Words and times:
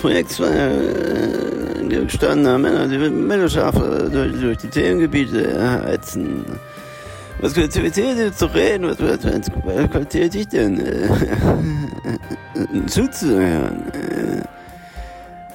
Projekt 0.00 0.40
war 0.40 0.50
äh, 0.50 2.04
gestandener 2.04 2.58
Männer, 2.58 2.88
die 2.88 2.98
Mittelschafe 2.98 4.08
durch, 4.10 4.32
durch 4.40 4.58
die 4.58 4.68
Themengebiete 4.68 5.82
heizen. 5.84 6.44
Was 7.40 7.54
qualifiziert 7.54 8.36
zu 8.38 8.46
reden? 8.46 8.86
Was, 8.88 9.00
was, 9.00 9.24
was 9.24 9.90
qualifiziert 9.90 10.34
dich 10.34 10.48
denn? 10.48 10.80
Äh, 10.80 11.08
zuzuhören. 12.86 13.84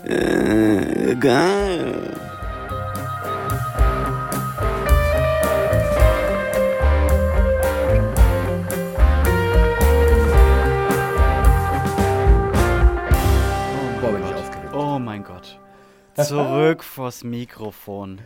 Äh, 0.08 1.12
äh, 1.12 1.16
vors 17.06 17.24
Mikrofon. 17.24 18.20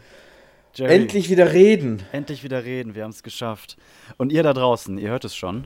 Jerry, 0.73 0.95
Endlich 0.95 1.29
wieder 1.29 1.51
reden. 1.51 2.01
endlich 2.13 2.45
wieder 2.45 2.63
reden. 2.63 2.95
Wir 2.95 3.03
haben 3.03 3.11
es 3.11 3.23
geschafft. 3.23 3.75
Und 4.15 4.31
ihr 4.31 4.41
da 4.41 4.53
draußen, 4.53 4.97
ihr 4.97 5.09
hört 5.09 5.25
es 5.25 5.35
schon. 5.35 5.65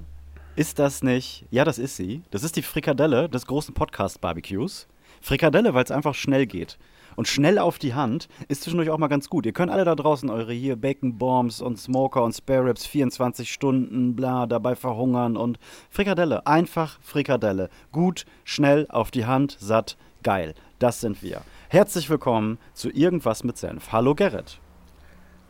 Ist 0.56 0.80
das 0.80 1.03
nicht? 1.03 1.45
Ja, 1.52 1.64
das 1.64 1.78
ist 1.78 1.95
sie. 1.95 2.23
Das 2.31 2.41
ist 2.41 2.56
die 2.56 2.64
Frikadelle 2.64 3.30
des 3.30 3.45
großen 3.45 3.75
Podcast-Barbecues. 3.75 4.88
Frikadelle, 5.22 5.75
weil 5.75 5.84
es 5.84 5.91
einfach 5.91 6.16
schnell 6.16 6.47
geht. 6.47 6.80
Und 7.16 7.28
schnell 7.28 7.59
auf 7.59 7.78
die 7.78 7.94
Hand 7.94 8.30
ist 8.47 8.64
zwischendurch 8.64 8.89
auch 8.89 8.97
mal 8.97 9.09
ganz 9.09 9.30
gut. 9.30 9.45
Ihr 9.45 9.53
könnt 9.53 9.72
alle 9.72 9.86
da 9.86 9.94
draußen 9.94 10.31
eure 10.31 10.52
hier 10.52 10.75
Bacon 10.75 11.19
Bombs 11.19 11.61
und 11.61 11.78
Smoker 11.78 12.23
und 12.23 12.34
Spare 12.34 12.66
Ribs 12.66 12.88
24 12.88 13.53
Stunden, 13.53 14.16
bla, 14.16 14.47
dabei 14.47 14.75
verhungern 14.75 15.38
und 15.38 15.59
Frikadelle. 15.91 16.47
Einfach 16.47 16.97
Frikadelle. 17.03 17.69
Gut, 17.91 18.25
schnell 18.44 18.88
auf 18.89 19.11
die 19.11 19.28
Hand, 19.28 19.56
satt, 19.59 19.97
geil. 20.23 20.56
Das 20.80 21.00
sind 21.00 21.22
wir. 21.22 21.44
Herzlich 21.74 22.08
willkommen 22.08 22.60
zu 22.76 22.92
Irgendwas 22.92 23.44
mit 23.44 23.58
Senf. 23.58 23.92
Hallo 23.92 24.14
Gerrit. 24.14 24.60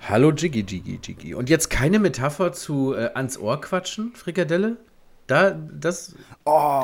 Hallo 0.08 0.32
Jiggy 0.32 0.62
Jiggy 0.62 0.98
Jiggy. 1.04 1.34
Und 1.34 1.50
jetzt 1.50 1.70
keine 1.70 2.00
Metapher 2.00 2.54
zu 2.54 2.94
äh, 2.94 3.10
ans 3.14 3.38
Ohr 3.38 3.60
quatschen, 3.60 4.14
Frikadelle? 4.16 4.78
Da, 5.28 5.52
das, 5.52 6.16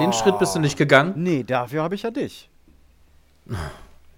den 0.02 0.12
Schritt 0.12 0.40
bist 0.40 0.56
du 0.56 0.60
nicht 0.60 0.78
gegangen? 0.78 1.14
Nee, 1.16 1.44
dafür 1.44 1.84
habe 1.84 1.96
ich 1.96 2.02
ja 2.04 2.12
dich. 2.12 2.50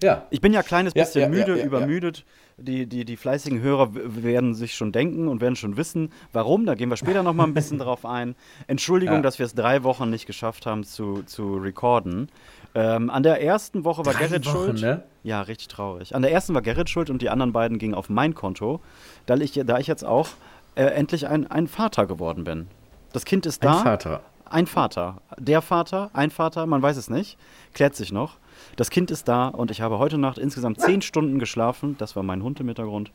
Ja. 0.02 0.26
Ich 0.32 0.42
bin 0.42 0.54
ja 0.54 0.62
ein 0.62 0.66
kleines 0.66 0.96
Ja, 0.96 1.04
bisschen 1.04 1.22
ja, 1.22 1.30
müde, 1.30 1.60
ja, 1.60 1.66
übermüdet. 1.66 2.26
Die, 2.58 2.86
die, 2.86 3.06
die 3.06 3.18
fleißigen 3.18 3.62
Hörer 3.62 3.90
werden 3.94 4.54
sich 4.56 4.74
schon 4.74 4.92
denken 4.92 5.28
und 5.28 5.42
werden 5.42 5.56
schon 5.56 5.78
wissen, 5.78 6.12
warum. 6.34 6.66
Da 6.66 6.76
gehen 6.76 6.90
wir 6.90 6.98
später 6.98 7.22
noch 7.22 7.34
mal 7.34 7.44
ein 7.44 7.54
bisschen 7.54 7.78
drauf 7.80 8.06
ein. 8.06 8.36
Entschuldigung, 8.68 9.22
dass 9.22 9.38
wir 9.38 9.46
es 9.46 9.54
drei 9.54 9.84
Wochen 9.84 10.10
nicht 10.10 10.26
geschafft 10.26 10.66
haben 10.66 10.84
zu, 10.84 11.24
zu 11.24 11.58
recorden. 11.58 12.30
Ähm, 12.74 13.10
an 13.10 13.24
der 13.24 13.42
ersten 13.44 13.84
Woche 13.84 14.06
war 14.06 14.14
Drei 14.14 14.28
Gerrit 14.28 14.46
Wochen, 14.46 14.56
schuld. 14.56 14.82
ne? 14.82 15.04
Ja, 15.24 15.42
richtig 15.42 15.68
traurig. 15.68 16.16
An 16.16 16.22
der 16.22 16.32
ersten 16.32 16.54
war 16.54 16.62
Gerrit 16.62 16.90
schuld 16.90 17.10
und 17.10 17.22
die 17.22 17.30
anderen 17.30 17.52
beiden 17.52 17.78
gingen 17.78 17.94
auf 17.96 18.10
mein 18.10 18.34
Konto, 18.34 18.80
da 19.26 19.36
ich, 19.36 19.60
da 19.66 19.78
ich 19.78 19.88
jetzt 19.88 20.06
auch 20.06 20.30
äh, 20.76 20.86
endlich 20.86 21.28
ein, 21.28 21.50
ein 21.52 21.68
Vater 21.68 22.06
geworden 22.06 22.44
bin. 22.44 22.68
Das 23.14 23.26
Kind 23.26 23.46
ist 23.46 23.64
da. 23.64 23.78
Ein 23.80 23.84
Vater. 23.84 24.22
Ein 24.46 24.68
Vater. 24.68 25.22
Der 25.38 25.62
Vater, 25.62 26.10
ein 26.14 26.30
Vater, 26.32 26.66
man 26.66 26.82
weiß 26.82 26.98
es 26.98 27.10
nicht. 27.10 27.38
Klärt 27.74 27.96
sich 27.96 28.12
noch. 28.12 28.38
Das 28.76 28.90
Kind 28.90 29.12
ist 29.12 29.28
da 29.28 29.48
und 29.48 29.72
ich 29.72 29.82
habe 29.82 29.98
heute 29.98 30.18
Nacht 30.18 30.38
insgesamt 30.38 30.80
zehn 30.82 31.02
Stunden 31.02 31.40
geschlafen. 31.40 31.96
Das 31.98 32.16
war 32.16 32.24
mein 32.24 32.44
Hund 32.44 32.60
im 32.60 32.68
Hintergrund. 32.68 33.12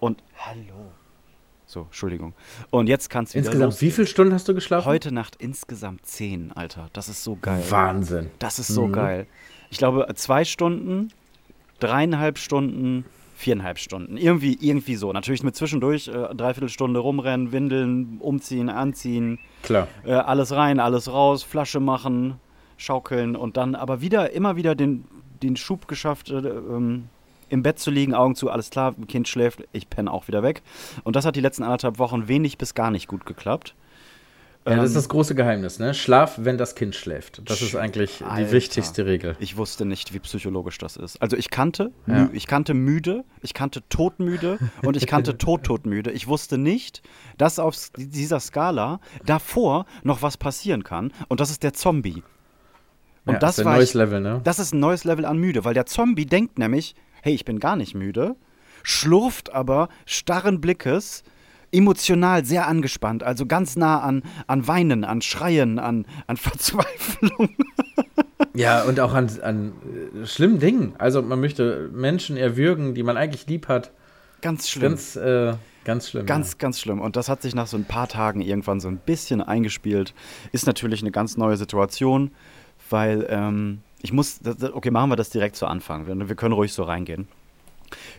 Und. 0.00 0.22
Hallo. 0.38 0.92
So, 1.74 1.80
Entschuldigung. 1.86 2.34
Und 2.70 2.86
jetzt 2.88 3.10
kann 3.10 3.24
es 3.24 3.30
wieder 3.34 3.46
Insgesamt, 3.46 3.72
losgehen. 3.72 3.90
wie 3.90 3.94
viele 3.94 4.06
Stunden 4.06 4.32
hast 4.32 4.46
du 4.46 4.54
geschlafen? 4.54 4.86
Heute 4.86 5.12
Nacht 5.12 5.34
insgesamt 5.40 6.06
zehn, 6.06 6.52
Alter. 6.52 6.88
Das 6.92 7.08
ist 7.08 7.24
so 7.24 7.34
geil. 7.34 7.64
Wahnsinn. 7.68 8.30
Das 8.38 8.60
ist 8.60 8.68
so 8.68 8.86
geil. 8.86 9.26
Ich 9.70 9.78
glaube, 9.78 10.06
zwei 10.14 10.44
Stunden, 10.44 11.08
dreieinhalb 11.80 12.38
Stunden, 12.38 13.04
viereinhalb 13.34 13.80
Stunden. 13.80 14.16
Irgendwie, 14.16 14.56
irgendwie 14.60 14.94
so. 14.94 15.12
Natürlich 15.12 15.42
mit 15.42 15.56
zwischendurch 15.56 16.06
äh, 16.06 16.32
dreiviertel 16.36 16.68
Stunde 16.68 17.00
rumrennen, 17.00 17.50
windeln, 17.50 18.18
umziehen, 18.20 18.68
anziehen, 18.68 19.40
Klar. 19.64 19.88
äh, 20.04 20.12
alles 20.12 20.52
rein, 20.52 20.78
alles 20.78 21.10
raus, 21.12 21.42
Flasche 21.42 21.80
machen, 21.80 22.36
schaukeln 22.76 23.34
und 23.34 23.56
dann 23.56 23.74
aber 23.74 24.00
wieder, 24.00 24.30
immer 24.30 24.54
wieder 24.54 24.76
den, 24.76 25.06
den 25.42 25.56
Schub 25.56 25.88
geschafft, 25.88 26.30
äh, 26.30 26.36
ähm, 26.36 27.08
im 27.54 27.62
Bett 27.62 27.78
zu 27.78 27.90
liegen, 27.90 28.12
Augen 28.14 28.34
zu, 28.34 28.50
alles 28.50 28.68
klar, 28.68 28.94
Kind 29.08 29.26
schläft, 29.28 29.64
ich 29.72 29.88
penne 29.88 30.10
auch 30.12 30.28
wieder 30.28 30.42
weg. 30.42 30.62
Und 31.04 31.16
das 31.16 31.24
hat 31.24 31.36
die 31.36 31.40
letzten 31.40 31.62
anderthalb 31.62 31.98
Wochen 31.98 32.28
wenig 32.28 32.58
bis 32.58 32.74
gar 32.74 32.90
nicht 32.90 33.08
gut 33.08 33.24
geklappt. 33.24 33.74
Ja, 34.66 34.76
das 34.76 34.86
ist 34.86 34.90
Ähm, 34.92 34.94
das 34.94 35.08
große 35.10 35.34
Geheimnis, 35.34 35.78
ne? 35.78 35.92
Schlaf, 35.92 36.36
wenn 36.38 36.56
das 36.56 36.74
Kind 36.74 36.94
schläft. 36.94 37.42
Das 37.50 37.60
ist 37.60 37.76
eigentlich 37.76 38.24
Alter. 38.24 38.46
die 38.46 38.52
wichtigste 38.52 39.04
Regel. 39.04 39.36
Ich 39.38 39.58
wusste 39.58 39.84
nicht, 39.84 40.14
wie 40.14 40.18
psychologisch 40.20 40.78
das 40.78 40.96
ist. 40.96 41.20
Also 41.20 41.36
ich 41.36 41.50
kannte, 41.50 41.92
Ja. 42.06 42.30
ich 42.32 42.46
kannte 42.46 42.72
müde, 42.72 43.24
ich 43.42 43.52
kannte 43.52 43.82
todmüde 43.90 44.58
und 44.82 44.96
ich 44.96 45.06
kannte 45.06 45.36
todtodmüde. 45.38 46.12
Ich 46.12 46.28
wusste 46.28 46.56
nicht, 46.56 47.02
dass 47.36 47.58
auf 47.58 47.76
dieser 47.96 48.40
Skala 48.40 49.00
davor 49.26 49.84
noch 50.02 50.22
was 50.22 50.38
passieren 50.38 50.82
kann 50.82 51.12
und 51.28 51.40
das 51.40 51.50
ist 51.50 51.62
der 51.62 51.74
Zombie. 51.74 52.22
Und 53.26 53.34
ja, 53.34 53.38
das 53.38 53.52
ist 53.58 53.60
ein 53.60 53.64
war 53.66 53.76
neues 53.76 53.88
ich, 53.90 53.94
Level, 53.94 54.20
ne? 54.20 54.40
das 54.44 54.58
ist 54.58 54.74
ein 54.74 54.80
neues 54.80 55.04
Level 55.04 55.24
an 55.24 55.38
müde, 55.38 55.64
weil 55.64 55.72
der 55.74 55.86
Zombie 55.86 56.26
denkt 56.26 56.58
nämlich, 56.58 56.94
hey, 57.24 57.32
ich 57.34 57.46
bin 57.46 57.58
gar 57.58 57.74
nicht 57.74 57.94
müde, 57.94 58.36
schlurft 58.82 59.54
aber 59.54 59.88
starren 60.04 60.60
Blickes, 60.60 61.24
emotional 61.72 62.44
sehr 62.44 62.68
angespannt, 62.68 63.22
also 63.22 63.46
ganz 63.46 63.76
nah 63.76 64.00
an, 64.00 64.22
an 64.46 64.68
Weinen, 64.68 65.04
an 65.04 65.22
Schreien, 65.22 65.78
an, 65.78 66.04
an 66.26 66.36
Verzweiflung. 66.36 67.48
Ja, 68.52 68.82
und 68.82 69.00
auch 69.00 69.14
an, 69.14 69.30
an 69.40 69.72
äh, 70.22 70.26
schlimmen 70.26 70.58
Dingen. 70.58 70.92
Also 70.98 71.22
man 71.22 71.40
möchte 71.40 71.88
Menschen 71.94 72.36
erwürgen, 72.36 72.94
die 72.94 73.02
man 73.02 73.16
eigentlich 73.16 73.46
lieb 73.46 73.68
hat. 73.68 73.90
Ganz 74.42 74.68
schlimm. 74.68 74.92
Ganz, 74.92 75.16
äh, 75.16 75.54
ganz 75.84 76.10
schlimm. 76.10 76.26
Ganz, 76.26 76.58
ganz 76.58 76.78
schlimm. 76.78 77.00
Und 77.00 77.16
das 77.16 77.30
hat 77.30 77.40
sich 77.40 77.54
nach 77.54 77.66
so 77.66 77.78
ein 77.78 77.86
paar 77.86 78.06
Tagen 78.06 78.42
irgendwann 78.42 78.80
so 78.80 78.88
ein 78.88 78.98
bisschen 78.98 79.40
eingespielt. 79.40 80.12
Ist 80.52 80.66
natürlich 80.66 81.00
eine 81.00 81.10
ganz 81.10 81.38
neue 81.38 81.56
Situation, 81.56 82.32
weil 82.90 83.26
ähm, 83.30 83.80
ich 84.04 84.12
muss, 84.12 84.40
okay, 84.74 84.90
machen 84.90 85.10
wir 85.10 85.16
das 85.16 85.30
direkt 85.30 85.56
zu 85.56 85.66
Anfang. 85.66 86.06
Wir, 86.06 86.28
wir 86.28 86.36
können 86.36 86.52
ruhig 86.52 86.74
so 86.74 86.82
reingehen. 86.82 87.26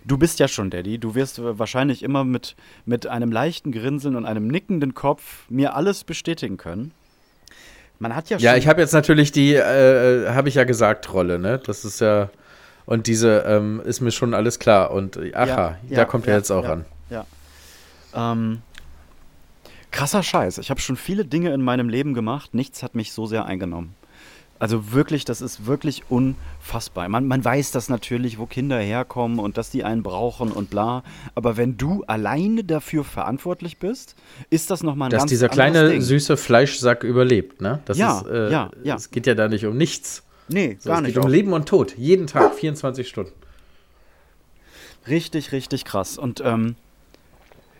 Du 0.04 0.18
bist 0.18 0.40
ja 0.40 0.48
schon 0.48 0.72
Daddy. 0.72 0.98
Du 0.98 1.14
wirst 1.14 1.38
äh, 1.38 1.60
wahrscheinlich 1.60 2.02
immer 2.02 2.24
mit, 2.24 2.56
mit 2.86 3.06
einem 3.06 3.32
leichten 3.32 3.72
Grinseln 3.72 4.16
und 4.16 4.26
einem 4.26 4.48
nickenden 4.48 4.96
Kopf 4.96 5.48
mir 5.48 5.76
alles 5.76 6.04
bestätigen 6.04 6.58
können. 6.58 6.92
Man 8.00 8.16
hat 8.16 8.32
ja, 8.32 8.38
Ja, 8.38 8.52
schon. 8.52 8.60
ich 8.60 8.68
habe 8.68 8.82
jetzt 8.82 8.94
natürlich 8.94 9.32
die, 9.32 9.54
äh, 9.54 10.32
habe 10.32 10.50
ich 10.50 10.56
ja 10.56 10.64
gesagt, 10.64 11.14
Rolle, 11.14 11.38
ne? 11.38 11.62
Das 11.64 11.86
ist 11.86 12.02
ja, 12.02 12.32
und 12.88 13.06
diese 13.06 13.44
ähm, 13.48 13.80
ist 13.86 14.02
mir 14.02 14.12
schon 14.12 14.34
alles 14.34 14.58
klar. 14.58 14.90
Und 14.90 15.18
äh, 15.18 15.36
aha, 15.36 15.78
da 15.88 16.06
kommt 16.06 16.26
er 16.26 16.36
jetzt 16.38 16.50
auch 16.50 16.64
ja, 16.64 16.74
an. 16.74 16.86
Ja. 17.12 17.26
Ähm, 18.16 18.64
krasser 19.92 20.24
Scheiß. 20.24 20.58
Ich 20.58 20.72
habe 20.72 20.80
schon 20.80 20.96
viele 20.96 21.26
Dinge 21.26 21.54
in 21.54 21.62
meinem 21.62 21.90
Leben 21.90 22.16
gemacht. 22.16 22.56
Nichts 22.56 22.82
hat 22.82 22.96
mich 22.96 23.14
so 23.14 23.28
sehr 23.28 23.46
eingenommen. 23.46 23.94
Also 24.58 24.94
wirklich, 24.94 25.26
das 25.26 25.42
ist 25.42 25.66
wirklich 25.66 26.04
unfassbar. 26.10 27.10
Man, 27.10 27.28
man 27.28 27.44
weiß 27.44 27.72
das 27.72 27.90
natürlich, 27.90 28.40
wo 28.40 28.46
Kinder 28.46 28.80
herkommen 28.80 29.40
und 29.40 29.58
dass 29.58 29.70
die 29.70 29.84
einen 29.84 30.02
brauchen 30.02 30.52
und 30.52 30.70
bla. 30.70 31.04
Aber 31.36 31.58
wenn 31.58 31.76
du 31.76 32.04
alleine 32.08 32.64
dafür 32.64 33.04
verantwortlich 33.04 33.78
bist, 33.80 34.16
ist 34.50 34.72
das 34.72 34.82
nochmal 34.82 35.10
ein 35.10 35.12
Dass 35.12 35.20
ganz 35.24 35.30
dieser 35.30 35.50
kleine 35.50 35.90
Ding. 35.90 36.02
süße 36.02 36.38
Fleischsack 36.38 37.04
überlebt, 37.04 37.60
ne? 37.62 37.80
Das 37.86 37.98
Ja, 37.98 38.20
ist, 38.22 38.28
äh, 38.28 38.52
ja, 38.52 38.72
ja. 38.84 38.96
Es 38.96 39.12
geht 39.12 39.28
ja 39.28 39.36
da 39.36 39.50
nicht 39.50 39.66
um 39.66 39.76
nichts. 39.76 40.24
Nee, 40.48 40.78
So, 40.80 40.90
gar 40.90 41.00
es 41.00 41.04
nicht. 41.04 41.14
geht 41.16 41.18
um 41.24 41.26
Auch 41.28 41.32
Leben 41.32 41.52
und 41.54 41.68
Tod. 41.68 41.98
Jeden 41.98 42.28
Tag, 42.28 42.54
24 42.56 43.10
Stunden. 43.10 43.34
Richtig, 45.08 45.52
richtig 45.52 45.86
krass. 45.86 46.18
Und 46.18 46.42
ähm, 46.44 46.76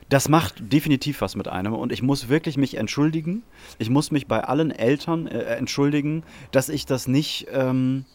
das 0.10 0.30
macht 0.30 0.72
definitiv 0.72 1.22
was 1.22 1.36
mit 1.36 1.48
einem. 1.48 1.74
Und 1.74 1.92
ich 1.92 2.04
muss 2.04 2.30
wirklich 2.30 2.58
mich 2.58 2.76
entschuldigen. 2.76 3.44
Ich 3.80 3.90
muss 3.90 4.12
mich 4.12 4.28
bei 4.28 4.44
allen 4.44 4.72
Eltern 4.72 5.28
äh, 5.28 5.40
entschuldigen, 5.56 6.24
dass 6.52 6.70
ich 6.70 6.86
das 6.86 7.08
nicht 7.08 7.48
ähm, 7.52 8.06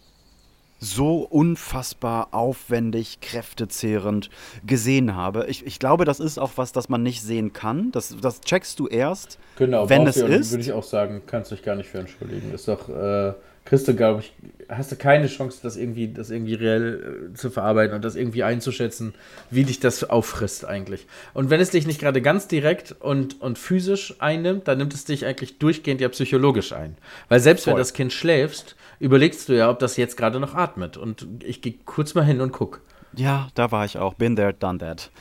so 0.79 1.19
unfassbar 1.19 2.29
aufwendig, 2.33 3.21
kräftezehrend 3.21 4.31
gesehen 4.67 5.15
habe. 5.15 5.47
Ich, 5.49 5.67
ich 5.67 5.79
glaube, 5.79 6.05
das 6.07 6.21
ist 6.21 6.39
auch 6.39 6.53
was, 6.57 6.73
das 6.73 6.89
man 6.89 7.03
nicht 7.03 7.23
sehen 7.23 7.53
kann. 7.53 7.93
Das, 7.93 8.17
das 8.21 8.41
checkst 8.41 8.79
du 8.79 8.87
erst, 8.87 9.39
Genau, 9.57 9.89
wenn 9.91 10.07
es 10.07 10.17
ist. 10.17 10.53
Würde 10.53 10.63
ich 10.63 10.73
auch 10.73 10.83
sagen, 10.83 11.23
kannst 11.27 11.51
du 11.51 11.55
dich 11.55 11.65
gar 11.65 11.77
nicht 11.77 11.89
für 11.91 11.99
entschuldigen. 11.99 12.53
Ist 12.53 12.67
doch, 12.67 12.89
äh, 12.89 13.35
kriegst 13.71 13.87
du, 13.87 13.95
glaube 13.95 14.21
ich, 14.21 14.33
hast 14.69 14.91
du 14.91 14.97
keine 14.97 15.29
Chance, 15.29 15.61
das 15.63 15.77
irgendwie, 15.77 16.09
das 16.09 16.31
irgendwie 16.31 16.55
reell 16.55 17.31
äh, 17.31 17.35
zu 17.35 17.51
verarbeiten 17.51 17.95
und 17.95 18.05
das 18.05 18.17
irgendwie 18.17 18.43
einzuschätzen, 18.43 19.15
wie 19.49 19.63
dich 19.63 19.79
das 19.79 20.03
auffrisst 20.11 20.65
eigentlich. 20.65 21.07
Und 21.35 21.51
wenn 21.51 21.61
es 21.61 21.71
dich 21.71 21.87
nicht 21.87 22.01
gerade 22.01 22.21
ganz 22.21 22.49
direkt 22.49 22.97
und, 22.99 23.41
und 23.41 23.59
physisch 23.59 24.17
einnimmt, 24.19 24.67
dann 24.67 24.79
nimmt 24.79 24.93
es 24.93 25.05
dich 25.05 25.25
eigentlich 25.25 25.59
durchgehend 25.59 26.01
ja 26.01 26.09
psychologisch 26.09 26.73
ein. 26.73 26.97
Weil 27.29 27.39
selbst 27.39 27.65
wenn 27.69 27.75
Voll. 27.75 27.81
das 27.81 27.93
Kind 27.93 28.13
schläfst, 28.13 28.75
überlegst 28.99 29.49
du 29.49 29.57
ja, 29.57 29.71
ob 29.71 29.79
das 29.79 29.97
jetzt 29.97 30.17
gerade 30.17 30.41
noch 30.41 30.57
atmet. 30.57 30.97
Und 30.97 31.29
ich 31.45 31.63
gehe 31.63 31.75
kurz 31.85 32.15
mal 32.15 32.25
hin 32.25 32.41
und 32.41 32.51
guck. 32.51 32.81
Ja, 33.15 33.51
da 33.55 33.71
war 33.71 33.85
ich 33.85 33.99
auch. 33.99 34.15
Been 34.15 34.35
there, 34.35 34.53
done 34.53 34.79
that. 34.79 35.13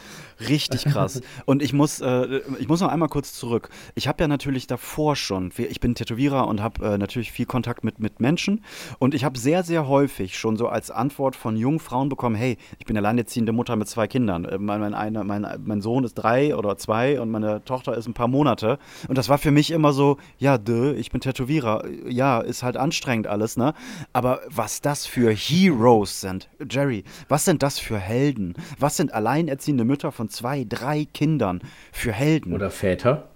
Richtig 0.47 0.85
krass. 0.85 1.21
Und 1.45 1.61
ich 1.61 1.73
muss, 1.73 1.99
äh, 2.01 2.41
ich 2.59 2.67
muss 2.67 2.81
noch 2.81 2.89
einmal 2.89 3.09
kurz 3.09 3.33
zurück. 3.33 3.69
Ich 3.95 4.07
habe 4.07 4.23
ja 4.23 4.27
natürlich 4.27 4.67
davor 4.67 5.15
schon, 5.15 5.51
ich 5.57 5.79
bin 5.79 5.95
Tätowierer 5.95 6.47
und 6.47 6.61
habe 6.61 6.85
äh, 6.85 6.97
natürlich 6.97 7.31
viel 7.31 7.45
Kontakt 7.45 7.83
mit, 7.83 7.99
mit 7.99 8.19
Menschen. 8.19 8.63
Und 8.99 9.13
ich 9.13 9.23
habe 9.23 9.37
sehr, 9.37 9.63
sehr 9.63 9.87
häufig 9.87 10.37
schon 10.37 10.55
so 10.57 10.67
als 10.67 10.91
Antwort 10.91 11.35
von 11.35 11.57
jungen 11.57 11.79
Frauen 11.79 12.09
bekommen, 12.09 12.35
hey, 12.35 12.57
ich 12.77 12.85
bin 12.85 12.97
alleinerziehende 12.97 13.51
Mutter 13.51 13.75
mit 13.75 13.87
zwei 13.87 14.07
Kindern. 14.07 14.45
Äh, 14.45 14.57
mein, 14.57 14.79
mein, 14.79 14.93
eine, 14.93 15.23
mein, 15.23 15.47
mein 15.63 15.81
Sohn 15.81 16.03
ist 16.03 16.13
drei 16.13 16.55
oder 16.55 16.77
zwei 16.77 17.19
und 17.19 17.31
meine 17.31 17.63
Tochter 17.65 17.97
ist 17.97 18.07
ein 18.07 18.13
paar 18.13 18.27
Monate. 18.27 18.79
Und 19.07 19.17
das 19.17 19.29
war 19.29 19.37
für 19.37 19.51
mich 19.51 19.71
immer 19.71 19.93
so, 19.93 20.17
ja, 20.37 20.57
dö, 20.57 20.93
ich 20.93 21.11
bin 21.11 21.21
Tätowierer. 21.21 21.83
Ja, 22.07 22.39
ist 22.39 22.63
halt 22.63 22.77
anstrengend 22.77 23.27
alles, 23.27 23.57
ne? 23.57 23.73
Aber 24.13 24.41
was 24.47 24.81
das 24.81 25.05
für 25.05 25.31
Heroes 25.31 26.21
sind, 26.21 26.49
Jerry, 26.69 27.03
was 27.27 27.45
sind 27.45 27.63
das 27.63 27.79
für 27.79 27.97
Helden? 27.97 28.53
Was 28.79 28.97
sind 28.97 29.13
alleinerziehende 29.13 29.83
Mütter 29.83 30.11
von 30.11 30.28
zwei, 30.29 30.65
drei 30.67 31.05
Kindern 31.13 31.61
für 31.91 32.11
Helden? 32.11 32.53
Oder 32.53 32.71
Väter? 32.71 33.27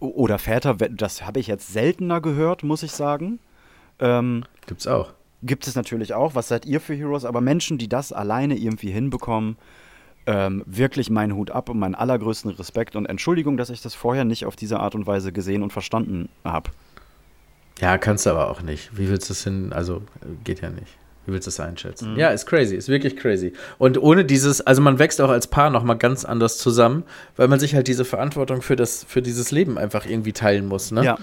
Oder 0.00 0.38
Väter, 0.38 0.74
das 0.74 1.26
habe 1.26 1.40
ich 1.40 1.46
jetzt 1.46 1.72
seltener 1.72 2.20
gehört, 2.20 2.62
muss 2.62 2.82
ich 2.82 2.92
sagen. 2.92 3.38
Ähm, 3.98 4.44
Gibt's 4.66 4.86
auch. 4.86 5.12
Gibt 5.42 5.66
es 5.66 5.74
natürlich 5.74 6.14
auch. 6.14 6.34
Was 6.34 6.48
seid 6.48 6.64
ihr 6.66 6.80
für 6.80 6.94
Heroes? 6.94 7.24
Aber 7.24 7.40
Menschen, 7.40 7.78
die 7.78 7.88
das 7.88 8.12
alleine 8.12 8.56
irgendwie 8.56 8.90
hinbekommen, 8.90 9.56
ähm, 10.26 10.62
wirklich 10.66 11.10
meinen 11.10 11.34
Hut 11.34 11.50
ab 11.50 11.68
und 11.68 11.78
meinen 11.78 11.94
allergrößten 11.94 12.50
Respekt 12.52 12.96
und 12.96 13.06
Entschuldigung, 13.06 13.56
dass 13.56 13.70
ich 13.70 13.82
das 13.82 13.94
vorher 13.94 14.24
nicht 14.24 14.46
auf 14.46 14.56
diese 14.56 14.80
Art 14.80 14.94
und 14.94 15.06
Weise 15.06 15.32
gesehen 15.32 15.62
und 15.62 15.72
verstanden 15.72 16.28
habe. 16.44 16.70
Ja, 17.80 17.98
kannst 17.98 18.24
du 18.24 18.30
aber 18.30 18.50
auch 18.50 18.62
nicht. 18.62 18.96
Wie 18.96 19.08
willst 19.08 19.28
du 19.28 19.32
es 19.32 19.44
hin? 19.44 19.72
Also, 19.72 20.02
geht 20.44 20.60
ja 20.60 20.70
nicht. 20.70 20.96
Wie 21.26 21.32
willst 21.32 21.46
du 21.46 21.50
das 21.50 21.60
einschätzen? 21.60 22.12
Mhm. 22.12 22.18
Ja, 22.18 22.30
ist 22.30 22.46
crazy, 22.46 22.76
ist 22.76 22.88
wirklich 22.88 23.16
crazy. 23.16 23.52
Und 23.78 24.00
ohne 24.00 24.24
dieses, 24.24 24.60
also 24.60 24.82
man 24.82 24.98
wächst 24.98 25.20
auch 25.20 25.30
als 25.30 25.46
Paar 25.46 25.70
nochmal 25.70 25.96
ganz 25.96 26.24
anders 26.24 26.58
zusammen, 26.58 27.04
weil 27.36 27.48
man 27.48 27.58
sich 27.60 27.74
halt 27.74 27.88
diese 27.88 28.04
Verantwortung 28.04 28.62
für, 28.62 28.76
das, 28.76 29.04
für 29.08 29.22
dieses 29.22 29.50
Leben 29.50 29.78
einfach 29.78 30.06
irgendwie 30.06 30.32
teilen 30.32 30.66
muss, 30.66 30.90
ne? 30.90 31.04
Ja. 31.04 31.18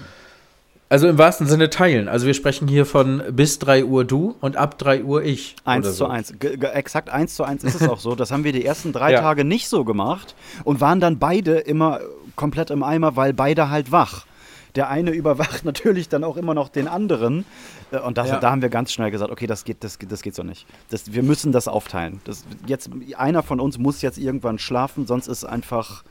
Also 0.92 1.08
im 1.08 1.16
wahrsten 1.16 1.46
Sinne 1.46 1.70
teilen. 1.70 2.06
Also 2.06 2.26
wir 2.26 2.34
sprechen 2.34 2.68
hier 2.68 2.84
von 2.84 3.22
bis 3.30 3.58
3 3.58 3.86
Uhr 3.86 4.04
du 4.04 4.36
und 4.42 4.58
ab 4.58 4.76
3 4.76 5.04
Uhr 5.04 5.22
ich. 5.22 5.56
Eins 5.64 5.86
zu 5.86 5.92
so. 5.94 6.06
eins. 6.06 6.34
G 6.38 6.48
exakt 6.48 7.08
eins 7.08 7.34
zu 7.34 7.44
eins 7.44 7.64
ist 7.64 7.80
es 7.80 7.88
auch 7.88 7.98
so. 7.98 8.14
Das 8.14 8.30
haben 8.30 8.44
wir 8.44 8.52
die 8.52 8.62
ersten 8.62 8.92
drei 8.92 9.12
ja. 9.12 9.22
Tage 9.22 9.42
nicht 9.42 9.68
so 9.68 9.86
gemacht 9.86 10.34
und 10.64 10.82
waren 10.82 11.00
dann 11.00 11.18
beide 11.18 11.60
immer 11.60 12.00
komplett 12.36 12.68
im 12.68 12.82
Eimer, 12.82 13.16
weil 13.16 13.32
beide 13.32 13.70
halt 13.70 13.90
wach. 13.90 14.26
Der 14.74 14.88
eine 14.88 15.10
überwacht 15.10 15.64
natürlich 15.64 16.08
dann 16.08 16.24
auch 16.24 16.36
immer 16.36 16.54
noch 16.54 16.68
den 16.68 16.88
anderen. 16.88 17.44
Äh, 17.90 17.98
und 17.98 18.18
das, 18.18 18.28
ja. 18.28 18.38
da 18.38 18.50
haben 18.50 18.62
wir 18.62 18.68
ganz 18.68 18.92
schnell 18.92 19.10
gesagt, 19.10 19.30
okay, 19.30 19.46
das 19.46 19.64
geht, 19.64 19.84
das, 19.84 19.98
das 19.98 20.22
geht 20.22 20.34
so 20.34 20.42
nicht. 20.42 20.66
Das, 20.90 21.12
wir 21.12 21.22
müssen 21.22 21.52
das 21.52 21.68
aufteilen. 21.68 22.20
Das, 22.24 22.44
jetzt, 22.66 22.90
einer 23.16 23.42
von 23.42 23.60
uns 23.60 23.78
muss 23.78 24.02
jetzt 24.02 24.18
irgendwann 24.18 24.58
schlafen, 24.58 25.06
sonst 25.06 25.26
ist 25.26 25.44
einfach, 25.44 26.04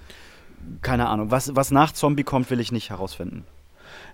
keine 0.81 1.07
Ahnung, 1.07 1.31
was, 1.31 1.55
was 1.55 1.71
nach 1.71 1.91
Zombie 1.91 2.23
kommt, 2.23 2.49
will 2.49 2.59
ich 2.59 2.71
nicht 2.71 2.89
herausfinden. 2.89 3.45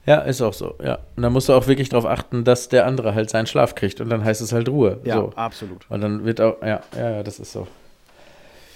Ja, 0.06 0.20
ist 0.20 0.42
auch 0.42 0.54
so, 0.54 0.76
ja. 0.82 1.00
Und 1.18 1.24
dann 1.24 1.34
musst 1.34 1.50
du 1.50 1.54
auch 1.54 1.68
wirklich 1.68 1.90
darauf 1.90 2.06
achten, 2.06 2.46
dass 2.46 2.70
der 2.70 2.86
andere 2.86 3.14
halt 3.14 3.30
seinen 3.30 3.46
Schlaf 3.46 3.76
kriegt 3.76 4.00
und 4.00 4.10
dann 4.10 4.24
heißt 4.24 4.42
es 4.42 4.54
halt 4.54 4.70
Ruhe. 4.70 5.02
Ja, 5.04 5.16
so. 5.16 5.34
absolut. 5.36 5.86
Und 5.90 6.02
dann 6.02 6.24
wird 6.24 6.40
auch, 6.40 6.62
ja, 6.62 6.82
ja, 6.96 7.24
das 7.24 7.40
ist 7.40 7.52
so. 7.52 7.68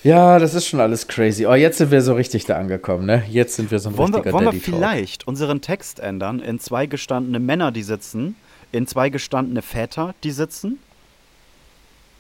Ja, 0.04 0.40
das 0.40 0.56
ist 0.56 0.68
schon 0.68 0.80
alles 0.80 1.08
crazy. 1.08 1.46
Oh, 1.46 1.54
jetzt 1.54 1.78
sind 1.78 1.92
wir 1.92 2.02
so 2.02 2.16
richtig 2.16 2.46
da 2.46 2.58
angekommen, 2.58 3.06
ne? 3.06 3.24
Jetzt 3.30 3.56
sind 3.56 3.70
wir 3.70 3.78
so 3.78 3.90
ein 3.90 3.98
wollen 3.98 4.14
richtiger 4.14 4.26
wir, 4.26 4.46
Wollen 4.46 4.54
wir 4.54 4.62
vielleicht 4.62 5.28
unseren 5.28 5.62
Text 5.62 6.00
ändern 6.00 6.40
in 6.40 6.60
zwei 6.60 6.88
gestandene 6.88 7.40
Männer, 7.40 7.72
die 7.72 7.84
sitzen, 7.84 8.36
in 8.72 8.88
zwei 8.88 9.10
gestandene 9.10 9.62
Väter, 9.62 10.16
die 10.24 10.32
sitzen? 10.32 10.80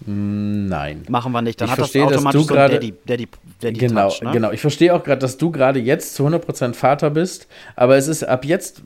Nein. 0.06 1.04
Machen 1.10 1.32
wir 1.32 1.42
nicht. 1.42 1.62
Dann 1.62 1.68
ich 1.68 1.72
hat 1.72 1.80
verstehe, 1.80 2.04
das 2.04 2.14
automatisch 2.14 2.42
dass 2.42 2.48
du 2.48 2.54
gerade, 2.54 2.74
Daddy, 2.76 2.94
Daddy, 3.06 3.28
Daddy 3.60 3.80
genau, 3.80 4.10
Touch, 4.10 4.22
ne? 4.22 4.32
genau. 4.32 4.52
Ich 4.52 4.62
verstehe 4.62 4.94
auch 4.96 5.04
gerade, 5.04 5.20
dass 5.20 5.38
du 5.38 5.52
gerade 5.52 5.80
jetzt 5.80 6.16
zu 6.16 6.26
100% 6.26 6.74
Vater 6.74 7.12
bist, 7.12 7.48
aber 7.76 7.98
es 7.98 8.08
ist 8.08 8.24
ab 8.24 8.46
jetzt 8.46 8.82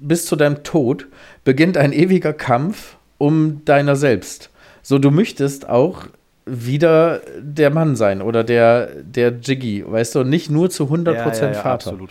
bis 0.00 0.26
zu 0.26 0.36
deinem 0.36 0.62
Tod 0.64 1.06
beginnt 1.44 1.76
ein 1.76 1.92
ewiger 1.92 2.34
Kampf 2.34 2.96
um 3.16 3.64
deiner 3.64 3.96
selbst. 3.96 4.50
So, 4.82 4.98
du 4.98 5.10
möchtest 5.10 5.68
auch 5.68 6.06
wieder 6.48 7.20
der 7.40 7.70
Mann 7.70 7.96
sein 7.96 8.22
oder 8.22 8.44
der, 8.44 9.02
der 9.02 9.38
Jiggy, 9.40 9.84
weißt 9.86 10.14
du, 10.14 10.20
und 10.20 10.30
nicht 10.30 10.50
nur 10.50 10.70
zu 10.70 10.84
100% 10.84 11.12
ja, 11.14 11.24
ja, 11.24 11.46
ja, 11.46 11.54
Vater. 11.54 11.90
Absolut. 11.90 12.10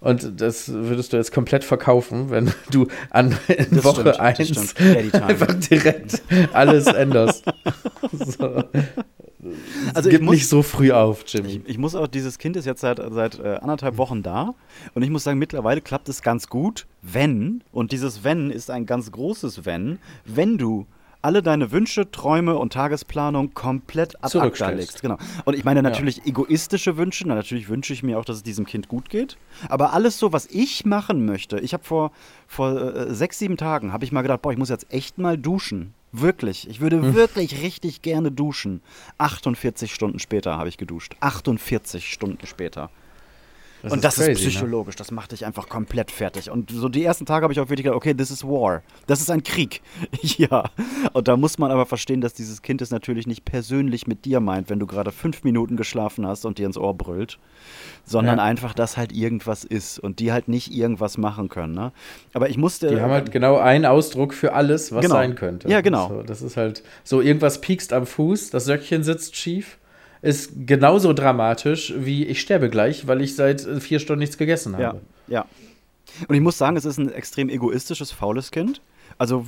Und 0.00 0.38
das 0.38 0.70
würdest 0.70 1.14
du 1.14 1.16
jetzt 1.16 1.32
komplett 1.32 1.64
verkaufen, 1.64 2.28
wenn 2.28 2.52
du 2.70 2.88
an 3.08 3.38
in 3.48 3.82
Woche 3.82 4.20
1 4.20 4.76
einfach 5.14 5.54
direkt 5.54 6.22
alles 6.52 6.86
änderst. 6.86 7.44
so. 8.12 8.64
Also 9.94 10.10
Gib 10.10 10.22
muss, 10.22 10.34
nicht 10.34 10.48
so 10.48 10.62
früh 10.62 10.92
auf, 10.92 11.24
Jimmy. 11.26 11.48
Ich, 11.48 11.60
ich, 11.70 11.78
muss 11.78 11.94
auch, 11.94 12.06
dieses 12.06 12.38
Kind 12.38 12.56
ist 12.56 12.66
jetzt 12.66 12.82
seit, 12.82 13.00
seit 13.12 13.38
äh, 13.38 13.56
anderthalb 13.60 13.96
Wochen 13.96 14.22
da 14.22 14.54
und 14.94 15.02
ich 15.02 15.10
muss 15.10 15.24
sagen, 15.24 15.38
mittlerweile 15.38 15.80
klappt 15.80 16.08
es 16.08 16.22
ganz 16.22 16.48
gut, 16.48 16.86
wenn, 17.02 17.62
und 17.72 17.92
dieses 17.92 18.24
Wenn 18.24 18.50
ist 18.50 18.70
ein 18.70 18.86
ganz 18.86 19.10
großes 19.10 19.64
Wenn, 19.64 19.98
wenn 20.24 20.58
du 20.58 20.86
alle 21.24 21.42
deine 21.42 21.72
Wünsche, 21.72 22.10
Träume 22.10 22.56
und 22.56 22.72
Tagesplanung 22.72 23.54
komplett 23.54 24.22
ad 24.22 24.38
acta 24.38 24.70
legst. 24.70 25.00
Genau. 25.00 25.16
Und 25.44 25.54
ich 25.54 25.64
meine 25.64 25.82
natürlich 25.82 26.18
ja. 26.18 26.26
egoistische 26.26 26.96
Wünsche. 26.96 27.26
natürlich 27.26 27.68
wünsche 27.68 27.92
ich 27.92 28.02
mir 28.02 28.18
auch, 28.18 28.24
dass 28.24 28.36
es 28.36 28.42
diesem 28.42 28.66
Kind 28.66 28.88
gut 28.88 29.08
geht. 29.08 29.38
Aber 29.68 29.94
alles 29.94 30.18
so, 30.18 30.32
was 30.32 30.46
ich 30.46 30.84
machen 30.84 31.24
möchte. 31.24 31.58
Ich 31.60 31.72
habe 31.72 31.82
vor, 31.82 32.12
vor 32.46 32.76
äh, 32.76 33.14
sechs, 33.14 33.38
sieben 33.38 33.56
Tagen 33.56 33.92
habe 33.92 34.04
ich 34.04 34.12
mal 34.12 34.22
gedacht, 34.22 34.42
boah, 34.42 34.52
ich 34.52 34.58
muss 34.58 34.68
jetzt 34.68 34.92
echt 34.92 35.16
mal 35.16 35.38
duschen. 35.38 35.94
Wirklich. 36.12 36.68
Ich 36.68 36.80
würde 36.80 37.00
hm. 37.00 37.14
wirklich 37.14 37.62
richtig 37.62 38.02
gerne 38.02 38.30
duschen. 38.30 38.82
48 39.18 39.92
Stunden 39.92 40.18
später 40.18 40.56
habe 40.58 40.68
ich 40.68 40.76
geduscht. 40.76 41.16
48 41.20 42.12
Stunden 42.12 42.46
später. 42.46 42.90
Das 43.84 43.92
und 43.92 43.98
ist 43.98 44.04
das 44.04 44.14
crazy, 44.14 44.32
ist 44.32 44.44
ne? 44.44 44.48
psychologisch, 44.48 44.94
ne? 44.94 44.98
das 44.98 45.10
macht 45.10 45.32
dich 45.32 45.44
einfach 45.44 45.68
komplett 45.68 46.10
fertig. 46.10 46.50
Und 46.50 46.70
so 46.70 46.88
die 46.88 47.04
ersten 47.04 47.26
Tage 47.26 47.42
habe 47.42 47.52
ich 47.52 47.60
auch 47.60 47.68
wirklich 47.68 47.84
gedacht, 47.84 47.98
okay, 47.98 48.14
this 48.14 48.30
is 48.30 48.42
war. 48.42 48.82
Das 49.06 49.20
ist 49.20 49.30
ein 49.30 49.42
Krieg. 49.42 49.82
ja. 50.22 50.70
Und 51.12 51.28
da 51.28 51.36
muss 51.36 51.58
man 51.58 51.70
aber 51.70 51.84
verstehen, 51.84 52.22
dass 52.22 52.32
dieses 52.32 52.62
Kind 52.62 52.80
es 52.80 52.90
natürlich 52.90 53.26
nicht 53.26 53.44
persönlich 53.44 54.06
mit 54.06 54.24
dir 54.24 54.40
meint, 54.40 54.70
wenn 54.70 54.78
du 54.78 54.86
gerade 54.86 55.12
fünf 55.12 55.44
Minuten 55.44 55.76
geschlafen 55.76 56.26
hast 56.26 56.46
und 56.46 56.56
dir 56.56 56.64
ins 56.64 56.78
Ohr 56.78 56.94
brüllt, 56.94 57.38
sondern 58.06 58.38
ja. 58.38 58.44
einfach, 58.44 58.72
dass 58.72 58.96
halt 58.96 59.12
irgendwas 59.12 59.64
ist 59.64 59.98
und 59.98 60.18
die 60.18 60.32
halt 60.32 60.48
nicht 60.48 60.72
irgendwas 60.72 61.18
machen 61.18 61.50
können. 61.50 61.74
Ne? 61.74 61.92
Aber 62.32 62.48
ich 62.48 62.56
musste. 62.56 62.88
Die 62.88 63.02
haben 63.02 63.12
halt 63.12 63.32
genau 63.32 63.58
einen 63.58 63.84
Ausdruck 63.84 64.32
für 64.32 64.54
alles, 64.54 64.92
was 64.92 65.02
genau. 65.02 65.16
sein 65.16 65.34
könnte. 65.34 65.68
Ja, 65.68 65.82
genau. 65.82 66.08
So, 66.08 66.22
das 66.22 66.40
ist 66.40 66.56
halt 66.56 66.82
so, 67.02 67.20
irgendwas 67.20 67.60
piekst 67.60 67.92
am 67.92 68.06
Fuß, 68.06 68.48
das 68.48 68.64
Söckchen 68.64 69.02
sitzt 69.02 69.36
schief 69.36 69.76
ist 70.24 70.66
genauso 70.66 71.12
dramatisch 71.12 71.92
wie 71.96 72.24
ich 72.24 72.40
sterbe 72.40 72.70
gleich, 72.70 73.06
weil 73.06 73.20
ich 73.20 73.36
seit 73.36 73.64
äh, 73.66 73.78
vier 73.78 73.98
Stunden 73.98 74.20
nichts 74.20 74.38
gegessen 74.38 74.74
habe. 74.74 75.00
Ja, 75.28 75.40
ja. 75.40 75.46
Und 76.28 76.34
ich 76.34 76.40
muss 76.40 76.56
sagen, 76.56 76.76
es 76.76 76.84
ist 76.84 76.98
ein 76.98 77.12
extrem 77.12 77.48
egoistisches, 77.48 78.10
faules 78.10 78.50
Kind. 78.50 78.80
Also 79.18 79.44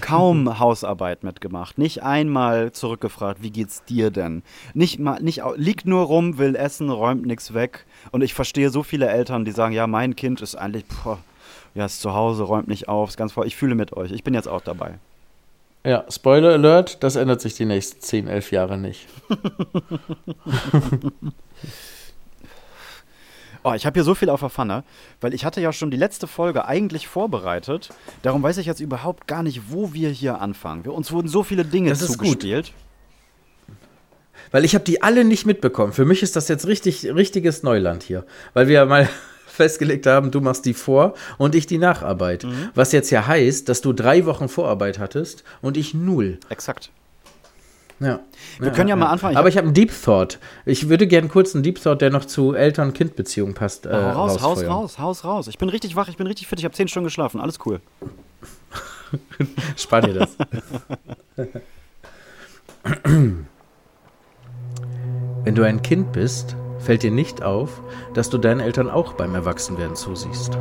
kaum 0.00 0.58
Hausarbeit 0.58 1.24
mitgemacht, 1.24 1.78
nicht 1.78 2.02
einmal 2.02 2.72
zurückgefragt, 2.72 3.42
wie 3.42 3.50
geht's 3.50 3.84
dir 3.84 4.10
denn? 4.10 4.42
Nicht 4.74 4.98
mal, 4.98 5.20
nicht 5.20 5.42
liegt 5.56 5.86
nur 5.86 6.04
rum, 6.04 6.38
will 6.38 6.54
essen, 6.56 6.90
räumt 6.90 7.26
nichts 7.26 7.54
weg. 7.54 7.86
Und 8.12 8.22
ich 8.22 8.34
verstehe 8.34 8.70
so 8.70 8.82
viele 8.82 9.08
Eltern, 9.08 9.44
die 9.44 9.52
sagen, 9.52 9.72
ja, 9.74 9.86
mein 9.86 10.14
Kind 10.14 10.42
ist 10.42 10.56
eigentlich, 10.56 10.84
boah, 10.86 11.18
ja, 11.74 11.86
ist 11.86 12.00
zu 12.00 12.12
Hause, 12.12 12.42
räumt 12.42 12.68
nicht 12.68 12.88
auf, 12.88 13.08
ist 13.08 13.16
ganz 13.16 13.32
voll. 13.32 13.46
Ich 13.46 13.56
fühle 13.56 13.74
mit 13.74 13.94
euch. 13.94 14.12
Ich 14.12 14.24
bin 14.24 14.34
jetzt 14.34 14.48
auch 14.48 14.60
dabei. 14.60 14.98
Ja, 15.84 16.04
Spoiler 16.10 16.52
Alert, 16.54 17.02
das 17.02 17.16
ändert 17.16 17.40
sich 17.40 17.54
die 17.54 17.64
nächsten 17.64 18.00
10, 18.00 18.28
11 18.28 18.52
Jahre 18.52 18.76
nicht. 18.78 19.06
oh, 23.62 23.72
ich 23.74 23.86
habe 23.86 23.94
hier 23.94 24.04
so 24.04 24.14
viel 24.14 24.28
auf 24.28 24.40
der 24.40 24.50
Pfanne, 24.50 24.84
weil 25.20 25.34
ich 25.34 25.44
hatte 25.44 25.60
ja 25.60 25.72
schon 25.72 25.90
die 25.90 25.96
letzte 25.96 26.26
Folge 26.26 26.64
eigentlich 26.66 27.06
vorbereitet. 27.06 27.90
Darum 28.22 28.42
weiß 28.42 28.58
ich 28.58 28.66
jetzt 28.66 28.80
überhaupt 28.80 29.28
gar 29.28 29.42
nicht, 29.42 29.70
wo 29.70 29.92
wir 29.92 30.10
hier 30.10 30.40
anfangen. 30.40 30.84
Wir, 30.84 30.92
uns 30.92 31.12
wurden 31.12 31.28
so 31.28 31.42
viele 31.44 31.64
Dinge 31.64 31.90
das 31.90 32.06
zugespielt. 32.06 32.66
Gut. 32.66 32.74
Weil 34.50 34.64
ich 34.64 34.74
habe 34.74 34.84
die 34.84 35.02
alle 35.02 35.24
nicht 35.24 35.46
mitbekommen. 35.46 35.92
Für 35.92 36.04
mich 36.04 36.22
ist 36.22 36.34
das 36.36 36.48
jetzt 36.48 36.66
richtig, 36.66 37.04
richtiges 37.06 37.62
Neuland 37.62 38.02
hier. 38.02 38.24
Weil 38.54 38.66
wir 38.68 38.84
mal 38.86 39.08
festgelegt 39.58 40.06
haben, 40.06 40.30
du 40.30 40.40
machst 40.40 40.64
die 40.64 40.74
Vor- 40.74 41.14
und 41.36 41.54
ich 41.54 41.66
die 41.66 41.78
Nacharbeit. 41.78 42.44
Mhm. 42.44 42.70
Was 42.74 42.92
jetzt 42.92 43.10
ja 43.10 43.26
heißt, 43.26 43.68
dass 43.68 43.82
du 43.82 43.92
drei 43.92 44.24
Wochen 44.24 44.48
Vorarbeit 44.48 44.98
hattest 44.98 45.44
und 45.60 45.76
ich 45.76 45.92
null. 45.92 46.38
Exakt. 46.48 46.90
Ja. 48.00 48.20
Wir 48.58 48.68
ja, 48.68 48.72
können 48.72 48.88
ja, 48.88 48.94
ja, 48.94 48.96
mal 48.96 49.06
anfangen. 49.06 49.32
Ich 49.32 49.38
Aber 49.38 49.48
ich 49.48 49.56
habe 49.56 49.66
einen 49.66 49.74
Deep 49.74 49.92
Thought. 50.04 50.38
Ich 50.64 50.88
würde 50.88 51.06
gerne 51.06 51.28
kurz 51.28 51.54
einen 51.54 51.62
Deep 51.64 51.82
Thought, 51.82 52.00
der 52.00 52.10
noch 52.10 52.24
zu 52.24 52.54
Eltern-Kind-Beziehungen 52.54 53.52
passt. 53.54 53.86
Äh, 53.86 53.90
oh, 53.90 53.94
raus, 53.94 54.42
raus, 54.42 54.64
raus, 54.64 54.98
raus, 54.98 55.24
raus. 55.24 55.48
Ich 55.48 55.58
bin 55.58 55.68
richtig 55.68 55.96
wach, 55.96 56.08
ich 56.08 56.16
bin 56.16 56.28
richtig 56.28 56.46
fit, 56.46 56.60
ich 56.60 56.64
habe 56.64 56.74
zehn 56.74 56.88
Stunden 56.88 57.06
geschlafen. 57.06 57.40
Alles 57.40 57.58
cool. 57.66 57.80
Spann 59.76 60.04
dir 60.04 60.14
das. 60.14 60.36
Wenn 65.44 65.54
du 65.54 65.62
ein 65.64 65.82
Kind 65.82 66.12
bist, 66.12 66.56
fällt 66.88 67.02
dir 67.02 67.10
nicht 67.10 67.42
auf, 67.42 67.82
dass 68.14 68.30
du 68.30 68.38
deinen 68.38 68.60
Eltern 68.60 68.88
auch 68.88 69.12
beim 69.12 69.34
Erwachsenwerden 69.34 69.94
zusiehst. 69.94 70.54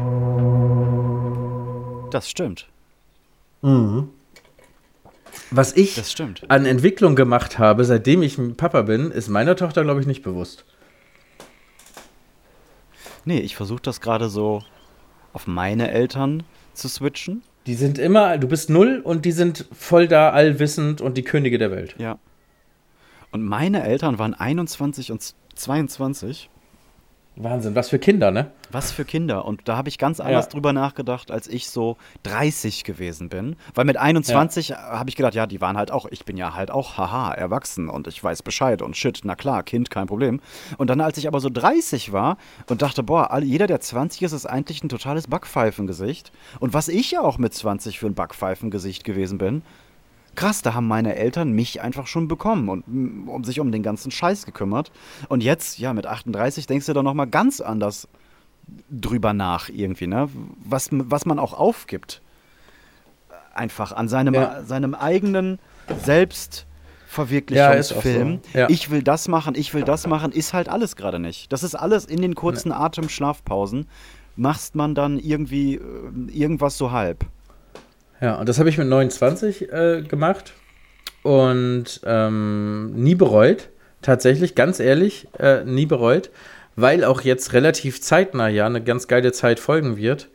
Das 2.11 2.29
stimmt. 2.29 2.67
Mhm. 3.61 4.09
Was 5.51 5.71
ich 5.77 5.97
an 6.49 6.65
Entwicklung 6.65 7.15
gemacht 7.15 7.59
habe, 7.59 7.85
seitdem 7.85 8.23
ich 8.23 8.37
Papa 8.57 8.81
bin, 8.81 9.09
ist 9.09 9.29
meiner 9.29 9.55
Tochter, 9.55 9.85
glaube 9.85 10.01
ich, 10.01 10.05
nicht 10.05 10.21
bewusst. 10.21 10.65
Nee, 13.23 13.39
ich 13.39 13.55
versuche 13.55 13.81
das 13.81 14.01
gerade 14.01 14.27
so 14.27 14.63
auf 15.31 15.47
meine 15.47 15.91
Eltern 15.91 16.43
zu 16.73 16.89
switchen. 16.89 17.41
Die 17.67 17.75
sind 17.75 17.97
immer, 17.97 18.37
du 18.37 18.49
bist 18.49 18.69
null 18.69 18.99
und 19.01 19.23
die 19.23 19.31
sind 19.31 19.65
voll 19.71 20.09
da, 20.09 20.31
allwissend 20.31 20.99
und 20.99 21.15
die 21.15 21.23
Könige 21.23 21.57
der 21.57 21.71
Welt. 21.71 21.95
Ja. 21.97 22.19
Und 23.31 23.45
meine 23.45 23.83
Eltern 23.83 24.19
waren 24.19 24.33
21 24.33 25.13
und 25.13 25.33
22. 25.57 26.49
Wahnsinn, 27.39 27.75
was 27.75 27.89
für 27.89 27.99
Kinder, 27.99 28.31
ne? 28.31 28.49
Was 28.71 28.91
für 28.91 29.05
Kinder. 29.05 29.45
Und 29.45 29.67
da 29.67 29.77
habe 29.77 29.89
ich 29.89 29.99
ganz 29.99 30.19
anders 30.19 30.45
Ja. 30.45 30.51
drüber 30.51 30.73
nachgedacht, 30.73 31.29
als 31.29 31.47
ich 31.47 31.69
so 31.69 31.97
30 32.23 32.83
gewesen 32.83 33.29
bin. 33.29 33.55
Weil 33.75 33.85
mit 33.85 33.95
21 33.95 34.71
habe 34.71 35.07
ich 35.11 35.15
gedacht, 35.15 35.35
ja, 35.35 35.45
die 35.45 35.61
waren 35.61 35.77
halt 35.77 35.91
auch, 35.91 36.07
ich 36.09 36.25
bin 36.25 36.35
ja 36.35 36.55
halt 36.55 36.71
auch, 36.71 36.97
haha, 36.97 37.31
erwachsen 37.33 37.89
und 37.89 38.07
ich 38.07 38.23
weiß 38.23 38.41
Bescheid 38.41 38.81
und 38.81 38.97
shit, 38.97 39.19
na 39.23 39.35
klar, 39.35 39.61
Kind, 39.61 39.91
kein 39.91 40.07
Problem. 40.07 40.41
Und 40.79 40.89
dann, 40.89 40.99
als 40.99 41.19
ich 41.19 41.27
aber 41.27 41.39
so 41.39 41.51
30 41.51 42.11
war 42.11 42.37
und 42.71 42.81
dachte, 42.81 43.03
boah, 43.03 43.29
jeder, 43.43 43.67
der 43.67 43.81
20 43.81 44.23
ist, 44.23 44.31
ist 44.31 44.47
eigentlich 44.47 44.83
ein 44.83 44.89
totales 44.89 45.27
Backpfeifengesicht. 45.27 46.31
Und 46.59 46.73
was 46.73 46.87
ich 46.87 47.11
ja 47.11 47.21
auch 47.21 47.37
mit 47.37 47.53
20 47.53 47.99
für 47.99 48.07
ein 48.07 48.15
Backpfeifengesicht 48.15 49.03
gewesen 49.03 49.37
bin, 49.37 49.61
krass, 50.37 50.61
da 50.61 50.73
haben 50.73 50.87
meine 50.87 51.17
Eltern 51.17 51.51
mich 51.51 51.81
einfach 51.81 52.07
schon 52.07 52.29
bekommen 52.29 52.69
und 52.69 53.27
um 53.27 53.43
sich 53.43 53.59
um 53.59 53.73
den 53.73 53.83
ganzen 53.83 54.09
Scheiß 54.11 54.45
gekümmert. 54.45 54.89
Und 55.27 55.43
jetzt, 55.43 55.79
ja, 55.79 55.91
mit 55.93 56.07
38 56.07 56.65
denkst 56.67 56.85
du 56.85 56.93
da 56.93 57.03
nochmal 57.03 57.27
ganz 57.27 57.59
anders 57.59 58.07
drüber 58.89 59.33
nach 59.33 59.67
irgendwie, 59.67 60.07
ne? 60.07 60.29
Was, 60.63 60.87
was 60.91 61.25
man 61.25 61.39
auch 61.39 61.53
aufgibt. 61.53 62.21
Einfach 63.53 63.91
an 63.91 64.07
seinem, 64.07 64.33
Ja. 64.35 64.63
seinem 64.63 64.95
eigenen 64.95 65.59
Ja, 65.89 65.95
Selbstverwirklichungsfilm. 65.97 68.39
so. 68.53 68.59
Ja. 68.59 68.69
Ich 68.69 68.89
will 68.91 69.03
das 69.03 69.27
machen, 69.27 69.55
ich 69.55 69.73
will 69.73 69.83
das 69.83 70.07
machen, 70.07 70.31
ist 70.31 70.53
halt 70.53 70.69
alles 70.69 70.95
gerade 70.95 71.19
nicht. 71.19 71.51
Das 71.51 71.63
ist 71.63 71.75
alles 71.75 72.05
in 72.05 72.21
den 72.21 72.35
kurzen 72.35 72.71
Atemschlafpausen. 72.71 73.87
Machst 74.35 74.75
man 74.75 74.93
dann 74.95 75.17
irgendwie 75.17 75.75
äh, 75.75 75.81
irgendwas 76.31 76.77
so 76.77 76.91
halb. 76.91 77.25
Ja, 78.21 78.35
und 78.35 78.49
das 78.49 78.59
habe 78.59 78.69
ich 78.69 78.77
mit 78.77 78.87
29 78.87 79.71
äh, 79.71 80.01
gemacht 80.01 80.53
und 81.23 82.01
ähm, 82.05 82.93
nie 82.93 83.15
bereut. 83.15 83.69
Tatsächlich, 84.01 84.55
ganz 84.55 84.79
ehrlich, 84.79 85.27
äh, 85.39 85.63
nie 85.63 85.85
bereut, 85.85 86.29
weil 86.75 87.03
auch 87.03 87.21
jetzt 87.21 87.53
relativ 87.53 88.01
zeitnah 88.01 88.47
ja 88.47 88.65
eine 88.65 88.83
ganz 88.83 89.07
geile 89.07 89.31
Zeit 89.31 89.59
folgen 89.59 89.97
wird, 89.97 90.29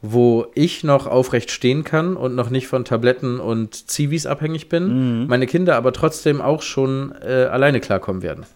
wo 0.00 0.46
ich 0.54 0.84
noch 0.84 1.06
aufrecht 1.06 1.50
stehen 1.50 1.82
kann 1.82 2.16
und 2.16 2.34
noch 2.36 2.50
nicht 2.50 2.68
von 2.68 2.84
Tabletten 2.84 3.40
und 3.40 3.90
Zivis 3.90 4.26
abhängig 4.26 4.68
bin, 4.68 5.26
meine 5.26 5.46
Kinder 5.46 5.74
aber 5.74 5.92
trotzdem 5.92 6.40
auch 6.40 6.62
schon 6.62 7.12
äh, 7.20 7.48
alleine 7.50 7.80
klarkommen 7.80 8.22
werden. 8.22 8.46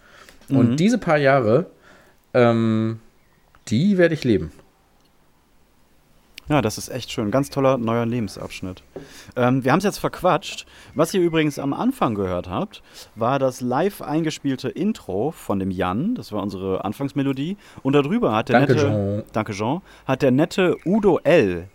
Und 0.49 0.79
diese 0.79 0.97
paar 0.97 1.17
Jahre, 1.17 1.65
ähm, 2.33 2.99
die 3.67 3.97
werde 3.97 4.13
ich 4.13 4.23
leben. 4.23 4.51
Ja, 6.53 6.61
das 6.61 6.77
ist 6.77 6.89
echt 6.89 7.11
schön. 7.11 7.31
Ganz 7.31 7.49
toller 7.49 7.79
neuer 7.79 8.05
Lebensabschnitt. 8.05 8.83
Ähm, 9.35 9.63
wir 9.63 9.71
haben 9.71 9.79
es 9.79 9.85
jetzt 9.85 9.97
verquatscht. 9.97 10.67
Was 10.93 11.11
ihr 11.15 11.21
übrigens 11.21 11.57
am 11.57 11.73
Anfang 11.73 12.13
gehört 12.13 12.47
habt, 12.47 12.83
war 13.15 13.39
das 13.39 13.59
live 13.59 14.03
eingespielte 14.03 14.69
Intro 14.69 15.31
von 15.31 15.57
dem 15.57 15.71
Jan. 15.71 16.13
Das 16.13 16.31
war 16.31 16.43
unsere 16.43 16.85
Anfangsmelodie. 16.85 17.57
Und 17.81 17.93
darüber 17.93 18.35
hat 18.35 18.49
der 18.49 18.59
Danke, 18.59 18.75
nette, 18.75 18.85
Jean. 18.85 19.23
danke 19.33 19.53
Jean, 19.53 19.81
hat 20.05 20.21
der 20.21 20.29
nette 20.29 20.77
Udo 20.85 21.17
L. 21.23 21.69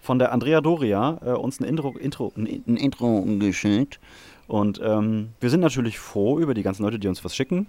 von 0.00 0.20
der 0.20 0.30
Andrea 0.30 0.60
Doria 0.60 1.18
äh, 1.26 1.30
uns 1.32 1.58
ein 1.58 1.64
Intro, 1.64 1.96
Intro, 1.98 2.32
ein, 2.36 2.62
ein 2.68 2.76
Intro 2.76 3.22
geschickt. 3.40 3.98
Und 4.46 4.80
ähm, 4.80 5.30
wir 5.40 5.50
sind 5.50 5.58
natürlich 5.58 5.98
froh 5.98 6.38
über 6.38 6.54
die 6.54 6.62
ganzen 6.62 6.84
Leute, 6.84 7.00
die 7.00 7.08
uns 7.08 7.24
was 7.24 7.34
schicken. 7.34 7.66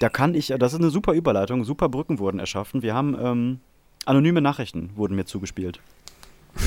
Da 0.00 0.08
kann 0.08 0.34
ich, 0.34 0.48
das 0.58 0.72
ist 0.72 0.80
eine 0.80 0.90
super 0.90 1.12
Überleitung, 1.12 1.62
super 1.62 1.88
Brücken 1.88 2.18
wurden 2.18 2.40
erschaffen. 2.40 2.82
Wir 2.82 2.94
haben 2.94 3.16
ähm, 3.20 3.60
anonyme 4.04 4.40
Nachrichten 4.40 4.90
wurden 4.96 5.14
mir 5.16 5.24
zugespielt. 5.26 5.80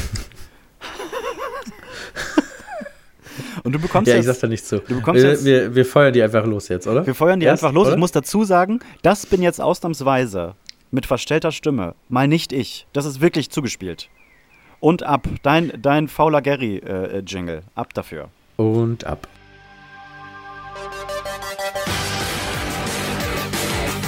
Und 3.64 3.74
du 3.74 3.80
bekommst 3.80 4.08
Ja, 4.10 4.16
ich 4.18 4.26
jetzt, 4.26 4.36
sag 4.36 4.42
da 4.42 4.48
nichts 4.48 4.68
zu. 4.68 4.80
Du 4.80 4.96
bekommst 4.96 5.22
wir, 5.24 5.30
jetzt- 5.32 5.46
wir, 5.46 5.76
wir 5.76 5.86
feuern 5.86 6.12
die 6.14 6.22
einfach 6.24 6.46
los 6.46 6.68
jetzt, 6.68 6.88
oder? 6.88 7.06
wir 7.06 7.16
feuern 7.16 7.40
die 7.40 7.46
Erst, 7.46 7.64
einfach 7.64 7.74
los. 7.74 7.88
oder? 7.88 7.96
Ich 7.96 8.00
muss 8.00 8.12
dazu 8.12 8.44
sagen, 8.44 8.80
das 9.04 9.26
bin 9.26 9.42
jetzt 9.42 9.62
ausnahmsweise 9.62 10.56
mit 10.90 11.06
verstellter 11.06 11.52
Stimme. 11.52 11.96
Mal 12.10 12.28
nicht 12.28 12.52
ich. 12.54 12.88
Das 12.94 13.06
ist 13.06 13.22
wirklich 13.22 13.50
zugespielt. 13.50 14.10
Und 14.80 15.04
ab. 15.04 15.28
Dein, 15.44 15.72
dein 15.82 16.08
fauler 16.08 16.42
Gary-Jingle. 16.42 17.62
ab 17.76 17.94
dafür. 17.94 18.30
Und 18.58 19.06
ab. 19.06 19.28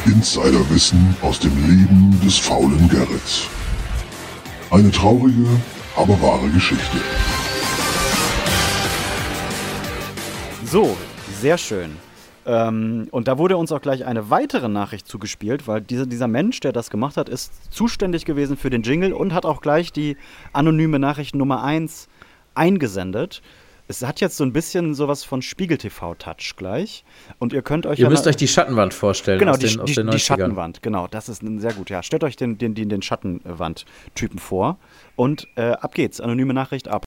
Insiderwissen 0.05 1.15
aus 1.22 1.39
dem 1.39 1.55
Leben 1.65 2.19
des 2.25 2.38
faulen 2.38 2.89
Gerrits. 2.89 3.48
Eine 4.69 4.91
traurige, 4.91 5.45
aber 5.95 6.22
wahre 6.22 6.50
Geschichte. 6.50 6.98
So, 10.65 10.98
sehr 11.39 11.57
schön. 11.57 11.91
Ähm, 12.45 13.07
und 13.12 13.29
da 13.29 13.38
wurde 13.38 13.55
uns 13.55 13.72
auch 13.72 13.81
gleich 13.81 14.05
eine 14.05 14.29
weitere 14.29 14.67
Nachricht 14.67 15.07
zugespielt, 15.07 15.67
weil 15.69 15.79
dieser, 15.79 16.05
dieser 16.05 16.27
Mensch, 16.27 16.60
der 16.60 16.74
das 16.74 16.89
gemacht 16.89 17.15
hat, 17.15 17.29
ist 17.29 17.72
zuständig 17.74 18.25
gewesen 18.25 18.57
für 18.57 18.69
den 18.69 18.81
Jingle 18.81 19.13
und 19.13 19.33
hat 19.33 19.45
auch 19.45 19.62
gleich 19.62 19.93
die 19.93 20.17
anonyme 20.51 21.00
Nachricht 21.00 21.33
Nummer 21.33 21.63
1 21.63 22.10
eingesendet. 22.55 23.41
Es 23.90 24.02
hat 24.02 24.22
jetzt 24.22 24.38
so 24.38 24.46
ein 24.46 24.54
bisschen 24.54 24.94
sowas 24.94 25.25
von 25.25 25.42
Spiegel 25.42 25.78
TV-Touch 25.78 26.56
gleich. 26.56 27.04
Und 27.40 27.52
ihr 27.52 27.62
könnt 27.62 27.86
euch 27.86 28.00
Ihr 28.00 28.04
ja 28.04 28.10
müsst 28.10 28.25
euch 28.28 28.38
die 28.38 28.48
Schattenwand 28.48 28.94
vorstellen 28.94 29.40
Genau, 29.40 29.52
aus 29.52 29.60
die, 29.60 29.68
den, 29.68 29.80
aus 29.82 29.90
die, 29.90 29.96
den 29.96 30.08
die 30.08 30.18
90ern. 30.18 30.20
Schattenwand, 30.20 30.82
genau, 30.82 31.08
das 31.08 31.28
ist 31.28 31.44
ein, 31.44 31.60
sehr 31.60 31.74
gut, 31.74 31.90
ja. 31.90 32.02
Stellt 32.02 32.24
euch 32.24 32.38
den, 32.38 32.58
den, 32.58 32.75
den, 32.75 32.88
den 32.88 33.02
Schattenwand-Typen 33.02 34.40
vor 34.40 34.78
und 35.18 35.48
äh, 35.56 35.72
ab 35.72 35.94
geht's, 35.96 36.22
anonyme 36.22 36.54
Nachricht 36.54 36.88
ab. 36.88 37.04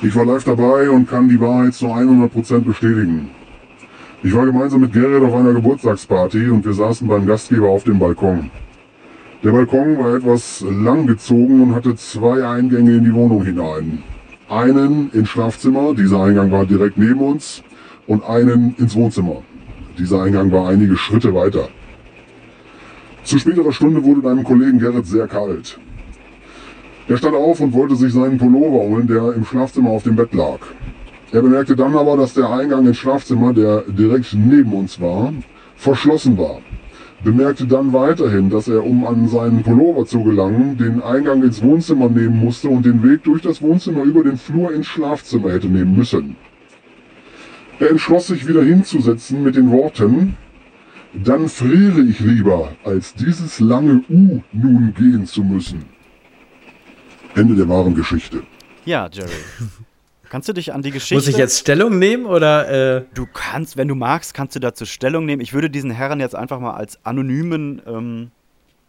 Ich 0.00 0.14
war 0.14 0.24
live 0.24 0.44
dabei 0.44 0.88
und 0.90 1.08
kann 1.08 1.28
die 1.28 1.40
Wahrheit 1.40 1.74
zu 1.74 1.86
100% 1.86 2.60
bestätigen. 2.60 3.30
Ich 4.22 4.32
war 4.32 4.46
gemeinsam 4.46 4.80
mit 4.80 4.92
Gerrit 4.92 5.22
auf 5.24 5.34
einer 5.34 5.54
Geburtstagsparty 5.54 6.50
und 6.50 6.64
wir 6.64 6.72
saßen 6.72 7.08
beim 7.08 7.26
Gastgeber 7.26 7.68
auf 7.68 7.84
dem 7.84 7.98
Balkon. 7.98 8.50
Der 9.42 9.50
Balkon 9.50 9.98
war 9.98 10.14
etwas 10.14 10.64
langgezogen 10.66 11.62
und 11.62 11.74
hatte 11.74 11.96
zwei 11.96 12.46
Eingänge 12.46 12.94
in 12.96 13.04
die 13.04 13.12
Wohnung 13.12 13.44
hinein. 13.44 14.02
Einen 14.48 15.10
ins 15.12 15.30
Schlafzimmer, 15.30 15.94
dieser 15.94 16.22
Eingang 16.22 16.50
war 16.50 16.66
direkt 16.66 16.98
neben 16.98 17.20
uns, 17.20 17.62
und 18.06 18.22
einen 18.24 18.74
ins 18.76 18.94
Wohnzimmer. 18.94 19.42
Dieser 19.98 20.22
Eingang 20.22 20.52
war 20.52 20.68
einige 20.68 20.96
Schritte 20.96 21.34
weiter. 21.34 21.68
Zu 23.22 23.38
späterer 23.38 23.72
Stunde 23.72 24.04
wurde 24.04 24.20
deinem 24.20 24.44
Kollegen 24.44 24.78
Gerrit 24.78 25.06
sehr 25.06 25.26
kalt. 25.26 25.78
Er 27.08 27.16
stand 27.16 27.34
auf 27.34 27.60
und 27.60 27.72
wollte 27.72 27.96
sich 27.96 28.12
seinen 28.12 28.36
Pullover 28.36 28.86
holen, 28.86 29.06
der 29.06 29.32
im 29.32 29.46
Schlafzimmer 29.46 29.90
auf 29.90 30.02
dem 30.02 30.16
Bett 30.16 30.34
lag. 30.34 30.58
Er 31.32 31.40
bemerkte 31.40 31.74
dann 31.74 31.96
aber, 31.96 32.18
dass 32.18 32.34
der 32.34 32.50
Eingang 32.50 32.86
ins 32.86 32.98
Schlafzimmer, 32.98 33.54
der 33.54 33.82
direkt 33.88 34.34
neben 34.34 34.72
uns 34.74 35.00
war, 35.00 35.32
verschlossen 35.74 36.36
war. 36.36 36.60
Bemerkte 37.24 37.66
dann 37.66 37.94
weiterhin, 37.94 38.50
dass 38.50 38.68
er, 38.68 38.84
um 38.84 39.06
an 39.06 39.28
seinen 39.28 39.62
Pullover 39.62 40.04
zu 40.04 40.22
gelangen, 40.22 40.76
den 40.76 41.02
Eingang 41.02 41.42
ins 41.42 41.62
Wohnzimmer 41.62 42.10
nehmen 42.10 42.38
musste 42.38 42.68
und 42.68 42.84
den 42.84 43.02
Weg 43.02 43.24
durch 43.24 43.40
das 43.40 43.62
Wohnzimmer 43.62 44.02
über 44.02 44.22
den 44.22 44.36
Flur 44.36 44.72
ins 44.74 44.86
Schlafzimmer 44.86 45.52
hätte 45.52 45.68
nehmen 45.68 45.96
müssen. 45.96 46.36
Er 47.80 47.90
entschloss 47.90 48.26
sich 48.26 48.46
wieder 48.46 48.62
hinzusetzen 48.62 49.42
mit 49.42 49.56
den 49.56 49.70
Worten, 49.70 50.36
dann 51.14 51.48
friere 51.48 52.02
ich 52.02 52.20
lieber, 52.20 52.72
als 52.84 53.14
dieses 53.14 53.58
lange 53.58 54.04
U 54.10 54.42
nun 54.52 54.92
gehen 54.94 55.24
zu 55.26 55.42
müssen. 55.42 55.84
Ende 57.34 57.54
der 57.54 57.68
wahren 57.68 57.94
Geschichte. 57.94 58.42
Ja, 58.84 59.08
Jerry. 59.10 59.30
Kannst 60.34 60.48
du 60.48 60.52
dich 60.52 60.72
an 60.72 60.82
die 60.82 60.90
Geschichte. 60.90 61.14
Muss 61.14 61.28
ich 61.28 61.36
jetzt 61.36 61.60
Stellung 61.60 61.96
nehmen 62.00 62.26
oder? 62.26 62.96
Äh, 62.96 63.04
Du 63.14 63.24
kannst, 63.32 63.76
wenn 63.76 63.86
du 63.86 63.94
magst, 63.94 64.34
kannst 64.34 64.56
du 64.56 64.58
dazu 64.58 64.84
Stellung 64.84 65.26
nehmen. 65.26 65.40
Ich 65.40 65.52
würde 65.52 65.70
diesen 65.70 65.92
Herren 65.92 66.18
jetzt 66.18 66.34
einfach 66.34 66.58
mal 66.58 66.72
als 66.74 66.98
anonymen 67.04 67.80
ähm, 67.86 68.30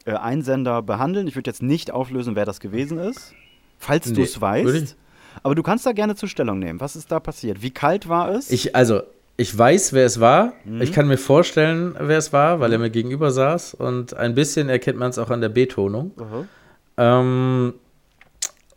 äh, 0.05 0.13
Einsender 0.13 0.81
behandeln. 0.81 1.27
Ich 1.27 1.35
würde 1.35 1.47
jetzt 1.51 1.61
nicht 1.61 1.91
auflösen, 1.91 2.35
wer 2.35 2.45
das 2.45 2.59
gewesen 2.59 2.97
ist. 2.97 3.35
Falls 3.77 4.05
du 4.05 4.13
Nee, 4.13 4.23
es 4.23 4.41
würde 4.41 4.57
ich- 4.75 4.81
weißt. 4.81 4.97
Aber 5.43 5.53
du 5.53 5.61
kannst 5.61 5.85
da 5.85 5.91
gerne 5.91 6.15
zu 6.15 6.25
Stellung 6.25 6.57
nehmen. 6.57 6.79
Was 6.79 6.95
ist 6.95 7.11
da 7.11 7.19
passiert? 7.19 7.61
Wie 7.61 7.69
kalt 7.69 8.09
war 8.09 8.31
es? 8.31 8.49
ich, 8.49 8.75
also, 8.75 9.03
ich 9.37 9.55
weiß, 9.55 9.93
wer 9.93 10.07
es 10.07 10.19
war. 10.19 10.53
Mhm. 10.63 10.81
Ich 10.81 10.93
kann 10.93 11.07
mir 11.07 11.19
vorstellen, 11.19 11.95
wer 11.99 12.17
es 12.17 12.33
war, 12.33 12.59
weil 12.59 12.73
er 12.73 12.79
mir 12.79 12.89
gegenüber 12.89 13.29
saß. 13.29 13.75
Und 13.75 14.15
ein 14.15 14.33
bisschen 14.33 14.67
erkennt 14.67 14.97
man 14.97 15.11
es 15.11 15.19
auch 15.19 15.29
an 15.29 15.41
der 15.41 15.49
B-Tonung. 15.49 16.09
Aha. 16.19 17.19
Ähm, 17.21 17.73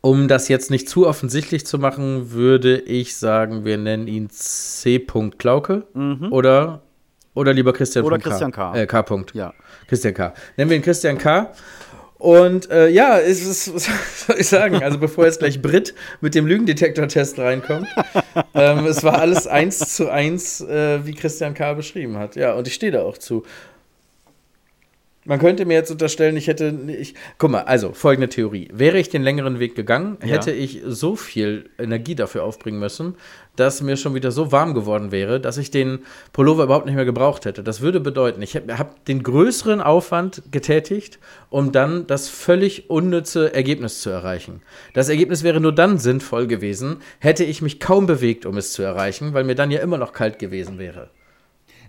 um 0.08 0.26
das 0.26 0.48
jetzt 0.48 0.70
nicht 0.70 0.88
zu 0.88 1.06
offensichtlich 1.06 1.66
zu 1.66 1.78
machen, 1.78 2.32
würde 2.32 2.78
ich 2.78 3.16
sagen, 3.16 3.66
wir 3.66 3.76
nennen 3.76 4.08
ihn 4.08 4.30
C. 4.30 4.98
Klauke 4.98 5.86
oder, 6.30 6.80
oder 7.34 7.52
lieber 7.52 7.74
Christian 7.74 8.04
Mhm. 8.04 8.06
Oder 8.06 8.14
Punkt 8.16 8.24
K. 8.24 8.30
Christian 8.30 8.52
K. 8.52 8.74
Äh, 8.74 8.86
K. 8.86 9.02
Punkt. 9.02 9.34
Ja. 9.34 9.52
Christian 9.86 10.14
K. 10.14 10.32
Nennen 10.56 10.70
wir 10.70 10.78
ihn 10.78 10.82
Christian 10.82 11.18
K. 11.18 11.52
Und 12.16 12.70
äh, 12.70 12.88
ja, 12.88 13.18
es 13.18 13.44
ist, 13.44 13.74
was 13.74 13.86
soll 14.26 14.36
ich 14.38 14.48
sagen? 14.48 14.82
Also 14.82 14.96
bevor 14.96 15.26
jetzt 15.26 15.40
gleich 15.40 15.60
Brit 15.60 15.94
mit 16.22 16.34
dem 16.34 16.46
Lügendetektor-Test 16.46 17.38
reinkommt, 17.38 17.86
ähm, 18.54 18.86
es 18.86 19.04
war 19.04 19.18
alles 19.18 19.46
eins 19.46 19.94
zu 19.94 20.08
eins, 20.08 20.62
äh, 20.62 21.04
wie 21.04 21.12
Christian 21.12 21.52
K. 21.52 21.74
beschrieben 21.74 22.16
hat. 22.16 22.34
Ja, 22.34 22.54
und 22.54 22.66
ich 22.66 22.72
stehe 22.72 22.92
da 22.92 23.02
auch 23.02 23.18
zu. 23.18 23.44
Man 25.28 25.38
könnte 25.38 25.66
mir 25.66 25.74
jetzt 25.74 25.90
unterstellen, 25.90 26.38
ich 26.38 26.46
hätte. 26.46 26.74
Ich, 26.98 27.12
guck 27.36 27.50
mal, 27.50 27.60
also 27.60 27.92
folgende 27.92 28.30
Theorie. 28.30 28.70
Wäre 28.72 28.98
ich 28.98 29.10
den 29.10 29.22
längeren 29.22 29.58
Weg 29.58 29.74
gegangen, 29.74 30.16
Ja. 30.22 30.28
hätte 30.28 30.52
ich 30.52 30.80
so 30.86 31.16
viel 31.16 31.68
Energie 31.78 32.14
dafür 32.14 32.44
aufbringen 32.44 32.80
müssen, 32.80 33.14
dass 33.54 33.82
mir 33.82 33.98
schon 33.98 34.14
wieder 34.14 34.30
so 34.30 34.52
warm 34.52 34.72
geworden 34.72 35.12
wäre, 35.12 35.38
dass 35.38 35.58
ich 35.58 35.70
den 35.70 35.98
Pullover 36.32 36.64
überhaupt 36.64 36.86
nicht 36.86 36.94
mehr 36.94 37.04
gebraucht 37.04 37.44
hätte. 37.44 37.62
Das 37.62 37.82
würde 37.82 38.00
bedeuten, 38.00 38.40
ich 38.40 38.56
habe 38.56 38.78
hab 38.78 39.04
den 39.04 39.22
größeren 39.22 39.82
Aufwand 39.82 40.44
getätigt, 40.50 41.18
um 41.50 41.72
dann 41.72 42.06
das 42.06 42.30
völlig 42.30 42.88
unnütze 42.88 43.52
Ergebnis 43.52 44.00
zu 44.00 44.08
erreichen. 44.08 44.62
Das 44.94 45.10
Ergebnis 45.10 45.42
wäre 45.42 45.60
nur 45.60 45.74
dann 45.74 45.98
sinnvoll 45.98 46.46
gewesen, 46.46 47.02
hätte 47.18 47.44
ich 47.44 47.60
mich 47.60 47.80
kaum 47.80 48.06
bewegt, 48.06 48.46
um 48.46 48.56
es 48.56 48.72
zu 48.72 48.80
erreichen, 48.82 49.34
weil 49.34 49.44
mir 49.44 49.56
dann 49.56 49.70
ja 49.70 49.80
immer 49.80 49.98
noch 49.98 50.14
kalt 50.14 50.38
gewesen 50.38 50.78
wäre. 50.78 51.10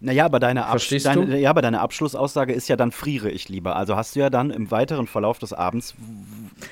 Naja, 0.01 0.25
aber 0.25 0.39
deine, 0.39 0.63
Verstehst 0.63 1.06
deine, 1.06 1.25
du? 1.25 1.38
ja, 1.38 1.50
aber 1.50 1.62
deine 1.62 1.82
Abschlussaussage 1.82 2.53
ist 2.53 2.68
ja 2.70 2.75
dann 2.75 2.91
friere 2.91 3.29
ich 3.29 3.50
lieber. 3.50 3.75
Also 3.75 3.96
hast 3.96 4.15
du 4.15 4.20
ja 4.20 4.29
dann 4.29 4.51
im 4.51 4.72
weiteren 4.72 5.08
Verlauf 5.08 5.39
des 5.39 5.53
Abends. 5.53 5.96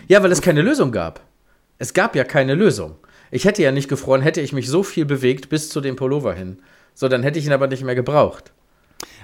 Ja, 0.08 0.24
weil 0.24 0.32
es 0.32 0.42
keine 0.42 0.62
Lösung 0.62 0.92
gab. 0.92 1.22
Es 1.78 1.94
gab 1.94 2.16
ja 2.16 2.24
keine 2.24 2.56
Lösung. 2.56 2.96
Ich 3.30 3.46
hätte 3.46 3.62
ja 3.62 3.72
nicht 3.72 3.90
gefroren, 3.90 4.22
hätte 4.22 4.42
ich 4.42 4.54
mich 4.54 4.70
so 4.70 4.84
viel 4.84 5.06
bewegt 5.06 5.50
bis 5.50 5.70
zu 5.70 5.82
dem 5.82 5.96
Pullover 5.96 6.34
hin. 6.34 6.60
So, 6.94 7.08
dann 7.08 7.24
hätte 7.24 7.40
ich 7.40 7.46
ihn 7.46 7.54
aber 7.54 7.68
nicht 7.68 7.84
mehr 7.84 7.96
gebraucht. 7.96 8.52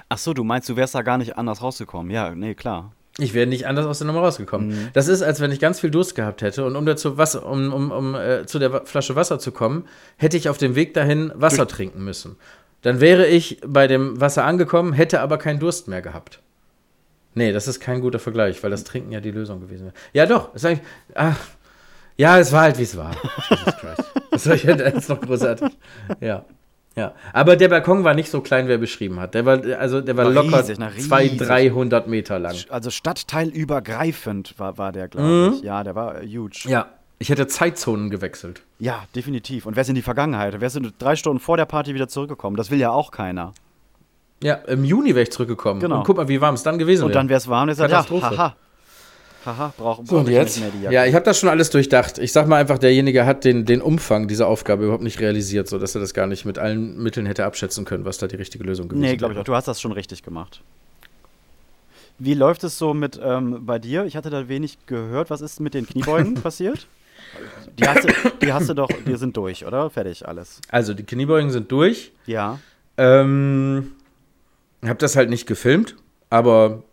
Ach 0.09 0.17
so, 0.17 0.33
du 0.33 0.43
meinst, 0.43 0.69
du 0.69 0.75
wärst 0.75 0.93
da 0.93 1.01
gar 1.01 1.17
nicht 1.17 1.37
anders 1.37 1.61
rausgekommen. 1.61 2.11
Ja, 2.11 2.35
nee, 2.35 2.53
klar. 2.53 2.91
Ich 3.19 3.33
wäre 3.33 3.45
nicht 3.45 3.67
anders 3.67 3.85
aus 3.85 3.99
der 3.99 4.07
Nummer 4.07 4.21
rausgekommen. 4.21 4.89
Das 4.93 5.07
ist, 5.07 5.21
als 5.21 5.39
wenn 5.39 5.51
ich 5.51 5.59
ganz 5.59 5.79
viel 5.79 5.91
Durst 5.91 6.15
gehabt 6.15 6.41
hätte 6.41 6.65
und 6.65 6.75
um, 6.75 6.85
dazu 6.85 7.17
Wasser, 7.17 7.45
um, 7.45 7.71
um, 7.71 7.91
um 7.91 8.15
äh, 8.15 8.45
zu 8.47 8.57
der 8.57 8.85
Flasche 8.85 9.15
Wasser 9.15 9.37
zu 9.37 9.51
kommen, 9.51 9.85
hätte 10.17 10.35
ich 10.35 10.49
auf 10.49 10.57
dem 10.57 10.75
Weg 10.75 10.95
dahin 10.95 11.31
Wasser 11.35 11.67
trinken 11.67 12.03
müssen. 12.03 12.37
Dann 12.83 13.01
wäre 13.01 13.25
ich 13.25 13.59
bei 13.65 13.87
dem 13.87 14.19
Wasser 14.21 14.45
angekommen, 14.45 14.93
hätte 14.93 15.21
aber 15.21 15.37
keinen 15.37 15.59
Durst 15.59 15.87
mehr 15.87 16.01
gehabt. 16.01 16.41
Nee, 17.33 17.51
das 17.51 17.67
ist 17.67 17.79
kein 17.79 18.01
guter 18.01 18.19
Vergleich, 18.19 18.61
weil 18.63 18.69
das 18.69 18.83
Trinken 18.83 19.11
ja 19.11 19.19
die 19.19 19.31
Lösung 19.31 19.61
gewesen 19.61 19.85
wäre. 19.85 19.95
Ja, 20.13 20.25
doch. 20.25 20.53
Ist 20.53 20.65
eigentlich, 20.65 20.85
ach, 21.15 21.39
ja, 22.15 22.37
es 22.37 22.51
war 22.51 22.61
halt, 22.61 22.77
wie 22.77 22.83
es 22.83 22.95
war. 22.95 23.15
Jesus 23.49 23.75
Christ. 23.77 24.55
Ich 24.55 24.61
denn 24.63 24.79
jetzt 24.79 25.09
noch 25.09 25.19
großartig? 25.19 25.69
Ja. 26.19 26.45
Ja, 26.95 27.15
aber 27.31 27.55
der 27.55 27.69
Balkon 27.69 28.03
war 28.03 28.13
nicht 28.13 28.29
so 28.29 28.41
klein, 28.41 28.67
wie 28.67 28.73
er 28.73 28.77
beschrieben 28.77 29.19
hat. 29.19 29.33
Der 29.33 29.45
war, 29.45 29.63
also, 29.79 29.99
der 29.99 30.15
war, 30.15 30.25
War 30.25 30.31
locker 30.31 30.59
riesig, 30.59 30.79
riesig. 30.79 31.07
200, 31.07 31.49
300 31.49 32.07
Meter 32.07 32.37
lang. 32.37 32.55
Also 32.69 32.91
stadtteilübergreifend 32.91 34.59
war, 34.59 34.77
war 34.77 34.91
der, 34.91 35.07
glaube 35.07 35.55
ich. 35.55 35.63
Ja, 35.63 35.83
der 35.83 35.95
war 35.95 36.21
äh, 36.21 36.27
huge. 36.27 36.65
Ja, 36.69 36.85
ich 37.19 37.29
hätte 37.29 37.47
Zeitzonen 37.47 38.09
gewechselt. 38.09 38.61
Ja, 38.79 39.03
definitiv. 39.15 39.65
Und 39.65 39.75
wärst 39.75 39.89
in 39.89 39.95
die 39.95 40.01
Vergangenheit. 40.01 40.59
Wärst 40.59 40.75
du 40.75 40.91
drei 40.99 41.15
Stunden 41.15 41.39
vor 41.39 41.55
der 41.57 41.65
Party 41.65 41.93
wieder 41.93 42.07
zurückgekommen. 42.07 42.57
Das 42.57 42.69
will 42.71 42.79
ja 42.79 42.91
auch 42.91 43.11
keiner. 43.11 43.53
Ja, 44.41 44.55
im 44.55 44.83
Juni 44.83 45.09
wäre 45.15 45.23
ich 45.23 45.31
zurückgekommen. 45.31 45.79
Genau. 45.79 45.99
Und 45.99 46.03
guck 46.03 46.17
mal, 46.17 46.27
wie 46.27 46.41
warm 46.41 46.55
es 46.55 46.63
dann 46.63 46.77
gewesen 46.77 47.03
Und 47.03 47.09
wäre. 47.09 47.19
dann 47.19 47.29
wär's 47.29 47.47
warm. 47.47 47.69
Und 47.69 47.77
ja, 47.77 47.87
Katastrophe. 47.87 48.37
haha. 48.37 48.55
Haha, 49.45 49.73
brauchen 49.77 50.05
So, 50.05 50.17
und 50.19 50.29
jetzt? 50.29 50.55
nicht 50.55 50.63
mehr 50.63 50.71
die 50.71 50.81
Jacke. 50.83 50.95
Ja, 50.95 51.05
ich 51.05 51.15
habe 51.15 51.25
das 51.25 51.37
schon 51.39 51.49
alles 51.49 51.69
durchdacht. 51.69 52.17
Ich 52.17 52.31
sag 52.31 52.47
mal 52.47 52.57
einfach, 52.61 52.77
derjenige 52.77 53.25
hat 53.25 53.43
den, 53.43 53.65
den 53.65 53.81
Umfang 53.81 54.27
dieser 54.29 54.47
Aufgabe 54.47 54.83
überhaupt 54.83 55.03
nicht 55.03 55.19
realisiert, 55.19 55.67
sodass 55.67 55.95
er 55.95 56.01
das 56.01 56.13
gar 56.13 56.27
nicht 56.27 56.45
mit 56.45 56.57
allen 56.59 56.97
Mitteln 57.01 57.25
hätte 57.25 57.45
abschätzen 57.45 57.83
können, 57.85 58.05
was 58.05 58.17
da 58.17 58.27
die 58.27 58.37
richtige 58.37 58.63
Lösung 58.63 58.87
gewesen 58.87 59.01
Nee, 59.01 59.17
glaube 59.17 59.33
ich 59.33 59.37
auch. 59.37 59.39
wäre. 59.41 59.45
Du 59.45 59.55
hast 59.55 59.67
das 59.67 59.81
schon 59.81 59.91
richtig 59.91 60.23
gemacht. 60.23 60.61
Wie 62.19 62.33
läuft 62.35 62.63
es 62.63 62.77
so 62.77 62.93
mit 62.93 63.19
ähm, 63.21 63.65
bei 63.65 63.79
dir? 63.79 64.05
Ich 64.05 64.15
hatte 64.15 64.29
da 64.29 64.47
wenig 64.47 64.77
gehört. 64.85 65.29
Was 65.29 65.41
ist 65.41 65.59
mit 65.59 65.73
den 65.73 65.87
Kniebeugen 65.87 66.35
passiert? 66.41 66.87
Die 67.79 67.87
hast, 67.87 68.03
du, 68.03 68.13
die 68.41 68.53
hast 68.53 68.69
du 68.69 68.73
doch, 68.73 68.89
die 69.05 69.15
sind 69.15 69.35
durch, 69.35 69.65
oder? 69.65 69.89
Fertig, 69.89 70.27
alles. 70.27 70.61
Also, 70.69 70.93
die 70.93 71.03
Kniebeugen 71.03 71.49
sind 71.51 71.71
durch. 71.71 72.11
Ja. 72.25 72.59
Ähm, 72.97 73.93
hab 74.85 74.99
das 74.99 75.15
halt 75.15 75.29
nicht 75.29 75.47
gefilmt, 75.47 75.95
aber 76.29 76.83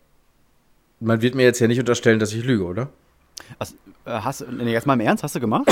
man 1.01 1.21
wird 1.23 1.35
mir 1.35 1.43
jetzt 1.43 1.61
ja 1.61 1.67
nicht 1.69 1.79
unterstellen, 1.81 2.19
dass 2.19 2.33
ich 2.33 2.45
lüge, 2.45 2.65
oder? 2.65 2.89
Äh, 3.59 3.65
hast, 4.07 4.41
du- 4.43 4.47
nee, 4.51 4.73
jetzt 4.73 4.87
mal 4.87 4.95
im 4.95 5.01
Ernst, 5.01 5.23
hast 5.23 5.35
du 5.35 5.41
gemacht? 5.41 5.67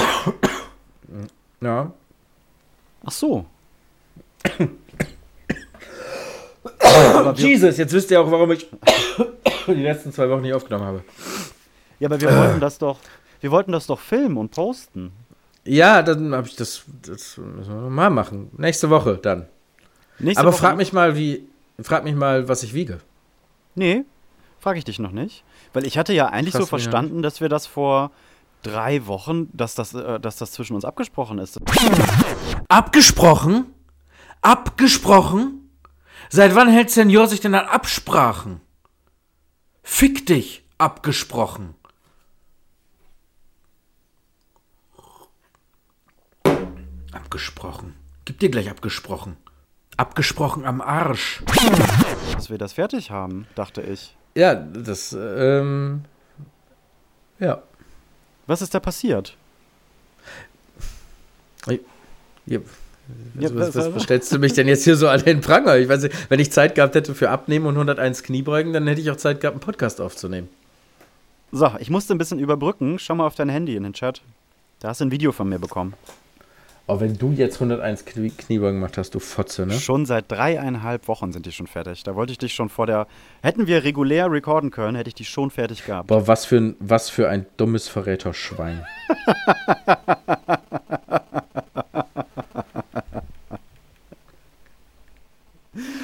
Ja. 1.61 1.93
Ach 3.05 3.13
so. 3.13 3.47
Jesus, 7.37 7.77
jetzt 7.79 7.93
wisst 7.93 8.11
ihr 8.11 8.21
auch, 8.21 8.31
warum 8.31 8.53
ich 8.53 8.69
die 9.67 9.73
letzten 9.75 10.13
zwei 10.13 10.29
Wochen 10.31 10.43
nicht 10.43 10.53
aufgenommen 10.55 10.85
habe. 10.85 11.05
Ja, 12.01 12.09
aber 12.09 12.21
wir 12.21 12.35
wollten 12.37 12.61
das 12.61 12.79
doch, 12.79 12.99
wir 13.41 13.51
wollten 13.51 13.73
das 13.73 13.87
doch 13.87 13.99
filmen 14.01 14.37
und 14.37 14.51
posten. 14.51 15.13
Ja, 15.65 16.03
dann 16.03 16.35
habe 16.35 16.47
ich 16.49 16.57
das, 16.57 16.83
das 17.03 17.37
müssen 17.37 17.75
wir 17.75 17.81
noch 17.83 17.91
mal 17.91 18.11
machen. 18.11 18.51
Nächste 18.57 18.89
Woche 18.91 19.19
dann. 19.19 19.47
Nächste 20.19 20.41
Aber 20.41 20.53
Woche- 20.53 20.59
frag 20.61 20.77
mich 20.77 20.93
mal, 20.93 21.17
wie, 21.17 21.47
frag 21.81 22.05
mich 22.05 22.15
mal, 22.15 22.49
was 22.49 22.63
ich 22.63 22.75
wiege. 22.75 23.01
Nee, 23.75 24.05
frage 24.61 24.79
ich 24.79 24.85
dich 24.85 24.99
noch 24.99 25.13
nicht. 25.13 25.45
Weil 25.73 25.87
ich 25.87 25.99
hatte 25.99 26.13
ja 26.13 26.27
eigentlich 26.27 26.53
Fragst 26.53 26.67
so 26.67 26.71
verstanden, 26.71 27.23
dass 27.23 27.41
wir 27.41 27.49
das 27.49 27.67
vor 27.67 28.11
drei 28.63 29.07
Wochen, 29.07 29.49
dass 29.53 29.75
das, 29.75 29.95
äh, 29.95 30.19
dass 30.19 30.37
das 30.37 30.53
zwischen 30.53 30.75
uns 30.75 30.85
abgesprochen 30.85 31.39
ist. 31.39 31.61
Abgesprochen? 32.69 33.67
Abgesprochen? 34.41 35.71
Seit 36.31 36.55
wann 36.55 36.69
hält 36.69 36.91
Senior 36.91 37.27
sich 37.29 37.41
denn 37.41 37.55
an 37.55 37.67
Absprachen? 37.67 38.61
Fick 39.83 40.27
dich, 40.27 40.65
abgesprochen. 40.77 41.75
Abgesprochen. 47.33 47.93
Gib 48.25 48.39
dir 48.39 48.49
gleich 48.49 48.71
abgesprochen. 48.71 49.37
Abgesprochen 49.99 50.65
am 50.65 50.81
Arsch. 50.81 51.43
Dass 52.33 52.49
wir 52.49 52.57
das 52.57 52.73
fertig 52.73 53.11
haben, 53.11 53.47
dachte 53.55 53.83
ich. 53.83 54.17
Ja, 54.35 54.55
das, 54.55 55.15
ähm, 55.19 56.05
ja. 57.39 57.63
Was 58.47 58.63
ist 58.63 58.75
da 58.75 58.81
passiert? 58.81 59.37
ja. 61.67 61.77
Ja, 62.47 62.61
Also, 63.43 63.57
was, 63.59 63.69
was- 63.69 63.77
was, 63.89 63.95
was 63.97 64.03
stellst 64.05 64.33
du 64.33 64.39
mich 64.39 64.55
denn 64.55 64.67
jetzt 64.69 64.85
hier 64.85 64.97
so 64.97 65.07
an 65.09 65.23
den 65.23 65.43
Pranger? 65.43 65.77
Ich 65.77 65.89
weiß 65.91 66.05
nicht, 66.05 66.31
wenn 66.31 66.41
ich 66.41 66.51
Zeit 66.51 66.75
gehabt 66.77 66.95
hätte 66.95 67.15
für 67.15 67.29
Abnehmen 67.29 67.67
und 67.67 67.75
101 67.75 68.23
Kniebeugen, 68.23 68.73
dann 68.73 68.87
hätte 68.87 69.03
ich 69.03 69.11
auch 69.11 69.17
Zeit 69.17 69.41
gehabt, 69.43 69.55
einen 69.57 69.61
Podcast 69.61 70.01
aufzunehmen. 70.01 70.49
So, 71.53 71.71
ich 71.79 71.91
musste 71.91 72.15
ein 72.15 72.19
bisschen 72.19 72.39
überbrücken. 72.39 72.99
Schau 72.99 73.15
mal 73.17 73.27
auf 73.27 73.35
dein 73.35 73.51
Handy 73.51 73.77
in 73.77 73.83
den 73.83 73.93
Chat. 73.93 74.23
Da 74.81 74.89
hast 74.89 75.01
du 75.03 75.05
ein 75.07 75.11
Video 75.11 75.33
von 75.33 75.49
mir 75.49 75.59
bekommen. 75.59 75.93
Aber 76.89 77.03
wenn 77.03 77.19
du 77.19 77.33
jetzt 77.33 77.57
101 77.57 78.07
Knie 78.07 78.31
Kniebeugen 78.31 78.81
gemacht 78.81 78.97
hast, 78.97 79.15
du 79.15 79.19
Fotze, 79.19 79.67
ne? 79.67 79.75
Schon 79.75 80.07
seit 80.07 80.33
dreieinhalb 80.33 81.07
Wochen 81.07 81.33
sind 81.33 81.45
die 81.45 81.53
schon 81.53 81.67
fertig. 81.67 82.03
Da 82.03 82.15
wollte 82.15 82.33
ich 82.33 82.39
dich 82.39 82.55
schon 82.55 82.71
vor 82.71 82.87
der. 82.87 83.07
Hätten 83.43 83.67
wir 83.67 83.85
regulär 83.85 84.33
recorden 84.33 84.71
können, 84.71 84.97
hätte 84.97 85.09
ich 85.09 85.15
die 85.15 85.27
schon 85.27 85.51
fertig 85.51 85.85
gehabt. 85.85 86.07
Boah, 86.07 86.27
was 86.27 86.47
für 86.47 86.57
ein, 86.57 86.77
was 86.81 87.11
für 87.11 87.29
ein 87.29 87.45
dummes 87.59 87.89
Verräterschwein. 87.89 88.87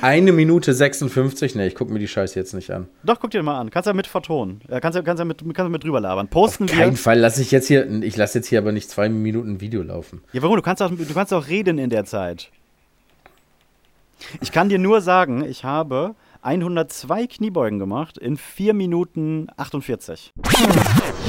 Eine 0.04 0.32
Minute 0.32 0.74
56? 0.74 1.54
Ne, 1.54 1.66
ich 1.66 1.74
guck 1.74 1.88
mir 1.88 1.98
die 1.98 2.08
Scheiße 2.08 2.38
jetzt 2.38 2.52
nicht 2.52 2.70
an. 2.70 2.88
Doch, 3.04 3.18
guck 3.20 3.30
dir 3.30 3.42
mal 3.42 3.58
an. 3.58 3.70
Kannst 3.70 3.86
ja 3.86 3.94
mit 3.94 4.06
vertonen. 4.06 4.60
Äh, 4.68 4.78
kannst 4.78 4.96
ja 4.96 5.02
kannst 5.02 5.18
ja 5.18 5.24
mit, 5.24 5.38
kannst 5.38 5.58
ja 5.60 5.68
mit 5.70 5.82
drüber 5.82 5.98
labern. 5.98 6.28
Posten 6.28 6.66
Kein 6.66 6.90
wir. 6.90 6.96
Fall 6.98 7.18
lasse 7.18 7.40
ich 7.40 7.50
jetzt 7.50 7.68
hier, 7.68 7.90
ich 8.02 8.14
lasse 8.14 8.36
jetzt 8.36 8.48
hier 8.48 8.58
aber 8.58 8.70
nicht 8.70 8.90
zwei 8.90 9.08
Minuten 9.08 9.62
Video 9.62 9.82
laufen. 9.82 10.22
Ja, 10.34 10.42
warum? 10.42 10.56
Du 10.56 10.62
kannst, 10.62 10.82
auch, 10.82 10.90
du 10.90 11.14
kannst 11.14 11.32
auch 11.32 11.48
reden 11.48 11.78
in 11.78 11.88
der 11.88 12.04
Zeit. 12.04 12.50
Ich 14.42 14.52
kann 14.52 14.68
dir 14.68 14.78
nur 14.78 15.00
sagen, 15.00 15.42
ich 15.42 15.64
habe 15.64 16.14
102 16.42 17.26
Kniebeugen 17.26 17.78
gemacht 17.78 18.18
in 18.18 18.36
4 18.36 18.74
Minuten 18.74 19.46
48. 19.56 20.34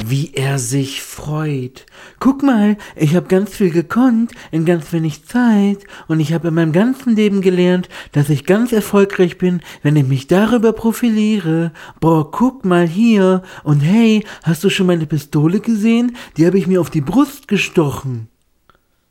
Wie 0.04 0.32
er 0.34 0.58
sich 0.58 1.02
freut. 1.02 1.86
Guck 2.20 2.42
mal, 2.42 2.76
ich 2.94 3.16
habe 3.16 3.28
ganz 3.28 3.56
viel 3.56 3.70
gekonnt 3.70 4.32
in 4.50 4.64
ganz 4.64 4.92
wenig 4.92 5.24
Zeit 5.24 5.78
und 6.06 6.20
ich 6.20 6.32
habe 6.32 6.48
in 6.48 6.54
meinem 6.54 6.72
ganzen 6.72 7.16
Leben 7.16 7.40
gelernt, 7.40 7.88
dass 8.12 8.28
ich 8.28 8.46
ganz 8.46 8.72
erfolgreich 8.72 9.38
bin, 9.38 9.62
wenn 9.82 9.96
ich 9.96 10.06
mich 10.06 10.26
darüber 10.26 10.72
profiliere. 10.72 11.72
Boah, 12.00 12.30
guck 12.30 12.64
mal 12.64 12.86
hier 12.86 13.42
und 13.64 13.80
hey, 13.80 14.24
hast 14.42 14.62
du 14.64 14.70
schon 14.70 14.86
meine 14.86 15.06
Pistole 15.06 15.60
gesehen? 15.60 16.16
Die 16.36 16.46
habe 16.46 16.58
ich 16.58 16.66
mir 16.66 16.80
auf 16.80 16.90
die 16.90 17.00
Brust 17.00 17.48
gestochen. 17.48 18.28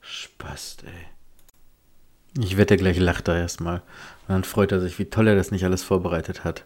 Spaß, 0.02 0.78
ey. 0.86 2.44
Ich 2.44 2.58
wette, 2.58 2.78
gleich 2.78 3.00
lacht 3.00 3.28
er 3.28 3.38
erstmal. 3.38 3.82
Dann 4.28 4.44
freut 4.44 4.72
er 4.72 4.82
sich, 4.82 5.00
wie 5.00 5.06
toll 5.06 5.28
er 5.28 5.36
das 5.36 5.52
nicht 5.52 5.64
alles 5.64 5.84
vorbereitet 5.84 6.44
hat. 6.44 6.66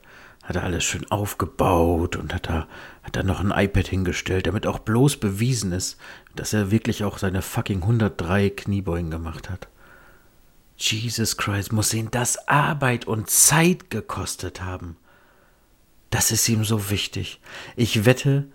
Hat 0.50 0.56
er 0.56 0.64
alles 0.64 0.84
schön 0.84 1.06
aufgebaut 1.12 2.16
und 2.16 2.34
hat 2.34 2.50
da, 2.50 2.68
hat 3.04 3.16
da 3.16 3.22
noch 3.22 3.40
ein 3.40 3.52
iPad 3.52 3.88
hingestellt, 3.88 4.48
damit 4.48 4.66
auch 4.66 4.80
bloß 4.80 5.18
bewiesen 5.18 5.72
ist, 5.72 6.00
dass 6.36 6.54
er 6.54 6.72
wirklich 6.72 7.04
auch 7.04 7.20
seine 7.20 7.44
fucking 7.44 7.84
103 7.84 8.50
Kniebeugen 8.50 9.12
gemacht 9.12 9.48
hat. 9.48 9.68
Jesus 10.76 11.38
Christ, 11.38 11.72
muss 11.72 11.94
ihn 11.94 12.10
das 12.10 12.48
Arbeit 12.48 13.06
und 13.06 13.30
Zeit 13.30 13.92
gekostet 13.92 14.64
haben. 14.64 14.98
Das 16.10 16.32
ist 16.32 16.50
ihm 16.50 16.64
so 16.64 16.90
wichtig. 16.90 17.40
Ich 17.76 18.06
wette, 18.06 18.48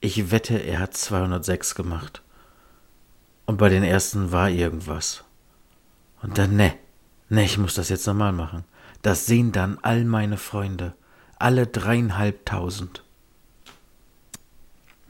ich 0.00 0.30
wette, 0.30 0.56
er 0.56 0.78
hat 0.78 0.94
206 0.94 1.74
gemacht. 1.74 2.22
Und 3.44 3.58
bei 3.58 3.68
den 3.68 3.84
ersten 3.84 4.32
war 4.32 4.48
irgendwas. 4.48 5.22
Und 6.22 6.38
dann, 6.38 6.56
ne, 6.56 6.72
ne, 7.28 7.44
ich 7.44 7.58
muss 7.58 7.74
das 7.74 7.90
jetzt 7.90 8.06
nochmal 8.06 8.32
machen. 8.32 8.64
Das 9.02 9.26
sehen 9.26 9.52
dann 9.52 9.78
all 9.82 10.06
meine 10.06 10.38
Freunde. 10.38 10.94
Alle 11.42 11.66
dreieinhalbtausend. 11.66 13.02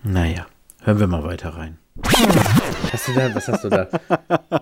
Naja, 0.03 0.47
hören 0.81 0.99
wir 0.99 1.07
mal 1.07 1.25
weiter 1.25 1.51
rein. 1.51 1.79
Hast 2.91 3.09
du 3.09 3.13
da, 3.15 3.35
was 3.35 3.49
hast 3.49 3.65
du 3.65 3.69
da? 3.69 3.89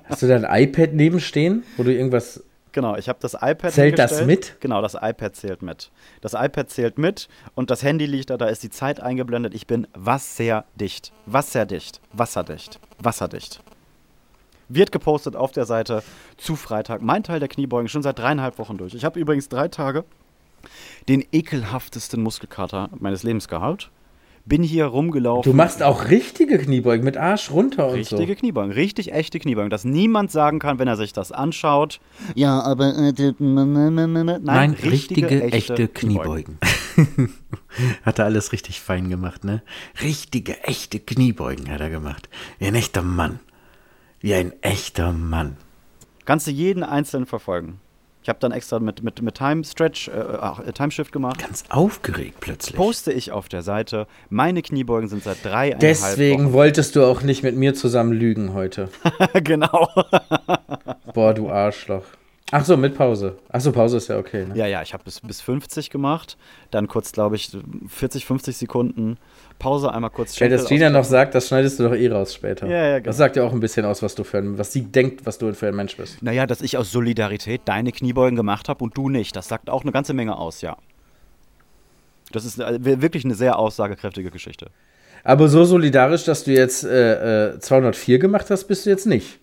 Hast 0.05 0.23
du 0.23 0.27
da 0.27 0.37
ein 0.37 0.65
iPad 0.65 0.93
nebenstehen, 0.93 1.63
wo 1.77 1.85
du 1.85 1.93
irgendwas. 1.95 2.43
Genau, 2.73 2.97
ich 2.97 3.09
habe 3.09 3.19
das 3.21 3.35
iPad. 3.35 3.73
Zählt 3.73 3.99
das 3.99 4.25
mit? 4.25 4.57
Genau, 4.61 4.83
das 4.83 4.95
iPad 4.95 5.35
zählt 5.35 5.63
mit. 5.63 5.91
Das 6.21 6.35
iPad 6.35 6.71
zählt 6.71 6.99
mit 6.99 7.29
und 7.55 7.71
das 7.71 7.83
Handy 7.83 8.07
liegt 8.07 8.31
da, 8.31 8.37
da 8.37 8.47
ist 8.47 8.63
die 8.63 8.71
Zeit 8.71 9.01
eingeblendet. 9.01 9.55
Ich 9.55 9.67
bin 9.67 9.87
wasserdicht. 9.95 11.13
Wasserdicht. 11.27 12.01
Wasserdicht. 12.13 12.79
Wasserdicht. 12.99 13.61
Wird 14.69 14.93
gepostet 14.93 15.35
auf 15.35 15.51
der 15.51 15.65
Seite 15.65 16.03
zu 16.37 16.55
Freitag. 16.55 17.03
Mein 17.03 17.25
Teil 17.25 17.41
der 17.41 17.49
Kniebeugen 17.49 17.89
schon 17.89 18.03
seit 18.03 18.19
dreieinhalb 18.19 18.59
Wochen 18.59 18.77
durch. 18.77 18.95
Ich 18.95 19.05
habe 19.05 19.19
übrigens 19.19 19.49
drei 19.49 19.67
Tage 19.67 20.05
den 21.09 21.25
ekelhaftesten 21.33 22.23
Muskelkater 22.23 22.91
meines 22.99 23.23
Lebens 23.23 23.49
gehabt. 23.49 23.91
Bin 24.47 24.63
hier 24.63 24.87
rumgelaufen. 24.87 25.51
Du 25.51 25.57
machst 25.57 25.83
auch 25.83 26.09
richtige 26.09 26.59
Kniebeugen 26.59 27.05
mit 27.05 27.17
Arsch 27.17 27.51
runter 27.51 27.89
und 27.89 27.95
Richtige 27.95 28.27
so. 28.27 28.35
Kniebeugen, 28.35 28.73
richtig 28.73 29.13
echte 29.13 29.39
Kniebeugen, 29.39 29.71
dass 29.71 29.85
niemand 29.85 30.31
sagen 30.31 30.59
kann, 30.59 30.79
wenn 30.79 30.89
er 30.89 30.97
sich 30.97 31.13
das 31.13 31.31
anschaut. 31.31 32.01
Ja, 32.35 32.61
aber 32.61 32.97
äh, 32.97 33.13
Nein, 33.39 34.41
Nein, 34.43 34.77
richtige, 34.83 35.43
echte, 35.43 35.89
Kniebeugen. 35.89 36.59
Kniebeugen. 36.59 37.35
hat 38.03 38.19
er 38.19 38.25
alles 38.25 38.53
richtig 38.53 38.81
fein 38.81 39.11
gemacht, 39.11 39.45
ne? 39.45 39.63
Richtige, 40.03 40.63
echte 40.65 41.01
Kniebeugen 41.01 41.71
hat 41.71 41.81
er 41.81 41.91
gemacht. 41.91 42.29
Wie 42.59 42.67
ein 42.67 42.75
echter 42.75 43.03
Mann. 43.03 43.41
Wie 44.21 44.35
ein 44.35 44.53
echter 44.63 45.13
Mann. 45.13 45.59
Kannst 46.25 46.47
du 46.47 46.51
jeden 46.51 46.83
einzelnen 46.83 47.27
verfolgen. 47.27 47.81
Ich 48.23 48.29
habe 48.29 48.39
dann 48.39 48.53
extra 48.53 48.79
mit, 48.81 49.03
mit, 49.03 49.23
mit 49.23 49.35
Time 49.35 49.65
Stretch, 49.65 50.09
äh, 50.09 50.13
äh, 50.13 50.73
Time 50.73 50.91
Shift 50.91 51.11
gemacht. 51.11 51.39
Ganz 51.39 51.65
aufgeregt 51.71 52.37
plötzlich. 52.41 52.77
Poste 52.77 53.13
ich 53.13 53.33
auf 53.33 53.49
der 53.49 53.63
Seite. 53.63 54.07
Meine 54.29 54.61
Kniebeugen 54.61 55.09
sind 55.09 55.23
seit 55.23 55.43
dreieinhalb 55.45 55.81
Deswegen 55.81 56.45
Wochen. 56.45 56.53
wolltest 56.53 56.97
du 56.97 57.05
auch 57.05 57.23
nicht 57.23 57.43
mit 57.43 57.57
mir 57.57 57.75
zusammen 57.75 58.13
lügen 58.13 58.53
heute. 58.53 58.91
genau. 59.45 59.89
Boah, 61.15 61.33
du 61.33 61.49
Arschloch. 61.49 62.05
Ach 62.53 62.65
so, 62.65 62.77
mit 62.77 62.97
Pause. 62.97 63.39
Ach 63.49 63.61
so, 63.61 63.71
Pause 63.71 63.99
ist 63.99 64.09
ja 64.09 64.19
okay. 64.19 64.45
Ne? 64.45 64.57
Ja, 64.57 64.67
ja, 64.67 64.83
ich 64.83 64.93
habe 64.93 65.05
bis, 65.05 65.21
bis 65.21 65.41
50 65.41 65.89
gemacht. 65.89 66.37
Dann 66.73 66.89
kurz, 66.89 67.13
glaube 67.13 67.37
ich, 67.37 67.57
40, 67.89 68.27
50 68.27 68.57
Sekunden 68.57 69.19
Pause, 69.61 69.93
einmal 69.95 70.11
kurz 70.11 70.41
Weil 70.41 70.49
das 70.49 70.63
Schenkel 70.63 70.79
Gina 70.79 70.91
noch 70.91 71.05
sagt, 71.05 71.37
das 71.37 71.47
schneidest 71.47 71.79
du 71.79 71.85
doch 71.85 71.95
eh 71.95 72.09
raus 72.09 72.35
später. 72.35 72.67
Ja, 72.67 72.87
ja, 72.87 72.93
genau. 72.99 73.07
Das 73.07 73.17
sagt 73.17 73.37
ja 73.37 73.45
auch 73.45 73.53
ein 73.53 73.61
bisschen 73.61 73.87
aus, 73.87 74.03
was 74.03 74.17
du 74.17 74.25
für 74.25 74.39
ein, 74.39 74.59
was 74.59 74.73
sie 74.73 74.83
denkt, 74.83 75.25
was 75.25 75.39
du 75.39 75.55
für 75.55 75.69
ein 75.69 75.77
Mensch 75.77 75.97
bist. 75.97 76.21
Naja, 76.21 76.47
dass 76.47 76.61
ich 76.63 76.77
aus 76.77 76.91
Solidarität 76.91 77.61
deine 77.67 77.93
Kniebeugen 77.93 78.35
gemacht 78.35 78.69
habe 78.69 78.83
und 78.83 78.97
du 78.97 79.09
nicht. 79.09 79.37
Das 79.37 79.47
sagt 79.47 79.71
auch 79.71 79.83
eine 79.83 79.93
ganze 79.93 80.13
Menge 80.15 80.37
aus, 80.37 80.63
ja. 80.63 80.77
Das 82.33 82.45
ist 82.45 82.59
äh, 82.59 83.01
wirklich 83.01 83.25
eine 83.25 83.35
sehr 83.35 83.59
aussagekräftige 83.59 84.31
Geschichte. 84.33 84.67
Aber 85.23 85.49
so 85.49 85.65
solidarisch, 85.65 86.25
dass 86.25 86.45
du 86.45 86.53
jetzt 86.53 86.85
äh, 86.85 87.53
äh, 87.53 87.59
204 87.61 88.19
gemacht 88.19 88.51
hast, 88.51 88.65
bist 88.65 88.87
du 88.87 88.91
jetzt 88.91 89.07
nicht. 89.07 89.39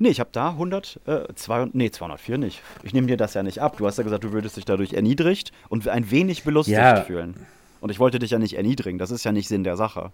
Nee, 0.00 0.10
ich 0.10 0.20
habe 0.20 0.30
da 0.32 0.50
100, 0.50 1.00
äh, 1.06 1.20
200, 1.34 1.74
nee, 1.74 1.90
204 1.90 2.38
nicht. 2.38 2.62
Ich 2.82 2.92
nehme 2.94 3.06
dir 3.08 3.16
das 3.16 3.34
ja 3.34 3.42
nicht 3.42 3.60
ab. 3.60 3.76
Du 3.78 3.86
hast 3.86 3.98
ja 3.98 4.04
gesagt, 4.04 4.24
du 4.24 4.32
würdest 4.32 4.56
dich 4.56 4.64
dadurch 4.64 4.92
erniedrigt 4.92 5.52
und 5.68 5.88
ein 5.88 6.10
wenig 6.10 6.44
belustigt 6.44 6.78
Ja. 6.78 7.00
fühlen. 7.02 7.34
Und 7.80 7.90
ich 7.90 7.98
wollte 8.00 8.18
dich 8.18 8.30
ja 8.32 8.38
nicht 8.38 8.54
erniedrigen. 8.56 8.98
Das 8.98 9.10
ist 9.10 9.24
ja 9.24 9.32
nicht 9.32 9.48
Sinn 9.48 9.62
der 9.64 9.76
Sache. 9.76 10.10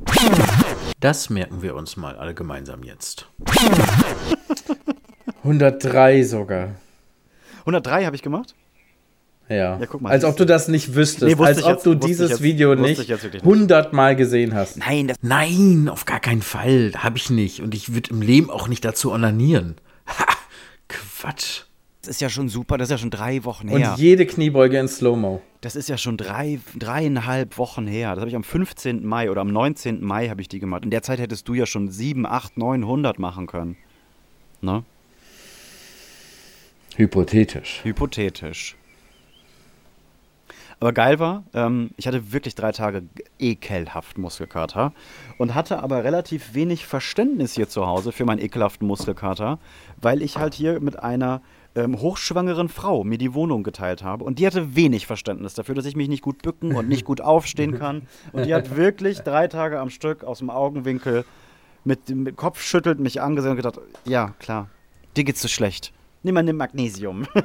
Das 1.00 1.30
merken 1.30 1.62
wir 1.62 1.74
uns 1.74 1.96
mal 1.96 2.16
alle 2.16 2.34
gemeinsam 2.34 2.82
jetzt. 2.82 3.26
103 5.42 6.22
sogar. 6.22 6.74
103 7.60 8.04
habe 8.04 8.16
ich 8.16 8.22
gemacht? 8.22 8.54
Ja. 9.48 9.78
Ja, 9.78 9.86
guck 9.86 10.00
mal, 10.00 10.10
als 10.10 10.24
ob 10.24 10.36
du 10.38 10.46
das 10.46 10.68
nicht 10.68 10.94
wüsstest. 10.94 11.38
Nee, 11.38 11.44
als 11.44 11.62
ob 11.62 11.70
jetzt- 11.74 11.86
du 11.86 11.94
dieses 11.94 12.30
jetzt- 12.30 12.42
Video 12.42 12.74
nicht 12.74 12.98
ich 13.00 13.08
jetzt 13.08 13.24
wirklich 13.24 13.42
nicht. 13.42 13.52
100 13.54 13.92
Mal 13.92 14.16
gesehen 14.16 14.54
hast. 14.54 14.78
Nein, 14.78 15.08
das. 15.08 15.18
Nein, 15.20 15.88
auf 15.90 16.06
gar 16.06 16.20
keinen 16.20 16.40
Fall. 16.42 16.92
Habe 16.96 17.18
ich 17.18 17.28
nicht. 17.28 17.60
Und 17.60 17.74
ich 17.74 17.92
würde 17.94 18.10
im 18.10 18.22
Leben 18.22 18.50
auch 18.50 18.68
nicht 18.68 18.84
dazu 18.84 19.12
onanieren. 19.12 19.76
Ha, 20.06 20.26
Quatsch. 20.88 21.62
Ist 22.08 22.20
ja 22.20 22.28
schon 22.28 22.48
super. 22.48 22.78
Das 22.78 22.86
ist 22.86 22.90
ja 22.92 22.98
schon 22.98 23.10
drei 23.10 23.44
Wochen 23.44 23.68
Und 23.68 23.80
her. 23.80 23.94
jede 23.96 24.26
Kniebeuge 24.26 24.78
in 24.78 24.88
Slow-Mo. 24.88 25.42
Das 25.60 25.76
ist 25.76 25.88
ja 25.88 25.96
schon 25.98 26.16
drei, 26.16 26.60
dreieinhalb 26.78 27.58
Wochen 27.58 27.86
her. 27.86 28.10
Das 28.10 28.20
habe 28.20 28.28
ich 28.30 28.36
am 28.36 28.44
15. 28.44 29.06
Mai 29.06 29.30
oder 29.30 29.40
am 29.40 29.48
19. 29.48 30.04
Mai 30.04 30.28
habe 30.28 30.40
ich 30.40 30.48
die 30.48 30.58
gemacht. 30.58 30.84
In 30.84 30.90
der 30.90 31.02
Zeit 31.02 31.18
hättest 31.18 31.48
du 31.48 31.54
ja 31.54 31.66
schon 31.66 31.90
7, 31.90 32.26
8, 32.26 32.56
900 32.58 33.18
machen 33.18 33.46
können. 33.46 33.76
Ne? 34.60 34.84
Hypothetisch. 36.96 37.80
Hypothetisch. 37.82 38.76
Aber 40.80 40.92
geil 40.92 41.18
war, 41.18 41.44
ähm, 41.54 41.90
ich 41.96 42.06
hatte 42.06 42.32
wirklich 42.32 42.54
drei 42.54 42.72
Tage 42.72 43.04
ekelhaft 43.38 44.18
Muskelkater 44.18 44.92
und 45.38 45.54
hatte 45.54 45.82
aber 45.82 46.04
relativ 46.04 46.54
wenig 46.54 46.86
Verständnis 46.86 47.54
hier 47.54 47.68
zu 47.68 47.86
Hause 47.86 48.12
für 48.12 48.24
meinen 48.24 48.40
ekelhaften 48.40 48.86
Muskelkater, 48.86 49.58
weil 50.00 50.20
ich 50.20 50.36
halt 50.36 50.54
hier 50.54 50.80
mit 50.80 50.98
einer 51.02 51.40
ähm, 51.74 52.00
hochschwangeren 52.00 52.68
Frau 52.68 53.04
mir 53.04 53.18
die 53.18 53.34
Wohnung 53.34 53.62
geteilt 53.62 54.02
habe 54.02 54.24
und 54.24 54.38
die 54.38 54.46
hatte 54.46 54.76
wenig 54.76 55.06
Verständnis 55.06 55.54
dafür, 55.54 55.74
dass 55.74 55.86
ich 55.86 55.96
mich 55.96 56.08
nicht 56.08 56.22
gut 56.22 56.42
bücken 56.42 56.74
und 56.74 56.88
nicht 56.88 57.04
gut 57.04 57.20
aufstehen 57.20 57.78
kann 57.78 58.02
und 58.32 58.46
die 58.46 58.54
hat 58.54 58.76
wirklich 58.76 59.20
drei 59.20 59.48
Tage 59.48 59.80
am 59.80 59.90
Stück 59.90 60.24
aus 60.24 60.38
dem 60.38 60.50
Augenwinkel 60.50 61.24
mit 61.84 62.08
dem 62.08 62.34
Kopf 62.36 62.62
schüttelt 62.62 62.98
mich 62.98 63.20
angesehen 63.20 63.50
und 63.52 63.56
gedacht, 63.56 63.80
ja 64.04 64.34
klar, 64.38 64.68
dir 65.16 65.24
geht's 65.24 65.42
so 65.42 65.48
schlecht. 65.48 65.92
Nimm 66.22 66.34
mal 66.34 66.42
nimm 66.42 66.56
Magnesium. 66.56 67.26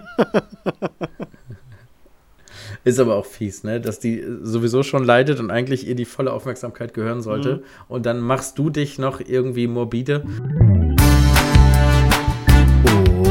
Ist 2.86 3.00
aber 3.00 3.16
auch 3.16 3.26
fies, 3.26 3.64
ne? 3.64 3.82
Dass 3.82 4.00
die 4.00 4.24
sowieso 4.42 4.84
schon 4.84 5.04
leidet 5.04 5.40
und 5.40 5.52
eigentlich 5.52 5.86
ihr 5.88 5.96
die 5.96 6.06
volle 6.06 6.32
Aufmerksamkeit 6.32 6.94
gehören 6.94 7.22
sollte. 7.22 7.58
Mhm. 7.58 7.64
Und 7.90 8.06
dann 8.06 8.22
machst 8.22 8.58
du 8.58 8.70
dich 8.70 8.98
noch 9.00 9.20
irgendwie 9.20 9.68
morbide. 9.68 10.24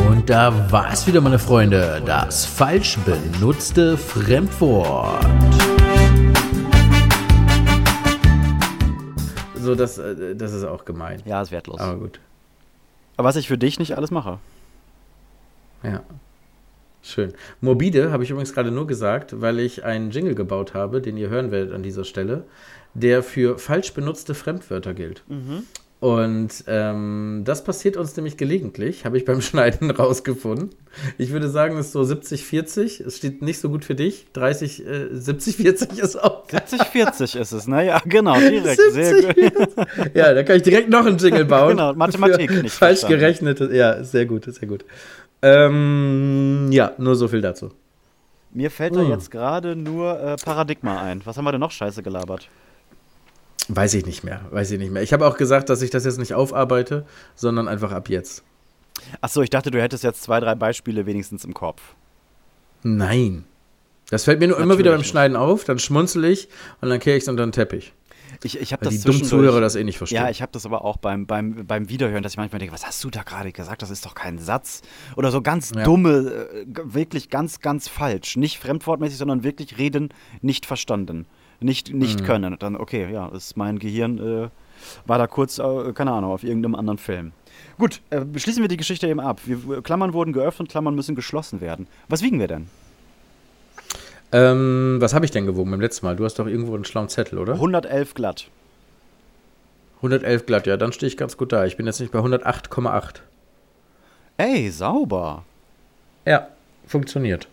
Und 0.08 0.30
da 0.30 0.72
war 0.72 0.90
es 0.90 1.06
wieder, 1.06 1.20
meine 1.20 1.38
Freunde. 1.38 2.00
Das 2.06 2.46
falsch 2.46 2.96
benutzte 3.04 3.98
Fremdwort. 3.98 5.22
So, 9.54 9.74
das, 9.74 9.98
äh, 9.98 10.34
das 10.34 10.54
ist 10.54 10.64
auch 10.64 10.86
gemein. 10.86 11.20
Ja, 11.26 11.42
ist 11.42 11.50
wertlos. 11.50 11.78
Aber 11.78 11.98
gut. 11.98 12.20
Aber 13.18 13.28
was 13.28 13.36
ich 13.36 13.48
für 13.48 13.58
dich 13.58 13.78
nicht 13.78 13.98
alles 13.98 14.10
mache. 14.10 14.38
Ja. 15.82 16.02
Schön. 17.02 17.34
Morbide 17.60 18.10
habe 18.10 18.24
ich 18.24 18.30
übrigens 18.30 18.54
gerade 18.54 18.70
nur 18.70 18.86
gesagt, 18.86 19.42
weil 19.42 19.58
ich 19.58 19.84
einen 19.84 20.10
Jingle 20.10 20.34
gebaut 20.34 20.72
habe, 20.72 21.02
den 21.02 21.18
ihr 21.18 21.28
hören 21.28 21.50
werdet 21.50 21.74
an 21.74 21.82
dieser 21.82 22.04
Stelle, 22.04 22.44
der 22.94 23.22
für 23.22 23.58
falsch 23.58 23.92
benutzte 23.92 24.34
Fremdwörter 24.34 24.94
gilt. 24.94 25.22
Und 26.00 26.62
ähm, 26.68 27.42
das 27.44 27.64
passiert 27.64 27.96
uns 27.96 28.14
nämlich 28.16 28.36
gelegentlich, 28.36 29.04
habe 29.04 29.18
ich 29.18 29.24
beim 29.24 29.40
Schneiden 29.42 29.90
rausgefunden. 29.90 30.70
Ich 31.18 31.32
würde 31.32 31.48
sagen, 31.48 31.76
es 31.76 31.86
ist 31.86 31.92
so 31.92 32.02
70-40. 32.02 33.04
Es 33.04 33.16
steht 33.16 33.42
nicht 33.42 33.58
so 33.58 33.68
gut 33.68 33.84
für 33.84 33.96
dich. 33.96 34.26
30, 34.32 34.86
äh, 34.86 34.90
70-40 35.12 36.00
ist 36.00 36.22
auch. 36.22 36.46
70-40 36.48 37.40
ist 37.40 37.50
es, 37.52 37.66
ne? 37.66 37.84
Ja, 37.86 38.00
genau, 38.04 38.38
direkt. 38.38 38.80
Sehr 38.92 39.14
70, 39.22 39.54
gut. 39.54 39.68
Ja, 40.14 40.34
da 40.34 40.44
kann 40.44 40.56
ich 40.56 40.62
direkt 40.62 40.88
noch 40.88 41.04
einen 41.04 41.18
Jingle 41.18 41.44
bauen. 41.46 41.70
Genau, 41.70 41.92
Mathematik 41.94 42.50
nicht 42.62 42.72
Falsch 42.74 43.00
verstanden. 43.00 43.18
gerechnet. 43.20 43.72
Ja, 43.72 44.04
sehr 44.04 44.26
gut, 44.26 44.44
sehr 44.44 44.68
gut. 44.68 44.84
Ähm, 45.42 46.68
ja, 46.70 46.92
nur 46.98 47.16
so 47.16 47.26
viel 47.28 47.40
dazu. 47.40 47.70
Mir 48.52 48.70
fällt 48.70 48.94
da 48.96 49.00
Hm. 49.00 49.10
jetzt 49.10 49.30
gerade 49.30 49.74
nur 49.76 50.18
äh, 50.20 50.36
Paradigma 50.36 51.02
ein. 51.02 51.22
Was 51.24 51.36
haben 51.36 51.44
wir 51.44 51.52
denn 51.52 51.60
noch 51.60 51.70
scheiße 51.72 52.02
gelabert? 52.02 52.48
Weiß 53.68 53.94
ich 53.94 54.06
nicht 54.06 54.24
mehr, 54.24 54.40
weiß 54.50 54.70
ich 54.70 54.78
nicht 54.78 54.90
mehr. 54.90 55.02
Ich 55.02 55.12
habe 55.12 55.26
auch 55.26 55.36
gesagt, 55.36 55.68
dass 55.68 55.82
ich 55.82 55.90
das 55.90 56.04
jetzt 56.04 56.18
nicht 56.18 56.34
aufarbeite, 56.34 57.04
sondern 57.34 57.68
einfach 57.68 57.92
ab 57.92 58.08
jetzt. 58.08 58.42
Achso, 59.20 59.42
ich 59.42 59.50
dachte, 59.50 59.70
du 59.70 59.80
hättest 59.80 60.04
jetzt 60.04 60.22
zwei, 60.22 60.40
drei 60.40 60.54
Beispiele 60.54 61.06
wenigstens 61.06 61.44
im 61.44 61.54
Kopf. 61.54 61.82
Nein. 62.82 63.44
Das 64.10 64.24
fällt 64.24 64.40
mir 64.40 64.48
nur 64.48 64.56
immer 64.56 64.66
Natürlich 64.66 64.78
wieder 64.80 64.90
beim 64.92 65.00
nicht. 65.00 65.10
Schneiden 65.10 65.36
auf, 65.36 65.64
dann 65.64 65.78
schmunzel 65.78 66.24
ich 66.24 66.48
und 66.80 66.88
dann 66.88 66.98
kehre 66.98 67.16
ich 67.16 67.24
es 67.24 67.28
unter 67.28 67.44
den 67.44 67.52
Teppich. 67.52 67.92
Ich, 68.42 68.58
ich 68.58 68.72
habe 68.72 68.84
das 68.84 68.94
die 68.94 69.00
dummen 69.02 69.24
Zuhörer 69.24 69.60
das 69.60 69.74
eh 69.74 69.82
nicht 69.84 69.98
verstehen. 69.98 70.22
Ja, 70.22 70.30
ich 70.30 70.42
habe 70.42 70.52
das 70.52 70.64
aber 70.64 70.84
auch 70.84 70.96
beim, 70.96 71.26
beim, 71.26 71.66
beim 71.66 71.88
Wiederhören, 71.88 72.22
dass 72.22 72.32
ich 72.32 72.36
manchmal 72.38 72.60
denke, 72.60 72.72
was 72.72 72.86
hast 72.86 73.02
du 73.02 73.10
da 73.10 73.22
gerade 73.22 73.52
gesagt? 73.52 73.82
Das 73.82 73.90
ist 73.90 74.06
doch 74.06 74.14
kein 74.14 74.38
Satz. 74.38 74.82
Oder 75.16 75.30
so 75.30 75.42
ganz 75.42 75.72
Ja. 75.74 75.82
dumme, 75.82 76.46
äh, 76.64 76.66
wirklich 76.84 77.30
ganz, 77.30 77.60
ganz 77.60 77.88
falsch. 77.88 78.36
Nicht 78.36 78.58
fremdwortmäßig, 78.58 79.18
sondern 79.18 79.42
wirklich 79.44 79.78
reden 79.78 80.10
nicht 80.40 80.66
verstanden. 80.66 81.26
Nicht, 81.60 81.92
Mhm. 81.92 81.98
nicht 81.98 82.24
können. 82.24 82.52
Und 82.52 82.62
dann, 82.62 82.76
okay, 82.76 83.12
ja, 83.12 83.28
ist 83.28 83.56
mein 83.56 83.78
Gehirn 83.78 84.18
äh, 84.18 84.48
war 85.06 85.18
da 85.18 85.26
kurz, 85.26 85.58
äh, 85.58 85.92
keine 85.92 86.12
Ahnung, 86.12 86.30
auf 86.32 86.44
irgendeinem 86.44 86.74
anderen 86.76 86.98
Film. 86.98 87.32
Gut, 87.78 88.00
äh, 88.10 88.20
schließen 88.36 88.62
wir 88.62 88.68
die 88.68 88.76
Geschichte 88.76 89.08
eben 89.08 89.18
ab. 89.20 89.40
Wir, 89.44 89.82
Klammern 89.82 90.12
wurden 90.12 90.32
geöffnet, 90.32 90.68
Klammern 90.70 90.94
müssen 90.94 91.14
geschlossen 91.16 91.60
werden. 91.60 91.86
Was 92.08 92.22
wiegen 92.22 92.38
wir 92.38 92.46
denn? 92.48 92.68
Ähm, 94.30 94.98
was 95.00 95.14
habe 95.14 95.24
ich 95.24 95.30
denn 95.30 95.46
gewogen 95.46 95.70
beim 95.70 95.80
letzten 95.80 96.04
Mal? 96.06 96.14
Du 96.16 96.24
hast 96.24 96.38
doch 96.38 96.46
irgendwo 96.46 96.74
einen 96.74 96.84
schlauen 96.84 97.08
Zettel, 97.08 97.38
oder? 97.38 97.54
111 97.54 98.14
glatt. 98.14 98.48
111 99.96 100.46
glatt, 100.46 100.66
ja, 100.66 100.76
dann 100.76 100.92
stehe 100.92 101.08
ich 101.08 101.16
ganz 101.16 101.36
gut 101.36 101.52
da. 101.52 101.64
Ich 101.64 101.76
bin 101.76 101.86
jetzt 101.86 101.98
nicht 101.98 102.12
bei 102.12 102.20
108,8. 102.20 103.22
Ey, 104.36 104.70
sauber. 104.70 105.44
Ja, 106.24 106.48
funktioniert. 106.86 107.48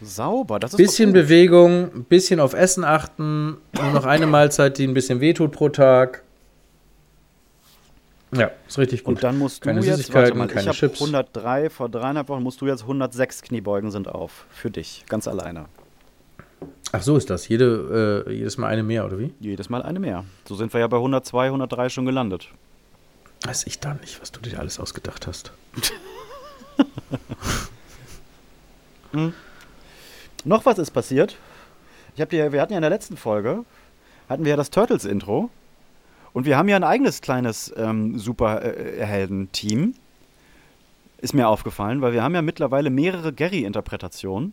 Sauber, 0.00 0.58
das 0.58 0.72
ist 0.72 0.76
Bisschen. 0.76 1.12
Bewegung, 1.12 1.94
ein 1.94 2.04
bisschen 2.04 2.40
auf 2.40 2.52
Essen 2.52 2.84
achten, 2.84 3.56
nur 3.72 3.92
noch 3.92 4.04
eine 4.04 4.26
Mahlzeit, 4.26 4.78
die 4.78 4.86
ein 4.86 4.94
bisschen 4.94 5.20
wehtut 5.20 5.52
pro 5.52 5.68
Tag. 5.68 6.22
Ja, 8.32 8.50
ist 8.68 8.78
richtig 8.78 9.04
gut. 9.04 9.16
Und 9.16 9.24
dann 9.24 9.38
musst 9.38 9.64
du 9.64 9.68
keine 9.68 9.80
jetzt, 9.80 10.12
warte 10.12 10.34
mal, 10.34 10.46
ich 10.46 10.52
keine 10.52 10.66
habe 10.66 10.76
Chips. 10.76 11.00
103, 11.00 11.70
vor 11.70 11.88
dreieinhalb 11.88 12.28
Wochen 12.28 12.42
musst 12.42 12.60
du 12.60 12.66
jetzt 12.66 12.82
106 12.82 13.42
Kniebeugen 13.42 13.90
sind 13.90 14.08
auf. 14.08 14.46
Für 14.50 14.70
dich, 14.70 15.04
ganz 15.08 15.26
alleine. 15.28 15.66
Ach 16.92 17.02
so 17.02 17.16
ist 17.16 17.30
das. 17.30 17.48
Jede, 17.48 18.24
äh, 18.26 18.32
jedes 18.32 18.58
Mal 18.58 18.68
eine 18.68 18.82
mehr, 18.82 19.06
oder 19.06 19.18
wie? 19.18 19.32
Jedes 19.40 19.70
Mal 19.70 19.82
eine 19.82 20.00
mehr. 20.00 20.24
So 20.46 20.54
sind 20.56 20.72
wir 20.72 20.80
ja 20.80 20.88
bei 20.88 20.96
102, 20.96 21.46
103 21.46 21.88
schon 21.88 22.04
gelandet. 22.04 22.48
Weiß 23.44 23.66
ich 23.66 23.80
da 23.80 23.94
nicht, 23.94 24.20
was 24.20 24.32
du 24.32 24.40
dir 24.40 24.58
alles 24.58 24.78
ausgedacht 24.80 25.26
hast. 25.26 25.52
Noch 30.46 30.64
was 30.64 30.78
ist 30.78 30.92
passiert. 30.92 31.36
Ich 32.14 32.20
hab 32.20 32.30
dir, 32.30 32.52
wir 32.52 32.62
hatten 32.62 32.72
ja 32.72 32.78
in 32.78 32.82
der 32.82 32.90
letzten 32.90 33.16
Folge, 33.16 33.64
hatten 34.28 34.44
wir 34.44 34.50
ja 34.50 34.56
das 34.56 34.70
Turtles-Intro. 34.70 35.50
Und 36.32 36.46
wir 36.46 36.56
haben 36.56 36.68
ja 36.68 36.76
ein 36.76 36.84
eigenes 36.84 37.20
kleines 37.20 37.74
ähm, 37.76 38.16
Superhelden-Team. 38.16 39.94
Ist 41.18 41.34
mir 41.34 41.48
aufgefallen, 41.48 42.00
weil 42.00 42.12
wir 42.12 42.22
haben 42.22 42.36
ja 42.36 42.42
mittlerweile 42.42 42.90
mehrere 42.90 43.32
Gary-Interpretationen. 43.32 44.52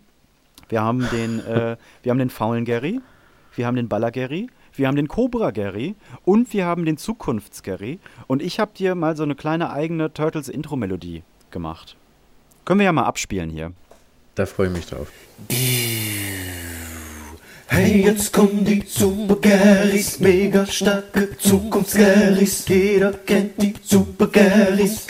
Wir 0.68 0.82
haben 0.82 1.08
den, 1.12 1.40
äh, 1.46 1.78
wir 2.02 2.10
haben 2.10 2.18
den 2.18 2.32
faulen 2.32 2.66
Gary, 2.66 3.00
wir 3.56 3.68
haben 3.68 3.76
den 3.76 3.88
Baller 3.88 4.10
Gary, 4.10 4.50
wir 4.74 4.88
haben 4.88 4.96
den 4.96 5.08
Cobra 5.08 5.52
Gary 5.52 5.94
und 6.26 6.52
wir 6.54 6.66
haben 6.66 6.86
den 6.86 6.98
Zukunfts 6.98 7.62
Gary. 7.62 8.00
Und 8.26 8.42
ich 8.42 8.60
habe 8.60 8.72
dir 8.74 8.96
mal 8.96 9.16
so 9.16 9.22
eine 9.22 9.36
kleine 9.36 9.72
eigene 9.72 10.12
Turtles-Intro-Melodie 10.12 11.22
gemacht. 11.52 11.98
Können 12.66 12.80
wir 12.80 12.86
ja 12.86 12.94
mal 12.94 13.06
abspielen 13.06 13.52
hier. 13.52 13.74
Da 14.34 14.48
freue 14.48 14.68
ich 14.68 14.74
mich 14.74 14.88
drauf. 14.88 15.12
Hey, 17.68 18.04
jetzt 18.04 18.32
kommen 18.32 18.64
die 18.64 18.84
Super 18.88 19.36
Garys, 19.36 20.20
mega 20.20 20.66
starke 20.66 21.38
Zukunftsgarys. 21.38 22.68
Jeder 22.68 23.14
kennt 23.14 23.62
die 23.62 23.74
Super 23.84 24.28
Garys. 24.28 25.08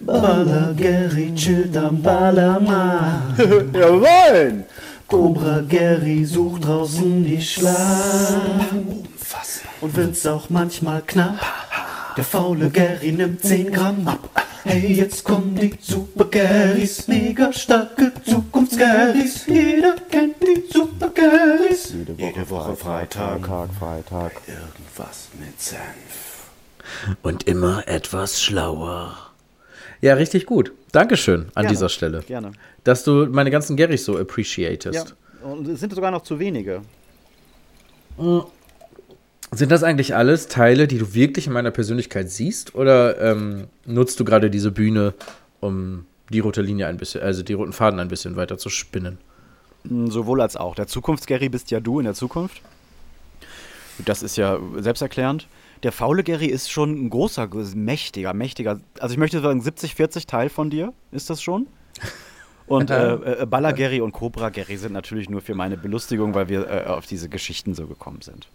Baller 0.00 0.74
Gary 0.74 1.32
chillt 1.34 1.76
am 1.76 2.02
Ballermann. 2.02 3.36
Jawohl! 3.72 4.64
Cobra 5.06 5.60
Gary 5.68 6.24
sucht 6.24 6.64
draußen 6.64 7.24
die 7.24 7.40
Schlaf. 7.40 8.64
Und 9.80 9.96
wenn's 9.96 10.26
auch 10.26 10.50
manchmal 10.50 11.02
knapp, 11.06 11.38
der 12.16 12.24
faule 12.24 12.70
Gary 12.70 13.12
nimmt 13.12 13.42
10 13.42 13.72
Gramm 13.72 14.08
ab. 14.08 14.41
Hey, 14.64 14.92
jetzt 14.92 15.24
kommen 15.24 15.56
die 15.56 15.74
Super 15.80 16.26
Garys, 16.26 17.08
mega 17.08 17.52
starke 17.52 18.12
Zukunftsgarys. 18.24 19.46
Jeder 19.46 19.96
kennt 20.08 20.36
die 20.40 20.62
Super 20.72 21.08
Garys. 21.08 21.92
Jede 22.16 22.48
Woche, 22.48 22.76
Freitag. 22.76 23.44
Freitag. 23.78 24.32
Irgendwas 24.46 25.28
mit 25.40 25.60
Senf. 25.60 26.50
Und 27.22 27.48
immer 27.48 27.88
etwas 27.88 28.40
schlauer. 28.40 29.16
Ja, 30.00 30.14
richtig 30.14 30.46
gut. 30.46 30.72
Dankeschön 30.92 31.40
an 31.40 31.50
Gerne. 31.62 31.68
dieser 31.68 31.88
Stelle. 31.88 32.22
Gerne. 32.22 32.52
Dass 32.84 33.02
du 33.02 33.26
meine 33.26 33.50
ganzen 33.50 33.76
Garys 33.76 34.04
so 34.04 34.16
appreciatest. 34.16 35.14
Ja, 35.42 35.48
und 35.48 35.66
es 35.66 35.80
sind 35.80 35.92
sogar 35.92 36.12
noch 36.12 36.22
zu 36.22 36.38
wenige. 36.38 36.82
Sind 39.54 39.70
das 39.70 39.82
eigentlich 39.82 40.16
alles 40.16 40.48
Teile, 40.48 40.88
die 40.88 40.96
du 40.96 41.12
wirklich 41.12 41.46
in 41.46 41.52
meiner 41.52 41.70
Persönlichkeit 41.70 42.30
siehst? 42.30 42.74
Oder 42.74 43.20
ähm, 43.20 43.66
nutzt 43.84 44.18
du 44.18 44.24
gerade 44.24 44.50
diese 44.50 44.72
Bühne, 44.72 45.12
um 45.60 46.06
die 46.30 46.40
rote 46.40 46.62
Linie 46.62 46.86
ein 46.86 46.96
bisschen, 46.96 47.20
also 47.20 47.42
die 47.42 47.52
roten 47.52 47.74
Faden 47.74 48.00
ein 48.00 48.08
bisschen 48.08 48.36
weiter 48.36 48.56
zu 48.56 48.70
spinnen? 48.70 49.18
Mm, 49.84 50.06
Sowohl 50.06 50.40
als 50.40 50.56
auch. 50.56 50.74
Der 50.74 50.86
Zukunfts-Gary 50.86 51.50
bist 51.50 51.70
ja 51.70 51.80
du 51.80 51.98
in 51.98 52.06
der 52.06 52.14
Zukunft. 52.14 52.62
Das 54.06 54.22
ist 54.22 54.36
ja 54.36 54.58
selbsterklärend. 54.78 55.48
Der 55.82 55.92
faule 55.92 56.24
Gary 56.24 56.46
ist 56.46 56.70
schon 56.70 57.04
ein 57.06 57.10
großer, 57.10 57.50
mächtiger, 57.74 58.32
mächtiger. 58.32 58.80
Also 59.00 59.12
ich 59.12 59.18
möchte 59.18 59.40
sagen, 59.42 59.60
70-40 59.60 60.26
Teil 60.26 60.48
von 60.48 60.70
dir 60.70 60.94
ist 61.10 61.28
das 61.28 61.42
schon. 61.42 61.66
Und 62.66 62.90
äh, 62.90 63.42
äh, 63.42 63.46
Baller 63.46 63.74
Gary 63.74 64.00
und 64.00 64.12
Cobra 64.12 64.48
Gary 64.48 64.78
sind 64.78 64.92
natürlich 64.92 65.28
nur 65.28 65.42
für 65.42 65.54
meine 65.54 65.76
Belustigung, 65.76 66.34
weil 66.34 66.48
wir 66.48 66.70
äh, 66.70 66.84
auf 66.86 67.04
diese 67.04 67.28
Geschichten 67.28 67.74
so 67.74 67.86
gekommen 67.86 68.22
sind. 68.22 68.48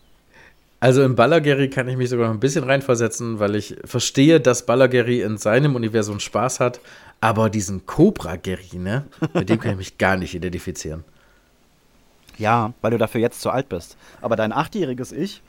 Also 0.79 1.03
im 1.03 1.15
Ballergary 1.15 1.69
kann 1.69 1.87
ich 1.87 1.97
mich 1.97 2.09
sogar 2.09 2.29
ein 2.29 2.39
bisschen 2.39 2.63
reinversetzen, 2.63 3.39
weil 3.39 3.55
ich 3.55 3.75
verstehe, 3.83 4.39
dass 4.39 4.65
Ballergary 4.65 5.21
in 5.21 5.37
seinem 5.37 5.75
Universum 5.75 6.19
Spaß 6.19 6.59
hat, 6.59 6.79
aber 7.19 7.49
diesen 7.49 7.87
Cobra-Gary, 7.87 8.77
ne, 8.77 9.05
mit 9.33 9.49
dem 9.49 9.59
kann 9.59 9.71
ich 9.71 9.77
mich 9.77 9.97
gar 9.97 10.17
nicht 10.17 10.35
identifizieren. 10.35 11.03
Ja, 12.37 12.73
weil 12.81 12.91
du 12.91 12.99
dafür 12.99 13.21
jetzt 13.21 13.41
zu 13.41 13.49
alt 13.49 13.69
bist. 13.69 13.97
Aber 14.21 14.35
dein 14.35 14.53
achtjähriges 14.53 15.11
Ich, 15.11 15.41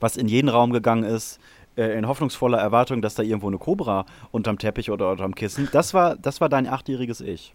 was 0.00 0.18
in 0.18 0.28
jeden 0.28 0.50
Raum 0.50 0.72
gegangen 0.72 1.04
ist, 1.04 1.40
äh, 1.76 1.96
in 1.96 2.06
hoffnungsvoller 2.06 2.58
Erwartung, 2.58 3.00
dass 3.00 3.14
da 3.14 3.22
irgendwo 3.22 3.48
eine 3.48 3.56
Cobra 3.56 4.04
unterm 4.30 4.58
Teppich 4.58 4.90
oder 4.90 5.10
unterm 5.10 5.34
Kissen, 5.34 5.70
das 5.72 5.94
war, 5.94 6.16
das 6.16 6.42
war 6.42 6.50
dein 6.50 6.66
achtjähriges 6.66 7.22
Ich. 7.22 7.54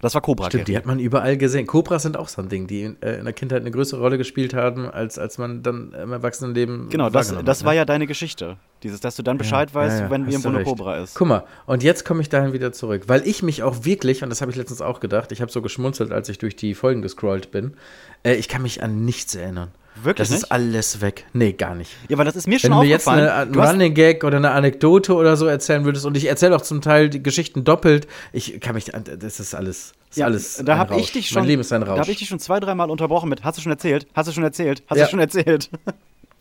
Das 0.00 0.14
war 0.14 0.20
Cobra. 0.20 0.46
Stimmt, 0.46 0.68
die 0.68 0.76
hat 0.76 0.86
man 0.86 1.00
überall 1.00 1.36
gesehen. 1.36 1.66
Cobras 1.66 2.02
sind 2.02 2.16
auch 2.16 2.28
so 2.28 2.40
ein 2.40 2.48
Ding, 2.48 2.66
die 2.66 2.82
in, 2.82 3.02
äh, 3.02 3.18
in 3.18 3.24
der 3.24 3.32
Kindheit 3.32 3.62
eine 3.62 3.70
größere 3.70 4.00
Rolle 4.00 4.16
gespielt 4.16 4.54
haben, 4.54 4.88
als, 4.88 5.18
als 5.18 5.38
man 5.38 5.62
dann 5.62 5.92
im 5.92 6.12
Erwachsenenleben. 6.12 6.88
Genau, 6.88 7.10
das, 7.10 7.34
das 7.44 7.64
war 7.64 7.72
ne? 7.72 7.78
ja 7.78 7.84
deine 7.84 8.06
Geschichte. 8.06 8.58
Dieses, 8.84 9.00
dass 9.00 9.16
du 9.16 9.22
dann 9.22 9.38
Bescheid 9.38 9.74
weißt, 9.74 9.98
Ja, 9.98 10.04
ja, 10.04 10.10
wenn 10.10 10.28
irgendwo 10.28 10.50
eine. 10.50 10.62
Cobra 10.62 10.98
ist. 10.98 11.16
Guck 11.16 11.26
mal, 11.26 11.44
und 11.66 11.82
jetzt 11.82 12.04
komme 12.04 12.20
ich 12.20 12.28
dahin 12.28 12.52
wieder 12.52 12.72
zurück, 12.72 13.04
weil 13.08 13.26
ich 13.26 13.42
mich 13.42 13.64
auch 13.64 13.84
wirklich, 13.84 14.22
und 14.22 14.30
das 14.30 14.40
habe 14.40 14.52
ich 14.52 14.56
letztens 14.56 14.80
auch 14.80 15.00
gedacht, 15.00 15.32
ich 15.32 15.40
habe 15.40 15.50
so 15.50 15.62
geschmunzelt, 15.62 16.12
als 16.12 16.28
ich 16.28 16.38
durch 16.38 16.54
die 16.54 16.74
Folgen 16.74 17.02
gescrollt 17.02 17.50
bin, 17.50 17.74
äh, 18.22 18.34
ich 18.34 18.48
kann 18.48 18.62
mich 18.62 18.82
an 18.82 19.04
nichts 19.04 19.34
erinnern. 19.34 19.72
Wirklich 20.02 20.16
Das 20.28 20.30
nicht? 20.30 20.44
ist 20.44 20.52
alles 20.52 21.00
weg. 21.00 21.24
Nee, 21.32 21.52
gar 21.52 21.74
nicht. 21.74 21.90
Ja, 22.08 22.18
weil 22.18 22.24
das 22.24 22.36
ist 22.36 22.46
mir 22.46 22.52
Wenn 22.62 22.70
schon 22.72 22.80
du 22.80 22.82
jetzt 22.86 23.06
aufgefallen. 23.08 23.28
einen 23.30 23.52
du 23.52 23.60
hast, 23.62 23.72
Running 23.72 23.94
Gag 23.94 24.24
oder 24.24 24.36
eine 24.38 24.50
Anekdote 24.52 25.14
oder 25.14 25.36
so 25.36 25.46
erzählen 25.46 25.84
würdest, 25.84 26.04
und 26.06 26.16
ich 26.16 26.26
erzähle 26.26 26.54
auch 26.56 26.60
zum 26.62 26.80
Teil 26.80 27.08
die 27.10 27.22
Geschichten 27.22 27.64
doppelt, 27.64 28.06
ich 28.32 28.60
kann 28.60 28.74
mich, 28.74 28.86
das 28.86 29.40
ist 29.40 29.54
alles, 29.54 29.92
das 30.08 30.10
ist 30.10 30.16
ja, 30.16 30.26
alles 30.26 30.62
da 30.64 30.76
habe 30.78 30.96
ich 30.98 31.12
dich 31.12 31.28
schon, 31.28 31.40
Mein 31.42 31.48
Leben 31.48 31.60
ist 31.60 31.72
ein 31.72 31.80
da 31.82 31.88
Rausch. 31.88 32.00
habe 32.00 32.10
ich 32.10 32.18
dich 32.18 32.28
schon 32.28 32.38
zwei, 32.38 32.60
dreimal 32.60 32.90
unterbrochen 32.90 33.28
mit, 33.28 33.44
hast 33.44 33.58
du 33.58 33.62
schon 33.62 33.72
erzählt? 33.72 34.06
Hast 34.14 34.28
du 34.28 34.32
schon 34.32 34.44
erzählt? 34.44 34.82
Hast 34.88 34.98
Ja. 34.98 35.04
du 35.04 35.10
schon 35.10 35.20
erzählt? 35.20 35.70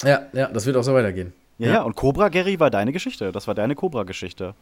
ja, 0.04 0.22
ja, 0.34 0.48
das 0.48 0.65
wird 0.65 0.78
auch 0.78 0.84
so 0.84 0.93
weitergehen. 0.93 1.34
Ja, 1.60 1.67
ja, 1.74 1.82
und 1.82 1.96
Cobra 1.96 2.30
Gary 2.30 2.60
war 2.60 2.70
deine 2.70 2.91
Geschichte. 2.91 3.32
Das 3.32 3.48
war 3.48 3.56
deine 3.56 3.74
Cobra-Geschichte. 3.74 4.54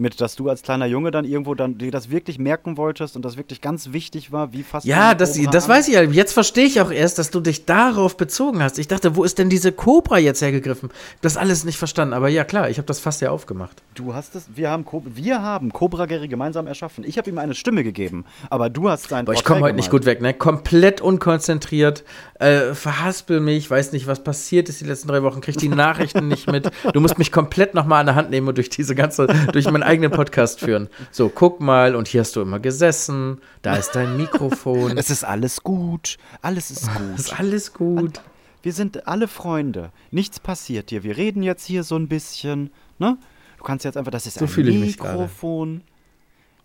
Mit, 0.00 0.20
dass 0.20 0.36
du 0.36 0.48
als 0.48 0.62
kleiner 0.62 0.86
Junge 0.86 1.10
dann 1.10 1.24
irgendwo 1.24 1.56
dann 1.56 1.76
dir 1.76 1.90
das 1.90 2.08
wirklich 2.08 2.38
merken 2.38 2.76
wolltest 2.76 3.16
und 3.16 3.24
das 3.24 3.36
wirklich 3.36 3.60
ganz 3.60 3.92
wichtig 3.92 4.30
war, 4.30 4.52
wie 4.52 4.62
fast. 4.62 4.86
Ja, 4.86 5.12
das, 5.14 5.36
das 5.50 5.68
weiß 5.68 5.88
ich 5.88 5.94
ja. 5.94 6.02
Jetzt 6.02 6.32
verstehe 6.32 6.66
ich 6.66 6.80
auch 6.80 6.92
erst, 6.92 7.18
dass 7.18 7.30
du 7.32 7.40
dich 7.40 7.64
darauf 7.64 8.16
bezogen 8.16 8.62
hast. 8.62 8.78
Ich 8.78 8.86
dachte, 8.86 9.16
wo 9.16 9.24
ist 9.24 9.38
denn 9.38 9.50
diese 9.50 9.72
Cobra 9.72 10.18
jetzt 10.18 10.40
hergegriffen? 10.40 10.90
Das 11.20 11.36
alles 11.36 11.64
nicht 11.64 11.78
verstanden. 11.78 12.14
Aber 12.14 12.28
ja, 12.28 12.44
klar, 12.44 12.70
ich 12.70 12.78
habe 12.78 12.86
das 12.86 13.00
fast 13.00 13.20
ja 13.22 13.30
aufgemacht. 13.32 13.82
Du 13.96 14.14
hast 14.14 14.36
es, 14.36 14.44
wir 14.54 14.70
haben, 14.70 14.84
Co- 14.84 15.02
wir 15.04 15.42
haben 15.42 15.72
Cobra 15.72 16.06
Gary 16.06 16.28
gemeinsam 16.28 16.68
erschaffen. 16.68 17.02
Ich 17.04 17.18
habe 17.18 17.28
ihm 17.28 17.38
eine 17.38 17.56
Stimme 17.56 17.82
gegeben, 17.82 18.24
aber 18.50 18.70
du 18.70 18.88
hast 18.88 19.08
sein 19.08 19.24
Boah, 19.24 19.32
ich 19.34 19.42
komme 19.42 19.62
heute 19.62 19.74
nicht 19.74 19.90
gut 19.90 20.04
weg, 20.06 20.22
ne? 20.22 20.32
Komplett 20.32 21.00
unkonzentriert, 21.00 22.04
äh, 22.38 22.74
verhaspel 22.74 23.40
mich, 23.40 23.68
weiß 23.70 23.92
nicht, 23.92 24.06
was 24.06 24.22
passiert 24.22 24.68
ist 24.68 24.80
die 24.80 24.84
letzten 24.84 25.08
drei 25.08 25.22
Wochen, 25.22 25.40
krieg 25.40 25.56
die 25.56 25.68
Nachrichten 25.68 26.28
nicht 26.28 26.50
mit. 26.50 26.70
Du 26.92 27.00
musst 27.00 27.18
mich 27.18 27.32
komplett 27.32 27.74
nochmal 27.74 28.00
an 28.00 28.06
der 28.06 28.14
Hand 28.14 28.30
nehmen 28.30 28.48
und 28.48 28.56
durch 28.56 28.70
diese 28.70 28.94
ganze, 28.94 29.26
durch 29.52 29.64
meinen 29.70 29.82
eigenen 29.82 30.10
Podcast 30.10 30.60
führen. 30.60 30.88
So, 31.10 31.28
guck 31.28 31.60
mal, 31.60 31.96
und 31.96 32.06
hier 32.08 32.20
hast 32.20 32.36
du 32.36 32.40
immer 32.40 32.60
gesessen, 32.60 33.40
da 33.62 33.76
ist 33.76 33.92
dein 33.92 34.16
Mikrofon. 34.16 34.96
Es 34.96 35.10
ist 35.10 35.24
alles 35.24 35.62
gut, 35.62 36.16
alles 36.40 36.70
ist 36.70 36.88
gut. 36.92 37.18
ist 37.18 37.38
alles 37.38 37.72
gut. 37.72 38.20
Wir 38.62 38.72
sind 38.72 39.06
alle 39.06 39.28
Freunde. 39.28 39.90
Nichts 40.10 40.40
passiert 40.40 40.90
dir. 40.90 41.02
Wir 41.02 41.16
reden 41.16 41.42
jetzt 41.42 41.64
hier 41.64 41.84
so 41.84 41.96
ein 41.96 42.08
bisschen, 42.08 42.70
ne? 42.98 43.18
Du 43.56 43.64
kannst 43.64 43.84
jetzt 43.84 43.96
einfach, 43.96 44.12
das 44.12 44.26
ist 44.26 44.38
So 44.38 44.44
ein. 44.44 44.80
Mikrofon. 44.80 45.82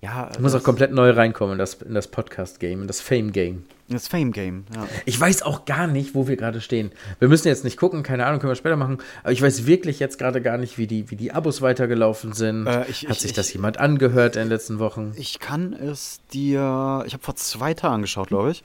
Ja, 0.02 0.30
Ich 0.34 0.40
muss 0.40 0.52
das, 0.52 0.62
auch 0.62 0.66
komplett 0.66 0.92
neu 0.92 1.12
reinkommen 1.12 1.54
in 1.54 1.60
das, 1.60 1.76
in 1.76 1.94
das 1.94 2.10
Podcast-Game, 2.10 2.82
in 2.82 2.88
das 2.88 3.00
Fame-Game. 3.00 3.64
Das 3.90 4.08
Fame 4.08 4.32
Game. 4.32 4.66
Ja. 4.74 4.88
Ich 5.06 5.20
weiß 5.20 5.42
auch 5.44 5.66
gar 5.66 5.88
nicht, 5.88 6.16
wo 6.16 6.28
wir 6.28 6.36
gerade 6.38 6.62
stehen. 6.62 6.92
Wir 7.20 7.28
müssen 7.28 7.48
jetzt 7.48 7.64
nicht 7.64 7.78
gucken, 7.78 8.02
keine 8.02 8.26
Ahnung, 8.26 8.40
können 8.40 8.52
wir 8.52 8.56
später 8.56 8.78
machen. 8.78 8.98
Aber 9.24 9.32
ich 9.34 9.42
weiß 9.42 9.66
wirklich 9.66 10.00
jetzt 10.00 10.18
gerade 10.18 10.42
gar 10.42 10.58
nicht, 10.58 10.78
wie 10.78 10.88
die, 10.88 11.12
wie 11.12 11.16
die 11.16 11.32
Abos 11.34 11.62
weitergelaufen 11.62 12.34
sind. 12.34 12.66
Äh, 12.66 12.86
ich- 12.90 13.04
Hat 13.04 13.12
ich- 13.18 13.20
sich 13.22 13.32
ich- 13.32 13.36
das 13.36 13.52
jemand 13.54 13.78
angehört 13.78 14.36
in 14.36 14.44
den 14.44 14.50
letzten 14.50 14.80
Wochen? 14.80 15.14
Ich 15.18 15.40
kann 15.40 15.74
es 15.74 16.22
dir. 16.34 17.04
Ich 17.06 17.14
habe 17.14 17.24
vor 17.24 17.36
zwei 17.36 17.74
Tagen 17.74 18.02
geschaut, 18.02 18.30
glaube 18.30 18.52
ich. 18.52 18.64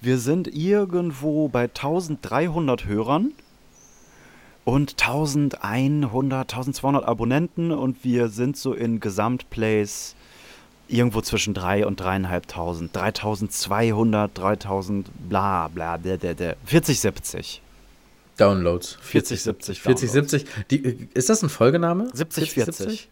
Wir 0.00 0.18
sind 0.18 0.48
irgendwo 0.54 1.48
bei 1.48 1.68
1300 1.68 2.86
Hörern 2.86 3.32
und 4.64 4.96
1100, 4.96 6.48
1200 6.52 7.04
Abonnenten 7.04 7.70
und 7.72 8.04
wir 8.04 8.28
sind 8.28 8.56
so 8.56 8.72
in 8.72 9.00
Gesamtplays 9.00 10.14
irgendwo 10.92 11.20
zwischen 11.20 11.54
3 11.54 11.86
und 11.86 12.00
3.500. 12.00 12.88
3200, 12.92 14.36
3000, 14.36 15.08
bla 15.28 15.68
bla, 15.68 15.98
der, 15.98 16.16
der, 16.18 16.34
der. 16.34 16.56
40, 16.64 17.00
70. 17.00 17.62
Downloads. 18.36 18.96
40, 19.02 19.42
70 19.42 19.80
40, 19.82 20.10
70. 20.10 20.44
Die, 20.70 21.08
ist 21.14 21.28
das 21.28 21.42
ein 21.42 21.48
Folgename? 21.50 22.08
70, 22.14 22.52
40. 22.52 23.08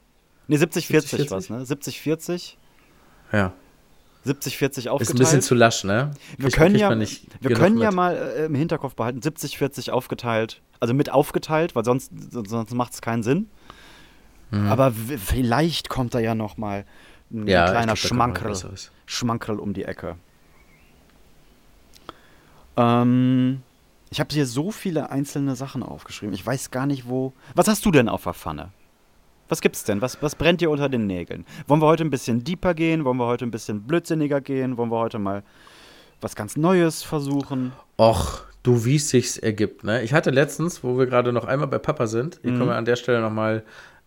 Nee, 0.46 0.56
70, 0.56 0.86
40 0.86 1.10
40? 1.10 1.30
was, 1.30 1.50
ne? 1.50 1.64
70, 1.66 2.00
40. 2.00 2.56
Ja. 3.32 3.52
70, 4.24 4.56
40 4.56 4.84
Ist 4.86 4.90
aufgeteilt. 4.90 5.16
ein 5.16 5.18
bisschen 5.18 5.42
zu 5.42 5.54
lasch, 5.54 5.84
ne? 5.84 6.10
wir 6.38 6.44
Kriegt- 6.50 6.56
können 6.56 6.74
ja, 6.76 6.90
wir 7.40 7.54
können 7.56 7.78
ja 7.78 7.90
mal 7.90 8.16
äh, 8.16 8.46
im 8.46 8.54
Hinterkopf 8.54 8.94
behalten, 8.94 9.22
70, 9.22 9.58
40 9.58 9.90
aufgeteilt, 9.90 10.60
also 10.80 10.92
mit 10.94 11.10
aufgeteilt, 11.10 11.74
weil 11.76 11.84
sonst, 11.84 12.10
sonst 12.30 12.72
macht 12.74 12.94
es 12.94 13.00
keinen 13.02 13.22
Sinn. 13.22 13.48
Aber 14.50 14.94
w- 14.96 15.18
vielleicht 15.18 15.90
kommt 15.90 16.14
da 16.14 16.18
ja 16.20 16.34
noch 16.34 16.56
mal 16.56 16.86
ein. 17.30 17.46
Ja, 17.46 17.64
kleiner 17.66 17.86
glaub, 17.94 17.98
Schmankerl. 17.98 18.56
Schmankerl 19.06 19.58
um 19.58 19.72
die 19.74 19.84
Ecke. 19.84 20.16
Ähm, 22.76 23.62
ich 24.10 24.20
habe 24.20 24.32
hier 24.32 24.46
so 24.46 24.70
viele 24.70 25.10
einzelne 25.10 25.56
Sachen 25.56 25.82
aufgeschrieben. 25.82 26.34
Ich 26.34 26.44
weiß 26.46 26.70
gar 26.70 26.86
nicht, 26.86 27.08
wo. 27.08 27.32
Was 27.54 27.68
hast 27.68 27.84
du 27.84 27.90
denn 27.90 28.08
auf 28.08 28.24
der 28.24 28.34
Pfanne? 28.34 28.70
Was 29.48 29.60
gibt's 29.62 29.84
denn? 29.84 30.02
Was, 30.02 30.22
was 30.22 30.34
brennt 30.34 30.60
dir 30.60 30.70
unter 30.70 30.88
den 30.88 31.06
Nägeln? 31.06 31.46
Wollen 31.66 31.80
wir 31.80 31.86
heute 31.86 32.04
ein 32.04 32.10
bisschen 32.10 32.44
deeper 32.44 32.74
gehen? 32.74 33.04
Wollen 33.04 33.16
wir 33.16 33.26
heute 33.26 33.46
ein 33.46 33.50
bisschen 33.50 33.82
blödsinniger 33.82 34.40
gehen? 34.40 34.76
Wollen 34.76 34.90
wir 34.90 34.98
heute 34.98 35.18
mal 35.18 35.42
was 36.20 36.36
ganz 36.36 36.56
Neues 36.56 37.02
versuchen? 37.02 37.72
Och, 37.98 38.42
du, 38.62 38.84
wie 38.84 38.96
es 38.96 39.08
sich 39.08 39.42
ergibt, 39.42 39.84
ne? 39.84 40.02
Ich 40.02 40.12
hatte 40.12 40.30
letztens, 40.30 40.84
wo 40.84 40.98
wir 40.98 41.06
gerade 41.06 41.32
noch 41.32 41.46
einmal 41.46 41.68
bei 41.68 41.78
Papa 41.78 42.06
sind, 42.06 42.38
hier 42.42 42.52
Mhm. 42.52 42.58
kommen 42.58 42.70
wir 42.70 42.76
an 42.76 42.84
der 42.84 42.96
Stelle 42.96 43.20
nochmal 43.22 43.64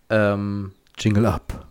ähm, 0.09 0.73
Jingle 0.99 1.25
up. 1.25 1.65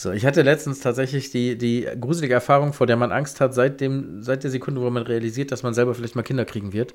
So, 0.00 0.12
ich 0.12 0.24
hatte 0.24 0.40
letztens 0.40 0.80
tatsächlich 0.80 1.30
die, 1.30 1.58
die 1.58 1.86
gruselige 2.00 2.32
Erfahrung, 2.32 2.72
vor 2.72 2.86
der 2.86 2.96
man 2.96 3.12
Angst 3.12 3.38
hat, 3.38 3.52
seit, 3.52 3.82
dem, 3.82 4.22
seit 4.22 4.44
der 4.44 4.50
Sekunde, 4.50 4.80
wo 4.80 4.88
man 4.88 5.02
realisiert, 5.02 5.52
dass 5.52 5.62
man 5.62 5.74
selber 5.74 5.94
vielleicht 5.94 6.16
mal 6.16 6.22
Kinder 6.22 6.46
kriegen 6.46 6.72
wird, 6.72 6.94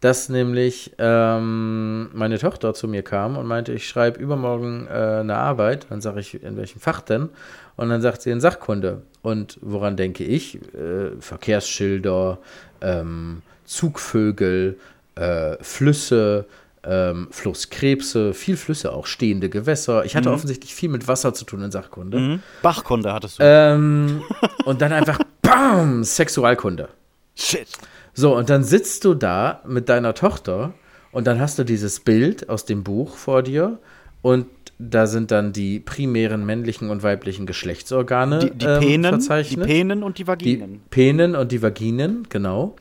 dass 0.00 0.28
nämlich 0.28 0.90
ähm, 0.98 2.10
meine 2.12 2.40
Tochter 2.40 2.74
zu 2.74 2.88
mir 2.88 3.04
kam 3.04 3.36
und 3.36 3.46
meinte, 3.46 3.72
ich 3.72 3.86
schreibe 3.86 4.18
übermorgen 4.18 4.88
äh, 4.88 5.20
eine 5.20 5.36
Arbeit. 5.36 5.86
Dann 5.90 6.00
sage 6.00 6.18
ich, 6.18 6.42
in 6.42 6.56
welchem 6.56 6.80
Fach 6.80 7.02
denn? 7.02 7.28
Und 7.76 7.88
dann 7.88 8.00
sagt 8.00 8.22
sie 8.22 8.32
in 8.32 8.40
Sachkunde. 8.40 9.02
Und 9.22 9.56
woran 9.60 9.96
denke 9.96 10.24
ich? 10.24 10.56
Äh, 10.74 11.20
Verkehrsschilder, 11.20 12.38
ähm, 12.80 13.42
Zugvögel, 13.64 14.76
äh, 15.14 15.56
Flüsse, 15.60 16.46
ähm, 16.84 17.28
Flusskrebse, 17.30 18.34
viel 18.34 18.56
Flüsse 18.56 18.92
auch, 18.92 19.06
stehende 19.06 19.50
Gewässer. 19.50 20.04
Ich 20.04 20.16
hatte 20.16 20.30
offensichtlich 20.30 20.74
viel 20.74 20.88
mit 20.88 21.08
Wasser 21.08 21.34
zu 21.34 21.44
tun 21.44 21.62
in 21.62 21.70
Sachkunde. 21.70 22.18
Mhm. 22.18 22.42
Bachkunde 22.62 23.12
hattest 23.12 23.38
du. 23.38 23.42
Ähm, 23.44 24.22
und 24.64 24.80
dann 24.80 24.92
einfach, 24.92 25.18
BAM! 25.42 26.04
Sexualkunde. 26.04 26.88
Shit. 27.36 27.68
So, 28.14 28.36
und 28.36 28.50
dann 28.50 28.64
sitzt 28.64 29.04
du 29.04 29.14
da 29.14 29.62
mit 29.66 29.88
deiner 29.88 30.14
Tochter 30.14 30.74
und 31.12 31.26
dann 31.26 31.40
hast 31.40 31.58
du 31.58 31.64
dieses 31.64 32.00
Bild 32.00 32.48
aus 32.48 32.64
dem 32.64 32.82
Buch 32.82 33.16
vor 33.16 33.42
dir 33.42 33.78
und 34.22 34.46
da 34.78 35.06
sind 35.06 35.30
dann 35.30 35.52
die 35.52 35.78
primären 35.78 36.46
männlichen 36.46 36.88
und 36.88 37.02
weiblichen 37.02 37.44
Geschlechtsorgane 37.44 38.38
Die, 38.38 38.50
die, 38.50 38.66
ähm, 38.66 38.80
Penen, 38.80 39.02
die 39.02 39.08
verzeichnet. 39.08 39.66
Penen 39.66 40.02
und 40.02 40.18
die 40.18 40.22
Die 40.22 40.26
Vaginen. 40.26 40.80
Penen 40.88 41.36
und 41.36 41.52
die 41.52 41.60
Vaginen, 41.60 42.26
genau. 42.30 42.76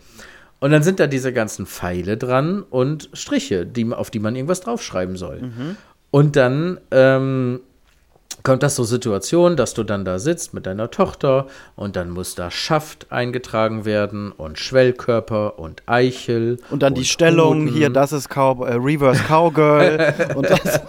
Und 0.59 0.71
dann 0.71 0.83
sind 0.83 0.99
da 0.99 1.07
diese 1.07 1.31
ganzen 1.31 1.65
Pfeile 1.65 2.17
dran 2.17 2.63
und 2.69 3.09
Striche, 3.13 3.65
die, 3.65 3.91
auf 3.93 4.11
die 4.11 4.19
man 4.19 4.35
irgendwas 4.35 4.61
draufschreiben 4.61 5.15
soll. 5.15 5.41
Mhm. 5.41 5.77
Und 6.11 6.35
dann 6.35 6.79
ähm, 6.91 7.61
kommt 8.43 8.63
das 8.63 8.75
so 8.75 8.83
Situation, 8.83 9.55
dass 9.55 9.73
du 9.73 9.83
dann 9.83 10.05
da 10.05 10.19
sitzt 10.19 10.53
mit 10.53 10.65
deiner 10.65 10.91
Tochter 10.91 11.47
und 11.75 11.95
dann 11.95 12.09
muss 12.09 12.35
da 12.35 12.51
Schaft 12.51 13.07
eingetragen 13.09 13.85
werden 13.85 14.31
und 14.31 14.59
Schwellkörper 14.59 15.59
und 15.59 15.83
Eichel. 15.85 16.57
Und 16.69 16.83
dann 16.83 16.93
die 16.93 17.05
Stellung, 17.05 17.61
Hoden. 17.61 17.73
hier, 17.73 17.89
das 17.89 18.11
ist 18.11 18.29
Cow 18.29 18.67
äh, 18.67 18.73
Reverse 18.73 19.23
Cowgirl. 19.27 20.13
und 20.35 20.49
das, 20.49 20.81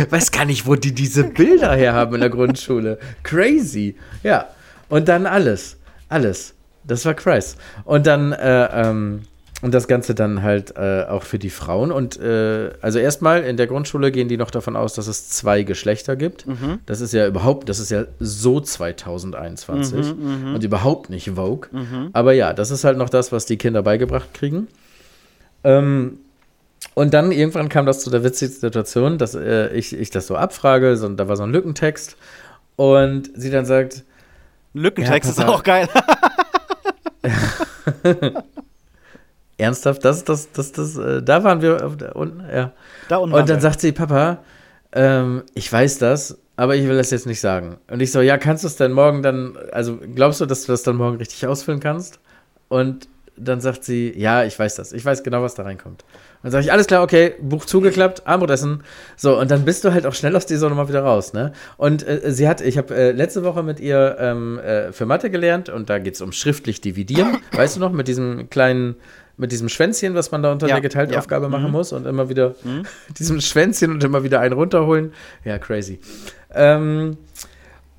weiß 0.10 0.32
gar 0.32 0.44
nicht, 0.44 0.66
wo 0.66 0.74
die 0.74 0.92
diese 0.92 1.24
Bilder 1.24 1.74
her 1.74 1.94
haben 1.94 2.14
in 2.14 2.20
der 2.20 2.30
Grundschule. 2.30 2.98
Crazy. 3.22 3.96
Ja. 4.22 4.48
Und 4.88 5.08
dann 5.08 5.26
alles. 5.26 5.76
Alles. 6.08 6.54
Das 6.90 7.04
war 7.04 7.14
krass. 7.14 7.56
Und 7.84 8.06
dann, 8.06 8.32
äh, 8.32 8.68
ähm, 8.72 9.22
und 9.62 9.74
das 9.74 9.86
Ganze 9.88 10.14
dann 10.14 10.42
halt 10.42 10.76
äh, 10.76 11.04
auch 11.04 11.22
für 11.22 11.38
die 11.38 11.50
Frauen. 11.50 11.92
Und 11.92 12.18
äh, 12.18 12.70
also 12.80 12.98
erstmal 12.98 13.44
in 13.44 13.56
der 13.56 13.66
Grundschule 13.66 14.10
gehen 14.10 14.26
die 14.26 14.36
noch 14.36 14.50
davon 14.50 14.74
aus, 14.74 14.94
dass 14.94 15.06
es 15.06 15.28
zwei 15.28 15.62
Geschlechter 15.62 16.16
gibt. 16.16 16.46
Das 16.86 17.00
ist 17.00 17.12
ja 17.12 17.26
überhaupt, 17.26 17.68
das 17.68 17.78
ist 17.78 17.90
ja 17.90 18.04
so 18.18 18.58
2021 18.60 20.14
und 20.54 20.64
überhaupt 20.64 21.10
nicht 21.10 21.30
Vogue. 21.30 21.68
Aber 22.12 22.32
ja, 22.32 22.54
das 22.54 22.70
ist 22.70 22.84
halt 22.84 22.96
noch 22.98 23.10
das, 23.10 23.32
was 23.32 23.46
die 23.46 23.58
Kinder 23.58 23.82
beigebracht 23.82 24.32
kriegen. 24.34 24.66
Ähm, 25.62 26.18
und 26.94 27.12
dann 27.12 27.30
irgendwann 27.30 27.68
kam 27.68 27.84
das 27.86 28.00
zu 28.00 28.10
der 28.10 28.24
witzigen 28.24 28.54
Situation, 28.54 29.18
dass 29.18 29.34
äh, 29.34 29.68
ich, 29.74 29.92
ich 29.92 30.10
das 30.10 30.26
so 30.26 30.36
abfrage, 30.36 30.96
so, 30.96 31.08
da 31.10 31.28
war 31.28 31.36
so 31.36 31.42
ein 31.42 31.52
Lückentext 31.52 32.16
und 32.76 33.30
sie 33.34 33.50
dann 33.50 33.66
sagt, 33.66 34.04
Lückentext 34.72 35.36
Ja, 35.38 35.44
ist 35.44 35.50
auch 35.50 35.62
geil. 35.62 35.88
ernsthaft, 39.58 40.04
das, 40.04 40.24
das, 40.24 40.50
das, 40.52 40.72
das, 40.72 40.96
äh, 40.96 41.22
da 41.22 41.44
waren 41.44 41.62
wir 41.62 41.84
auf 41.84 41.96
der, 41.96 42.16
unten, 42.16 42.40
ja. 42.50 42.72
Da 43.08 43.18
unten 43.18 43.34
Und 43.34 43.48
dann 43.48 43.56
wir. 43.56 43.60
sagt 43.60 43.80
sie, 43.80 43.92
Papa, 43.92 44.38
ähm, 44.92 45.42
ich 45.54 45.72
weiß 45.72 45.98
das, 45.98 46.38
aber 46.56 46.76
ich 46.76 46.86
will 46.86 46.96
das 46.96 47.10
jetzt 47.10 47.26
nicht 47.26 47.40
sagen. 47.40 47.78
Und 47.90 48.00
ich 48.00 48.12
so, 48.12 48.20
ja, 48.20 48.38
kannst 48.38 48.64
du 48.64 48.68
es 48.68 48.76
denn 48.76 48.92
morgen 48.92 49.22
dann, 49.22 49.56
also 49.72 49.98
glaubst 50.14 50.40
du, 50.40 50.46
dass 50.46 50.62
du 50.64 50.72
das 50.72 50.82
dann 50.82 50.96
morgen 50.96 51.16
richtig 51.16 51.46
ausfüllen 51.46 51.80
kannst? 51.80 52.20
Und 52.68 53.08
dann 53.36 53.60
sagt 53.60 53.84
sie, 53.84 54.12
ja, 54.16 54.44
ich 54.44 54.58
weiß 54.58 54.74
das. 54.76 54.92
Ich 54.92 55.04
weiß 55.04 55.22
genau, 55.22 55.42
was 55.42 55.54
da 55.54 55.62
reinkommt. 55.62 56.04
Dann 56.42 56.52
sage 56.52 56.64
ich, 56.64 56.72
alles 56.72 56.86
klar, 56.86 57.02
okay, 57.02 57.34
Buch 57.40 57.66
zugeklappt, 57.66 58.26
Armutressen. 58.26 58.82
So, 59.16 59.38
und 59.38 59.50
dann 59.50 59.64
bist 59.64 59.84
du 59.84 59.92
halt 59.92 60.06
auch 60.06 60.14
schnell 60.14 60.34
aus 60.36 60.46
dieser 60.46 60.70
Nummer 60.70 60.88
wieder 60.88 61.02
raus, 61.02 61.34
ne? 61.34 61.52
Und 61.76 62.06
äh, 62.06 62.32
sie 62.32 62.48
hat, 62.48 62.62
ich 62.62 62.78
habe 62.78 62.94
äh, 62.94 63.12
letzte 63.12 63.44
Woche 63.44 63.62
mit 63.62 63.78
ihr 63.78 64.16
ähm, 64.18 64.58
äh, 64.58 64.92
für 64.92 65.04
Mathe 65.04 65.30
gelernt 65.30 65.68
und 65.68 65.90
da 65.90 65.98
geht 65.98 66.14
es 66.14 66.22
um 66.22 66.32
schriftlich 66.32 66.80
dividieren. 66.80 67.38
weißt 67.52 67.76
du 67.76 67.80
noch, 67.80 67.92
mit 67.92 68.08
diesem 68.08 68.48
kleinen, 68.48 68.96
mit 69.36 69.52
diesem 69.52 69.68
Schwänzchen, 69.68 70.14
was 70.14 70.30
man 70.30 70.42
da 70.42 70.50
unter 70.50 70.66
Ja, 70.66 70.76
der 70.76 70.82
geteilten 70.82 71.12
ja. 71.12 71.18
Aufgabe 71.18 71.50
machen 71.50 71.70
muss 71.70 71.92
und 71.92 72.06
immer 72.06 72.30
wieder 72.30 72.54
diesem 73.18 73.40
Schwänzchen 73.42 73.90
und 73.92 74.02
immer 74.02 74.24
wieder 74.24 74.40
einen 74.40 74.54
runterholen. 74.54 75.12
Ja, 75.44 75.58
crazy. 75.58 76.00
Ähm, 76.54 77.18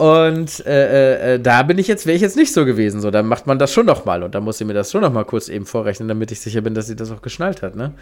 und 0.01 0.65
äh, 0.65 1.35
äh, 1.35 1.39
da 1.39 1.61
bin 1.61 1.77
ich 1.77 1.87
jetzt, 1.87 2.07
wäre 2.07 2.15
ich 2.15 2.23
jetzt 2.23 2.35
nicht 2.35 2.51
so 2.51 2.65
gewesen. 2.65 3.01
So, 3.01 3.11
dann 3.11 3.27
macht 3.27 3.45
man 3.45 3.59
das 3.59 3.71
schon 3.71 3.85
noch 3.85 4.03
mal 4.03 4.23
und 4.23 4.33
dann 4.33 4.43
muss 4.43 4.57
sie 4.57 4.65
mir 4.65 4.73
das 4.73 4.89
schon 4.89 5.01
noch 5.01 5.13
mal 5.13 5.25
kurz 5.25 5.47
eben 5.47 5.67
vorrechnen, 5.67 6.07
damit 6.07 6.31
ich 6.31 6.39
sicher 6.39 6.61
bin, 6.61 6.73
dass 6.73 6.87
sie 6.87 6.95
das 6.95 7.11
auch 7.11 7.21
geschnallt 7.21 7.61
hat, 7.61 7.75
ne? 7.75 7.93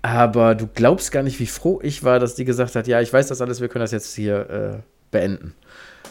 Aber 0.00 0.54
du 0.54 0.66
glaubst 0.66 1.12
gar 1.12 1.22
nicht, 1.22 1.38
wie 1.40 1.46
froh 1.46 1.80
ich 1.82 2.02
war, 2.02 2.18
dass 2.18 2.34
die 2.34 2.46
gesagt 2.46 2.76
hat, 2.76 2.86
ja, 2.86 3.02
ich 3.02 3.12
weiß 3.12 3.26
das 3.26 3.42
alles, 3.42 3.60
wir 3.60 3.68
können 3.68 3.82
das 3.82 3.92
jetzt 3.92 4.14
hier 4.14 4.48
äh, 4.48 4.82
beenden. 5.10 5.52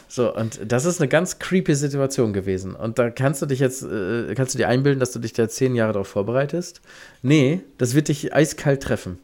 So, 0.08 0.36
und 0.36 0.60
das 0.72 0.86
ist 0.86 1.02
eine 1.02 1.08
ganz 1.08 1.40
creepy 1.40 1.74
Situation 1.74 2.32
gewesen. 2.32 2.76
Und 2.76 3.00
da 3.00 3.10
kannst 3.10 3.42
du 3.42 3.48
dich 3.48 3.58
jetzt, 3.58 3.82
äh, 3.82 4.36
kannst 4.36 4.54
du 4.54 4.60
dir 4.60 4.68
einbilden, 4.68 5.00
dass 5.00 5.14
du 5.14 5.20
dich 5.20 5.34
da 5.34 5.50
zehn 5.50 5.74
Jahre 5.74 5.94
darauf 5.94 6.10
vorbereitest? 6.10 6.82
Nee, 7.24 7.62
das 7.80 7.96
wird 7.96 8.10
dich 8.10 8.36
eiskalt 8.36 8.84
treffen. 8.84 9.18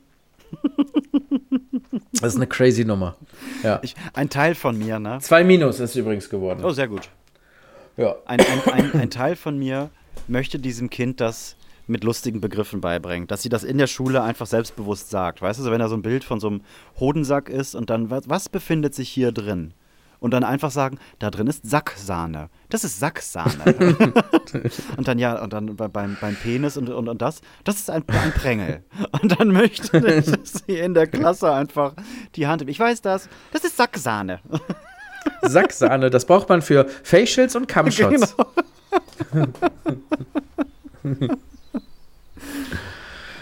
das 2.13 2.33
ist 2.33 2.35
eine 2.37 2.47
crazy 2.47 2.85
Nummer. 2.85 3.15
Ja. 3.63 3.79
Ich, 3.83 3.95
ein 4.13 4.29
Teil 4.29 4.55
von 4.55 4.77
mir, 4.77 4.99
ne? 4.99 5.19
Zwei 5.21 5.43
Minus 5.43 5.79
ist 5.79 5.95
übrigens 5.95 6.29
geworden. 6.29 6.63
Oh, 6.63 6.71
sehr 6.71 6.87
gut. 6.87 7.09
Ja. 7.97 8.15
Ein, 8.25 8.39
ein, 8.39 8.73
ein, 8.73 8.93
ein 8.93 9.09
Teil 9.09 9.35
von 9.35 9.57
mir 9.57 9.89
möchte 10.27 10.59
diesem 10.59 10.89
Kind 10.89 11.19
das 11.21 11.55
mit 11.87 12.03
lustigen 12.03 12.39
Begriffen 12.39 12.81
beibringen, 12.81 13.27
dass 13.27 13.41
sie 13.41 13.49
das 13.49 13.63
in 13.63 13.77
der 13.77 13.87
Schule 13.87 14.21
einfach 14.21 14.45
selbstbewusst 14.45 15.09
sagt. 15.09 15.41
Weißt 15.41 15.59
du, 15.59 15.63
so 15.63 15.71
wenn 15.71 15.79
da 15.79 15.89
so 15.89 15.95
ein 15.95 16.03
Bild 16.03 16.23
von 16.23 16.39
so 16.39 16.47
einem 16.47 16.61
Hodensack 16.99 17.49
ist 17.49 17.75
und 17.75 17.89
dann, 17.89 18.09
was, 18.09 18.29
was 18.29 18.47
befindet 18.47 18.93
sich 18.93 19.09
hier 19.09 19.31
drin? 19.31 19.73
Und 20.19 20.31
dann 20.31 20.43
einfach 20.43 20.71
sagen, 20.71 20.99
da 21.19 21.29
drin 21.31 21.47
ist 21.47 21.67
Sacksahne. 21.69 22.49
Das 22.69 22.83
ist 22.83 22.99
Sacksahne. 22.99 23.63
und 24.97 25.07
dann 25.07 25.17
ja, 25.17 25.41
und 25.41 25.53
dann 25.53 25.75
bei- 25.75 25.87
beim, 25.87 26.17
beim 26.19 26.35
Penis 26.35 26.75
und, 26.77 26.89
und, 26.89 27.07
und 27.07 27.21
das, 27.21 27.41
das 27.63 27.77
ist 27.77 27.89
ein, 27.89 28.03
ein 28.07 28.31
Prängel. 28.33 28.83
Und 29.21 29.39
dann 29.39 29.49
möchte 29.49 29.97
ich, 29.97 30.25
dass 30.25 30.63
sie 30.65 30.77
in 30.77 30.93
der 30.93 31.07
Klasse 31.07 31.51
einfach 31.53 31.93
die 32.35 32.47
Hand. 32.47 32.67
Ich 32.67 32.79
weiß 32.79 33.01
das, 33.01 33.29
das 33.51 33.63
ist 33.63 33.77
Sacksahne. 33.77 34.39
Sacksahne, 35.41 36.09
das 36.09 36.25
braucht 36.25 36.49
man 36.49 36.61
für 36.61 36.85
Facials 37.03 37.55
und 37.55 37.67
Cumshots. 37.67 38.35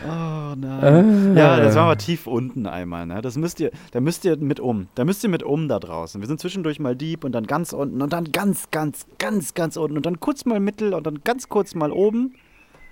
Oh 0.08 0.56
nein. 0.56 1.36
Ja, 1.36 1.58
das 1.58 1.76
waren 1.76 1.90
wir 1.90 1.98
tief 1.98 2.28
unten 2.28 2.66
einmal, 2.66 3.06
ne? 3.06 3.22
Das 3.22 3.36
müsst 3.38 3.60
ihr, 3.60 3.72
da 3.92 4.00
müsst 4.00 4.26
ihr 4.26 4.38
mit 4.38 4.60
um. 4.60 4.88
Da 4.96 5.06
müsst 5.06 5.24
ihr 5.24 5.30
mit 5.30 5.44
um 5.44 5.68
da 5.68 5.80
draußen. 5.80 6.22
Wir 6.22 6.28
sind 6.28 6.40
zwischendurch 6.40 6.80
mal 6.80 6.96
deep 6.96 7.24
und 7.24 7.34
dann 7.34 7.46
ganz 7.46 7.74
unten 7.74 8.02
und 8.02 8.14
dann 8.14 8.32
ganz, 8.32 8.72
ganz, 8.72 9.06
ganz, 9.18 9.54
ganz 9.54 9.78
unten 9.78 9.98
und 9.98 10.06
dann 10.06 10.20
kurz 10.20 10.46
mal 10.46 10.60
mittel 10.60 10.94
und 10.94 11.06
dann 11.06 11.22
ganz 11.24 11.50
kurz 11.50 11.76
mal 11.76 11.92
oben 11.92 12.36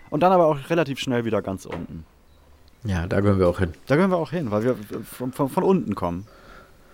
und 0.10 0.22
dann 0.22 0.32
aber 0.32 0.48
auch 0.48 0.70
relativ 0.70 1.00
schnell 1.00 1.26
wieder 1.26 1.42
ganz 1.42 1.66
unten. 1.66 2.06
Ja, 2.84 3.08
da 3.08 3.20
gehören 3.20 3.40
wir 3.40 3.48
auch 3.48 3.60
hin. 3.60 3.74
Da 3.88 3.96
gehen 3.96 4.10
wir 4.10 4.18
auch 4.18 4.32
hin, 4.32 4.52
weil 4.52 4.64
wir 4.64 4.76
von, 5.04 5.32
von, 5.32 5.50
von 5.50 5.64
unten 5.64 5.96
kommen. 5.96 6.28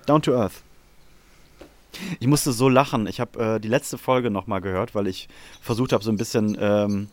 Down 0.06 0.22
to 0.22 0.34
earth. 0.34 0.64
Ich 2.20 2.28
musste 2.28 2.54
so 2.54 2.70
lachen. 2.70 3.08
Ich 3.08 3.20
habe 3.20 3.56
äh, 3.56 3.60
die 3.60 3.68
letzte 3.68 3.98
Folge 3.98 4.32
nochmal 4.32 4.62
gehört, 4.62 4.96
weil 4.96 5.08
ich 5.08 5.28
versucht 5.62 5.92
habe, 5.92 6.04
so 6.04 6.10
ein 6.10 6.18
bisschen 6.18 6.58
ähm, 6.60 7.10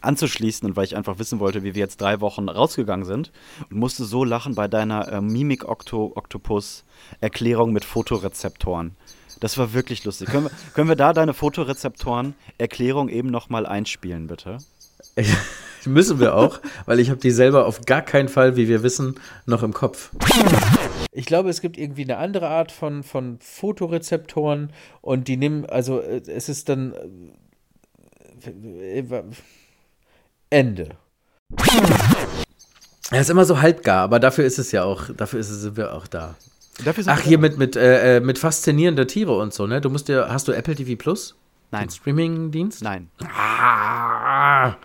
anzuschließen 0.00 0.66
und 0.68 0.76
weil 0.76 0.84
ich 0.84 0.96
einfach 0.96 1.18
wissen 1.18 1.40
wollte, 1.40 1.62
wie 1.62 1.74
wir 1.74 1.80
jetzt 1.80 2.00
drei 2.00 2.20
Wochen 2.20 2.48
rausgegangen 2.48 3.04
sind. 3.04 3.32
Und 3.70 3.78
musste 3.78 4.04
so 4.04 4.24
lachen 4.24 4.54
bei 4.54 4.68
deiner 4.68 5.12
äh, 5.12 5.20
Mimik-Oktopus-Erklärung 5.20 7.72
mit 7.72 7.84
Fotorezeptoren. 7.84 8.96
Das 9.40 9.58
war 9.58 9.74
wirklich 9.74 10.04
lustig. 10.04 10.28
Können 10.28 10.44
wir, 10.44 10.52
können 10.74 10.88
wir 10.88 10.94
da 10.96 11.12
deine 11.12 11.34
Fotorezeptoren-Erklärung 11.34 13.08
eben 13.08 13.30
nochmal 13.30 13.66
einspielen, 13.66 14.28
bitte? 14.28 14.58
Müssen 15.86 16.18
wir 16.18 16.34
auch, 16.34 16.60
weil 16.86 16.98
ich 16.98 17.10
habe 17.10 17.20
die 17.20 17.30
selber 17.30 17.66
auf 17.66 17.82
gar 17.82 18.00
keinen 18.00 18.28
Fall, 18.28 18.56
wie 18.56 18.68
wir 18.68 18.82
wissen, 18.82 19.20
noch 19.44 19.62
im 19.62 19.74
Kopf. 19.74 20.10
Ich 21.12 21.26
glaube, 21.26 21.50
es 21.50 21.60
gibt 21.60 21.76
irgendwie 21.76 22.04
eine 22.04 22.16
andere 22.16 22.48
Art 22.48 22.72
von, 22.72 23.02
von 23.02 23.38
Fotorezeptoren 23.38 24.72
und 25.02 25.28
die 25.28 25.36
nehmen, 25.36 25.66
also 25.66 26.00
äh, 26.00 26.22
es 26.26 26.48
ist 26.48 26.68
dann 26.68 26.94
äh, 28.44 29.22
Ende. 30.54 30.90
Er 33.10 33.20
ist 33.20 33.28
immer 33.28 33.44
so 33.44 33.60
halbgar, 33.60 34.02
aber 34.02 34.20
dafür 34.20 34.44
ist 34.44 34.58
es 34.58 34.70
ja 34.70 34.84
auch, 34.84 35.10
dafür 35.16 35.40
ist 35.40 35.50
es, 35.50 35.62
sind 35.62 35.76
wir 35.76 35.92
auch 35.92 36.06
da. 36.06 36.36
Dafür 36.84 37.04
sind 37.04 37.12
Ach, 37.12 37.18
wir 37.18 37.24
hier 37.24 37.38
mit, 37.38 37.58
mit, 37.58 37.74
äh, 37.74 38.16
äh, 38.16 38.20
mit 38.20 38.38
faszinierender 38.38 39.06
Tiere 39.06 39.36
und 39.36 39.52
so, 39.52 39.66
ne? 39.66 39.80
Du 39.80 39.90
musst 39.90 40.08
dir, 40.08 40.28
hast 40.28 40.46
du 40.46 40.52
Apple 40.52 40.76
TV 40.76 40.96
Plus? 40.96 41.34
Nein. 41.72 41.88
Den 41.88 41.90
Streaming-Dienst? 41.90 42.82
Nein. 42.82 43.10
Ah, 43.36 44.76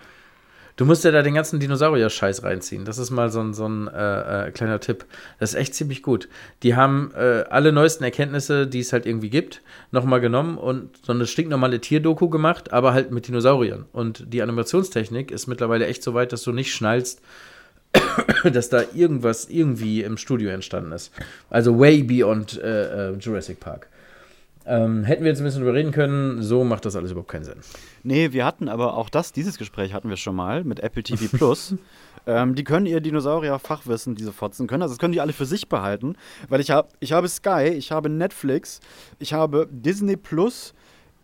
du 0.79 0.85
musst 0.85 1.03
dir 1.03 1.11
da 1.11 1.21
den 1.21 1.33
ganzen 1.33 1.59
Dinosaurier-Scheiß 1.59 2.43
reinziehen. 2.43 2.85
Das 2.85 2.97
ist 2.97 3.11
mal 3.11 3.29
so 3.29 3.41
ein, 3.41 3.53
so 3.53 3.67
ein 3.67 3.89
äh, 3.89 4.47
äh, 4.47 4.51
kleiner 4.51 4.79
Tipp. 4.79 5.05
Das 5.37 5.51
ist 5.51 5.55
echt 5.59 5.75
ziemlich 5.75 6.01
gut. 6.01 6.29
Die 6.63 6.77
haben 6.77 7.11
äh, 7.15 7.43
alle 7.49 7.73
neuesten 7.73 8.05
Erkenntnisse, 8.05 8.65
die 8.65 8.79
es 8.79 8.93
halt 8.93 9.05
irgendwie 9.05 9.29
gibt, 9.29 9.61
nochmal 9.91 10.21
genommen 10.21 10.57
und 10.57 10.95
so 11.05 11.11
eine 11.11 11.27
stinknormale 11.27 11.81
Tierdoku 11.81 12.29
gemacht, 12.29 12.71
aber 12.71 12.93
halt 12.93 13.11
mit 13.11 13.27
Dinosauriern. 13.27 13.87
Und 13.91 14.33
die 14.33 14.41
Animationstechnik 14.41 15.31
ist 15.31 15.47
mittlerweile 15.47 15.85
echt 15.85 16.01
so 16.01 16.13
weit, 16.13 16.31
dass 16.31 16.43
du 16.43 16.53
nicht 16.53 16.73
schnallst, 16.73 17.21
dass 18.49 18.69
da 18.69 18.83
irgendwas 18.93 19.49
irgendwie 19.49 20.03
im 20.03 20.15
Studio 20.15 20.49
entstanden 20.49 20.93
ist. 20.93 21.11
Also 21.49 21.77
way 21.77 22.03
beyond 22.03 22.57
äh, 22.57 23.09
äh, 23.09 23.17
Jurassic 23.17 23.59
Park. 23.59 23.89
Ähm, 24.65 25.03
hätten 25.03 25.23
wir 25.23 25.29
jetzt 25.29 25.39
ein 25.39 25.45
bisschen 25.45 25.61
drüber 25.61 25.73
reden 25.73 25.91
können, 25.91 26.41
so 26.43 26.63
macht 26.63 26.85
das 26.85 26.95
alles 26.95 27.11
überhaupt 27.11 27.31
keinen 27.31 27.43
Sinn. 27.45 27.59
Nee, 28.03 28.33
wir 28.33 28.45
hatten 28.45 28.69
aber 28.69 28.95
auch 28.95 29.09
das, 29.09 29.31
dieses 29.31 29.57
Gespräch 29.57 29.93
hatten 29.93 30.09
wir 30.09 30.17
schon 30.17 30.35
mal 30.35 30.63
mit 30.63 30.79
Apple 30.81 31.01
TV 31.01 31.25
Plus. 31.37 31.75
ähm, 32.27 32.55
die 32.55 32.63
können 32.63 32.85
ihr 32.85 32.99
Dinosaurier-Fachwissen, 33.01 34.15
diese 34.15 34.31
Fotzen 34.31 34.67
können, 34.67 34.83
also 34.83 34.93
das 34.93 34.99
können 34.99 35.13
die 35.13 35.21
alle 35.21 35.33
für 35.33 35.45
sich 35.45 35.69
behalten, 35.69 36.15
weil 36.49 36.59
ich 36.59 36.71
habe 36.71 36.89
ich 36.99 37.13
habe 37.13 37.27
Sky, 37.27 37.69
ich 37.75 37.91
habe 37.91 38.09
Netflix, 38.09 38.79
ich 39.17 39.33
habe 39.33 39.67
Disney 39.71 40.17
Plus, 40.17 40.73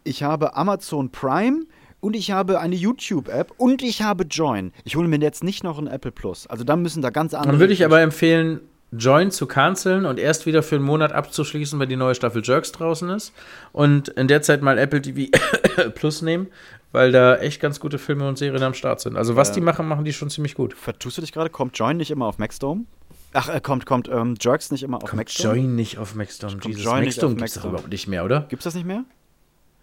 ich 0.03 0.23
habe 0.23 0.55
Amazon 0.55 1.11
Prime 1.11 1.65
und 1.99 2.15
ich 2.15 2.31
habe 2.31 2.59
eine 2.59 2.75
YouTube-App 2.75 3.51
und 3.57 3.81
ich 3.81 4.01
habe 4.01 4.23
Join. 4.23 4.71
Ich 4.86 4.95
hole 4.95 5.07
mir 5.07 5.19
jetzt 5.19 5.43
nicht 5.43 5.63
noch 5.63 5.77
ein 5.77 5.88
Apple 5.88 6.11
Plus. 6.11 6.47
Also 6.47 6.63
dann 6.63 6.81
müssen 6.81 7.01
da 7.01 7.09
ganz 7.09 7.33
andere. 7.33 7.51
Dann 7.51 7.59
würde 7.59 7.73
ich 7.73 7.83
aber 7.83 8.01
empfehlen, 8.01 8.61
Join 8.97 9.31
zu 9.31 9.45
canceln 9.47 10.05
und 10.05 10.19
erst 10.19 10.45
wieder 10.45 10.63
für 10.63 10.75
einen 10.75 10.85
Monat 10.85 11.11
abzuschließen, 11.11 11.79
wenn 11.79 11.89
die 11.89 11.95
neue 11.95 12.15
Staffel 12.15 12.41
Jerks 12.43 12.71
draußen 12.71 13.09
ist. 13.09 13.33
Und 13.71 14.09
in 14.09 14.27
der 14.27 14.41
Zeit 14.41 14.61
mal 14.61 14.77
Apple 14.77 15.01
TV 15.01 15.31
Plus 15.95 16.21
nehmen, 16.21 16.47
weil 16.91 17.11
da 17.11 17.37
echt 17.37 17.61
ganz 17.61 17.79
gute 17.79 17.97
Filme 17.97 18.27
und 18.27 18.37
Serien 18.37 18.63
am 18.63 18.73
Start 18.73 19.01
sind. 19.01 19.17
Also 19.17 19.35
was 19.35 19.51
die 19.51 19.61
machen, 19.61 19.87
machen 19.87 20.05
die 20.05 20.13
schon 20.13 20.29
ziemlich 20.29 20.55
gut. 20.55 20.73
Vertust 20.73 21.17
du 21.17 21.21
dich 21.21 21.31
gerade? 21.31 21.49
Kommt 21.49 21.77
Join 21.77 21.97
nicht 21.97 22.11
immer 22.11 22.25
auf 22.25 22.37
Maxdome? 22.37 22.85
Ach, 23.33 23.49
äh, 23.49 23.59
kommt, 23.59 23.85
kommt 23.85 24.07
ähm, 24.07 24.35
Jerks 24.39 24.71
nicht 24.71 24.83
immer 24.83 24.97
auf 24.97 25.09
Kommt 25.09 25.17
Maxdome? 25.17 25.55
Join 25.57 25.75
nicht 25.75 25.97
auf 25.97 26.15
Maxdome. 26.15 26.53
Jesus, 26.63 26.67
nicht 26.67 26.85
Maxdome 26.85 26.97
auf 26.97 27.03
gibt's 27.03 27.17
doch 27.19 27.29
Maxdome. 27.39 27.69
überhaupt 27.69 27.91
nicht 27.91 28.07
mehr, 28.07 28.23
oder? 28.23 28.41
Gibt's 28.49 28.63
das 28.63 28.75
nicht 28.75 28.85
mehr? 28.87 29.03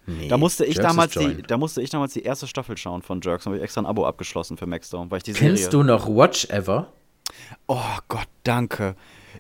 Nee, 0.07 0.27
Da 0.29 0.37
musste 0.37 0.65
ich 0.65 0.77
Jerks 0.77 0.89
damals 0.91 1.13
die, 1.13 1.43
da 1.43 1.57
musste 1.59 1.81
ich 1.83 1.91
damals 1.91 2.13
die 2.13 2.23
erste 2.23 2.47
Staffel 2.49 2.77
schauen 2.77 3.03
von 3.03 3.21
Jerks. 3.21 3.45
Da 3.45 3.51
habe 3.51 3.59
ich 3.59 3.63
extra 3.63 3.83
ein 3.83 3.87
Abo 3.87 4.05
abgeschlossen 4.07 4.57
für 4.57 4.67
Maxdome, 4.67 5.11
weil 5.11 5.19
ich 5.19 5.23
die 5.25 5.33
Kennst 5.33 5.65
Serie. 5.65 5.71
du 5.71 5.83
noch 5.85 6.09
Watch 6.09 6.47
Ever? 6.51 6.89
Oh 7.67 7.79
Gott, 8.09 8.29
danke. 8.45 8.95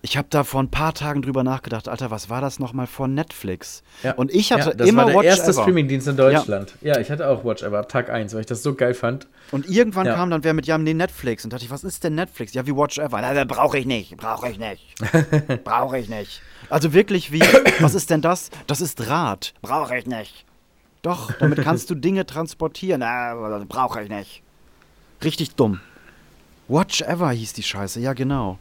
Ich 0.04 0.16
habe 0.16 0.26
da 0.30 0.42
vor 0.42 0.60
ein 0.60 0.70
paar 0.70 0.94
Tagen 0.94 1.22
drüber 1.22 1.44
nachgedacht, 1.44 1.86
Alter, 1.88 2.10
was 2.10 2.28
war 2.28 2.40
das 2.40 2.58
nochmal 2.58 2.88
von 2.88 3.14
Netflix? 3.14 3.84
Ja. 4.02 4.12
Und 4.14 4.32
ich 4.34 4.50
hatte 4.52 4.70
ja, 4.70 4.74
das 4.74 4.88
immer 4.88 5.02
war 5.04 5.10
der 5.12 5.20
Watch 5.20 5.26
erste 5.26 5.50
Ever. 5.52 5.62
Streamingdienst 5.62 6.08
in 6.08 6.16
Deutschland. 6.16 6.74
Ja. 6.80 6.98
ich 6.98 7.10
hatte 7.10 7.28
auch 7.28 7.44
Watch 7.44 7.62
Ever 7.62 7.78
ab 7.78 7.88
Tag 7.88 8.10
1, 8.10 8.32
weil 8.34 8.40
ich 8.40 8.46
das 8.46 8.62
so 8.64 8.74
geil 8.74 8.94
fand. 8.94 9.28
Und 9.52 9.68
irgendwann 9.68 10.06
Ja. 10.06 10.14
kam 10.14 10.30
dann 10.30 10.42
wer 10.42 10.54
mit, 10.54 10.66
ja, 10.66 10.76
nee, 10.76 10.94
Netflix. 10.94 11.44
Und 11.44 11.52
dachte 11.52 11.64
ich, 11.64 11.70
was 11.70 11.84
ist 11.84 12.02
denn 12.02 12.16
Netflix? 12.16 12.52
Ja, 12.54 12.66
wie 12.66 12.74
Watch 12.74 12.98
Ever. 12.98 13.20
Na, 13.20 13.44
brauche 13.44 13.78
ich 13.78 13.86
nicht, 13.86 14.16
brauche 14.16 14.48
ich 14.48 14.58
nicht. 14.58 14.82
brauche 15.64 15.98
ich 15.98 16.08
nicht. 16.08 16.40
Also 16.68 16.92
wirklich 16.94 17.30
wie, 17.30 17.40
was 17.80 17.94
ist 17.94 18.10
denn 18.10 18.22
das? 18.22 18.50
Das 18.66 18.80
ist 18.80 18.96
Draht. 18.96 19.54
Brauche 19.62 19.96
ich 19.96 20.06
nicht. 20.06 20.46
Doch, 21.02 21.32
damit 21.38 21.62
kannst 21.62 21.90
du 21.90 21.94
Dinge 21.96 22.26
transportieren. 22.26 23.00
Na, 23.00 23.34
brauche 23.68 24.02
ich 24.02 24.08
nicht. 24.08 24.42
Richtig 25.22 25.54
dumm. 25.54 25.80
Watch 26.68 27.02
Ever 27.02 27.30
hieß 27.30 27.52
die 27.54 27.62
Scheiße, 27.62 28.00
ja 28.00 28.12
genau. 28.12 28.58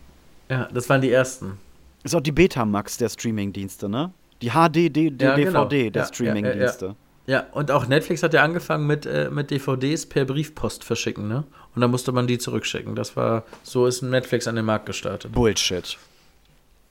Ja, 0.50 0.68
das 0.74 0.90
waren 0.90 1.02
die 1.02 1.12
ersten. 1.12 1.58
Ist 2.04 2.16
auch 2.16 2.22
die 2.22 2.32
Betamax 2.32 2.98
der 2.98 3.10
Streamingdienste, 3.10 3.88
ne? 3.88 4.12
Die 4.42 4.50
HD, 4.50 4.76
D, 4.90 5.10
D, 5.12 5.24
Ja, 5.24 5.36
genau. 5.36 5.66
DVD 5.66 5.90
der 5.92 6.02
Ja, 6.04 6.08
Streamingdienste. 6.08 6.96
Ja, 7.28 7.46
und 7.52 7.70
auch 7.70 7.88
Netflix 7.88 8.24
hat 8.24 8.34
ja 8.34 8.44
angefangen 8.44 8.88
mit, 8.88 9.06
äh, 9.06 9.30
mit 9.30 9.52
DVDs 9.52 10.08
per 10.08 10.26
Briefpost 10.26 10.84
verschicken, 10.84 11.28
ne? 11.28 11.44
Und 11.76 11.82
dann 11.82 11.92
musste 11.92 12.12
man 12.12 12.28
die 12.28 12.38
zurückschicken. 12.40 12.96
Das 12.96 13.16
war, 13.16 13.44
so 13.64 13.86
ist 13.86 14.02
Netflix 14.02 14.48
an 14.48 14.56
den 14.56 14.66
Markt 14.66 14.88
gestartet. 14.88 15.32
Bullshit. 15.32 15.98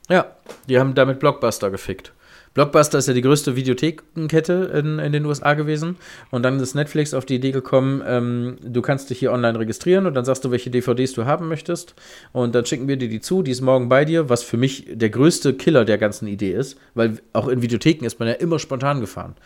Ja, 0.08 0.26
die 0.68 0.78
haben 0.78 0.94
damit 0.94 1.18
Blockbuster 1.20 1.70
gefickt. 1.70 2.12
Blockbuster 2.60 2.98
ist 2.98 3.08
ja 3.08 3.14
die 3.14 3.22
größte 3.22 3.56
Videothekenkette 3.56 4.70
in, 4.74 4.98
in 4.98 5.12
den 5.12 5.24
USA 5.24 5.54
gewesen. 5.54 5.96
Und 6.30 6.42
dann 6.42 6.60
ist 6.60 6.74
Netflix 6.74 7.14
auf 7.14 7.24
die 7.24 7.36
Idee 7.36 7.52
gekommen, 7.52 8.02
ähm, 8.06 8.58
du 8.62 8.82
kannst 8.82 9.08
dich 9.08 9.18
hier 9.18 9.32
online 9.32 9.58
registrieren 9.58 10.04
und 10.04 10.12
dann 10.12 10.26
sagst 10.26 10.44
du, 10.44 10.50
welche 10.50 10.68
DVDs 10.68 11.14
du 11.14 11.24
haben 11.24 11.48
möchtest. 11.48 11.94
Und 12.32 12.54
dann 12.54 12.66
schicken 12.66 12.86
wir 12.86 12.98
dir 12.98 13.08
die 13.08 13.20
zu, 13.20 13.42
die 13.42 13.50
ist 13.50 13.62
morgen 13.62 13.88
bei 13.88 14.04
dir, 14.04 14.28
was 14.28 14.42
für 14.42 14.58
mich 14.58 14.84
der 14.92 15.08
größte 15.08 15.54
Killer 15.54 15.86
der 15.86 15.96
ganzen 15.96 16.28
Idee 16.28 16.52
ist. 16.52 16.76
Weil 16.92 17.20
auch 17.32 17.48
in 17.48 17.62
Videotheken 17.62 18.04
ist 18.04 18.18
man 18.18 18.28
ja 18.28 18.34
immer 18.34 18.58
spontan 18.58 19.00
gefahren. 19.00 19.36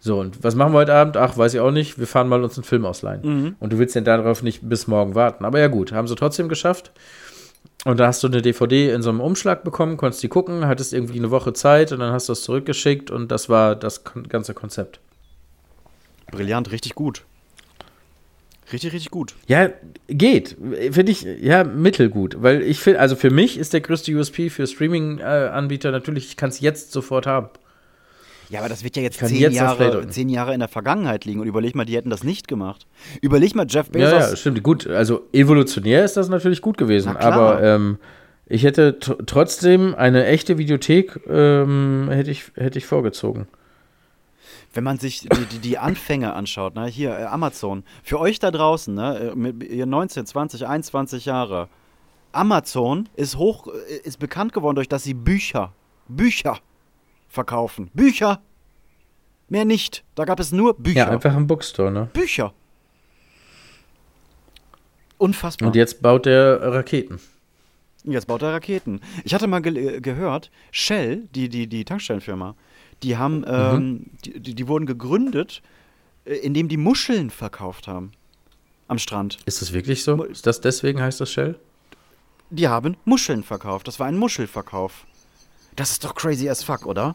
So, 0.00 0.18
und 0.18 0.42
was 0.42 0.56
machen 0.56 0.72
wir 0.72 0.78
heute 0.78 0.94
Abend? 0.94 1.16
Ach, 1.16 1.38
weiß 1.38 1.54
ich 1.54 1.60
auch 1.60 1.70
nicht. 1.70 2.00
Wir 2.00 2.08
fahren 2.08 2.26
mal 2.26 2.42
uns 2.42 2.58
einen 2.58 2.64
Film 2.64 2.84
ausleihen. 2.84 3.22
Und 3.60 3.72
du 3.74 3.78
willst 3.78 3.94
ja 3.94 4.00
darauf 4.00 4.42
nicht 4.42 4.68
bis 4.68 4.88
morgen 4.88 5.14
warten. 5.14 5.44
Aber 5.44 5.60
ja, 5.60 5.68
gut, 5.68 5.92
haben 5.92 6.08
sie 6.08 6.16
trotzdem 6.16 6.48
geschafft. 6.48 6.90
Und 7.86 8.00
da 8.00 8.08
hast 8.08 8.20
du 8.24 8.26
eine 8.26 8.42
DVD 8.42 8.90
in 8.90 9.00
so 9.00 9.10
einem 9.10 9.20
Umschlag 9.20 9.62
bekommen, 9.62 9.96
konntest 9.96 10.20
die 10.20 10.26
gucken, 10.26 10.66
hattest 10.66 10.92
irgendwie 10.92 11.20
eine 11.20 11.30
Woche 11.30 11.52
Zeit 11.52 11.92
und 11.92 12.00
dann 12.00 12.12
hast 12.12 12.28
du 12.28 12.32
es 12.32 12.42
zurückgeschickt 12.42 13.12
und 13.12 13.30
das 13.30 13.48
war 13.48 13.76
das 13.76 14.02
ganze 14.28 14.54
Konzept. 14.54 14.98
Brillant, 16.32 16.72
richtig 16.72 16.96
gut. 16.96 17.22
Richtig, 18.72 18.92
richtig 18.92 19.12
gut. 19.12 19.36
Ja, 19.46 19.70
geht. 20.08 20.56
Finde 20.90 21.12
ich, 21.12 21.22
ja, 21.22 21.62
mittelgut. 21.62 22.42
Weil 22.42 22.62
ich 22.62 22.80
finde, 22.80 22.98
also 22.98 23.14
für 23.14 23.30
mich 23.30 23.56
ist 23.56 23.72
der 23.72 23.82
größte 23.82 24.12
USP 24.16 24.50
für 24.50 24.66
Streaming-Anbieter 24.66 25.92
natürlich, 25.92 26.26
ich 26.26 26.36
kann 26.36 26.48
es 26.48 26.58
jetzt 26.58 26.90
sofort 26.90 27.28
haben. 27.28 27.50
Ja, 28.48 28.60
aber 28.60 28.68
das 28.68 28.84
wird 28.84 28.96
ja 28.96 29.02
jetzt 29.02 29.18
zehn, 29.18 29.36
jetzt 29.36 29.54
Jahre, 29.54 30.06
zehn 30.08 30.28
Jahre 30.28 30.54
in 30.54 30.60
der 30.60 30.68
Vergangenheit 30.68 31.24
liegen. 31.24 31.40
Und 31.40 31.46
überleg 31.48 31.74
mal, 31.74 31.84
die 31.84 31.96
hätten 31.96 32.10
das 32.10 32.22
nicht 32.22 32.46
gemacht. 32.48 32.86
Überleg 33.20 33.54
mal, 33.54 33.66
Jeff 33.68 33.90
Bezos. 33.90 34.12
Ja, 34.12 34.30
ja, 34.30 34.36
stimmt. 34.36 34.62
Gut, 34.62 34.86
also 34.86 35.22
evolutionär 35.32 36.04
ist 36.04 36.16
das 36.16 36.28
natürlich 36.28 36.62
gut 36.62 36.78
gewesen. 36.78 37.16
Aber 37.16 37.62
ähm, 37.62 37.98
ich 38.46 38.62
hätte 38.62 38.96
tr- 39.00 39.24
trotzdem 39.26 39.94
eine 39.96 40.26
echte 40.26 40.58
Videothek 40.58 41.20
ähm, 41.28 42.08
hätte 42.10 42.30
ich, 42.30 42.52
hätte 42.54 42.78
ich 42.78 42.86
vorgezogen. 42.86 43.48
Wenn 44.72 44.84
man 44.84 44.98
sich 44.98 45.20
die, 45.20 45.28
die, 45.52 45.58
die 45.58 45.78
Anfänge 45.78 46.34
anschaut, 46.34 46.74
ne, 46.76 46.86
hier, 46.86 47.10
äh, 47.18 47.24
Amazon, 47.24 47.82
für 48.04 48.20
euch 48.20 48.38
da 48.38 48.50
draußen, 48.50 48.94
ne, 48.94 49.32
äh, 49.32 49.34
mit 49.34 49.64
ihr 49.64 49.86
19, 49.86 50.26
20, 50.26 50.66
21 50.66 51.24
Jahre, 51.24 51.68
Amazon 52.32 53.08
ist 53.16 53.38
hoch, 53.38 53.68
äh, 53.68 54.06
ist 54.06 54.18
bekannt 54.18 54.52
geworden 54.52 54.76
durch, 54.76 54.88
dass 54.88 55.02
sie 55.02 55.14
Bücher, 55.14 55.72
Bücher 56.08 56.58
verkaufen. 57.28 57.90
Bücher! 57.94 58.40
Mehr 59.48 59.64
nicht. 59.64 60.04
Da 60.14 60.24
gab 60.24 60.40
es 60.40 60.52
nur 60.52 60.74
Bücher. 60.74 60.98
Ja, 60.98 61.08
einfach 61.08 61.36
im 61.36 61.46
Bookstore, 61.46 61.90
ne? 61.90 62.08
Bücher. 62.12 62.52
Unfassbar. 65.18 65.68
Und 65.68 65.76
jetzt 65.76 66.02
baut 66.02 66.26
er 66.26 66.60
Raketen. 66.60 67.20
Jetzt 68.04 68.26
baut 68.26 68.42
er 68.42 68.52
Raketen. 68.52 69.00
Ich 69.24 69.34
hatte 69.34 69.46
mal 69.46 69.60
ge 69.60 70.00
gehört, 70.00 70.50
Shell, 70.70 71.28
die, 71.34 71.48
die, 71.48 71.66
die 71.66 71.84
Tankstellenfirma, 71.84 72.54
die 73.02 73.16
haben, 73.16 73.44
ähm, 73.46 74.06
die, 74.24 74.40
die, 74.40 74.54
die 74.54 74.68
wurden 74.68 74.86
gegründet, 74.86 75.62
äh, 76.24 76.34
indem 76.34 76.68
die 76.68 76.76
Muscheln 76.76 77.30
verkauft 77.30 77.88
haben. 77.88 78.12
Am 78.88 78.98
Strand. 78.98 79.38
Ist 79.46 79.62
das 79.62 79.72
wirklich 79.72 80.04
so? 80.04 80.22
Ist 80.22 80.46
das 80.46 80.60
deswegen 80.60 81.00
heißt 81.00 81.20
das 81.20 81.32
Shell? 81.32 81.58
Die 82.50 82.68
haben 82.68 82.96
Muscheln 83.04 83.42
verkauft. 83.42 83.88
Das 83.88 83.98
war 83.98 84.06
ein 84.06 84.16
Muschelverkauf. 84.16 85.06
Das 85.76 85.90
ist 85.92 86.04
doch 86.04 86.14
crazy 86.14 86.48
as 86.48 86.62
fuck, 86.64 86.86
oder? 86.86 87.14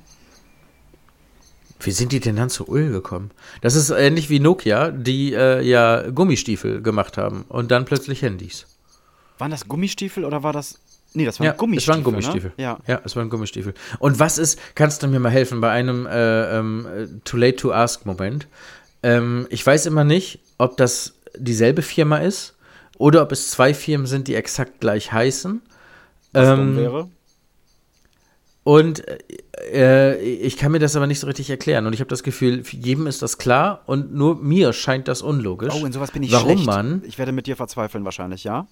Wie 1.79 1.91
sind 1.91 2.11
die 2.11 2.19
denn 2.19 2.35
dann 2.35 2.49
zu 2.51 2.67
Öl 2.71 2.91
gekommen? 2.91 3.31
Das 3.61 3.75
ist 3.75 3.89
ähnlich 3.89 4.29
wie 4.29 4.39
Nokia, 4.39 4.91
die 4.91 5.33
äh, 5.33 5.61
ja 5.61 6.09
Gummistiefel 6.11 6.81
gemacht 6.81 7.17
haben 7.17 7.43
und 7.49 7.71
dann 7.71 7.85
plötzlich 7.85 8.21
Handys. 8.21 8.67
Waren 9.39 9.49
das 9.51 9.67
Gummistiefel 9.67 10.23
oder 10.23 10.43
war 10.43 10.53
das. 10.53 10.77
Nee, 11.13 11.25
das 11.25 11.39
waren 11.39 11.47
Ja, 11.47 11.53
Gummistiefel. 11.53 11.91
es 11.91 11.97
waren 11.97 12.03
Gummistiefel. 12.03 12.53
Ne? 12.57 12.63
Ja. 12.63 12.77
ja, 12.87 13.01
es 13.03 13.15
waren 13.15 13.29
Gummistiefel. 13.29 13.73
Und 13.97 14.19
was 14.19 14.37
ist, 14.37 14.59
kannst 14.75 15.01
du 15.01 15.07
mir 15.07 15.19
mal 15.19 15.31
helfen 15.31 15.59
bei 15.59 15.71
einem 15.71 16.05
äh, 16.05 16.57
ähm, 16.59 16.85
äh, 16.85 17.07
Too 17.25 17.37
Late 17.37 17.55
to 17.55 17.73
Ask 17.73 18.05
Moment? 18.05 18.47
Ähm, 19.01 19.47
ich 19.49 19.65
weiß 19.65 19.87
immer 19.87 20.03
nicht, 20.03 20.39
ob 20.59 20.77
das 20.77 21.15
dieselbe 21.35 21.81
Firma 21.81 22.17
ist 22.19 22.53
oder 22.99 23.23
ob 23.23 23.31
es 23.31 23.49
zwei 23.49 23.73
Firmen 23.73 24.05
sind, 24.05 24.27
die 24.27 24.35
exakt 24.35 24.79
gleich 24.79 25.11
heißen. 25.11 25.61
Was 26.33 26.47
Ähm, 26.59 26.77
wäre. 26.77 27.09
Und 28.63 29.03
äh, 29.71 30.19
ich 30.19 30.57
kann 30.57 30.71
mir 30.71 30.79
das 30.79 30.95
aber 30.95 31.07
nicht 31.07 31.19
so 31.19 31.27
richtig 31.27 31.49
erklären. 31.49 31.87
Und 31.87 31.93
ich 31.93 31.99
habe 31.99 32.09
das 32.09 32.21
Gefühl, 32.21 32.63
jedem 32.69 33.07
ist 33.07 33.21
das 33.21 33.37
klar 33.37 33.81
und 33.87 34.13
nur 34.13 34.35
mir 34.35 34.71
scheint 34.73 35.07
das 35.07 35.21
unlogisch. 35.21 35.73
Oh, 35.73 35.85
in 35.85 35.91
sowas 35.91 36.11
bin 36.11 36.21
ich 36.23 36.31
warum 36.31 36.51
schlecht. 36.51 36.65
man, 36.65 37.03
Ich 37.07 37.17
werde 37.17 37.31
mit 37.31 37.47
dir 37.47 37.55
verzweifeln 37.55 38.05
wahrscheinlich, 38.05 38.43
ja? 38.43 38.67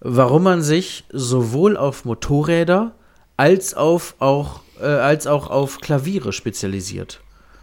warum 0.00 0.42
man 0.42 0.62
sich 0.62 1.04
sowohl 1.12 1.76
auf 1.76 2.04
Motorräder 2.04 2.92
als 3.36 3.74
auf 3.74 4.16
auch 4.18 4.60
äh, 4.80 4.86
als 4.86 5.26
auch 5.26 5.50
auf 5.50 5.80
Klaviere 5.80 6.32
spezialisiert. 6.32 7.20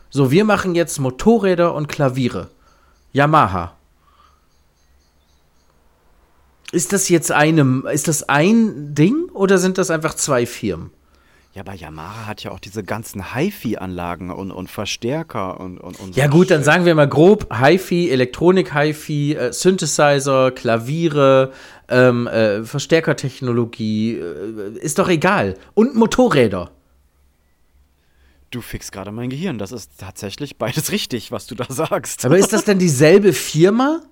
So, 0.09 0.31
wir 0.31 0.45
machen 0.45 0.75
jetzt 0.75 0.99
Motorräder 0.99 1.73
und 1.73 1.87
Klaviere. 1.87 2.49
Yamaha. 3.11 3.73
Ist 6.71 6.93
das 6.93 7.09
jetzt 7.09 7.31
eine, 7.31 7.83
ist 7.91 8.07
das 8.07 8.27
ein 8.29 8.93
Ding 8.93 9.29
oder 9.33 9.57
sind 9.57 9.77
das 9.77 9.89
einfach 9.89 10.13
zwei 10.13 10.45
Firmen? 10.45 10.91
Ja, 11.57 11.63
aber 11.63 11.73
Yamaha 11.73 12.27
hat 12.27 12.43
ja 12.43 12.51
auch 12.51 12.59
diese 12.59 12.83
ganzen 12.83 13.33
HiFi-Anlagen 13.33 14.29
und, 14.29 14.51
und 14.51 14.69
Verstärker 14.69 15.59
und, 15.59 15.79
und, 15.79 15.99
und 15.99 16.13
so 16.13 16.21
Ja 16.21 16.27
gut, 16.27 16.51
dann 16.51 16.63
sagen 16.63 16.85
wir 16.85 16.93
mal 16.93 17.09
grob 17.09 17.47
Hi-Fi, 17.51 18.11
Elektronik-Hi-Fi, 18.11 19.33
äh, 19.33 19.51
Synthesizer, 19.51 20.51
Klaviere, 20.51 21.51
ähm, 21.89 22.27
äh, 22.27 22.63
Verstärkertechnologie, 22.63 24.19
äh, 24.19 24.77
ist 24.77 24.99
doch 24.99 25.09
egal. 25.09 25.55
Und 25.73 25.95
Motorräder. 25.95 26.69
Du 28.51 28.61
fixst 28.61 28.91
gerade 28.91 29.11
mein 29.11 29.31
Gehirn. 29.31 29.57
Das 29.57 29.71
ist 29.71 29.93
tatsächlich 29.97 30.57
beides 30.59 30.91
richtig, 30.91 31.31
was 31.31 31.47
du 31.47 31.55
da 31.55 31.65
sagst. 31.67 32.23
Aber 32.23 32.37
ist 32.37 32.53
das 32.53 32.65
denn 32.65 32.77
dieselbe 32.77 33.33
Firma? 33.33 34.03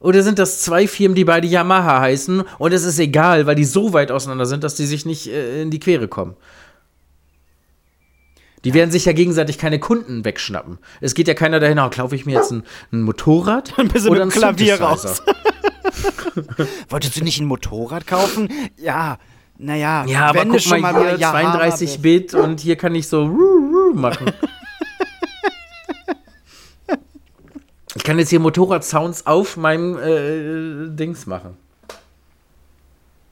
Oder 0.00 0.22
sind 0.22 0.38
das 0.38 0.60
zwei 0.60 0.86
Firmen, 0.86 1.14
die 1.14 1.24
beide 1.24 1.46
Yamaha 1.46 2.00
heißen 2.00 2.44
und 2.58 2.72
es 2.72 2.84
ist 2.84 2.98
egal, 2.98 3.46
weil 3.46 3.54
die 3.54 3.64
so 3.64 3.92
weit 3.92 4.10
auseinander 4.10 4.44
sind, 4.46 4.62
dass 4.62 4.74
die 4.74 4.86
sich 4.86 5.06
nicht 5.06 5.28
äh, 5.28 5.62
in 5.62 5.70
die 5.70 5.80
Quere 5.80 6.08
kommen? 6.08 6.36
Die 8.64 8.72
werden 8.72 8.90
sich 8.90 9.04
ja 9.04 9.12
gegenseitig 9.12 9.58
keine 9.58 9.78
Kunden 9.78 10.24
wegschnappen. 10.24 10.78
Es 11.00 11.14
geht 11.14 11.28
ja 11.28 11.34
keiner 11.34 11.60
dahin, 11.60 11.78
oh, 11.78 11.90
kaufe 11.90 12.16
ich 12.16 12.24
mir 12.24 12.32
jetzt 12.32 12.50
ein, 12.50 12.64
ein 12.92 13.02
Motorrad 13.02 13.74
oder 14.08 14.22
ein 14.22 14.30
Klavier 14.30 14.76
Synthesizer? 14.76 15.22
Wolltest 16.88 17.16
du 17.16 17.24
nicht 17.24 17.40
ein 17.40 17.46
Motorrad 17.46 18.06
kaufen? 18.06 18.48
Ja, 18.78 19.18
naja, 19.58 20.04
Ja, 20.06 20.26
aber 20.26 20.40
wenn 20.40 20.48
guck 20.50 20.66
mal, 20.66 20.80
mal 20.80 20.94
hier 20.94 21.02
bei 21.02 21.16
Yamaha 21.16 21.52
32 21.52 21.88
bist. 21.90 22.02
Bit 22.02 22.34
und 22.34 22.60
hier 22.60 22.76
kann 22.76 22.94
ich 22.94 23.06
so 23.06 23.26
machen. 23.94 24.32
ich 28.04 28.06
kann 28.06 28.18
jetzt 28.18 28.28
hier 28.28 28.38
Motorrad-Sounds 28.38 29.26
auf 29.26 29.56
meinem 29.56 29.96
äh, 29.96 30.94
Dings 30.94 31.24
machen. 31.24 31.56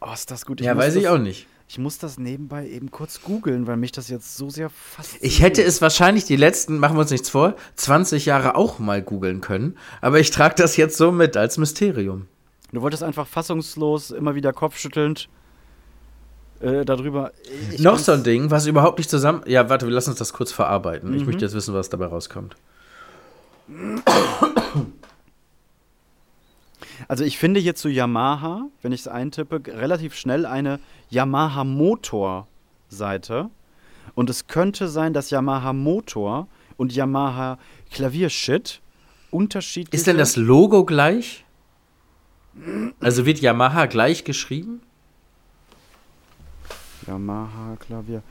Oh, 0.01 0.15
ist 0.15 0.31
das 0.31 0.47
gut. 0.47 0.63
ja, 0.63 0.73
muss 0.73 0.85
weiß 0.85 0.95
ich 0.95 1.09
auch 1.09 1.19
nicht. 1.19 1.47
Ich 1.69 1.77
muss 1.77 1.99
das 1.99 2.17
nebenbei 2.17 2.67
eben 2.67 2.91
kurz 2.91 3.21
googeln, 3.21 3.67
weil 3.67 3.77
mich 3.77 3.93
das 3.93 4.09
jetzt 4.09 4.35
so 4.39 4.49
sehr 4.49 4.71
fasziniert. 4.71 5.25
Ich 5.25 5.43
hätte 5.43 5.63
es 5.63 5.83
wahrscheinlich 5.83 6.25
die 6.25 6.37
letzten, 6.37 6.79
machen 6.79 6.97
wir 6.97 7.03
uns 7.03 7.11
nichts 7.11 7.29
vor, 7.29 7.55
20 7.77 8.25
Jahre 8.25 8.55
auch 8.55 8.79
mal 8.79 9.03
googeln 9.03 9.43
können, 9.43 9.77
aber 10.01 10.21
ich 10.21 10.31
trage 10.31 10.55
das 10.55 10.79
jetzt 10.79 10.97
so 10.97 11.13
mit 11.13 11.37
als 11.37 11.59
Mysterium. 11.59 12.27
Du 12.73 12.81
wolltest 12.81 13.03
einfach 13.03 13.27
fassungslos, 13.27 14.11
immer 14.11 14.35
wieder 14.35 14.55
kopfschüttelnd 14.55 15.29
äh, 16.61 16.87
darüber. 16.87 17.33
Ich 17.71 17.81
Noch 17.81 17.99
so 17.99 18.13
ein 18.13 18.25
Ding, 18.25 18.51
was 18.51 18.67
überhaupt 18.67 18.97
nicht 18.97 19.11
zusammen. 19.11 19.43
Ja, 19.45 19.69
warte, 19.69 19.85
wir 19.85 19.93
lassen 19.93 20.11
uns 20.11 20.19
das 20.19 20.33
kurz 20.33 20.51
verarbeiten. 20.51 21.11
Mhm. 21.11 21.17
Ich 21.17 21.27
möchte 21.27 21.45
jetzt 21.45 21.55
wissen, 21.55 21.75
was 21.75 21.91
dabei 21.91 22.07
rauskommt. 22.07 22.57
Also 27.13 27.25
ich 27.25 27.37
finde 27.37 27.61
hier 27.61 27.75
zu 27.75 27.91
Yamaha, 27.91 28.71
wenn 28.81 28.91
ich 28.91 29.03
es 29.03 29.07
eintippe, 29.07 29.61
relativ 29.67 30.15
schnell 30.15 30.47
eine 30.47 30.81
Yamaha 31.11 31.63
Motor 31.63 32.49
Seite. 32.89 33.51
Und 34.15 34.31
es 34.31 34.47
könnte 34.47 34.89
sein, 34.89 35.13
dass 35.13 35.29
Yamaha 35.29 35.75
Motor 35.75 36.49
und 36.79 36.95
Yamaha 36.95 37.59
Klaviershit 37.91 38.81
unterschiedlich 39.31 39.93
Ist 39.93 40.07
denn 40.07 40.17
das 40.17 40.37
Logo 40.37 40.87
gleich? 40.87 41.45
Also 42.99 43.27
wird 43.27 43.41
Yamaha 43.41 43.85
gleich 43.85 44.25
geschrieben? 44.25 44.81
Yamaha 47.07 47.77
Klavier. 47.77 48.23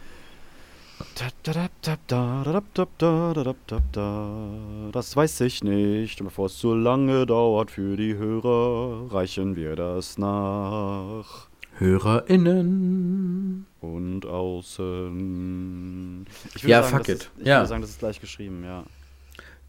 Das 4.92 5.16
weiß 5.16 5.42
ich 5.42 5.64
nicht. 5.64 6.20
Und 6.22 6.28
bevor 6.28 6.46
es 6.48 6.58
zu 6.58 6.74
lange 6.76 7.26
dauert 7.26 7.72
für 7.72 7.96
die 7.98 8.16
Hörer, 8.16 9.12
reichen 9.14 9.56
wir 9.56 9.76
das 9.76 10.18
nach. 10.18 11.48
HörerInnen. 11.78 13.66
Und 13.80 14.26
außen. 14.26 16.26
Ich 16.56 16.64
Ja, 16.64 16.84
sagen, 16.84 16.98
fuck 16.98 17.10
it. 17.10 17.16
Ist, 17.16 17.32
ich 17.40 17.46
Ja. 17.48 17.58
würde 17.60 17.68
sagen, 17.70 17.82
das 17.82 17.92
ist 17.92 18.00
gleich 18.00 18.20
geschrieben, 18.22 18.64
ja. 18.64 18.84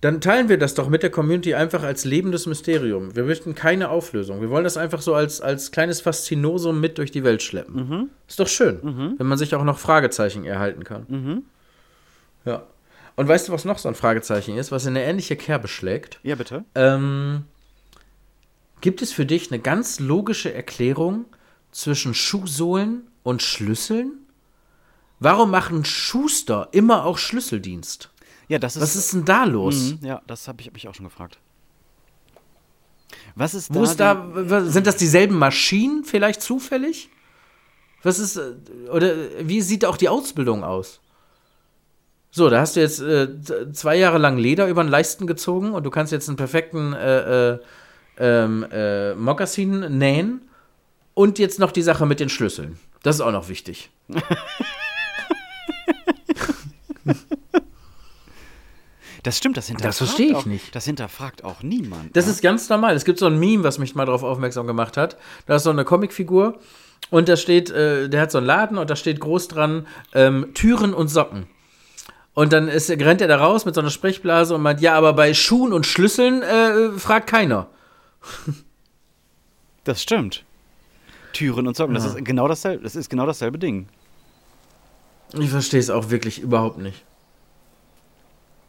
Dann 0.03 0.21
teilen 0.21 0.49
wir 0.49 0.59
das 0.59 0.75
doch 0.75 0.89
mit 0.89 1.05
der 1.05 1.11
Community 1.11 1.55
einfach 1.55 1.85
als 1.85 2.05
lebendes 2.05 2.47
Mysterium. 2.47 3.15
Wir 3.15 3.23
möchten 3.23 3.55
keine 3.55 3.89
Auflösung. 3.89 4.41
Wir 4.41 4.51
wollen 4.51 4.65
das 4.65 4.77
einfach 4.77 5.01
so 5.01 5.15
als, 5.15 5.41
als 5.41 5.71
kleines 5.71 6.01
Faszinosum 6.01 6.81
mit 6.81 6.99
durch 6.99 7.13
die 7.13 7.23
Welt 7.23 7.41
schleppen. 7.41 8.11
Ist 8.29 8.41
doch 8.41 8.49
schön, 8.49 9.15
wenn 9.17 9.27
man 9.27 9.39
sich 9.39 9.55
auch 9.55 9.63
noch 9.63 9.79
Fragezeichen 9.79 10.45
erhalten 10.45 10.83
kann. 10.83 11.45
Ja. 12.45 12.65
Und 13.15 13.29
weißt 13.29 13.49
du, 13.49 13.53
was 13.53 13.65
noch 13.65 13.79
so 13.79 13.89
ein 13.89 13.95
Fragezeichen 13.95 14.57
ist, 14.57 14.73
was 14.73 14.87
in 14.87 14.97
eine 14.97 15.05
ähnliche 15.05 15.37
Kerbe 15.37 15.69
schlägt? 15.69 16.19
Ja, 16.25 16.35
bitte. 16.35 16.65
Ähm, 16.75 17.45
gibt 18.81 19.03
es 19.03 19.13
für 19.13 19.27
dich 19.27 19.53
eine 19.53 19.61
ganz 19.61 20.01
logische 20.01 20.53
Erklärung 20.53 21.27
zwischen 21.71 22.15
Schuhsohlen 22.15 23.03
und 23.23 23.43
Schlüsseln? 23.43 24.15
Warum 25.21 25.53
machen 25.53 25.85
Schuster 25.85 26.69
immer 26.73 27.05
auch 27.05 27.19
Schlüsseldienst? 27.19 28.12
Ja, 28.53 28.59
das 28.59 28.77
ist. 28.77 28.83
Was 28.83 28.97
ist 28.97 29.15
denn 29.15 29.25
da 29.25 29.45
los? 29.45 29.95
Mhm, 29.95 30.07
ja, 30.07 30.21
das 30.27 30.47
habe 30.47 30.61
ich 30.61 30.71
mich 30.71 30.87
auch 30.87 30.95
schon 30.95 31.07
gefragt. 31.07 31.39
Was 33.35 33.55
ist 33.55 33.73
Wo 33.73 33.83
da? 33.83 33.91
ist 33.91 33.99
da, 33.99 34.61
sind 34.67 34.87
das 34.87 34.97
dieselben 34.97 35.39
Maschinen 35.39 36.05
vielleicht 36.05 36.43
zufällig? 36.43 37.09
Was 38.03 38.19
ist, 38.19 38.37
äh, 38.37 38.53
oder 38.91 39.15
wie 39.41 39.63
sieht 39.63 39.87
auch 39.87 39.97
die 39.97 40.11
Ausbildung 40.11 40.65
aus? 40.65 41.01
So, 42.31 42.51
da 42.51 42.61
hast 42.61 42.77
du 42.77 42.81
jetzt 42.81 43.01
äh, 43.01 43.73
zwei 43.73 43.97
Jahre 43.97 44.19
lang 44.19 44.37
Leder 44.37 44.69
über 44.69 44.85
den 44.85 44.91
Leisten 44.91 45.27
gezogen 45.27 45.73
und 45.73 45.85
du 45.85 45.91
kannst 45.91 46.13
jetzt 46.13 46.29
einen 46.29 46.37
perfekten 46.37 46.93
äh, 46.93 47.53
äh, 47.53 47.59
ähm, 48.19 48.67
äh, 48.71 49.15
Mokassin 49.15 49.97
nähen 49.97 50.43
und 51.15 51.39
jetzt 51.39 51.59
noch 51.59 51.73
die 51.73 51.81
Sache 51.81 52.05
mit 52.05 52.21
den 52.21 52.29
Schlüsseln. 52.29 52.79
Das 53.03 53.17
ist 53.17 53.23
auch 53.23 53.33
noch 53.33 53.49
wichtig. 53.49 53.89
Das 59.23 59.39
stimmt, 59.39 59.57
das 59.57 59.69
hinterfragt. 59.69 59.89
Das 59.89 59.99
verstehe 59.99 60.31
ich 60.31 60.35
auch, 60.35 60.47
nicht. 60.47 60.75
Das 60.75 60.85
hinterfragt 60.85 61.45
auch 61.45 61.63
niemand. 61.63 62.17
Das 62.17 62.27
ne? 62.27 62.33
ist 62.33 62.43
ganz 62.43 62.69
normal. 62.69 62.95
Es 62.97 63.05
gibt 63.05 63.19
so 63.19 63.27
ein 63.27 63.39
Meme, 63.39 63.63
was 63.63 63.79
mich 63.79 63.95
mal 63.95 64.05
darauf 64.05 64.25
aufmerksam 64.25 64.67
gemacht 64.67 64.97
hat. 64.97 65.17
Da 65.47 65.57
ist 65.57 65.63
so 65.63 65.71
eine 65.71 65.85
Comicfigur 65.85 66.59
und 67.11 67.29
da 67.29 67.37
steht, 67.37 67.71
äh, 67.71 68.09
der 68.09 68.21
hat 68.21 68.33
so 68.33 68.39
einen 68.39 68.47
Laden 68.47 68.79
und 68.79 68.91
da 68.91 68.97
steht 68.97 69.21
groß 69.21 69.49
dran 69.49 69.87
ähm, 70.13 70.53
Türen 70.55 70.93
und 70.93 71.09
Socken. 71.09 71.47
Und 72.35 72.53
dann 72.53 72.67
ist, 72.67 72.91
rennt 72.91 73.21
er 73.21 73.29
da 73.29 73.37
raus 73.37 73.65
mit 73.65 73.75
so 73.75 73.81
einer 73.81 73.91
Sprechblase 73.91 74.55
und 74.55 74.63
meint, 74.63 74.81
ja, 74.81 74.95
aber 74.95 75.13
bei 75.13 75.35
Schuhen 75.35 75.73
und 75.73 75.87
Schlüsseln 75.87 76.43
äh, 76.43 76.91
fragt 76.99 77.29
keiner. 77.29 77.69
Das 79.85 80.01
stimmt. 80.01 80.45
Türen 81.33 81.67
und 81.67 81.77
Socken, 81.77 81.95
das 81.95 82.05
ist 82.05 82.25
genau 82.25 82.47
dasselbe. 82.47 82.83
Das 82.85 82.95
ist 82.95 83.09
genau 83.09 83.27
dasselbe 83.27 83.59
Ding. 83.59 83.89
Ich 85.39 85.51
verstehe 85.51 85.81
es 85.81 85.91
auch 85.91 86.11
wirklich 86.11 86.41
überhaupt 86.41 86.79
nicht. 86.79 87.05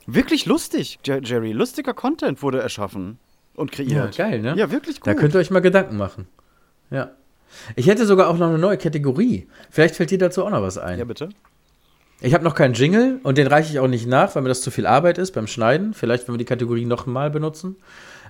Wirklich 0.05 0.45
lustig, 0.45 0.99
Jer- 1.05 1.21
Jerry. 1.23 1.51
Lustiger 1.53 1.93
Content 1.93 2.41
wurde 2.41 2.59
erschaffen 2.61 3.17
und 3.55 3.71
kreiert. 3.71 4.17
Ja, 4.17 4.25
geil, 4.29 4.41
ne? 4.41 4.55
Ja, 4.57 4.71
wirklich 4.71 4.99
gut. 4.99 5.07
Da 5.07 5.13
könnt 5.13 5.33
ihr 5.35 5.39
euch 5.39 5.51
mal 5.51 5.59
Gedanken 5.61 5.97
machen. 5.97 6.27
Ja. 6.91 7.11
Ich 7.75 7.87
hätte 7.87 8.05
sogar 8.05 8.29
auch 8.29 8.37
noch 8.37 8.47
eine 8.49 8.57
neue 8.57 8.77
Kategorie. 8.77 9.47
Vielleicht 9.69 9.95
fällt 9.95 10.11
dir 10.11 10.17
dazu 10.17 10.43
auch 10.43 10.49
noch 10.49 10.61
was 10.61 10.77
ein. 10.77 10.97
ja, 10.99 11.05
bitte. 11.05 11.29
Ich 12.21 12.33
habe 12.33 12.43
noch 12.43 12.55
keinen 12.55 12.73
Jingle 12.73 13.19
und 13.23 13.37
den 13.37 13.47
reiche 13.47 13.71
ich 13.71 13.79
auch 13.79 13.87
nicht 13.87 14.07
nach, 14.07 14.33
weil 14.35 14.43
mir 14.43 14.49
das 14.49 14.61
zu 14.61 14.71
viel 14.71 14.85
Arbeit 14.85 15.17
ist 15.17 15.31
beim 15.31 15.45
Schneiden. 15.47 15.93
Vielleicht, 15.93 16.27
wenn 16.27 16.33
wir 16.35 16.39
die 16.39 16.45
Kategorie 16.45 16.85
noch 16.85 17.05
mal 17.05 17.29
benutzen. 17.29 17.75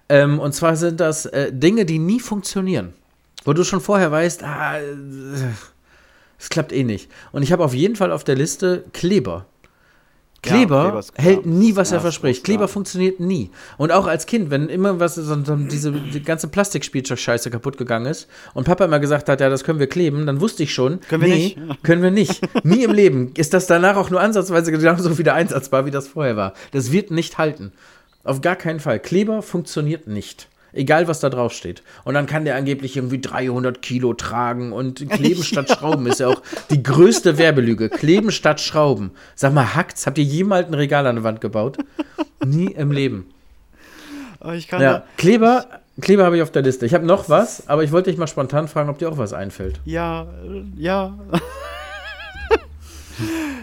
Ähm, 0.09 0.39
und 0.39 0.53
zwar 0.53 0.76
sind 0.76 0.99
das 0.99 1.26
äh, 1.28 1.51
Dinge, 1.53 1.86
die 1.86 1.99
nie 1.99 2.19
funktionieren. 2.19 2.93
Wo 3.45 3.53
du 3.53 3.63
schon 3.63 3.82
vorher 3.82 4.11
weißt, 4.11 4.43
ah, 4.43 4.80
äh, 4.80 4.84
es 6.39 6.49
klappt 6.49 6.74
eh 6.74 6.84
nicht. 6.84 7.09
Und 7.32 7.43
ich 7.43 7.51
habe 7.51 7.63
auf 7.63 7.74
jeden 7.74 7.95
Fall 7.95 8.11
auf 8.11 8.24
der 8.24 8.36
Liste 8.36 8.84
Kleber. 8.93 9.45
Kleber 10.44 10.89
klar. 10.89 11.04
hält 11.16 11.46
nie, 11.46 11.76
was 11.76 11.89
Ja, 11.89 11.98
er 11.98 12.02
verspricht. 12.02 12.44
Kleber 12.44 12.68
funktioniert 12.68 13.20
nie. 13.20 13.50
Und 13.78 13.91
auch 13.91 14.06
als 14.06 14.26
Kind, 14.26 14.52
wenn 14.52 14.70
immer 14.70 15.00
was, 15.00 15.16
so, 15.16 15.44
so, 15.44 15.56
diese 15.56 15.91
die 15.91 16.22
ganze 16.22 16.48
Plastikspielzeug-Scheiße 16.50 17.50
kaputt 17.50 17.78
gegangen 17.78 18.06
ist 18.06 18.28
und 18.54 18.66
Papa 18.66 18.86
immer 18.86 19.00
gesagt 19.00 19.30
hat, 19.30 19.41
ja, 19.41 19.50
das 19.50 19.64
können 19.64 19.80
wir 19.80 19.88
kleben, 19.88 20.26
dann 20.26 20.41
wusste 20.41 20.64
ich 20.64 20.74
schon, 20.74 21.00
Können 21.10 21.24
wir 21.24 21.30
nee, 21.30 21.56
nicht. 21.58 21.84
können 21.84 22.04
wir 22.04 22.12
nicht. 22.12 22.41
Nie 22.66 22.84
im 22.84 22.91
Leben 22.91 23.32
ist 23.36 23.54
das 23.54 23.68
danach 23.68 23.96
auch 23.96 24.10
nur 24.10 24.22
ansatzweise 24.22 24.72
genauso 24.72 25.18
wieder 25.18 25.34
einsatzbar, 25.34 25.86
wie 25.86 25.91
das 25.91 26.08
vorher 26.10 26.36
war. 26.36 26.54
Das 26.72 26.91
wird 26.91 27.10
nicht 27.10 27.38
halten. 27.38 27.72
Auf 28.24 28.41
gar 28.41 28.56
keinen 28.56 28.80
Fall. 28.80 29.00
Kleber 29.00 29.41
funktioniert 29.41 30.08
nicht. 30.08 30.48
Egal, 30.74 31.07
was 31.07 31.19
da 31.19 31.30
drauf 31.30 31.53
steht. 31.53 31.84
Und 32.03 32.15
dann 32.15 32.26
kann 32.26 32.45
der 32.45 32.55
angeblich 32.55 32.97
irgendwie 32.97 33.21
300 33.21 33.82
Kilo 33.82 34.13
tragen 34.13 34.74
und 34.74 35.07
kleben 35.09 35.43
statt 35.43 35.69
Schrauben 35.69 36.07
ist 36.07 36.19
ja 36.19 36.30
auch 36.30 36.41
die 36.71 36.82
größte 36.82 37.38
Werbelüge. 37.38 37.89
Kleben 37.89 38.32
statt 38.32 38.59
Schrauben. 38.59 39.11
Sag 39.36 39.53
mal, 39.53 39.76
hackt's? 39.76 40.07
Habt 40.07 40.17
ihr 40.17 40.24
jemals 40.24 40.67
ein 40.67 40.74
Regal 40.74 41.05
an 41.05 41.15
der 41.15 41.24
Wand 41.24 41.41
gebaut? 41.41 41.78
Nie 42.43 42.71
im 42.71 42.91
Leben. 42.91 43.28
Oh, 44.43 44.51
ich 44.51 44.67
kann 44.67 44.82
Ja, 44.82 44.93
da, 44.93 45.03
Kleber, 45.17 45.65
Kleber 46.01 46.26
habe 46.26 46.38
ich 46.38 46.41
auf 46.41 46.51
der 46.51 46.63
Liste. 46.63 46.86
Ich 46.86 46.93
habe 46.93 47.05
noch 47.05 47.30
was, 47.30 47.67
aber 47.67 47.84
ich 47.84 47.91
wollte 47.91 48.09
dich 48.09 48.19
mal 48.19 48.28
spontan 48.28 48.67
fragen, 48.67 48.89
ob 48.89 48.97
dir 48.97 49.09
auch 49.09 49.17
was 49.17 49.32
einfällt. 49.32 49.80
Ja, 49.86 50.24
äh, 50.24 50.63
ja. 50.76 51.17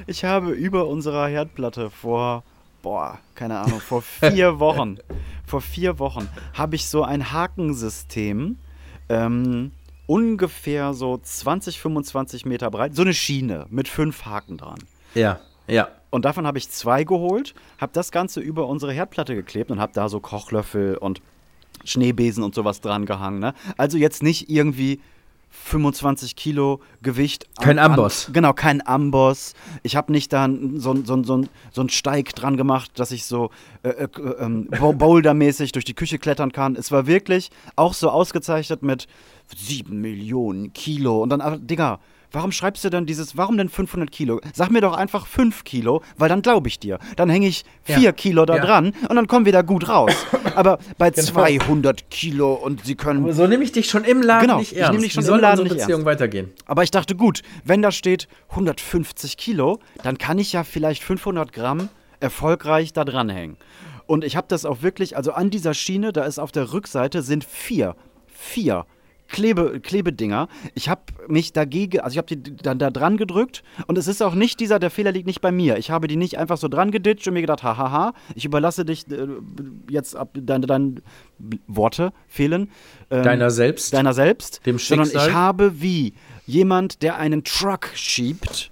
ich 0.07 0.25
habe 0.25 0.53
über 0.53 0.87
unserer 0.87 1.27
Herdplatte 1.27 1.91
vor, 1.91 2.45
boah, 2.83 3.19
keine 3.35 3.59
Ahnung, 3.59 3.81
vor 3.81 4.03
vier 4.21 4.59
Wochen, 4.59 4.99
vor 5.47 5.61
vier 5.61 5.99
Wochen 5.99 6.29
habe 6.55 6.77
ich 6.77 6.87
so 6.87 7.03
ein 7.03 7.33
Hakensystem, 7.33 8.59
ähm, 9.09 9.73
ungefähr 10.07 10.95
so 10.95 11.19
20, 11.19 11.81
25 11.81 12.47
Meter 12.47 12.71
breit, 12.71 12.95
so 12.95 13.03
eine 13.03 13.15
Schiene 13.15 13.67
mit 13.71 13.89
fünf 13.89 14.25
Haken 14.25 14.57
dran. 14.57 14.79
Ja, 15.15 15.41
ja. 15.67 15.89
Und 16.11 16.25
davon 16.25 16.47
habe 16.47 16.59
ich 16.59 16.69
zwei 16.69 17.05
geholt, 17.05 17.55
habe 17.81 17.93
das 17.93 18.11
Ganze 18.11 18.41
über 18.41 18.67
unsere 18.67 18.93
Herdplatte 18.93 19.35
geklebt 19.35 19.71
und 19.71 19.81
habe 19.81 19.93
da 19.95 20.09
so 20.09 20.19
Kochlöffel 20.19 20.97
und 20.97 21.23
Schneebesen 21.85 22.43
und 22.43 22.55
sowas 22.55 22.81
dran 22.81 23.07
gehangen. 23.07 23.39
Ne? 23.39 23.55
Also 23.77 23.97
jetzt 23.97 24.23
nicht 24.23 24.51
irgendwie 24.51 25.01
25 25.51 26.37
Kilo 26.37 26.81
Gewicht. 27.03 27.47
an- 27.59 27.65
Kein 27.65 27.79
an- 27.79 27.91
Amboss. 27.93 28.31
genau, 28.33 28.53
kein 28.53 28.87
Amboss. 28.87 29.55
Ich 29.83 29.97
habe 29.97 30.13
nicht 30.13 30.33
da 30.33 30.49
so, 30.77 30.95
so, 31.05 31.23
so, 31.23 31.45
so 31.73 31.81
einen 31.81 31.91
Steig 31.91 32.35
dran 32.35 32.57
gemacht, 32.57 32.93
dass 32.99 33.11
ich 33.13 33.25
so 33.25 33.51
äh, 33.83 33.89
äh, 33.91 34.09
Bo- 34.79 34.93
Boulder-mäßig 34.93 35.73
durch 35.73 35.85
die 35.85 35.95
Küche 35.95 36.19
klettern 36.19 36.53
kann. 36.53 36.77
Es 36.77 36.91
war 36.93 37.07
wirklich 37.07 37.51
auch 37.77 37.95
so 37.95 38.11
ausgezeichnet 38.11 38.83
mit 38.83 39.07
7 39.57 40.01
Millionen 40.01 40.73
Kilo. 40.73 41.23
Und 41.23 41.31
dann, 41.31 41.67
Digga, 41.67 41.99
warum 42.33 42.53
schreibst 42.53 42.85
du 42.85 42.91
denn 42.91 43.07
dieses, 43.07 43.37
warum 43.37 43.57
denn 43.59 43.69
500 43.69 44.11
Kilo? 44.11 44.41
Sag 44.55 44.71
mir 44.71 44.81
doch 44.81 44.95
einfach 44.95 45.27
5 45.27 45.65
Kilo, 45.65 46.03
weil 46.17 46.29
dann 46.29 46.43
glaube 46.43 46.69
ich 46.69 46.79
dir. 46.79 46.99
Dann 47.17 47.29
hänge 47.31 47.47
ich 47.49 47.65
4 47.85 47.99
Ja. 47.99 48.13
Kilo 48.13 48.45
da 48.47 48.57
Ja. 48.57 48.65
dran 48.65 48.93
und 49.09 49.17
dann 49.17 49.27
kommen 49.27 49.45
wir 49.47 49.53
da 49.53 49.63
gut 49.63 49.89
raus. 49.89 50.13
Aber 50.55 50.79
bei 50.99 51.11
Genau. 51.11 51.27
200 51.29 52.11
Kilo 52.11 52.55
und 52.55 52.85
sie 52.85 52.95
können 52.95 53.25
Aber 53.25 53.33
so 53.33 53.47
nehme 53.47 53.65
ich 53.65 53.73
dich 53.73 53.89
schon 53.89 54.05
im 54.05 54.23
Laden 54.23 54.43
Genau, 54.47 54.59
nicht 54.59 54.73
ich 54.73 54.79
ernst. 54.79 54.93
nehm 54.93 55.03
dich 55.03 55.13
schon 55.13 55.25
Wie 55.27 55.29
im 55.31 55.41
Laden 55.41 55.65
nicht 55.65 55.77
Beziehung 55.77 56.05
weitergehen? 56.05 56.51
aber 56.67 56.83
ich 56.83 56.91
dachte, 56.91 57.15
gut, 57.17 57.43
wenn 57.65 57.83
da 57.83 57.91
steht 57.93 58.29
150 58.51 59.37
Kilo, 59.37 59.79
dann 60.03 60.19
kann 60.19 60.39
ich 60.39 60.53
ja 60.53 60.65
vielleicht 60.65 61.03
500 61.03 61.53
Gramm 61.53 61.89
erfolgreich 62.21 62.93
da 62.93 63.05
dranhängen. 63.05 63.57
Und 64.07 64.25
ich 64.25 64.37
habe 64.37 64.47
das 64.49 64.65
auch 64.65 64.83
wirklich, 64.83 65.17
also 65.17 65.33
an 65.33 65.51
dieser 65.51 65.73
Schiene, 65.73 66.13
da 66.13 66.25
ist 66.25 66.39
auf 66.39 66.51
der 66.53 66.73
Rückseite 66.73 67.23
sind 67.23 67.45
vier, 67.45 67.95
vier 68.27 68.85
Klebe, 69.31 69.81
Klebedinger. 69.81 70.49
Ich 70.75 70.89
habe 70.89 71.03
mich 71.29 71.53
dagegen, 71.53 72.01
also 72.01 72.15
ich 72.15 72.19
habe 72.19 72.37
die 72.37 72.57
dann 72.57 72.79
da 72.79 72.91
dran 72.91 73.17
gedrückt 73.17 73.63
und 73.87 73.97
es 73.97 74.09
ist 74.09 74.23
auch 74.23 74.35
nicht 74.35 74.61
dieser, 74.61 74.79
der 74.79 74.91
Fehler 74.91 75.13
liegt 75.13 75.27
nicht 75.27 75.41
bei 75.41 75.53
mir. 75.53 75.79
Ich 75.79 75.91
habe 75.91 76.09
die 76.09 76.17
nicht 76.17 76.39
einfach 76.39 76.59
so 76.59 76.69
dran 76.69 76.91
geditscht 76.91 77.27
und 77.29 77.35
mir 77.35 77.41
gedacht, 77.41 77.63
hahaha, 77.63 78.13
ich 78.35 78.45
überlasse 78.45 78.85
dich 78.85 79.11
äh, 79.11 79.27
jetzt 79.89 80.17
ab, 80.17 80.31
deine, 80.35 80.67
deine 80.67 80.95
Worte 81.67 82.13
fehlen. 82.29 82.71
Ähm, 83.11 83.23
Deiner 83.23 83.51
selbst? 83.51 83.95
Deiner 83.95 84.13
selbst. 84.13 84.67
Dem 84.67 84.79
Sondern 84.79 85.07
Schicksal? 85.07 85.29
ich 85.29 85.35
habe 85.35 85.81
wie 85.81 86.15
jemand, 86.47 87.03
der 87.03 87.17
einen 87.17 87.45
Truck 87.45 87.91
schiebt, 87.95 88.71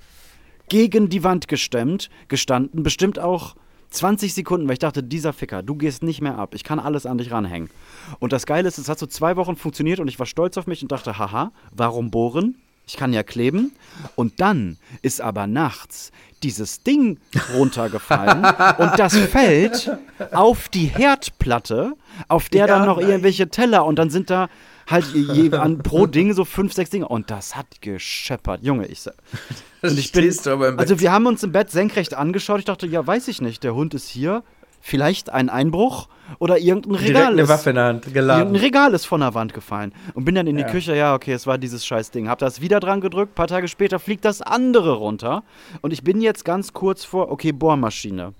gegen 0.69 1.09
die 1.09 1.25
Wand 1.25 1.49
gestemmt, 1.49 2.11
gestanden, 2.29 2.83
bestimmt 2.83 3.19
auch 3.19 3.55
20 3.91 4.34
Sekunden, 4.34 4.66
weil 4.66 4.74
ich 4.74 4.78
dachte, 4.78 5.03
dieser 5.03 5.32
Ficker, 5.32 5.62
du 5.62 5.74
gehst 5.74 6.03
nicht 6.03 6.20
mehr 6.20 6.39
ab, 6.39 6.55
ich 6.55 6.64
kann 6.64 6.78
alles 6.78 7.07
an 7.07 7.18
dich 7.18 7.30
ranhängen. 7.30 7.70
Und 8.18 8.32
das 8.32 8.47
Geile 8.47 8.68
ist, 8.68 8.78
es 8.78 8.89
hat 8.89 8.99
so 8.99 9.07
zwei 9.07 9.36
Wochen 9.36 9.57
funktioniert 9.57 10.01
und 10.01 10.09
ich 10.09 10.18
war 10.18 10.26
stolz 10.26 10.57
auf 10.59 10.66
mich 10.66 10.82
und 10.82 10.93
dachte, 10.93 11.18
haha, 11.18 11.53
warum 11.72 12.11
bohren? 12.11 12.57
Ich 12.86 12.97
kann 12.97 13.12
ja 13.12 13.22
kleben. 13.22 13.72
Und 14.14 14.41
dann 14.41 14.78
ist 15.03 15.20
aber 15.20 15.47
nachts 15.47 16.11
dieses 16.43 16.82
Ding 16.82 17.18
runtergefallen 17.55 18.39
und 18.78 18.99
das 18.99 19.16
fällt 19.16 19.91
auf 20.32 20.68
die 20.68 20.86
Herdplatte, 20.86 21.95
auf 22.28 22.49
der 22.49 22.66
dann 22.66 22.86
noch 22.86 22.99
irgendwelche 22.99 23.49
Teller 23.49 23.84
und 23.84 23.99
dann 23.99 24.09
sind 24.09 24.30
da 24.30 24.49
halt 24.91 25.07
je, 25.14 25.53
an, 25.57 25.78
pro 25.78 26.07
Ding 26.07 26.32
so 26.34 26.45
fünf, 26.45 26.72
sechs 26.72 26.91
Dinge 26.91 27.09
und 27.09 27.30
das 27.30 27.57
hat 27.57 27.80
gescheppert. 27.80 28.62
Junge, 28.62 28.86
ich. 28.86 29.05
Und 29.82 29.97
ich 29.97 30.11
bin, 30.11 30.22
Stehst 30.24 30.45
du 30.47 30.51
aber 30.51 30.70
im 30.70 30.76
Bett. 30.76 30.89
also 30.91 30.99
wir 31.01 31.12
haben 31.12 31.26
uns 31.26 31.45
im 31.45 31.53
Bett 31.53 31.70
senkrecht 31.70 32.12
angeschaut. 32.14 32.59
Ich 32.59 32.64
dachte, 32.64 32.86
ja, 32.89 33.07
weiß 33.07 33.28
ich 33.28 33.41
nicht, 33.41 33.62
der 33.62 33.76
Hund 33.76 33.95
ist 33.95 34.09
hier. 34.09 34.43
Vielleicht 34.80 35.30
ein 35.30 35.49
Einbruch 35.49 36.09
oder 36.39 36.59
irgendein 36.59 36.93
Direkt 36.93 37.09
Regal 37.11 37.32
eine 37.32 37.43
ist. 37.43 37.49
Waffe 37.49 37.70
in 37.70 37.76
der 37.76 37.84
Hand 37.84 37.97
Irgendein 38.07 38.12
geladen. 38.14 38.57
Regal 38.57 38.95
ist 38.95 39.07
von 39.07 39.20
der 39.20 39.34
Wand 39.34 39.53
gefallen. 39.55 39.93
Und 40.14 40.24
bin 40.24 40.34
dann 40.36 40.47
in 40.47 40.57
die 40.57 40.62
Ja. 40.62 40.68
Küche, 40.70 40.97
ja, 40.97 41.14
okay, 41.14 41.32
es 41.32 41.47
war 41.47 41.59
dieses 41.59 41.84
scheiß 41.84 42.11
Ding. 42.12 42.28
Hab 42.28 42.39
das 42.39 42.61
wieder 42.61 42.78
dran 42.80 43.01
gedrückt, 43.01 43.34
paar 43.34 43.49
Tage 43.49 43.66
später 43.68 43.99
fliegt 43.99 44.24
das 44.24 44.41
andere 44.43 44.93
runter. 44.93 45.43
Und 45.80 45.93
ich 45.93 46.03
bin 46.05 46.20
jetzt 46.20 46.45
ganz 46.45 46.72
kurz 46.72 47.05
vor, 47.05 47.30
okay, 47.30 47.53
Bohrmaschine. 47.53 48.34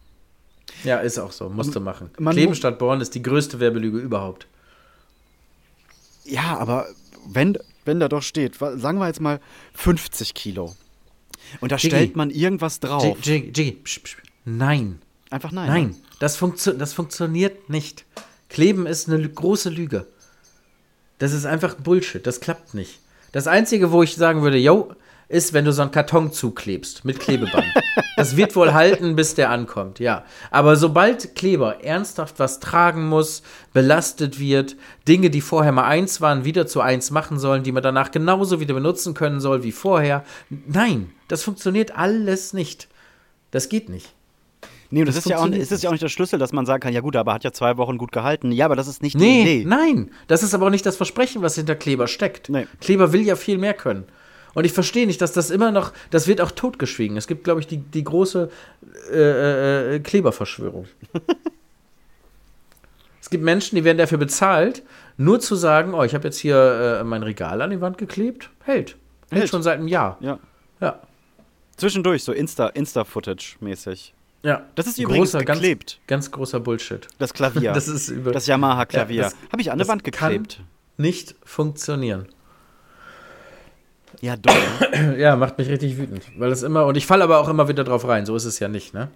Ja, 0.85 0.99
ist 0.99 1.19
auch 1.19 1.33
so. 1.33 1.49
Musst 1.49 1.75
du 1.75 1.81
machen. 1.81 2.11
man 2.19 2.35
Kleben 2.35 2.55
statt 2.55 2.79
bohren 2.79 3.01
ist 3.01 3.15
die 3.15 3.23
größte 3.23 3.59
Werbelüge 3.61 3.99
überhaupt. 3.99 4.47
Ja, 6.29 6.59
aber 6.59 6.87
wenn, 7.27 7.59
wenn 7.85 8.01
da 8.01 8.09
doch 8.09 8.23
steht, 8.23 8.57
sagen 8.57 8.99
wir 8.99 9.07
jetzt 9.07 9.21
mal 9.21 9.41
50 9.75 10.35
Kilo. 10.35 10.75
Und 11.61 11.73
da 11.73 11.77
Jiggy. 11.77 11.97
stellt 11.97 12.17
man 12.17 12.31
irgendwas 12.31 12.81
drauf. 12.81 13.17
Jiggy, 13.23 13.53
Jiggy, 13.55 13.73
psch, 13.83 14.03
psch. 14.03 14.17
Nein. 14.45 15.01
Einfach 15.31 15.53
nein. 15.53 15.67
Nein, 15.69 15.97
das, 16.21 16.37
funktio 16.37 16.73
das 16.73 16.93
funktioniert 16.93 17.69
nicht. 17.69 18.05
Kleben 18.49 18.87
ist 18.87 19.09
eine 19.09 19.29
große 19.29 19.71
Lüge. 19.71 20.07
Das 21.19 21.33
ist 21.33 21.45
einfach 21.45 21.75
Bullshit, 21.75 22.27
das 22.27 22.41
klappt 22.41 22.75
nicht. 22.75 23.01
Das 23.33 23.47
Einzige, 23.47 23.93
wo 23.93 24.03
ich 24.03 24.15
sagen 24.15 24.43
würde, 24.43 24.57
yo, 24.57 24.95
ist, 25.29 25.53
wenn 25.53 25.65
du 25.67 25.73
so 25.73 25.83
einen 25.83 25.91
Karton 25.91 26.33
zuklebst 26.33 27.05
mit 27.05 27.21
Klebeband. 27.21 27.67
das 28.17 28.37
wird 28.37 28.57
wohl 28.57 28.73
halten, 28.73 29.15
bis 29.15 29.35
der 29.35 29.51
ankommt, 29.51 29.99
ja. 29.99 30.25
Aber 30.51 30.77
sobald 30.77 31.35
Kleber 31.35 31.85
ernsthaft 31.85 32.39
was 32.39 32.61
tragen 32.61 33.09
muss, 33.09 33.43
belastet 33.75 34.41
wird, 34.41 34.77
Dinge, 35.07 35.29
die 35.29 35.43
vorher 35.43 35.73
mal 35.73 35.85
eins 35.85 36.21
waren, 36.23 36.45
wieder 36.45 36.67
zu 36.67 36.81
eins 36.81 37.11
machen 37.11 37.39
sollen, 37.39 37.63
die 37.63 37.73
man 37.73 37.83
danach 37.83 38.11
genauso 38.11 38.59
wieder 38.61 38.73
benutzen 38.75 39.13
können 39.13 39.41
soll 39.41 39.63
wie 39.65 39.73
vorher. 39.73 40.25
Nein, 40.49 41.11
das 41.29 41.43
funktioniert 41.43 41.95
alles 41.97 42.55
nicht. 42.55 42.89
Das 43.51 43.69
geht 43.69 43.89
nicht. 43.91 44.15
Nee, 44.91 45.01
und 45.01 45.07
das, 45.09 45.17
Das 45.17 45.27
ist 45.27 45.31
ja, 45.31 45.39
auch, 45.39 45.47
ist 45.49 45.71
das 45.71 45.83
ja 45.83 45.91
auch 45.91 45.93
nicht 45.93 46.03
der 46.03 46.09
Schlüssel, 46.09 46.39
dass 46.39 46.53
man 46.53 46.65
sagen 46.65 46.81
kann, 46.81 46.95
ja 46.95 47.01
gut, 47.03 47.15
aber 47.17 47.35
hat 47.35 47.45
ja 47.45 47.53
zwei 47.53 47.77
Wochen 47.77 47.99
gut 47.99 48.13
gehalten. 48.13 48.51
Ja, 48.53 48.65
aber 48.65 48.77
das 48.77 48.89
ist 48.89 49.03
nicht 49.03 49.15
die 49.15 49.19
Nee, 49.19 49.43
Idee. 49.43 49.65
nein. 49.67 50.11
Das 50.29 50.43
ist 50.43 50.55
aber 50.55 50.65
auch 50.67 50.71
nicht 50.71 50.87
das 50.87 50.97
Versprechen, 50.97 51.43
was 51.43 51.57
hinter 51.57 51.75
Kleber 51.75 52.07
steckt. 52.09 52.49
Nee. 52.49 52.67
Kleber 52.81 53.13
will 53.13 53.21
ja 53.21 53.37
viel 53.37 53.59
mehr 53.59 53.75
können. 53.75 54.05
Und 54.55 54.65
ich 54.65 54.73
verstehe 54.73 55.07
nicht, 55.07 55.21
dass 55.21 55.33
das 55.33 55.51
immer 55.51 55.71
noch, 55.71 55.93
das 56.11 56.27
wird 56.27 56.41
auch 56.41 56.51
totgeschwiegen. 56.51 57.17
Es 57.17 57.27
gibt, 57.27 57.45
glaube 57.45 57.61
ich, 57.61 57.67
die, 57.67 57.79
die 57.79 58.03
große 58.05 58.51
äh, 59.13 59.95
äh, 59.97 60.01
Kleberverschwörung. 60.01 60.87
es 63.21 63.31
gibt 63.31 63.45
Menschen, 63.45 63.77
die 63.77 63.85
werden 63.85 63.99
dafür 63.99 64.19
bezahlt, 64.19 64.83
nur 65.17 65.41
zu 65.41 65.55
sagen, 65.55 65.95
oh, 65.95 66.03
ich 66.05 66.15
habe 66.15 66.25
jetzt 66.25 66.39
hier 66.39 66.99
äh, 67.01 67.05
mein 67.05 67.23
Regal 67.23 67.61
an 67.63 67.71
die 67.71 67.81
Wand 67.81 67.99
geklebt. 67.99 68.51
Hält. 68.65 68.97
Hält, 69.31 69.41
Hält. 69.43 69.51
schon 69.51 69.63
seit 69.63 69.79
einem 69.79 69.89
Jahr. 69.89 70.17
Ja. 70.21 70.39
Ja. 70.81 71.01
Zwischendurch, 71.77 72.25
so 72.25 72.33
Insta- 72.33 72.73
Insta-Footage-mäßig. 72.75 74.13
Ja. 74.43 74.63
Das 74.77 74.87
ist 74.87 74.99
übrigens 74.99 75.33
Großer, 75.33 75.45
geklebt. 75.45 76.01
Ganz, 76.07 76.27
ganz 76.27 76.31
großer 76.33 76.61
Bullshit. 76.61 77.07
das 77.19 77.35
Klavier. 77.35 77.73
Das 77.75 77.89
ist 77.89 78.09
über 78.09 78.33
das 78.33 78.47
Yamaha-Klavier. 78.47 79.23
Ja, 79.23 79.33
Habe 79.53 79.61
ich 79.63 79.71
an 79.71 79.79
der 79.79 79.89
Wand 79.89 80.05
kann- 80.05 80.31
geklebt. 80.33 80.61
nicht 80.97 81.35
funktionieren. 81.45 82.27
Ja, 84.21 84.37
doch. 84.37 84.55
Ja, 85.17 85.37
macht 85.37 85.59
mich 85.59 85.69
richtig 85.69 85.97
wütend. 85.97 86.23
Weil 86.37 86.51
das 86.51 86.63
immer, 86.63 86.87
und 86.87 86.97
ich 86.97 87.07
falle 87.07 87.25
aber 87.25 87.39
auch 87.39 87.49
immer 87.49 87.69
wieder 87.69 87.85
drauf 87.85 88.07
rein, 88.07 88.27
so 88.27 88.35
ist 88.35 88.45
es 88.45 88.59
ja 88.59 88.69
nicht, 88.69 88.95
ne? 88.95 89.09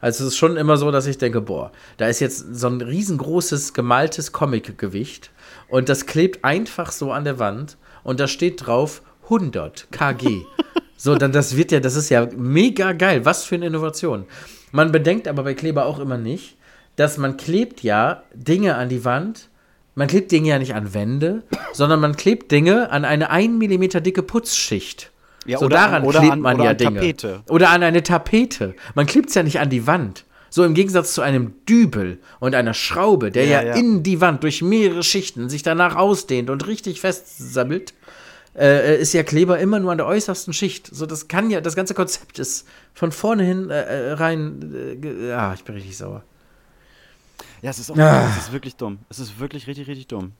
Also 0.00 0.24
es 0.24 0.32
ist 0.32 0.38
schon 0.38 0.56
immer 0.56 0.76
so, 0.76 0.90
dass 0.90 1.06
ich 1.06 1.18
denke, 1.18 1.42
boah, 1.42 1.72
da 1.98 2.08
ist 2.08 2.20
jetzt 2.20 2.54
so 2.54 2.68
ein 2.68 2.80
riesengroßes 2.80 3.74
gemaltes 3.74 4.32
Comic-Gewicht 4.32 5.30
und 5.68 5.90
das 5.90 6.06
klebt 6.06 6.42
einfach 6.44 6.90
so 6.90 7.12
an 7.12 7.24
der 7.24 7.38
Wand 7.38 7.76
und 8.02 8.18
da 8.18 8.26
steht 8.26 8.66
drauf 8.66 9.02
100 9.24 9.88
kg. 9.92 10.46
so, 10.96 11.14
dann 11.16 11.32
das 11.32 11.56
wird 11.56 11.70
ja, 11.70 11.80
das 11.80 11.96
ist 11.96 12.08
ja 12.08 12.28
mega 12.34 12.92
geil. 12.92 13.26
Was 13.26 13.44
für 13.44 13.56
eine 13.56 13.66
Innovation. 13.66 14.24
Man 14.72 14.90
bedenkt 14.90 15.28
aber 15.28 15.42
bei 15.42 15.54
Kleber 15.54 15.84
auch 15.84 15.98
immer 15.98 16.16
nicht, 16.16 16.56
dass 16.96 17.18
man 17.18 17.36
klebt 17.36 17.82
ja 17.82 18.22
Dinge 18.34 18.76
an 18.76 18.88
die 18.88 19.04
Wand, 19.04 19.49
man 19.94 20.08
klebt 20.08 20.30
Dinge 20.32 20.48
ja 20.48 20.58
nicht 20.58 20.74
an 20.74 20.94
Wände, 20.94 21.42
sondern 21.72 22.00
man 22.00 22.16
klebt 22.16 22.50
Dinge 22.52 22.90
an 22.90 23.04
eine 23.04 23.30
1 23.30 23.52
mm 23.58 24.02
dicke 24.02 24.22
Putzschicht. 24.22 25.10
Ja, 25.46 25.58
so 25.58 25.66
oder 25.66 25.78
an- 25.80 25.90
daran 25.90 26.04
oder 26.04 26.18
klebt 26.20 26.32
an- 26.32 26.40
man 26.40 26.62
ja 26.62 26.70
an 26.70 26.76
Dinge. 26.76 26.94
Tapete. 27.00 27.40
Oder 27.48 27.70
an 27.70 27.82
eine 27.82 28.02
Tapete. 28.02 28.74
Man 28.94 29.06
klebt 29.06 29.28
es 29.30 29.34
ja 29.34 29.42
nicht 29.42 29.58
an 29.60 29.70
die 29.70 29.86
Wand. 29.86 30.24
So 30.52 30.64
im 30.64 30.74
Gegensatz 30.74 31.14
zu 31.14 31.22
einem 31.22 31.54
Dübel 31.68 32.18
und 32.40 32.54
einer 32.56 32.74
Schraube, 32.74 33.30
der 33.30 33.44
ja, 33.46 33.62
Ja, 33.62 33.68
ja. 33.68 33.74
in 33.76 34.02
die 34.02 34.20
Wand 34.20 34.42
durch 34.42 34.62
mehrere 34.62 35.02
Schichten 35.04 35.48
sich 35.48 35.62
danach 35.62 35.94
ausdehnt 35.96 36.50
und 36.50 36.66
richtig 36.66 37.00
festsammelt, 37.00 37.94
äh, 38.58 39.00
ist 39.00 39.12
ja 39.12 39.22
Kleber 39.22 39.60
immer 39.60 39.78
nur 39.78 39.92
an 39.92 39.98
der 39.98 40.06
äußersten 40.08 40.52
Schicht. 40.52 40.88
So, 40.92 41.06
das 41.06 41.28
kann 41.28 41.50
ja, 41.50 41.60
das 41.60 41.76
ganze 41.76 41.94
Konzept 41.94 42.40
ist 42.40 42.66
von 42.94 43.12
vorne 43.12 43.44
hin 43.44 43.70
äh, 43.70 43.80
äh, 44.08 44.12
rein. 44.14 44.98
Äh, 45.02 45.28
ja, 45.28 45.54
ich 45.54 45.62
bin 45.62 45.76
richtig 45.76 45.96
sauer. 45.96 46.24
Ja, 47.62 47.70
es 47.70 47.78
ist, 47.78 47.90
auch, 47.90 47.98
Ah. 47.98 48.28
es 48.36 48.44
ist 48.44 48.52
wirklich 48.52 48.76
dumm. 48.76 48.98
Es 49.08 49.18
ist 49.18 49.38
wirklich 49.38 49.66
richtig, 49.66 49.86
richtig 49.88 50.06
dumm. 50.08 50.32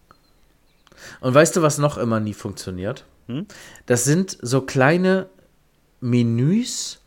Und 1.20 1.34
weißt 1.34 1.56
du, 1.56 1.62
was 1.62 1.78
noch 1.78 1.98
immer 1.98 2.20
nie 2.20 2.34
funktioniert? 2.34 3.04
Hm? 3.26 3.46
Das 3.86 4.04
sind 4.04 4.36
so 4.42 4.60
kleine 4.62 5.26
Menüs 6.00 7.00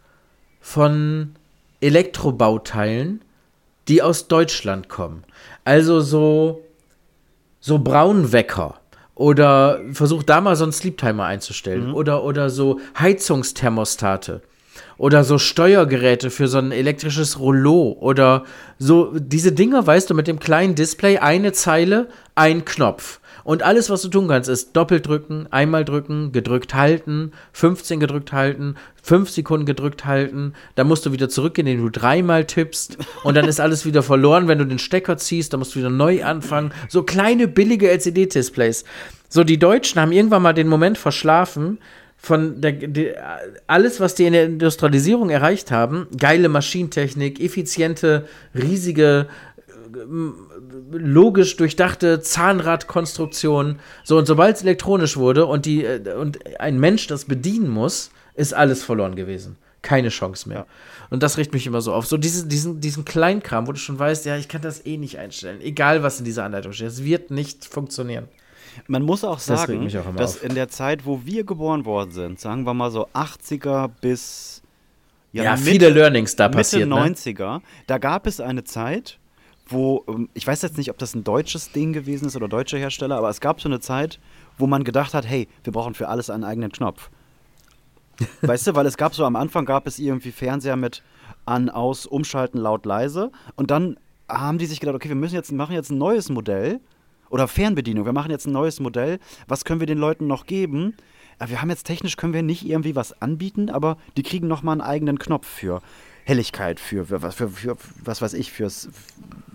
von 0.61 1.35
Elektrobauteilen, 1.81 3.21
die 3.87 4.01
aus 4.01 4.27
Deutschland 4.27 4.87
kommen. 4.89 5.23
Also 5.65 5.99
so, 6.01 6.63
so 7.59 7.79
Braunwecker. 7.79 8.79
Oder 9.15 9.79
versuch 9.91 10.23
da 10.23 10.41
mal 10.41 10.55
so 10.55 10.63
einen 10.63 10.73
Sleep-Timer 10.73 11.25
einzustellen. 11.25 11.93
Oder, 11.93 12.23
oder 12.23 12.49
so 12.49 12.79
Heizungsthermostate. 12.97 14.41
Oder 14.97 15.23
so 15.23 15.37
Steuergeräte 15.37 16.29
für 16.29 16.47
so 16.47 16.57
ein 16.57 16.71
elektrisches 16.71 17.39
Rollo. 17.39 17.97
Oder 17.99 18.43
so 18.77 19.13
diese 19.17 19.51
Dinger, 19.51 19.85
weißt 19.85 20.09
du, 20.09 20.13
mit 20.13 20.27
dem 20.27 20.39
kleinen 20.39 20.75
Display, 20.75 21.17
eine 21.17 21.51
Zeile, 21.51 22.09
ein 22.35 22.65
Knopf. 22.65 23.19
Und 23.43 23.61
alles, 23.61 23.89
was 23.89 24.01
du 24.01 24.07
tun 24.07 24.29
kannst, 24.29 24.49
ist 24.49 24.75
doppelt 24.75 25.05
drücken, 25.05 25.47
einmal 25.51 25.83
drücken, 25.83 26.31
gedrückt 26.31 26.73
halten, 26.73 27.33
15 27.51 27.99
gedrückt 27.99 28.31
halten, 28.31 28.75
5 29.01 29.29
Sekunden 29.29 29.65
gedrückt 29.65 30.05
halten. 30.05 30.53
Dann 30.75 30.87
musst 30.87 31.05
du 31.05 31.11
wieder 31.11 31.27
zurückgehen, 31.27 31.67
indem 31.67 31.85
du 31.85 31.91
dreimal 31.91 32.45
tippst. 32.45 32.97
Und 33.23 33.35
dann 33.35 33.45
ist 33.45 33.59
alles 33.59 33.85
wieder 33.85 34.01
verloren, 34.01 34.47
wenn 34.47 34.59
du 34.59 34.65
den 34.65 34.79
Stecker 34.79 35.17
ziehst. 35.17 35.51
Dann 35.51 35.59
musst 35.59 35.75
du 35.75 35.79
wieder 35.79 35.89
neu 35.89 36.23
anfangen. 36.23 36.71
So 36.87 37.03
kleine, 37.03 37.49
billige 37.49 37.89
LCD-Displays. 37.89 38.85
So, 39.27 39.43
die 39.43 39.59
Deutschen 39.59 39.99
haben 39.99 40.11
irgendwann 40.13 40.43
mal 40.43 40.53
den 40.53 40.67
Moment 40.67 40.97
verschlafen, 40.97 41.79
von 42.23 42.61
der, 42.61 42.71
die, 42.71 43.13
alles, 43.67 43.99
was 43.99 44.15
die 44.15 44.23
in 44.23 44.31
der 44.31 44.45
Industrialisierung 44.45 45.29
erreicht 45.29 45.71
haben, 45.71 46.07
geile 46.17 46.47
Maschinentechnik, 46.47 47.41
effiziente, 47.41 48.25
riesige, 48.55 49.27
ähm, 49.93 50.35
logisch 50.93 51.57
durchdachte 51.57 52.21
Zahnradkonstruktion, 52.21 53.79
so 54.05 54.17
und 54.17 54.25
sobald 54.25 54.55
es 54.55 54.61
elektronisch 54.63 55.17
wurde 55.17 55.45
und 55.45 55.65
die 55.65 55.83
äh, 55.83 56.13
und 56.13 56.39
ein 56.61 56.79
Mensch 56.79 57.07
das 57.07 57.25
bedienen 57.25 57.69
muss, 57.69 58.09
ist 58.35 58.53
alles 58.53 58.83
verloren 58.83 59.15
gewesen. 59.15 59.57
Keine 59.81 60.07
Chance 60.07 60.47
mehr. 60.47 60.65
Und 61.09 61.23
das 61.23 61.37
riecht 61.37 61.51
mich 61.51 61.67
immer 61.67 61.81
so 61.81 61.93
auf. 61.93 62.05
So 62.07 62.15
diese, 62.15 62.47
diesen, 62.47 62.79
diesen 62.79 63.03
Kleinkram, 63.03 63.67
wo 63.67 63.73
du 63.73 63.79
schon 63.79 63.99
weißt, 63.99 64.25
ja, 64.25 64.37
ich 64.37 64.47
kann 64.47 64.61
das 64.61 64.85
eh 64.85 64.95
nicht 64.95 65.19
einstellen. 65.19 65.59
Egal, 65.59 66.03
was 66.03 66.19
in 66.19 66.25
dieser 66.25 66.45
Anleitung 66.45 66.71
steht. 66.71 66.87
Es 66.87 67.03
wird 67.03 67.31
nicht 67.31 67.65
funktionieren. 67.65 68.29
Man 68.87 69.03
muss 69.03 69.23
auch 69.23 69.35
Das 69.35 69.45
sagen, 69.45 69.83
mich 69.83 69.97
auch 69.97 70.13
dass 70.15 70.37
auf. 70.37 70.43
in 70.43 70.55
der 70.55 70.69
Zeit, 70.69 71.05
wo 71.05 71.21
wir 71.25 71.43
geboren 71.43 71.85
worden 71.85 72.11
sind, 72.11 72.39
sagen 72.39 72.65
wir 72.65 72.73
mal 72.73 72.91
so 72.91 73.07
80er 73.13 73.89
bis 74.01 74.61
Ja, 75.31 75.51
Mitte- 75.55 75.63
viele 75.63 75.89
Learnings 75.89 76.35
da 76.35 76.45
Mitte 76.47 76.57
passiert. 76.57 76.89
Ne? 76.89 76.95
90er, 76.95 77.61
da 77.87 77.97
gab 77.97 78.27
es 78.27 78.39
eine 78.39 78.63
Zeit, 78.63 79.19
wo, 79.67 80.03
ähm, 80.07 80.29
ich 80.33 80.45
weiß 80.45 80.61
jetzt 80.61 80.77
nicht, 80.77 80.89
ob 80.89 80.97
das 80.97 81.15
ein 81.15 81.23
deutsches 81.23 81.71
Ding 81.71 81.93
gewesen 81.93 82.27
ist 82.27 82.35
oder 82.35 82.47
deutsche 82.47 82.77
Hersteller, 82.77 83.17
aber 83.17 83.29
es 83.29 83.39
gab 83.41 83.61
so 83.61 83.69
eine 83.69 83.79
Zeit, 83.79 84.19
wo 84.57 84.67
man 84.67 84.83
gedacht 84.83 85.13
hat, 85.13 85.25
hey, 85.27 85.47
wir 85.63 85.73
brauchen 85.73 85.93
für 85.93 86.07
alles 86.09 86.29
einen 86.29 86.43
eigenen 86.43 86.71
Knopf. 86.71 87.09
weißt 88.41 88.67
du, 88.67 88.75
weil 88.75 88.85
es 88.85 88.97
gab 88.97 89.15
so 89.15 89.25
am 89.25 89.35
Anfang 89.35 89.65
gab 89.65 89.87
es 89.87 89.97
irgendwie 89.99 90.31
Fernseher 90.31 90.75
mit 90.75 91.01
an, 91.45 91.69
aus, 91.69 92.05
umschalten, 92.05 92.59
laut, 92.61 92.85
leise 92.85 93.31
und 93.55 93.71
dann 93.71 93.97
haben 94.29 94.57
die 94.57 94.65
sich 94.65 94.79
gedacht, 94.79 94.95
okay, 94.95 95.09
wir 95.09 95.15
müssen 95.15 95.35
jetzt 95.35 95.51
machen 95.51 95.73
jetzt 95.73 95.89
ein 95.91 95.97
neues 95.97 96.29
Modell 96.29 96.79
oder 97.33 97.47
Fernbedienung, 97.47 98.05
wir 98.05 98.13
machen 98.13 98.29
jetzt 98.29 98.45
ein 98.45 98.53
neues 98.53 98.79
Modell, 98.79 99.19
was 99.47 99.65
können 99.65 99.79
wir 99.79 99.87
den 99.87 99.97
Leuten 99.97 100.27
noch 100.27 100.45
geben? 100.45 100.95
Wir 101.43 101.63
haben 101.63 101.71
jetzt 101.71 101.87
technisch 101.87 102.15
können 102.15 102.33
wir 102.33 102.43
nicht 102.43 102.63
irgendwie 102.63 102.95
was 102.95 103.19
anbieten, 103.23 103.71
aber 103.71 103.97
die 104.15 104.21
kriegen 104.21 104.47
noch 104.47 104.61
mal 104.61 104.73
einen 104.73 104.81
eigenen 104.81 105.17
Knopf 105.17 105.47
für 105.47 105.81
Helligkeit, 106.25 106.79
für, 106.79 107.05
für, 107.05 107.19
für, 107.19 107.31
für, 107.31 107.49
für 107.49 107.77
was 108.03 108.21
weiß 108.21 108.35
ich, 108.35 108.51
fürs 108.51 108.89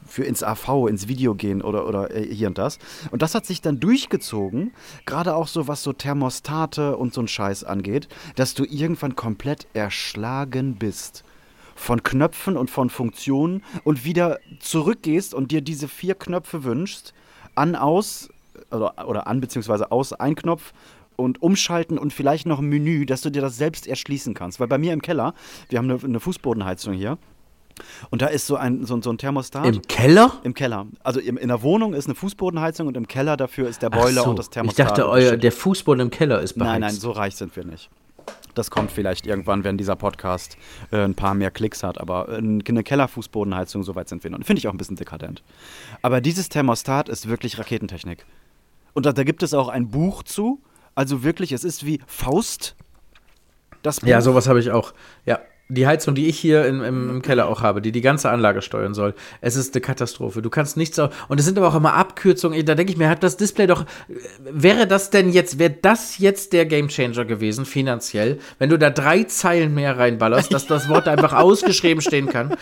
für 0.09 0.25
ins 0.25 0.43
AV, 0.43 0.89
ins 0.89 1.07
Video 1.07 1.37
gehen 1.37 1.63
oder, 1.63 1.87
oder 1.87 2.11
äh, 2.13 2.35
hier 2.35 2.49
und 2.49 2.59
das. 2.59 2.81
Und 3.13 3.23
das 3.23 3.37
hat 3.37 3.47
sich 3.47 3.61
dann 3.61 3.79
durchgezogen, 3.79 4.73
gerade 5.07 5.37
auch 5.37 5.47
so, 5.47 5.69
was 5.69 5.85
so 5.85 5.93
Thermostate 5.93 6.97
und 6.97 7.15
so 7.15 7.21
ein 7.21 7.29
Scheiß 7.29 7.63
angeht, 7.63 8.09
dass 8.35 8.55
du 8.55 8.65
irgendwann 8.65 9.15
komplett 9.15 9.69
erschlagen 9.75 10.77
bist 10.77 11.23
von 11.77 12.03
Knöpfen 12.03 12.57
und 12.57 12.71
von 12.71 12.91
Funktionen 12.91 13.63
und 13.85 14.05
wieder 14.05 14.41
zurückgehst 14.59 15.33
und 15.33 15.53
dir 15.53 15.61
diese 15.61 15.87
vier 15.87 16.17
Knöpfe 16.17 16.65
wünschst, 16.65 17.15
an, 17.59 17.77
aus, 17.77 18.29
oder, 18.71 19.07
oder 19.07 19.27
an, 19.27 19.41
beziehungsweise 19.41 19.91
aus, 19.93 20.13
ein 20.13 20.35
Knopf 20.35 20.73
und 21.17 21.43
umschalten 21.43 21.99
und 21.99 22.13
vielleicht 22.13 22.47
noch 22.47 22.61
ein 22.61 22.67
Menü, 22.67 23.05
dass 23.05 23.23
du 23.23 23.31
dir 23.31 23.43
das 23.43 23.57
selbst 23.57 23.87
erschließen 23.87 24.35
kannst. 24.35 24.61
Weil 24.61 24.69
bei 24.69 24.79
mir 24.79 24.93
im 24.93 25.03
Keller, 25.03 25.35
wir 25.69 25.79
haben 25.79 25.91
eine, 25.91 26.03
eine 26.03 26.21
Fußbodenheizung 26.21 26.95
hier, 26.95 27.19
und 28.11 28.23
da 28.23 28.27
ist 28.27 28.47
so 28.47 28.57
ein, 28.57 28.85
so, 28.85 29.01
so 29.01 29.11
ein 29.11 29.19
Thermostat. 29.19 29.67
Im 29.67 29.83
Keller? 29.83 30.33
Im 30.43 30.55
Keller. 30.55 30.87
Also 31.03 31.21
im, 31.21 31.37
in 31.37 31.49
der 31.49 31.63
Wohnung 31.63 31.95
ist 31.95 32.07
eine 32.07 32.15
Fußbodenheizung 32.15 32.87
und 32.89 32.97
im 32.97 33.07
Keller 33.07 33.37
dafür 33.37 33.69
ist 33.69 33.83
der 33.83 33.91
Boiler 33.91 34.23
so, 34.23 34.31
und 34.31 34.39
das 34.39 34.47
Ich 34.47 34.51
Thermostat. 34.51 34.91
dachte, 34.91 35.07
und 35.07 35.13
euer, 35.13 35.37
der 35.37 35.53
Fußboden 35.53 36.01
im 36.01 36.11
Keller 36.11 36.41
ist 36.41 36.55
beheizt. 36.55 36.73
Nein, 36.73 36.81
nein, 36.81 36.95
so 36.95 37.11
reich 37.13 37.37
sind 37.37 37.55
wir 37.55 37.65
nicht. 37.65 37.91
Das 38.55 38.71
kommt 38.71 38.91
vielleicht 38.91 39.27
irgendwann, 39.27 39.65
wenn 39.65 39.79
dieser 39.79 39.97
Podcast 39.97 40.57
äh, 40.91 40.99
ein 40.99 41.15
paar 41.15 41.35
mehr 41.35 41.51
Klicks 41.51 41.83
hat. 41.83 42.01
Aber 42.01 42.29
äh, 42.29 42.37
eine 42.39 42.83
Kellerfußbodenheizung, 42.83 43.83
so 43.83 43.95
weit 43.95 44.09
sind 44.09 44.25
wir 44.25 44.31
noch. 44.31 44.39
Finde 44.45 44.59
ich 44.59 44.69
auch 44.69 44.73
ein 44.73 44.79
bisschen 44.79 44.97
dekadent. 44.97 45.43
Aber 46.03 46.21
dieses 46.21 46.49
Thermostat 46.49 47.09
ist 47.09 47.29
wirklich 47.29 47.59
Raketentechnik. 47.59 48.25
Und 48.95 49.07
da, 49.07 49.13
da 49.13 49.25
gibt 49.25 49.43
es 49.43 49.55
auch 49.55 49.69
ein 49.69 49.91
Buch 49.91 50.23
zu. 50.23 50.61
Also 50.95 51.23
wirklich, 51.23 51.53
es 51.53 51.65
ist 51.65 51.87
wie 51.87 52.01
Faust. 52.07 52.75
Das 53.83 54.01
Buch. 54.01 54.09
Ja, 54.09 54.21
sowas 54.21 54.49
habe 54.49 54.61
ich 54.61 54.71
auch. 54.71 54.93
Ja. 55.25 55.39
Die 55.71 55.87
Heizung, 55.87 56.15
die 56.15 56.29
ich 56.29 56.39
hier 56.39 56.65
im, 56.65 56.83
im, 56.83 57.11
im 57.11 57.23
Keller 57.23 57.47
auch 57.47 57.61
habe, 57.61 57.83
die 57.83 57.93
die 57.93 58.01
ganze 58.01 58.31
Anlage 58.31 58.63
steuern 58.63 58.95
soll, 58.95 59.15
es 59.43 59.55
ist 59.55 59.75
eine 59.75 59.83
Katastrophe. 59.83 60.41
Du 60.41 60.49
kannst 60.49 60.79
nichts. 60.79 60.99
Und 60.99 61.39
es 61.39 61.45
sind 61.45 61.59
aber 61.59 61.69
auch 61.69 61.75
immer 61.75 61.93
Abkürzungen. 61.93 62.65
Da 62.65 62.75
denke 62.75 62.93
ich 62.93 62.99
mir, 62.99 63.11
hat 63.11 63.23
das 63.23 63.37
Display 63.37 63.67
doch. 63.67 63.85
Wäre 64.51 64.87
das 64.87 65.11
denn 65.11 65.31
jetzt, 65.31 65.59
wäre 65.59 65.77
das 65.83 66.19
jetzt 66.19 66.55
der 66.55 66.65
Gamechanger 66.65 67.27
gewesen, 67.27 67.67
finanziell, 67.67 68.39
wenn 68.59 68.71
du 68.71 68.79
da 68.79 68.89
drei 68.89 69.25
Zeilen 69.25 69.75
mehr 69.75 69.99
reinballerst, 69.99 70.55
dass 70.55 70.67
das 70.67 70.89
Wort 70.89 71.07
einfach 71.07 71.33
ausgeschrieben 71.35 72.01
stehen 72.01 72.29
kann? 72.29 72.57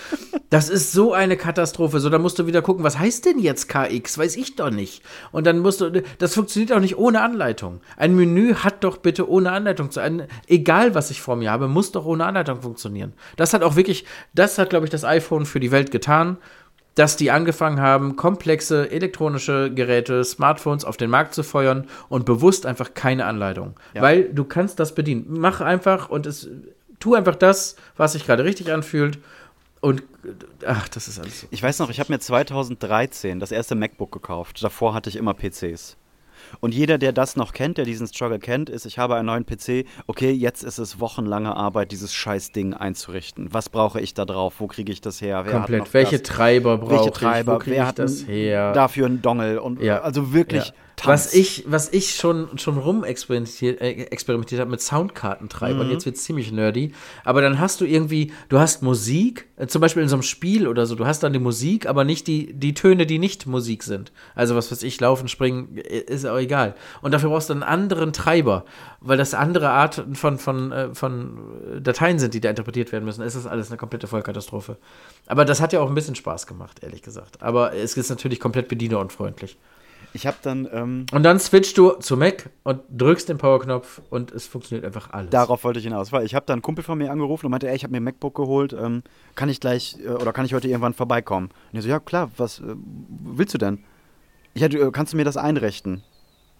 Das 0.50 0.68
ist 0.68 0.92
so 0.92 1.12
eine 1.12 1.36
Katastrophe. 1.36 2.00
So, 2.00 2.08
da 2.08 2.18
musst 2.18 2.38
du 2.38 2.46
wieder 2.46 2.62
gucken, 2.62 2.84
was 2.84 2.98
heißt 2.98 3.24
denn 3.26 3.38
jetzt 3.38 3.68
KX? 3.68 4.18
Weiß 4.18 4.36
ich 4.36 4.56
doch 4.56 4.70
nicht. 4.70 5.02
Und 5.32 5.46
dann 5.46 5.58
musst 5.58 5.80
du, 5.80 6.02
das 6.18 6.34
funktioniert 6.34 6.72
auch 6.72 6.80
nicht 6.80 6.96
ohne 6.96 7.20
Anleitung. 7.20 7.80
Ein 7.96 8.14
Menü 8.14 8.54
hat 8.54 8.84
doch 8.84 8.98
bitte 8.98 9.28
ohne 9.28 9.52
Anleitung 9.52 9.90
zu, 9.90 10.00
ein, 10.00 10.26
egal 10.46 10.94
was 10.94 11.10
ich 11.10 11.20
vor 11.20 11.36
mir 11.36 11.50
habe, 11.50 11.68
muss 11.68 11.92
doch 11.92 12.04
ohne 12.04 12.26
Anleitung 12.26 12.62
funktionieren. 12.62 12.95
Das 13.36 13.52
hat 13.54 13.62
auch 13.62 13.76
wirklich, 13.76 14.04
das 14.34 14.58
hat, 14.58 14.70
glaube 14.70 14.86
ich, 14.86 14.90
das 14.90 15.04
iPhone 15.04 15.46
für 15.46 15.60
die 15.60 15.70
Welt 15.70 15.90
getan, 15.90 16.38
dass 16.96 17.16
die 17.16 17.30
angefangen 17.30 17.80
haben, 17.80 18.16
komplexe 18.16 18.90
elektronische 18.90 19.72
Geräte, 19.72 20.24
Smartphones 20.24 20.84
auf 20.84 20.96
den 20.96 21.10
Markt 21.10 21.34
zu 21.34 21.42
feuern 21.42 21.86
und 22.08 22.24
bewusst 22.24 22.64
einfach 22.64 22.94
keine 22.94 23.26
Anleitung. 23.26 23.74
Weil 24.02 24.24
du 24.32 24.44
kannst 24.44 24.80
das 24.80 24.94
bedienen. 24.94 25.26
Mach 25.28 25.60
einfach 25.60 26.08
und 26.08 26.26
es, 26.26 26.48
tu 26.98 27.14
einfach 27.14 27.36
das, 27.36 27.76
was 27.96 28.12
sich 28.12 28.24
gerade 28.24 28.44
richtig 28.44 28.72
anfühlt. 28.72 29.18
Und 29.80 30.02
ach, 30.66 30.88
das 30.88 31.06
ist 31.06 31.18
alles 31.18 31.42
so. 31.42 31.46
Ich 31.50 31.62
weiß 31.62 31.78
noch, 31.80 31.90
ich 31.90 32.00
habe 32.00 32.12
mir 32.12 32.18
2013 32.18 33.40
das 33.40 33.52
erste 33.52 33.74
MacBook 33.74 34.10
gekauft. 34.10 34.64
Davor 34.64 34.94
hatte 34.94 35.10
ich 35.10 35.16
immer 35.16 35.34
PCs. 35.34 35.98
Und 36.60 36.74
jeder, 36.74 36.98
der 36.98 37.12
das 37.12 37.36
noch 37.36 37.52
kennt, 37.52 37.78
der 37.78 37.84
diesen 37.84 38.06
Struggle 38.06 38.38
kennt, 38.38 38.70
ist, 38.70 38.86
ich 38.86 38.98
habe 38.98 39.14
einen 39.16 39.26
neuen 39.26 39.46
PC, 39.46 39.86
okay, 40.06 40.30
jetzt 40.30 40.62
ist 40.62 40.78
es 40.78 41.00
wochenlange 41.00 41.54
Arbeit, 41.54 41.92
dieses 41.92 42.12
scheiß 42.14 42.52
Ding 42.52 42.74
einzurichten. 42.74 43.52
Was 43.52 43.68
brauche 43.68 44.00
ich 44.00 44.14
da 44.14 44.24
drauf? 44.24 44.54
Wo 44.58 44.66
kriege 44.66 44.92
ich 44.92 45.00
das 45.00 45.20
her? 45.20 45.42
Wer 45.44 45.52
Komplett. 45.52 45.92
Welche 45.94 46.18
das? 46.18 46.28
Treiber 46.36 46.78
brauche 46.78 46.90
Welche 46.92 47.08
ich? 47.08 47.14
Treiber? 47.14 47.54
Wo 47.54 47.58
kriege 47.58 47.82
ich 47.82 47.92
das 47.92 48.26
her? 48.26 48.72
dafür 48.72 49.06
einen 49.06 49.22
Dongle? 49.22 49.60
Und 49.62 49.80
Ja. 49.82 50.00
also 50.00 50.32
wirklich 50.32 50.68
Ja. 50.68 50.74
Tanz. 50.96 51.26
Was 51.26 51.34
ich, 51.34 51.64
was 51.66 51.92
ich 51.92 52.14
schon, 52.14 52.58
schon 52.58 52.78
rumexperimentiert 52.78 53.82
äh, 53.82 54.04
experimentiert 54.04 54.62
habe 54.62 54.70
mit 54.70 54.80
Soundkartentreibern, 54.80 55.90
jetzt 55.90 56.06
wird 56.06 56.16
es 56.16 56.24
ziemlich 56.24 56.50
nerdy, 56.52 56.92
aber 57.22 57.42
dann 57.42 57.58
hast 57.60 57.82
du 57.82 57.84
irgendwie, 57.84 58.32
du 58.48 58.58
hast 58.58 58.82
Musik, 58.82 59.46
äh, 59.56 59.66
zum 59.66 59.82
Beispiel 59.82 60.02
in 60.02 60.08
so 60.08 60.16
einem 60.16 60.22
Spiel 60.22 60.66
oder 60.66 60.86
so, 60.86 60.94
du 60.94 61.06
hast 61.06 61.22
dann 61.22 61.34
die 61.34 61.38
Musik, 61.38 61.86
aber 61.86 62.04
nicht 62.04 62.26
die, 62.26 62.50
die 62.54 62.72
Töne, 62.72 63.04
die 63.04 63.18
nicht 63.18 63.46
Musik 63.46 63.82
sind. 63.82 64.10
Also 64.34 64.56
was 64.56 64.72
weiß 64.72 64.82
ich, 64.84 64.98
laufen, 64.98 65.28
springen, 65.28 65.76
ist 65.76 66.24
auch 66.24 66.38
egal. 66.38 66.74
Und 67.02 67.12
dafür 67.12 67.28
brauchst 67.28 67.50
du 67.50 67.52
einen 67.52 67.62
anderen 67.62 68.14
Treiber, 68.14 68.64
weil 69.00 69.18
das 69.18 69.34
andere 69.34 69.68
Art 69.68 70.02
von, 70.14 70.38
von, 70.38 70.72
äh, 70.72 70.94
von 70.94 71.82
Dateien 71.82 72.18
sind, 72.18 72.32
die 72.32 72.40
da 72.40 72.48
interpretiert 72.48 72.90
werden 72.92 73.04
müssen. 73.04 73.20
Es 73.20 73.34
ist 73.34 73.46
alles 73.46 73.68
eine 73.68 73.76
komplette 73.76 74.06
Vollkatastrophe. 74.06 74.78
Aber 75.26 75.44
das 75.44 75.60
hat 75.60 75.74
ja 75.74 75.80
auch 75.80 75.88
ein 75.90 75.94
bisschen 75.94 76.14
Spaß 76.14 76.46
gemacht, 76.46 76.82
ehrlich 76.82 77.02
gesagt. 77.02 77.42
Aber 77.42 77.74
es 77.74 77.94
ist 77.98 78.08
natürlich 78.08 78.40
komplett 78.40 78.68
bedienerunfreundlich. 78.68 79.58
Ich 80.16 80.26
habe 80.26 80.36
dann, 80.42 80.68
ähm, 80.72 81.06
Und 81.12 81.22
dann 81.22 81.38
switchst 81.38 81.78
du 81.78 81.92
zu 81.92 82.16
Mac 82.16 82.50
und 82.64 82.80
drückst 82.90 83.28
den 83.28 83.38
Powerknopf 83.38 84.00
und 84.10 84.32
es 84.32 84.46
funktioniert 84.46 84.84
einfach 84.84 85.10
alles. 85.12 85.30
darauf 85.30 85.62
wollte 85.62 85.78
ich 85.78 85.84
hinaus, 85.84 86.10
weil 86.10 86.24
ich 86.24 86.34
habe 86.34 86.46
dann 86.46 86.54
einen 86.54 86.62
Kumpel 86.62 86.82
von 86.82 86.98
mir 86.98 87.10
angerufen 87.12 87.46
und 87.46 87.50
meinte, 87.50 87.68
ey, 87.68 87.76
ich 87.76 87.84
habe 87.84 87.92
mir 87.92 87.98
ein 87.98 88.04
MacBook 88.04 88.34
geholt, 88.34 88.72
ähm, 88.72 89.02
kann 89.34 89.48
ich 89.48 89.60
gleich 89.60 89.98
äh, 90.04 90.08
oder 90.08 90.32
kann 90.32 90.44
ich 90.46 90.54
heute 90.54 90.68
irgendwann 90.68 90.94
vorbeikommen? 90.94 91.50
Und 91.72 91.78
er 91.78 91.82
so, 91.82 91.88
ja 91.88 92.00
klar, 92.00 92.30
was 92.36 92.58
äh, 92.60 92.74
willst 93.24 93.54
du 93.54 93.58
denn? 93.58 93.84
Ja, 94.54 94.68
du, 94.68 94.78
äh, 94.78 94.90
kannst 94.90 95.12
du 95.12 95.16
mir 95.16 95.24
das 95.24 95.36
einrichten? 95.36 95.94
Und 95.96 96.02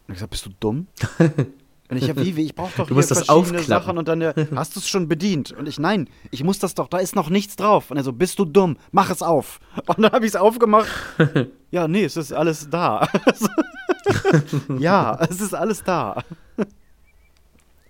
ich 0.09 0.14
gesagt, 0.14 0.30
bist 0.30 0.46
du 0.46 0.50
dumm? 0.61 0.86
Und 1.89 1.99
ich 1.99 2.09
hab, 2.09 2.16
wie, 2.16 2.37
wie, 2.37 2.45
ich 2.45 2.55
brauche 2.55 2.72
doch 2.76 2.87
Du 2.87 2.95
musst 2.95 3.11
das 3.11 3.24
verschiedene 3.24 3.59
aufklappen. 3.59 3.66
Sachen 3.66 3.99
und 3.99 4.09
dann, 4.09 4.20
der, 4.20 4.34
hast 4.55 4.76
du 4.76 4.80
es 4.80 4.89
schon 4.89 5.09
bedient? 5.09 5.53
Und 5.53 5.68
ich, 5.68 5.78
nein, 5.78 6.09
ich 6.30 6.43
muss 6.45 6.59
das 6.59 6.74
doch, 6.74 6.89
da 6.89 6.99
ist 6.99 7.14
noch 7.14 7.30
nichts 7.30 7.57
drauf. 7.57 7.91
Und 7.91 7.97
er 7.97 8.03
so, 8.03 8.12
bist 8.12 8.39
du 8.39 8.45
dumm, 8.45 8.76
mach 8.93 9.11
es 9.11 9.22
auf. 9.22 9.61
Und 9.87 10.03
dann 10.03 10.12
habe 10.12 10.24
ich 10.24 10.32
es 10.32 10.37
aufgemacht. 10.37 10.91
ja, 11.70 11.89
nee, 11.89 12.05
es 12.05 12.16
ist 12.16 12.32
alles 12.32 12.68
da. 12.70 13.09
ja, 14.78 15.18
es 15.28 15.41
ist 15.41 15.55
alles 15.55 15.82
da. 15.84 16.22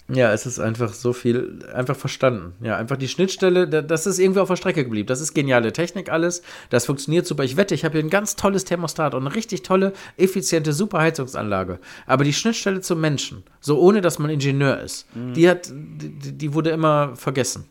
Ja, 0.08 0.32
es 0.32 0.46
ist 0.46 0.60
einfach 0.60 0.92
so 0.94 1.12
viel, 1.12 1.58
einfach 1.74 1.96
verstanden. 1.96 2.52
Ja, 2.64 2.76
einfach 2.76 2.96
die 2.96 3.08
Schnittstelle, 3.08 3.66
da- 3.66 3.82
das 3.82 4.06
ist 4.06 4.20
irgendwie 4.20 4.38
auf 4.38 4.48
der 4.48 4.54
Strecke 4.56 4.84
geblieben. 4.84 5.08
Das 5.08 5.20
ist 5.20 5.34
geniale 5.34 5.72
Technik 5.72 6.10
alles. 6.12 6.42
Das 6.70 6.86
funktioniert 6.86 7.26
super. 7.26 7.42
Ich 7.42 7.56
wette, 7.56 7.74
ich 7.74 7.84
habe 7.84 7.94
hier 7.98 8.04
ein 8.04 8.10
ganz 8.10 8.36
tolles 8.36 8.64
Thermostat 8.64 9.14
und 9.14 9.26
eine 9.26 9.34
richtig 9.34 9.62
tolle, 9.62 9.92
effiziente 10.16 10.72
Superheizungsanlage. 10.72 11.80
Aber 12.06 12.22
die 12.24 12.32
Schnittstelle 12.32 12.80
zum 12.82 13.00
Menschen, 13.00 13.42
so 13.60 13.80
ohne 13.80 14.00
dass 14.00 14.18
man 14.20 14.30
Ingenieur 14.30 14.78
ist, 14.80 15.06
die 15.14 15.48
hat, 15.48 15.70
die, 15.72 16.32
die 16.32 16.54
wurde 16.54 16.70
immer 16.70 17.16
vergessen. 17.16 17.64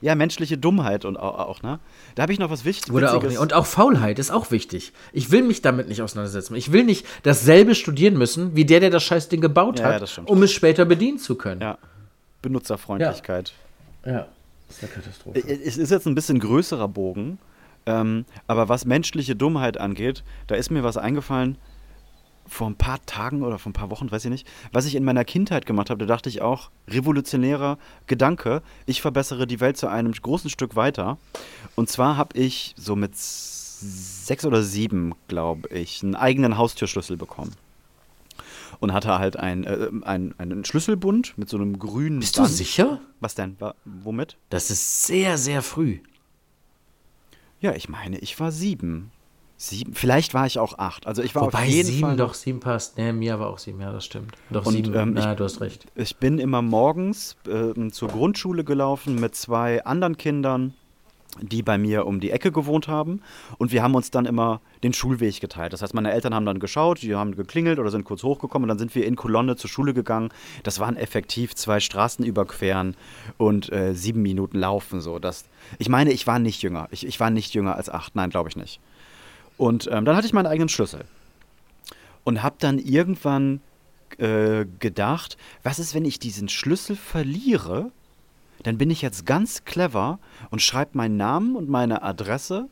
Ja, 0.00 0.14
menschliche 0.14 0.56
Dummheit 0.58 1.04
und 1.04 1.16
auch, 1.16 1.38
auch 1.38 1.62
ne? 1.62 1.80
Da 2.14 2.22
habe 2.22 2.32
ich 2.32 2.38
noch 2.38 2.50
was 2.50 2.64
Wichtiges. 2.64 2.94
Oder 2.94 3.14
auch 3.14 3.22
nicht. 3.22 3.38
Und 3.38 3.52
auch 3.52 3.66
Faulheit 3.66 4.18
ist 4.18 4.30
auch 4.30 4.50
wichtig. 4.50 4.92
Ich 5.12 5.30
will 5.30 5.42
mich 5.42 5.60
damit 5.62 5.88
nicht 5.88 6.02
auseinandersetzen. 6.02 6.54
Ich 6.54 6.72
will 6.72 6.84
nicht 6.84 7.06
dasselbe 7.24 7.74
studieren 7.74 8.16
müssen, 8.16 8.54
wie 8.54 8.64
der, 8.64 8.80
der 8.80 8.90
das 8.90 9.02
Scheißding 9.04 9.40
gebaut 9.40 9.80
Ja, 9.80 9.86
hat, 9.94 10.16
ja, 10.16 10.22
um 10.24 10.42
es 10.42 10.52
später 10.52 10.84
bedienen 10.84 11.18
zu 11.18 11.34
können. 11.36 11.60
ja, 11.60 11.78
Benutzerfreundlichkeit. 12.42 13.52
ja. 14.04 14.26
Das 14.68 14.76
ist 14.76 14.82
eine 14.84 14.92
Katastrophe. 14.92 15.38
Es 15.48 15.78
ist 15.78 15.90
jetzt 15.90 16.06
ein 16.06 16.14
bisschen 16.14 16.40
größerer 16.40 16.88
Bogen, 16.88 17.38
ähm, 17.86 18.26
aber 18.46 18.68
was 18.68 18.84
menschliche 18.84 19.34
Dummheit 19.34 19.78
angeht, 19.78 20.24
da 20.46 20.56
ist 20.56 20.70
mir 20.70 20.84
was 20.84 20.98
eingefallen 20.98 21.56
vor 22.48 22.68
ein 22.68 22.76
paar 22.76 23.04
Tagen 23.06 23.42
oder 23.42 23.58
vor 23.58 23.70
ein 23.70 23.74
paar 23.74 23.90
Wochen, 23.90 24.10
weiß 24.10 24.24
ich 24.24 24.30
nicht, 24.30 24.46
was 24.72 24.86
ich 24.86 24.94
in 24.94 25.04
meiner 25.04 25.24
Kindheit 25.24 25.66
gemacht 25.66 25.90
habe. 25.90 26.00
Da 26.00 26.06
dachte 26.06 26.28
ich 26.28 26.42
auch, 26.42 26.70
revolutionärer 26.88 27.78
Gedanke, 28.06 28.62
ich 28.86 29.02
verbessere 29.02 29.46
die 29.46 29.60
Welt 29.60 29.76
zu 29.76 29.88
einem 29.88 30.12
großen 30.12 30.50
Stück 30.50 30.76
weiter. 30.76 31.18
Und 31.76 31.88
zwar 31.88 32.16
habe 32.16 32.36
ich 32.38 32.74
so 32.76 32.96
mit 32.96 33.12
sechs 33.16 34.44
oder 34.44 34.62
sieben, 34.62 35.14
glaube 35.28 35.68
ich, 35.68 36.02
einen 36.02 36.16
eigenen 36.16 36.58
Haustürschlüssel 36.58 37.16
bekommen. 37.16 37.52
Und 38.80 38.92
hatte 38.92 39.18
halt 39.18 39.36
ein, 39.36 39.64
äh, 39.64 39.88
ein, 40.02 40.34
einen 40.38 40.64
Schlüsselbund 40.64 41.36
mit 41.36 41.48
so 41.48 41.56
einem 41.56 41.78
grünen 41.78 42.20
Bist 42.20 42.36
du 42.36 42.42
Band. 42.42 42.54
sicher? 42.54 43.00
Was 43.18 43.34
denn? 43.34 43.56
Womit? 43.84 44.36
Das 44.50 44.70
ist 44.70 45.04
sehr, 45.04 45.36
sehr 45.36 45.62
früh. 45.62 45.98
Ja, 47.60 47.74
ich 47.74 47.88
meine, 47.88 48.18
ich 48.18 48.38
war 48.38 48.52
sieben. 48.52 49.10
Sieben? 49.60 49.92
Vielleicht 49.92 50.34
war 50.34 50.46
ich 50.46 50.60
auch 50.60 50.78
acht. 50.78 51.08
Also 51.08 51.20
ich 51.20 51.34
war 51.34 51.42
Wobei 51.46 51.58
auf 51.58 51.64
jeden 51.64 51.88
sieben 51.88 52.00
Fall. 52.06 52.16
doch, 52.16 52.34
sieben 52.34 52.60
passt. 52.60 52.96
Nee, 52.96 53.12
mir 53.12 53.40
war 53.40 53.48
auch 53.48 53.58
sieben, 53.58 53.80
ja, 53.80 53.90
das 53.92 54.04
stimmt. 54.04 54.36
Doch, 54.50 54.64
Und, 54.64 54.72
sieben, 54.72 54.94
ähm, 54.94 55.12
na, 55.14 55.32
ich- 55.32 55.36
du 55.36 55.42
hast 55.44 55.60
recht. 55.60 55.84
Ich 55.96 56.16
bin 56.16 56.38
immer 56.38 56.62
morgens 56.62 57.36
ähm, 57.50 57.92
zur 57.92 58.08
Grundschule 58.08 58.62
gelaufen 58.62 59.16
mit 59.16 59.34
zwei 59.34 59.84
anderen 59.84 60.16
Kindern, 60.16 60.74
die 61.42 61.64
bei 61.64 61.76
mir 61.76 62.06
um 62.06 62.20
die 62.20 62.30
Ecke 62.30 62.52
gewohnt 62.52 62.86
haben. 62.86 63.20
Und 63.58 63.72
wir 63.72 63.82
haben 63.82 63.96
uns 63.96 64.12
dann 64.12 64.26
immer 64.26 64.60
den 64.84 64.92
Schulweg 64.92 65.40
geteilt. 65.40 65.72
Das 65.72 65.82
heißt, 65.82 65.92
meine 65.92 66.12
Eltern 66.12 66.34
haben 66.34 66.46
dann 66.46 66.60
geschaut, 66.60 67.02
die 67.02 67.16
haben 67.16 67.34
geklingelt 67.34 67.80
oder 67.80 67.90
sind 67.90 68.04
kurz 68.04 68.22
hochgekommen 68.22 68.64
und 68.64 68.68
dann 68.68 68.78
sind 68.78 68.94
wir 68.94 69.04
in 69.06 69.16
Kolonne 69.16 69.56
zur 69.56 69.68
Schule 69.68 69.92
gegangen. 69.92 70.30
Das 70.62 70.78
waren 70.78 70.96
effektiv 70.96 71.56
zwei 71.56 71.80
Straßen 71.80 72.24
überqueren 72.24 72.96
und 73.38 73.72
äh, 73.72 73.92
sieben 73.94 74.22
Minuten 74.22 74.56
laufen. 74.58 75.00
So. 75.00 75.18
Das, 75.18 75.46
ich 75.78 75.88
meine, 75.88 76.12
ich 76.12 76.28
war 76.28 76.38
nicht 76.38 76.62
jünger. 76.62 76.86
Ich, 76.92 77.04
ich 77.04 77.18
war 77.18 77.30
nicht 77.30 77.54
jünger 77.54 77.74
als 77.74 77.90
acht. 77.90 78.14
Nein, 78.14 78.30
glaube 78.30 78.48
ich 78.48 78.56
nicht. 78.56 78.78
Und 79.58 79.88
ähm, 79.92 80.06
dann 80.06 80.16
hatte 80.16 80.26
ich 80.26 80.32
meinen 80.32 80.46
eigenen 80.46 80.70
Schlüssel. 80.70 81.04
Und 82.24 82.42
habe 82.42 82.56
dann 82.58 82.78
irgendwann 82.78 83.60
äh, 84.18 84.64
gedacht, 84.78 85.36
was 85.62 85.78
ist, 85.78 85.94
wenn 85.94 86.04
ich 86.04 86.18
diesen 86.18 86.48
Schlüssel 86.48 86.96
verliere? 86.96 87.90
Dann 88.62 88.78
bin 88.78 88.90
ich 88.90 89.02
jetzt 89.02 89.26
ganz 89.26 89.64
clever 89.64 90.18
und 90.50 90.62
schreibe 90.62 90.96
meinen 90.96 91.16
Namen 91.16 91.56
und 91.56 91.68
meine 91.68 92.02
Adresse 92.02 92.68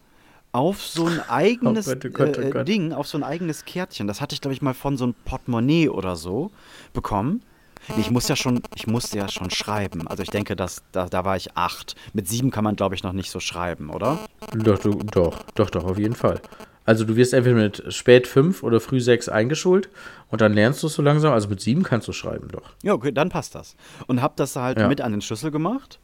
auf 0.52 0.82
so 0.82 1.06
ein 1.06 1.20
eigenes 1.28 1.86
Gott, 1.86 2.04
oh 2.04 2.08
Gott, 2.10 2.38
oh 2.38 2.40
äh, 2.40 2.50
Gott. 2.50 2.68
Ding, 2.68 2.92
auf 2.92 3.06
so 3.06 3.18
ein 3.18 3.24
eigenes 3.24 3.64
Kärtchen. 3.64 4.06
Das 4.06 4.20
hatte 4.20 4.34
ich, 4.34 4.40
glaube 4.40 4.54
ich, 4.54 4.62
mal 4.62 4.74
von 4.74 4.96
so 4.96 5.04
einem 5.04 5.14
Portemonnaie 5.24 5.88
oder 5.88 6.16
so 6.16 6.50
bekommen. 6.92 7.42
Nee, 7.88 8.00
Ich 8.00 8.10
muss 8.10 8.26
ja 8.26 8.34
schon, 8.34 8.62
ich 8.74 8.86
musste 8.86 9.18
ja 9.18 9.28
schon 9.28 9.50
schreiben. 9.50 10.08
Also 10.08 10.22
ich 10.22 10.30
denke, 10.30 10.56
dass, 10.56 10.82
da, 10.92 11.06
da 11.06 11.24
war 11.24 11.36
ich 11.36 11.56
acht. 11.56 11.94
Mit 12.12 12.26
sieben 12.26 12.50
kann 12.50 12.64
man, 12.64 12.74
glaube 12.74 12.94
ich, 12.94 13.02
noch 13.02 13.12
nicht 13.12 13.30
so 13.30 13.38
schreiben, 13.38 13.90
oder? 13.90 14.18
Doch, 14.52 14.78
du, 14.78 14.90
doch, 14.90 15.44
doch, 15.54 15.70
doch, 15.70 15.84
auf 15.84 15.98
jeden 15.98 16.16
Fall. 16.16 16.40
Also 16.86 17.04
du 17.04 17.16
wirst 17.16 17.34
entweder 17.34 17.56
mit 17.56 17.82
spät 17.92 18.26
fünf 18.26 18.62
oder 18.62 18.80
früh 18.80 19.00
sechs 19.00 19.28
eingeschult 19.28 19.88
und 20.30 20.40
dann 20.40 20.54
lernst 20.54 20.82
du 20.82 20.86
es 20.86 20.94
so 20.94 21.02
langsam. 21.02 21.32
Also 21.32 21.48
mit 21.48 21.60
sieben 21.60 21.82
kannst 21.82 22.06
du 22.08 22.12
schreiben, 22.12 22.48
doch. 22.48 22.72
Ja, 22.82 22.94
okay, 22.94 23.12
dann 23.12 23.28
passt 23.28 23.54
das. 23.54 23.76
Und 24.06 24.22
hab 24.22 24.36
das 24.36 24.56
halt 24.56 24.78
Ja. 24.78 24.88
mit 24.88 25.00
an 25.00 25.10
den 25.12 25.20
Schlüssel 25.20 25.50
gemacht 25.50 25.98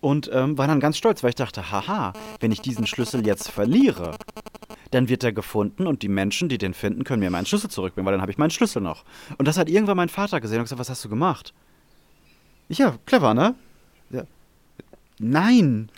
und 0.00 0.30
ähm, 0.32 0.58
war 0.58 0.66
dann 0.66 0.80
ganz 0.80 0.98
stolz, 0.98 1.22
weil 1.22 1.30
ich 1.30 1.34
dachte, 1.36 1.72
haha, 1.72 2.12
wenn 2.40 2.52
ich 2.52 2.60
diesen 2.60 2.86
Schlüssel 2.86 3.26
jetzt 3.26 3.50
verliere, 3.50 4.16
dann 4.90 5.08
wird 5.08 5.24
er 5.24 5.32
gefunden 5.32 5.86
und 5.86 6.02
die 6.02 6.08
Menschen, 6.08 6.48
die 6.50 6.58
den 6.58 6.74
finden, 6.74 7.02
können 7.02 7.20
mir 7.20 7.30
meinen 7.30 7.46
Schlüssel 7.46 7.70
zurückbringen, 7.70 8.04
weil 8.06 8.12
dann 8.12 8.20
habe 8.20 8.30
ich 8.30 8.38
meinen 8.38 8.50
Schlüssel 8.50 8.82
noch. 8.82 9.04
Und 9.38 9.48
das 9.48 9.56
hat 9.56 9.68
irgendwann 9.70 9.96
mein 9.96 10.10
Vater 10.10 10.40
gesehen 10.40 10.58
und 10.58 10.64
gesagt, 10.64 10.78
was 10.78 10.90
hast 10.90 11.04
du 11.04 11.08
gemacht? 11.08 11.54
Ich, 12.68 12.78
ja, 12.78 12.96
clever, 13.06 13.32
ne? 13.34 13.54
Ja. 14.10 14.24
Nein. 15.18 15.88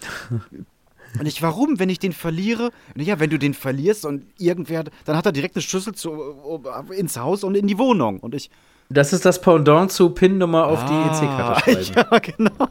Und 1.18 1.26
ich, 1.26 1.42
warum, 1.42 1.78
wenn 1.78 1.88
ich 1.88 1.98
den 1.98 2.12
verliere? 2.12 2.70
Ja, 2.96 3.18
wenn 3.18 3.30
du 3.30 3.38
den 3.38 3.54
verlierst 3.54 4.04
und 4.04 4.24
irgendwer, 4.38 4.84
dann 5.04 5.16
hat 5.16 5.26
er 5.26 5.32
direkt 5.32 5.56
einen 5.56 5.62
Schlüssel 5.62 5.94
zu, 5.94 6.62
ins 6.96 7.16
Haus 7.16 7.44
und 7.44 7.54
in 7.56 7.66
die 7.66 7.78
Wohnung. 7.78 8.20
Und 8.20 8.34
ich, 8.34 8.50
Das 8.90 9.12
ist 9.12 9.24
das 9.24 9.40
Pendant 9.40 9.90
zu 9.90 10.10
PIN-Nummer 10.10 10.66
auf 10.66 10.84
die 10.84 10.92
Ah, 10.92 11.06
EC-Karte 11.06 11.84
schreiben. 11.84 12.08
Ja, 12.12 12.18
genau. 12.18 12.68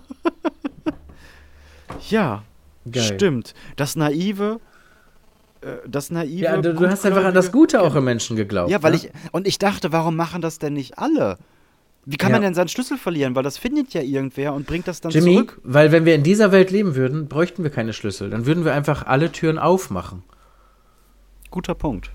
ja, 2.09 2.43
Geil. 2.91 3.03
stimmt. 3.03 3.53
Das 3.75 3.95
naive, 3.95 4.59
äh, 5.61 5.67
das 5.87 6.11
naive. 6.11 6.43
Ja, 6.43 6.57
du, 6.57 6.73
du 6.73 6.87
hast 6.89 7.05
einfach 7.05 7.25
an 7.25 7.33
das 7.33 7.51
Gute 7.51 7.81
auch 7.81 7.95
im 7.95 8.03
Menschen 8.05 8.35
geglaubt. 8.35 8.69
Ja, 8.69 8.81
weil 8.83 8.91
ne? 8.91 8.97
ich 8.97 9.09
und 9.31 9.47
ich 9.47 9.57
dachte, 9.59 9.91
warum 9.91 10.15
machen 10.15 10.41
das 10.41 10.59
denn 10.59 10.73
nicht 10.73 10.97
alle? 10.99 11.37
Wie 12.09 12.15
kann 12.15 12.31
man 12.31 12.41
Ja. 12.41 12.47
denn 12.47 12.53
seinen 12.55 12.69
Schlüssel 12.69 12.97
verlieren? 12.97 13.35
Weil 13.35 13.43
das 13.43 13.57
findet 13.57 13.93
ja 13.93 14.01
irgendwer 14.01 14.53
und 14.53 14.65
bringt 14.65 14.87
das 14.87 15.01
dann 15.01 15.11
Jimmy, 15.11 15.33
zurück. 15.35 15.59
weil 15.63 15.91
wenn 15.91 16.05
wir 16.05 16.15
in 16.15 16.23
dieser 16.23 16.53
Welt 16.53 16.71
leben 16.71 16.95
würden, 16.95 17.27
bräuchten 17.27 17.63
wir 17.63 17.69
keine 17.69 17.91
Schlüssel. 17.91 18.29
Dann 18.29 18.45
würden 18.45 18.63
wir 18.63 18.73
einfach 18.73 19.05
alle 19.05 19.29
Türen 19.31 19.59
aufmachen. 19.59 20.23
Guter 21.51 21.75
Punkt. 21.75 22.11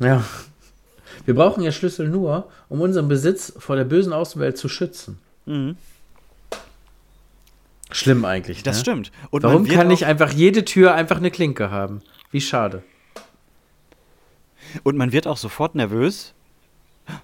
Ja. 0.00 0.24
Wir 1.26 1.34
brauchen 1.34 1.62
ja 1.62 1.70
Schlüssel 1.70 2.08
nur, 2.08 2.48
um 2.70 2.80
unseren 2.80 3.06
Besitz 3.08 3.52
vor 3.58 3.76
der 3.76 3.84
bösen 3.84 4.14
Außenwelt 4.14 4.56
zu 4.56 4.68
schützen. 4.70 5.18
Mhm. 5.44 5.76
Schlimm 7.90 8.24
eigentlich. 8.24 8.62
Das 8.62 8.76
ne? 8.76 8.80
stimmt. 8.80 9.12
Und 9.30 9.42
Warum 9.42 9.62
man 9.64 9.70
kann 9.70 9.88
nicht 9.88 10.06
einfach 10.06 10.32
jede 10.32 10.64
Tür 10.64 10.94
einfach 10.94 11.18
eine 11.18 11.30
Klinke 11.30 11.70
haben? 11.70 12.00
Wie 12.30 12.40
schade. 12.40 12.82
Und 14.82 14.96
man 14.96 15.12
wird 15.12 15.26
auch 15.26 15.36
sofort 15.36 15.74
nervös. 15.74 16.33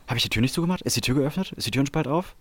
Habe 0.06 0.16
ich 0.16 0.22
die 0.22 0.28
Tür 0.28 0.42
nicht 0.42 0.54
zugemacht? 0.54 0.82
Ist 0.82 0.96
die 0.96 1.00
Tür 1.00 1.14
geöffnet? 1.14 1.52
Ist 1.56 1.66
die 1.66 1.70
Türenspalt 1.70 2.06
auf? 2.08 2.34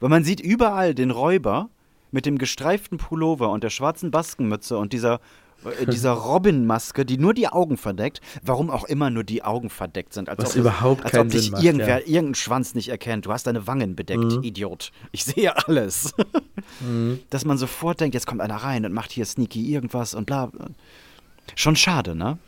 Weil 0.00 0.10
man 0.10 0.24
sieht 0.24 0.40
überall 0.40 0.94
den 0.94 1.10
Räuber 1.10 1.68
mit 2.12 2.24
dem 2.24 2.38
gestreiften 2.38 2.98
Pullover 2.98 3.50
und 3.50 3.64
der 3.64 3.70
schwarzen 3.70 4.10
Baskenmütze 4.10 4.78
und 4.78 4.92
dieser, 4.92 5.20
äh, 5.80 5.86
dieser 5.90 6.12
Robin-Maske, 6.12 7.04
die 7.04 7.18
nur 7.18 7.34
die 7.34 7.48
Augen 7.48 7.76
verdeckt. 7.76 8.20
Warum 8.42 8.70
auch 8.70 8.84
immer 8.84 9.10
nur 9.10 9.24
die 9.24 9.42
Augen 9.42 9.70
verdeckt 9.70 10.14
sind. 10.14 10.28
Als 10.28 10.38
Was 10.42 10.50
ob 10.52 10.56
überhaupt 10.56 11.02
als 11.04 11.12
keinen 11.12 11.26
ob 11.26 11.32
dich 11.32 11.50
macht, 11.50 11.62
irgendwer, 11.64 12.00
ja. 12.00 12.06
irgendein 12.06 12.34
Schwanz 12.36 12.74
nicht 12.74 12.88
erkennt. 12.88 13.26
Du 13.26 13.32
hast 13.32 13.46
deine 13.46 13.66
Wangen 13.66 13.96
bedeckt, 13.96 14.22
Mhm. 14.24 14.42
Idiot. 14.42 14.92
Ich 15.12 15.24
sehe 15.24 15.54
alles. 15.66 16.14
Dass 17.30 17.44
man 17.44 17.58
sofort 17.58 18.00
denkt, 18.00 18.14
jetzt 18.14 18.26
kommt 18.26 18.40
einer 18.40 18.56
rein 18.56 18.84
und 18.86 18.92
macht 18.92 19.10
hier 19.10 19.24
sneaky 19.26 19.72
irgendwas 19.72 20.14
und 20.14 20.26
bla. 20.26 20.50
Schon 21.56 21.76
schade, 21.76 22.14
ne? 22.14 22.38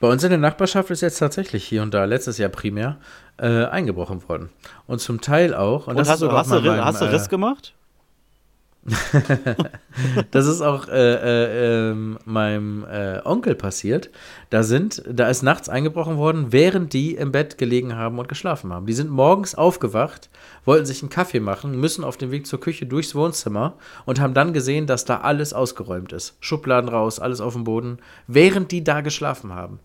Bei 0.00 0.08
uns 0.08 0.22
in 0.22 0.30
der 0.30 0.38
Nachbarschaft 0.38 0.90
ist 0.90 1.00
jetzt 1.00 1.18
tatsächlich 1.18 1.64
hier 1.64 1.82
und 1.82 1.92
da, 1.92 2.04
letztes 2.04 2.38
Jahr 2.38 2.50
primär, 2.50 2.98
äh, 3.36 3.64
eingebrochen 3.64 4.26
worden. 4.28 4.50
Und 4.86 5.00
zum 5.00 5.20
Teil 5.20 5.54
auch. 5.54 5.86
Und, 5.86 5.94
Und 5.94 5.98
das 5.98 6.08
hast, 6.08 6.16
ist 6.16 6.20
sogar 6.20 6.38
hast, 6.38 6.50
du, 6.52 6.60
meinem, 6.60 6.84
hast 6.84 7.00
du 7.00 7.10
Riss 7.10 7.26
äh, 7.26 7.30
gemacht? 7.30 7.74
Das 10.30 10.46
ist 10.46 10.62
auch 10.62 10.88
äh, 10.88 10.92
äh, 10.92 11.90
ähm, 11.90 12.18
meinem 12.24 12.84
äh, 12.84 13.20
Onkel 13.24 13.54
passiert. 13.54 14.10
Da 14.50 14.62
sind, 14.62 15.02
da 15.10 15.28
ist 15.28 15.42
nachts 15.42 15.68
eingebrochen 15.68 16.16
worden, 16.16 16.52
während 16.52 16.92
die 16.92 17.14
im 17.14 17.32
Bett 17.32 17.58
gelegen 17.58 17.96
haben 17.96 18.18
und 18.18 18.28
geschlafen 18.28 18.72
haben. 18.72 18.86
Die 18.86 18.92
sind 18.92 19.10
morgens 19.10 19.54
aufgewacht, 19.54 20.30
wollten 20.64 20.86
sich 20.86 21.02
einen 21.02 21.10
Kaffee 21.10 21.40
machen, 21.40 21.78
müssen 21.78 22.04
auf 22.04 22.16
dem 22.16 22.30
Weg 22.30 22.46
zur 22.46 22.60
Küche 22.60 22.86
durchs 22.86 23.14
Wohnzimmer 23.14 23.74
und 24.06 24.20
haben 24.20 24.34
dann 24.34 24.52
gesehen, 24.52 24.86
dass 24.86 25.04
da 25.04 25.20
alles 25.20 25.52
ausgeräumt 25.52 26.12
ist. 26.12 26.36
Schubladen 26.40 26.88
raus, 26.88 27.18
alles 27.18 27.40
auf 27.40 27.54
dem 27.54 27.64
Boden, 27.64 27.98
während 28.26 28.70
die 28.70 28.84
da 28.84 29.00
geschlafen 29.00 29.54
haben. 29.54 29.80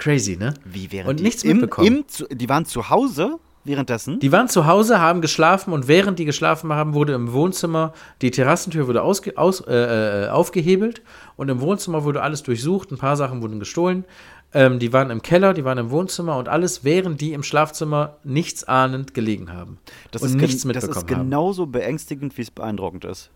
Crazy, 0.00 0.36
ne? 0.36 0.54
Wie 0.64 0.90
während 0.90 1.08
Und 1.10 1.22
nichts 1.22 1.44
im, 1.44 1.58
mitbekommen. 1.58 1.86
Im, 1.86 2.08
zu, 2.08 2.26
die 2.26 2.48
waren 2.48 2.64
zu 2.64 2.90
Hause 2.90 3.38
währenddessen? 3.64 4.18
Die 4.20 4.32
waren 4.32 4.48
zu 4.48 4.66
Hause, 4.66 4.98
haben 4.98 5.20
geschlafen 5.20 5.72
und 5.74 5.86
während 5.88 6.18
die 6.18 6.24
geschlafen 6.24 6.72
haben, 6.72 6.94
wurde 6.94 7.12
im 7.12 7.32
Wohnzimmer 7.32 7.92
die 8.22 8.30
Terrassentür 8.30 8.88
wurde 8.88 9.02
ausge, 9.02 9.36
aus, 9.36 9.60
äh, 9.60 10.24
äh, 10.24 10.28
aufgehebelt 10.30 11.02
und 11.36 11.48
im 11.50 11.60
Wohnzimmer 11.60 12.02
wurde 12.04 12.22
alles 12.22 12.42
durchsucht. 12.42 12.90
Ein 12.90 12.98
paar 12.98 13.16
Sachen 13.16 13.42
wurden 13.42 13.58
gestohlen 13.60 14.04
Ähm, 14.52 14.80
die 14.80 14.92
waren 14.92 15.10
im 15.10 15.22
Keller, 15.22 15.54
die 15.54 15.64
waren 15.64 15.78
im 15.78 15.90
Wohnzimmer 15.90 16.36
und 16.36 16.48
alles, 16.48 16.82
während 16.82 17.20
die 17.20 17.34
im 17.34 17.44
Schlafzimmer 17.44 18.16
nichts 18.24 18.64
ahnend 18.64 19.14
gelegen 19.14 19.52
haben. 19.52 19.78
Das, 20.10 20.22
und 20.22 20.28
ist, 20.30 20.34
nichts 20.34 20.62
gen- 20.64 20.72
das 20.72 20.82
mitbekommen 20.86 21.06
ist 21.08 21.16
haben. 21.16 21.24
genauso 21.30 21.66
beängstigend, 21.66 22.36
wie 22.36 22.42
es 22.42 22.50
beeindruckend 22.50 23.04
ist. 23.04 23.30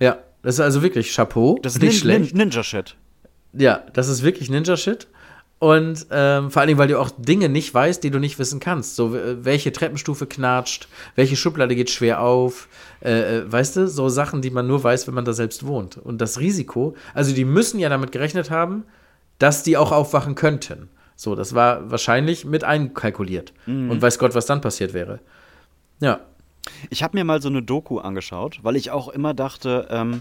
Ja, 0.00 0.16
das 0.42 0.54
ist 0.56 0.60
also 0.60 0.82
wirklich 0.82 1.14
Chapeau. 1.14 1.56
Das 1.62 1.74
ist 1.76 1.82
nicht 1.82 1.92
Nin 1.92 2.00
schlecht. 2.00 2.34
Nin 2.34 2.48
Ninja-Shit. 2.48 2.96
Ja, 3.52 3.82
das 3.92 4.08
ist 4.08 4.24
wirklich 4.24 4.50
Ninja-Shit. 4.50 5.06
Und 5.64 6.08
ähm, 6.10 6.50
vor 6.50 6.60
allem, 6.60 6.76
weil 6.76 6.88
du 6.88 7.00
auch 7.00 7.08
Dinge 7.16 7.48
nicht 7.48 7.72
weißt, 7.72 8.04
die 8.04 8.10
du 8.10 8.18
nicht 8.18 8.38
wissen 8.38 8.60
kannst. 8.60 8.96
So, 8.96 9.14
welche 9.14 9.72
Treppenstufe 9.72 10.26
knatscht, 10.26 10.88
welche 11.14 11.36
Schublade 11.36 11.74
geht 11.74 11.88
schwer 11.88 12.20
auf. 12.20 12.68
Äh, 13.02 13.38
äh, 13.38 13.50
weißt 13.50 13.76
du, 13.76 13.88
so 13.88 14.10
Sachen, 14.10 14.42
die 14.42 14.50
man 14.50 14.66
nur 14.66 14.84
weiß, 14.84 15.06
wenn 15.06 15.14
man 15.14 15.24
da 15.24 15.32
selbst 15.32 15.66
wohnt. 15.66 15.96
Und 15.96 16.20
das 16.20 16.38
Risiko, 16.38 16.94
also 17.14 17.34
die 17.34 17.46
müssen 17.46 17.80
ja 17.80 17.88
damit 17.88 18.12
gerechnet 18.12 18.50
haben, 18.50 18.84
dass 19.38 19.62
die 19.62 19.78
auch 19.78 19.90
aufwachen 19.90 20.34
könnten. 20.34 20.90
So, 21.16 21.34
das 21.34 21.54
war 21.54 21.90
wahrscheinlich 21.90 22.44
mit 22.44 22.62
einkalkuliert. 22.62 23.54
Und 23.66 24.02
weiß 24.02 24.18
Gott, 24.18 24.34
was 24.34 24.44
dann 24.44 24.60
passiert 24.60 24.92
wäre. 24.92 25.20
Ja. 25.98 26.20
Ich 26.90 27.02
habe 27.02 27.16
mir 27.16 27.24
mal 27.24 27.40
so 27.40 27.48
eine 27.48 27.62
Doku 27.62 28.00
angeschaut, 28.00 28.58
weil 28.62 28.76
ich 28.76 28.90
auch 28.90 29.08
immer 29.08 29.32
dachte, 29.32 29.88
ähm, 29.88 30.20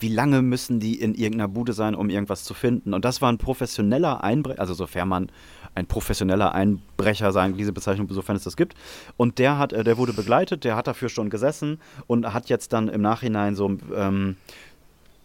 wie 0.00 0.08
lange 0.08 0.42
müssen 0.42 0.80
die 0.80 0.98
in 1.00 1.14
irgendeiner 1.14 1.48
Bude 1.48 1.72
sein, 1.72 1.94
um 1.94 2.10
irgendwas 2.10 2.42
zu 2.44 2.54
finden? 2.54 2.94
Und 2.94 3.04
das 3.04 3.22
war 3.22 3.30
ein 3.30 3.38
professioneller 3.38 4.24
Einbrecher, 4.24 4.60
also 4.60 4.74
sofern 4.74 5.08
man 5.08 5.30
ein 5.74 5.86
professioneller 5.86 6.52
Einbrecher 6.54 7.30
sein, 7.32 7.56
diese 7.56 7.72
Bezeichnung, 7.72 8.08
sofern 8.10 8.34
es 8.34 8.42
das 8.44 8.56
gibt. 8.56 8.74
Und 9.16 9.38
der 9.38 9.58
hat, 9.58 9.72
äh, 9.72 9.84
der 9.84 9.98
wurde 9.98 10.12
begleitet, 10.12 10.64
der 10.64 10.74
hat 10.74 10.86
dafür 10.88 11.08
schon 11.08 11.30
gesessen 11.30 11.78
und 12.08 12.32
hat 12.32 12.48
jetzt 12.48 12.72
dann 12.72 12.88
im 12.88 13.02
Nachhinein 13.02 13.54
so 13.54 13.76
ähm, 13.94 14.36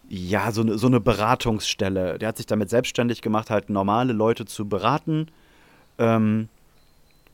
ja, 0.08 0.52
so, 0.52 0.62
eine- 0.62 0.78
so 0.78 0.86
eine 0.86 1.00
Beratungsstelle. 1.00 2.20
Der 2.20 2.28
hat 2.30 2.38
sich 2.38 2.46
damit 2.46 2.70
selbstständig 2.70 3.22
gemacht, 3.24 3.50
halt 3.50 3.72
normale 3.72 4.14
Leute 4.14 4.46
zu 4.46 4.70
beraten, 4.70 5.28
ähm, 5.98 6.48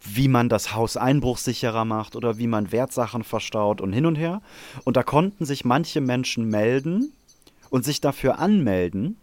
wie 0.03 0.29
man 0.29 0.47
das 0.47 0.73
Haus 0.73 0.95
einbruchsicherer 0.97 1.85
macht 1.85 2.15
oder 2.15 2.37
wie 2.37 2.47
man 2.47 2.71
Wertsachen 2.71 3.23
verstaut 3.23 3.81
und 3.81 3.91
hin 3.93 4.05
und 4.05 4.15
her. 4.15 4.41
Und 4.85 4.95
da 4.95 5.03
konnten 5.03 5.45
sich 5.45 5.65
manche 5.65 5.99
Menschen 6.01 6.47
melden 6.47 7.11
und 7.71 7.83
sich 7.83 7.99
dafür 8.01 8.37
anmelden, 8.37 9.17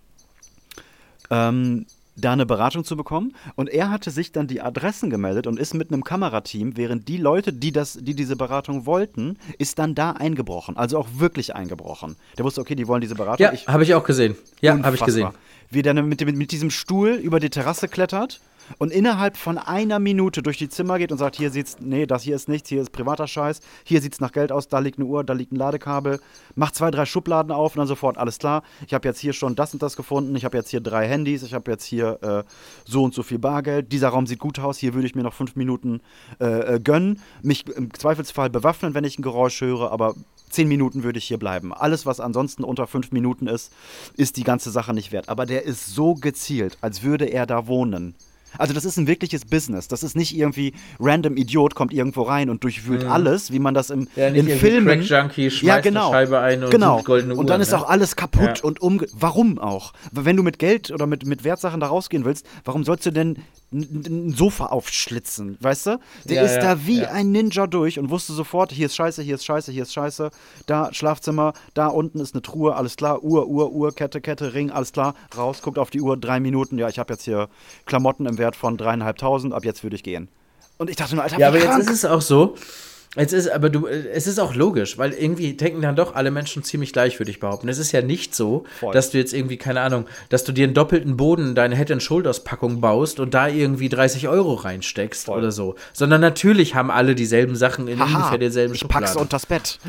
ähm, 1.30 1.86
da 2.16 2.32
eine 2.32 2.46
Beratung 2.46 2.82
zu 2.82 2.96
bekommen. 2.96 3.36
Und 3.54 3.68
er 3.68 3.90
hatte 3.90 4.10
sich 4.10 4.32
dann 4.32 4.48
die 4.48 4.60
Adressen 4.60 5.08
gemeldet 5.08 5.46
und 5.46 5.56
ist 5.60 5.74
mit 5.74 5.92
einem 5.92 6.02
Kamerateam, 6.02 6.76
während 6.76 7.06
die 7.06 7.16
Leute, 7.18 7.52
die, 7.52 7.70
das, 7.70 7.96
die 8.00 8.14
diese 8.14 8.34
Beratung 8.34 8.86
wollten, 8.86 9.38
ist 9.58 9.78
dann 9.78 9.94
da 9.94 10.12
eingebrochen. 10.12 10.76
Also 10.76 10.98
auch 10.98 11.06
wirklich 11.18 11.54
eingebrochen. 11.54 12.16
Der 12.36 12.44
wusste, 12.44 12.60
okay, 12.60 12.74
die 12.74 12.88
wollen 12.88 13.02
diese 13.02 13.14
Beratung. 13.14 13.44
Ja, 13.44 13.52
Ich- 13.52 13.68
habe 13.68 13.84
ich 13.84 13.94
auch 13.94 14.02
gesehen. 14.02 14.34
Ja, 14.60 14.82
habe 14.82 14.96
ich 14.96 15.04
gesehen. 15.04 15.28
Wie 15.70 15.82
der 15.82 15.94
mit, 15.94 16.20
dem- 16.20 16.36
mit 16.36 16.50
diesem 16.50 16.70
Stuhl 16.70 17.10
über 17.10 17.38
die 17.38 17.50
Terrasse 17.50 17.86
klettert 17.86 18.40
und 18.78 18.92
innerhalb 18.92 19.36
von 19.36 19.58
einer 19.58 19.98
Minute 19.98 20.42
durch 20.42 20.58
die 20.58 20.68
Zimmer 20.68 20.98
geht 20.98 21.12
und 21.12 21.18
sagt, 21.18 21.36
hier 21.36 21.50
sieht's, 21.50 21.76
nee, 21.80 22.06
das 22.06 22.22
hier 22.22 22.36
ist 22.36 22.48
nichts, 22.48 22.68
hier 22.68 22.82
ist 22.82 22.92
privater 22.92 23.26
Scheiß, 23.26 23.60
hier 23.84 24.02
sieht's 24.02 24.20
nach 24.20 24.32
Geld 24.32 24.52
aus, 24.52 24.68
da 24.68 24.78
liegt 24.78 24.98
eine 24.98 25.06
Uhr, 25.06 25.24
da 25.24 25.32
liegt 25.32 25.52
ein 25.52 25.56
Ladekabel, 25.56 26.20
macht 26.54 26.74
zwei, 26.74 26.90
drei 26.90 27.06
Schubladen 27.06 27.52
auf 27.52 27.74
und 27.74 27.78
dann 27.78 27.86
sofort, 27.86 28.18
alles 28.18 28.38
klar, 28.38 28.62
ich 28.86 28.94
habe 28.94 29.08
jetzt 29.08 29.20
hier 29.20 29.32
schon 29.32 29.54
das 29.56 29.72
und 29.72 29.82
das 29.82 29.96
gefunden, 29.96 30.34
ich 30.36 30.44
habe 30.44 30.56
jetzt 30.56 30.70
hier 30.70 30.80
drei 30.80 31.08
Handys, 31.08 31.42
ich 31.42 31.54
habe 31.54 31.70
jetzt 31.70 31.84
hier 31.84 32.18
äh, 32.22 32.44
so 32.84 33.04
und 33.04 33.14
so 33.14 33.22
viel 33.22 33.38
Bargeld, 33.38 33.92
dieser 33.92 34.08
Raum 34.08 34.26
sieht 34.26 34.38
gut 34.38 34.58
aus, 34.58 34.78
hier 34.78 34.94
würde 34.94 35.06
ich 35.06 35.14
mir 35.14 35.22
noch 35.22 35.34
fünf 35.34 35.56
Minuten 35.56 36.00
äh, 36.40 36.74
äh, 36.74 36.80
gönnen, 36.80 37.20
mich 37.42 37.66
im 37.68 37.92
Zweifelsfall 37.94 38.50
bewaffnen, 38.50 38.94
wenn 38.94 39.04
ich 39.04 39.18
ein 39.18 39.22
Geräusch 39.22 39.60
höre, 39.60 39.90
aber 39.90 40.14
zehn 40.50 40.68
Minuten 40.68 41.02
würde 41.02 41.18
ich 41.18 41.24
hier 41.24 41.38
bleiben. 41.38 41.72
Alles, 41.72 42.06
was 42.06 42.20
ansonsten 42.20 42.64
unter 42.64 42.86
fünf 42.86 43.12
Minuten 43.12 43.46
ist, 43.46 43.72
ist 44.16 44.36
die 44.36 44.44
ganze 44.44 44.70
Sache 44.70 44.94
nicht 44.94 45.12
wert. 45.12 45.28
Aber 45.28 45.46
der 45.46 45.64
ist 45.64 45.86
so 45.86 46.14
gezielt, 46.14 46.78
als 46.80 47.02
würde 47.02 47.26
er 47.26 47.46
da 47.46 47.66
wohnen. 47.66 48.14
Also 48.56 48.72
das 48.72 48.84
ist 48.84 48.96
ein 48.96 49.06
wirkliches 49.06 49.44
Business. 49.44 49.88
Das 49.88 50.02
ist 50.02 50.16
nicht 50.16 50.36
irgendwie 50.36 50.72
random 50.98 51.36
Idiot 51.36 51.74
kommt 51.74 51.92
irgendwo 51.92 52.22
rein 52.22 52.48
und 52.50 52.64
durchwühlt 52.64 53.04
alles, 53.04 53.52
wie 53.52 53.58
man 53.58 53.74
das 53.74 53.90
im, 53.90 53.98
Mhm. 54.00 54.06
Ja, 54.16 54.28
in 54.28 54.48
Filmen. 54.48 55.00
Crack-Junkie, 55.00 55.50
schmeißt 55.50 55.62
ja, 55.62 55.74
eine 55.74 55.82
genau. 55.82 56.10
Scheibe 56.12 56.38
ein 56.40 56.64
und 56.64 56.70
genau. 56.70 57.02
goldene 57.02 57.34
Und 57.34 57.50
dann 57.50 57.60
ist 57.60 57.72
ne? 57.72 57.78
auch 57.78 57.88
alles 57.88 58.16
kaputt 58.16 58.58
Ja. 58.58 58.64
und 58.64 58.80
umge... 58.80 59.06
Warum 59.12 59.58
auch? 59.58 59.92
Wenn 60.12 60.36
du 60.36 60.42
mit 60.42 60.58
Geld 60.58 60.90
oder 60.90 61.06
mit, 61.06 61.26
mit 61.26 61.44
Wertsachen 61.44 61.80
da 61.80 61.88
rausgehen 61.88 62.24
willst, 62.24 62.46
warum 62.64 62.84
sollst 62.84 63.04
du 63.06 63.10
denn 63.10 63.36
ein- 63.72 64.32
Sofa 64.34 64.66
aufschlitzen, 64.66 65.58
weißt 65.60 65.86
du? 65.86 66.00
Der 66.24 66.36
Ja, 66.36 66.42
ist 66.42 66.54
ja, 66.56 66.60
da 66.74 66.86
wie 66.86 67.00
ja. 67.00 67.10
ein 67.10 67.30
Ninja 67.32 67.66
durch 67.66 67.98
und 67.98 68.08
wusste 68.10 68.32
sofort, 68.32 68.72
hier 68.72 68.86
ist 68.86 68.96
Scheiße, 68.96 69.22
hier 69.22 69.34
ist 69.34 69.44
Scheiße, 69.44 69.70
hier 69.72 69.82
ist 69.82 69.92
Scheiße, 69.92 70.30
da 70.66 70.92
Schlafzimmer, 70.94 71.52
da 71.74 71.88
unten 71.88 72.20
ist 72.20 72.34
eine 72.34 72.42
Truhe, 72.42 72.74
alles 72.76 72.96
klar, 72.96 73.22
Uhr, 73.22 73.46
Uhr, 73.46 73.70
Uhr, 73.72 73.92
Kette, 73.94 74.20
Kette, 74.20 74.54
Ring, 74.54 74.70
alles 74.70 74.92
klar, 74.92 75.14
raus, 75.36 75.60
guckt 75.62 75.78
auf 75.78 75.90
die 75.90 76.00
Uhr, 76.00 76.16
drei 76.16 76.40
Minuten, 76.40 76.78
ja, 76.78 76.88
ich 76.88 76.98
habe 76.98 77.12
jetzt 77.12 77.24
hier 77.24 77.48
Klamotten 77.84 78.26
im 78.26 78.38
Wert 78.38 78.56
von 78.56 78.76
dreieinhalbtausend, 78.76 79.52
ab 79.52 79.64
jetzt 79.64 79.82
würde 79.82 79.96
ich 79.96 80.02
gehen. 80.02 80.28
Und 80.78 80.88
ich 80.88 80.96
dachte 80.96 81.14
nur, 81.16 81.24
Alter, 81.24 81.38
Ja, 81.38 81.48
aber 81.48 81.58
jetzt 81.58 81.66
krank. 81.66 81.82
ist 81.82 81.90
es 81.90 82.04
auch 82.04 82.22
so. 82.22 82.54
Jetzt 83.18 83.32
ist, 83.32 83.50
aber 83.50 83.68
du, 83.68 83.86
es 83.86 84.26
ist 84.26 84.38
auch 84.38 84.54
logisch, 84.54 84.96
weil 84.96 85.12
irgendwie 85.12 85.54
denken 85.54 85.82
dann 85.82 85.96
doch 85.96 86.14
alle 86.14 86.30
Menschen 86.30 86.62
ziemlich 86.62 86.92
gleich, 86.92 87.18
würde 87.18 87.30
ich 87.30 87.40
behaupten. 87.40 87.68
Es 87.68 87.78
ist 87.78 87.92
ja 87.92 88.00
nicht 88.00 88.34
so, 88.34 88.64
Voll. 88.78 88.94
dass 88.94 89.10
du 89.10 89.18
jetzt 89.18 89.34
irgendwie, 89.34 89.56
keine 89.56 89.80
Ahnung, 89.80 90.06
dass 90.28 90.44
du 90.44 90.52
dir 90.52 90.64
einen 90.64 90.74
doppelten 90.74 91.16
Boden, 91.16 91.54
deine 91.54 91.76
Head 91.76 91.90
and 91.90 92.02
Shoulders 92.02 92.44
Packung 92.44 92.80
baust 92.80 93.18
und 93.18 93.34
da 93.34 93.48
irgendwie 93.48 93.88
30 93.88 94.28
Euro 94.28 94.54
reinsteckst 94.54 95.26
Voll. 95.26 95.38
oder 95.38 95.50
so. 95.50 95.74
Sondern 95.92 96.20
natürlich 96.20 96.74
haben 96.74 96.90
alle 96.90 97.14
dieselben 97.14 97.56
Sachen 97.56 97.88
in 97.88 97.98
Haha, 97.98 98.16
ungefähr 98.18 98.38
derselben 98.38 98.74
ich 98.74 98.86
pack's 98.86 99.10
Schublade. 99.10 99.20
unters 99.20 99.46
Bett. 99.46 99.78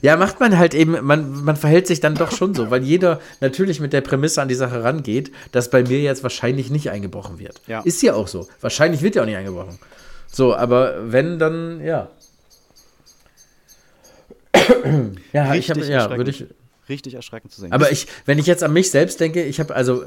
Ja, 0.00 0.16
macht 0.16 0.38
man 0.40 0.58
halt 0.58 0.74
eben, 0.74 0.96
man, 1.04 1.42
man 1.42 1.56
verhält 1.56 1.86
sich 1.86 2.00
dann 2.00 2.14
doch 2.14 2.30
schon 2.30 2.54
so, 2.54 2.70
weil 2.70 2.82
jeder 2.84 3.20
natürlich 3.40 3.80
mit 3.80 3.92
der 3.92 4.00
Prämisse 4.00 4.40
an 4.40 4.48
die 4.48 4.54
Sache 4.54 4.84
rangeht, 4.84 5.32
dass 5.50 5.70
bei 5.70 5.82
mir 5.82 6.00
jetzt 6.00 6.22
wahrscheinlich 6.22 6.70
nicht 6.70 6.90
eingebrochen 6.90 7.38
wird. 7.38 7.60
Ja. 7.66 7.80
Ist 7.80 8.02
ja 8.02 8.14
auch 8.14 8.28
so. 8.28 8.46
Wahrscheinlich 8.60 9.02
wird 9.02 9.16
ja 9.16 9.22
auch 9.22 9.26
nicht 9.26 9.36
eingebrochen. 9.36 9.78
So, 10.32 10.56
aber 10.56 11.12
wenn, 11.12 11.38
dann, 11.38 11.84
ja. 11.84 12.10
ja, 15.32 15.54
ich 15.54 15.70
habe, 15.70 15.80
Richtig 15.80 15.88
ja, 15.88 15.98
erschreckend. 15.98 16.16
würde 16.16 16.30
ich. 16.30 16.46
Richtig 16.88 17.14
erschreckend 17.14 17.52
zu 17.52 17.60
sehen. 17.60 17.72
Aber 17.72 17.92
ich, 17.92 18.08
wenn 18.26 18.38
ich 18.38 18.46
jetzt 18.46 18.64
an 18.64 18.72
mich 18.72 18.90
selbst 18.90 19.20
denke, 19.20 19.44
ich 19.44 19.60
habe 19.60 19.74
also, 19.74 20.02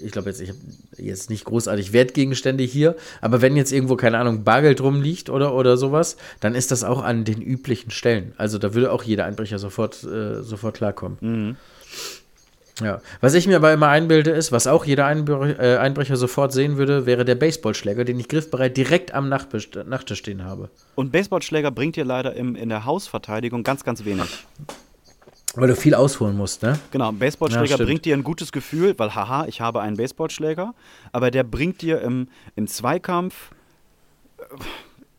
ich 0.00 0.12
glaube 0.12 0.28
jetzt, 0.28 0.40
ich 0.40 0.50
habe 0.50 0.58
jetzt 0.96 1.30
nicht 1.30 1.44
großartig 1.44 1.92
Wertgegenstände 1.92 2.62
hier, 2.62 2.94
aber 3.20 3.42
wenn 3.42 3.56
jetzt 3.56 3.72
irgendwo, 3.72 3.96
keine 3.96 4.18
Ahnung, 4.18 4.44
Bargeld 4.44 4.80
rumliegt 4.80 5.30
oder, 5.30 5.52
oder 5.52 5.76
sowas, 5.76 6.16
dann 6.38 6.54
ist 6.54 6.70
das 6.70 6.84
auch 6.84 7.02
an 7.02 7.24
den 7.24 7.42
üblichen 7.42 7.90
Stellen. 7.90 8.34
Also 8.36 8.58
da 8.58 8.72
würde 8.72 8.92
auch 8.92 9.02
jeder 9.02 9.24
Einbrecher 9.24 9.58
sofort, 9.58 10.04
äh, 10.04 10.42
sofort 10.42 10.76
klarkommen. 10.76 11.56
Ja. 12.84 13.00
Was 13.20 13.34
ich 13.34 13.46
mir 13.46 13.56
aber 13.56 13.72
immer 13.72 13.88
einbilde, 13.88 14.30
ist, 14.30 14.52
was 14.52 14.66
auch 14.66 14.84
jeder 14.84 15.10
äh, 15.10 15.76
Einbrecher 15.76 16.16
sofort 16.16 16.52
sehen 16.52 16.76
würde, 16.76 17.06
wäre 17.06 17.24
der 17.24 17.34
Baseballschläger, 17.34 18.04
den 18.04 18.18
ich 18.18 18.28
griffbereit 18.28 18.76
direkt 18.76 19.14
am 19.14 19.28
Nachttisch, 19.28 19.70
Nachttisch 19.86 20.18
stehen 20.18 20.44
habe. 20.44 20.70
Und 20.94 21.12
Baseballschläger 21.12 21.70
bringt 21.70 21.96
dir 21.96 22.04
leider 22.04 22.34
im, 22.34 22.54
in 22.56 22.68
der 22.68 22.84
Hausverteidigung 22.84 23.62
ganz, 23.62 23.84
ganz 23.84 24.04
wenig. 24.04 24.46
Weil 25.54 25.68
du 25.68 25.76
viel 25.76 25.94
ausholen 25.94 26.36
musst, 26.36 26.62
ne? 26.62 26.78
Genau, 26.92 27.10
ein 27.10 27.18
Baseballschläger 27.18 27.76
Ja, 27.76 27.84
bringt 27.84 28.04
dir 28.06 28.16
ein 28.16 28.24
gutes 28.24 28.52
Gefühl, 28.52 28.94
weil 28.98 29.14
haha, 29.14 29.46
ich 29.46 29.60
habe 29.60 29.82
einen 29.82 29.96
Baseballschläger, 29.96 30.74
aber 31.12 31.30
der 31.30 31.44
bringt 31.44 31.82
dir 31.82 32.00
im, 32.00 32.28
im 32.56 32.66
Zweikampf 32.66 33.50
äh, 34.38 34.42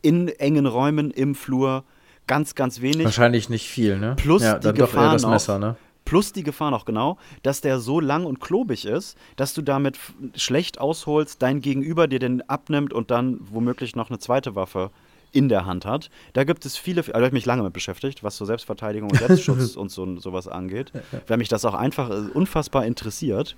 in 0.01 0.27
engen 0.27 0.65
Räumen 0.65 1.11
im 1.11 1.35
Flur 1.35 1.83
ganz, 2.27 2.55
ganz 2.55 2.81
wenig. 2.81 3.05
Wahrscheinlich 3.05 3.49
nicht 3.49 3.67
viel, 3.67 3.99
ne? 3.99 4.15
Plus 4.15 4.41
ja, 4.41 4.57
die 4.57 4.63
dann 4.63 4.75
doch 4.75 4.87
Gefahr 4.87 5.07
eher 5.07 5.13
das 5.13 5.25
Messer, 5.25 5.59
ne? 5.59 5.75
Plus 6.05 6.33
die 6.33 6.43
Gefahr 6.43 6.69
noch 6.71 6.85
genau, 6.85 7.17
dass 7.43 7.61
der 7.61 7.79
so 7.79 7.99
lang 7.99 8.25
und 8.25 8.39
klobig 8.41 8.85
ist, 8.85 9.17
dass 9.35 9.53
du 9.53 9.61
damit 9.61 9.97
schlecht 10.35 10.79
ausholst, 10.79 11.41
dein 11.41 11.61
Gegenüber 11.61 12.07
dir 12.07 12.19
den 12.19 12.47
abnimmt 12.49 12.93
und 12.93 13.09
dann 13.11 13.39
womöglich 13.41 13.95
noch 13.95 14.09
eine 14.09 14.19
zweite 14.19 14.55
Waffe 14.55 14.91
in 15.31 15.49
der 15.49 15.65
Hand 15.65 15.85
hat. 15.85 16.11
Da 16.33 16.43
gibt 16.43 16.65
es 16.65 16.77
viele, 16.77 16.99
also 17.01 17.09
ich 17.11 17.15
habe 17.15 17.31
mich 17.31 17.45
lange 17.45 17.63
mit 17.63 17.73
beschäftigt, 17.73 18.23
was 18.23 18.37
so 18.37 18.45
Selbstverteidigung 18.45 19.09
und 19.09 19.17
Selbstschutz 19.27 19.75
und 19.75 19.89
so, 19.89 20.19
sowas 20.19 20.47
angeht, 20.47 20.91
weil 21.27 21.37
mich 21.37 21.47
das 21.49 21.65
auch 21.65 21.73
einfach 21.73 22.09
äh, 22.09 22.29
unfassbar 22.33 22.85
interessiert. 22.85 23.55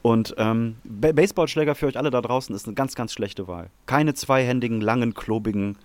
Und 0.00 0.36
ähm, 0.38 0.76
Ba- 0.84 1.10
Baseballschläger 1.10 1.74
für 1.74 1.86
euch 1.86 1.96
alle 1.96 2.10
da 2.10 2.20
draußen 2.20 2.54
ist 2.54 2.66
eine 2.66 2.74
ganz, 2.74 2.94
ganz 2.94 3.12
schlechte 3.12 3.48
Wahl. 3.48 3.68
Keine 3.86 4.14
zweihändigen, 4.14 4.80
langen, 4.80 5.14
klobigen 5.14 5.76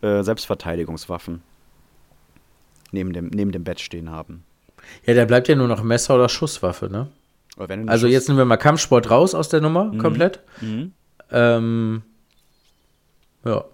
äh, 0.00 0.22
Selbstverteidigungswaffen 0.22 1.42
neben 2.92 3.12
dem, 3.12 3.28
neben 3.28 3.50
dem 3.50 3.64
Bett 3.64 3.80
stehen 3.80 4.10
haben. 4.10 4.44
Ja, 5.06 5.14
da 5.14 5.24
bleibt 5.24 5.48
ja 5.48 5.54
nur 5.54 5.68
noch 5.68 5.82
Messer 5.82 6.14
oder 6.14 6.28
Schusswaffe, 6.28 6.88
ne? 6.90 7.08
Also 7.86 8.06
Schuss- 8.06 8.12
jetzt 8.12 8.28
nehmen 8.28 8.38
wir 8.38 8.44
mal 8.44 8.56
Kampfsport 8.56 9.10
raus 9.10 9.34
aus 9.34 9.48
der 9.48 9.60
Nummer, 9.60 9.92
komplett. 9.98 10.40
Mhm. 10.60 10.92
Ähm, 11.30 12.02
ja. 13.44 13.64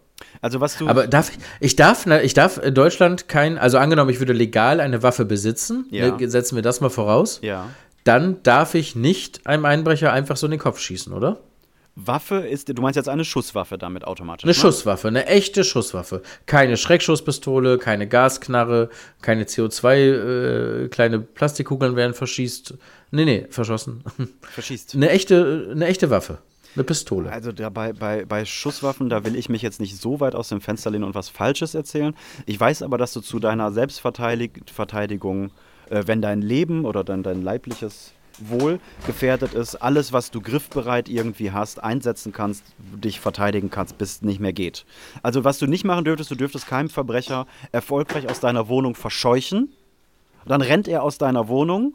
Also 0.41 0.61
was 0.61 0.79
du. 0.79 0.89
Aber 0.89 1.07
darf 1.07 1.31
ich, 1.31 1.39
ich 1.61 1.77
darf, 1.77 2.07
ich 2.07 2.35
darf 2.35 2.59
in 2.59 2.75
Deutschland 2.75 3.29
kein, 3.29 3.59
also 3.59 3.79
angenommen, 3.79 4.11
ich 4.11 4.21
würde 4.21 4.33
legal 4.33 4.81
eine 4.81 5.03
Waffe 5.03 5.25
besitzen, 5.25 5.87
Ja. 5.91 6.17
ne, 6.17 6.29
setzen 6.31 6.55
wir 6.57 6.63
das 6.63 6.81
mal 6.81 6.89
voraus, 6.91 7.41
ja. 7.43 7.69
dann 8.05 8.43
darf 8.43 8.75
ich 8.75 8.95
nicht 8.95 9.47
einem 9.47 9.65
Einbrecher 9.65 10.13
einfach 10.13 10.37
so 10.37 10.47
in 10.47 10.53
den 10.53 10.61
Kopf 10.61 10.79
schießen, 10.79 11.13
oder? 11.13 11.39
Waffe 11.97 12.37
ist, 12.37 12.69
du 12.69 12.83
meinst 12.83 12.97
jetzt 12.97 13.09
eine 13.09 13.25
Schusswaffe 13.25 13.79
damit 13.79 14.05
automatisch? 14.05 14.45
Eine 14.45 14.51
ne? 14.51 14.55
Schusswaffe, 14.55 15.09
eine 15.09 15.27
echte 15.27 15.63
Schusswaffe. 15.63 16.23
Keine 16.47 16.77
Schreckschusspistole, 16.77 17.79
keine 17.79 18.09
Gasknarre, 18.09 18.91
keine 19.23 19.45
CO2, 19.45 19.95
äh, 20.85 20.89
kleine 20.89 21.21
Plastikkugeln 21.21 21.95
werden 21.95 22.15
verschießt. 22.15 22.75
Nee, 23.13 23.25
nee, 23.25 23.47
verschossen. 23.49 24.03
Verschießt. 24.43 24.97
Eine 24.97 25.11
echte, 25.11 25.69
eine 25.71 25.87
echte 25.87 26.11
Waffe. 26.11 26.39
Eine 26.75 26.83
Pistole. 26.83 27.31
Also 27.31 27.53
bei, 27.53 27.93
bei, 27.93 28.25
bei 28.25 28.45
Schusswaffen, 28.45 29.09
da 29.09 29.25
will 29.25 29.37
ich 29.37 29.49
mich 29.49 29.63
jetzt 29.63 29.79
nicht 29.79 29.97
so 29.97 30.19
weit 30.19 30.35
aus 30.35 30.49
dem 30.49 30.61
Fenster 30.61 30.91
lehnen 30.91 31.05
und 31.05 31.15
was 31.15 31.29
Falsches 31.29 31.75
erzählen. 31.75 32.17
Ich 32.47 32.59
weiß 32.59 32.83
aber, 32.83 32.99
dass 32.99 33.13
du 33.13 33.21
zu 33.21 33.39
deiner 33.39 33.71
Selbstverteidigung, 33.71 35.53
äh, 35.91 36.03
wenn 36.07 36.21
dein 36.21 36.43
Leben 36.43 36.85
oder 36.85 37.05
dein, 37.05 37.23
dein 37.23 37.43
leibliches 37.43 38.14
Wohl 38.39 38.81
gefährdet 39.07 39.55
ist, 39.55 39.77
alles, 39.77 40.13
was 40.13 40.31
du 40.31 40.41
griffbereit 40.41 41.09
irgendwie 41.09 41.53
hast, 41.53 41.83
einsetzen 41.83 42.33
kannst, 42.33 42.65
dich 42.79 43.21
verteidigen 43.21 43.71
kannst, 43.71 43.97
bis 43.99 44.17
es 44.17 44.23
nicht 44.23 44.41
mehr 44.41 44.53
geht. 44.53 44.85
Also 45.23 45.45
was 45.45 45.59
du 45.59 45.67
nicht 45.67 45.85
machen 45.85 46.05
dürftest, 46.05 46.31
du 46.31 46.35
dürftest 46.35 46.67
keinem 46.67 46.89
Verbrecher 46.91 47.47
erfolgreich 47.73 48.29
aus 48.29 48.41
deiner 48.41 48.69
Wohnung 48.69 48.95
verscheuchen. 48.95 49.71
Dann 50.47 50.61
rennt 50.61 50.89
er 50.89 51.03
aus 51.03 51.17
deiner 51.19 51.49
Wohnung 51.49 51.95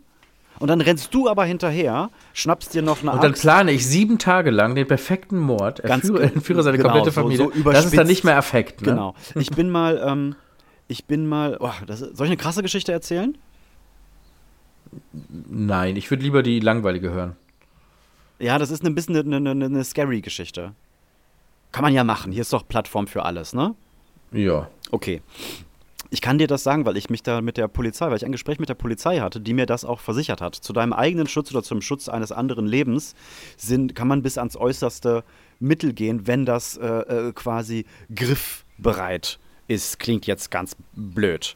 und 0.60 0.68
dann 0.70 0.82
rennst 0.82 1.14
du 1.14 1.30
aber 1.30 1.46
hinterher, 1.46 2.10
schnappst 2.34 2.74
dir 2.74 2.82
noch 2.82 3.02
eine 3.02 3.12
Und 3.12 3.24
dann 3.24 3.32
Axt. 3.32 3.42
plane 3.44 3.72
ich 3.72 3.86
sieben 3.86 4.18
Tage 4.18 4.50
lang 4.50 4.76
den 4.76 4.88
perfekten 4.88 5.38
Mord, 5.38 5.82
erführe, 5.82 6.24
entführe 6.24 6.64
seine 6.64 6.78
genau, 6.78 6.90
komplette 6.90 7.12
so- 7.14 7.22
Familie. 7.22 7.52
so 7.64 7.72
das 7.72 7.86
ist 7.86 7.98
dann 7.98 8.08
nicht 8.08 8.24
mehr 8.24 8.38
Affekt, 8.38 8.82
ne? 8.82 8.88
Genau. 8.90 9.14
Ich 9.36 9.52
bin 9.52 9.70
mal, 9.70 10.02
ähm, 10.06 10.36
ich 10.88 11.06
bin 11.06 11.28
mal, 11.28 11.58
oh, 11.60 11.72
das, 11.86 12.00
soll 12.00 12.12
ich 12.26 12.32
eine 12.32 12.38
krasse 12.38 12.64
Geschichte 12.64 12.92
erzählen? 12.92 13.38
Nein, 15.12 15.96
ich 15.96 16.10
würde 16.10 16.24
lieber 16.24 16.44
die 16.44 16.60
langweilige 16.60 17.12
hören. 17.12 17.36
Ja, 18.40 18.58
das 18.58 18.72
ist 18.72 18.86
ein 18.86 18.96
bisschen 18.96 19.16
eine, 19.16 19.36
eine, 19.52 19.66
eine, 19.66 19.84
scary 19.84 20.22
Geschichte. 20.22 20.74
Kann 21.72 21.84
man 21.84 21.94
ja 21.94 22.04
machen. 22.04 22.32
Hier 22.32 22.42
ist 22.42 22.54
doch 22.54 22.68
Plattform 22.68 23.08
für 23.08 23.24
alles, 23.24 23.54
ne? 23.54 23.76
Ja. 24.32 24.70
Okay. 24.92 25.22
Ich 26.12 26.22
kann 26.22 26.40
dir 26.40 26.48
das 26.48 26.64
sagen, 26.64 26.86
weil 26.86 26.98
ich 26.98 27.12
mich 27.12 27.22
da 27.22 27.42
mit 27.42 27.58
der 27.58 27.68
Polizei, 27.68 28.08
weil 28.08 28.18
ich 28.18 28.26
ein 28.26 28.32
Gespräch 28.32 28.60
mit 28.60 28.70
der 28.70 28.76
Polizei 28.76 29.20
hatte, 29.20 29.40
die 29.40 29.54
mir 29.54 29.68
das 29.68 29.86
auch 29.86 30.00
versichert 30.00 30.42
hat. 30.42 30.56
Zu 30.56 30.74
deinem 30.74 30.94
eigenen 30.94 31.28
Schutz 31.28 31.52
oder 31.52 31.62
zum 31.62 31.82
Schutz 31.82 32.10
eines 32.10 32.32
anderen 32.32 32.66
Lebens 32.66 33.14
sind, 33.58 33.94
kann 33.94 34.08
man 34.08 34.24
bis 34.24 34.40
ans 34.40 34.56
äußerste 34.56 35.24
Mittel 35.60 35.94
gehen, 35.94 36.26
wenn 36.26 36.46
das 36.46 36.78
äh, 36.78 36.88
äh, 36.88 37.34
quasi 37.34 37.86
griffbereit 38.16 39.38
ist. 39.68 40.00
Klingt 40.00 40.26
jetzt 40.26 40.50
ganz 40.50 40.76
blöd. 40.94 41.56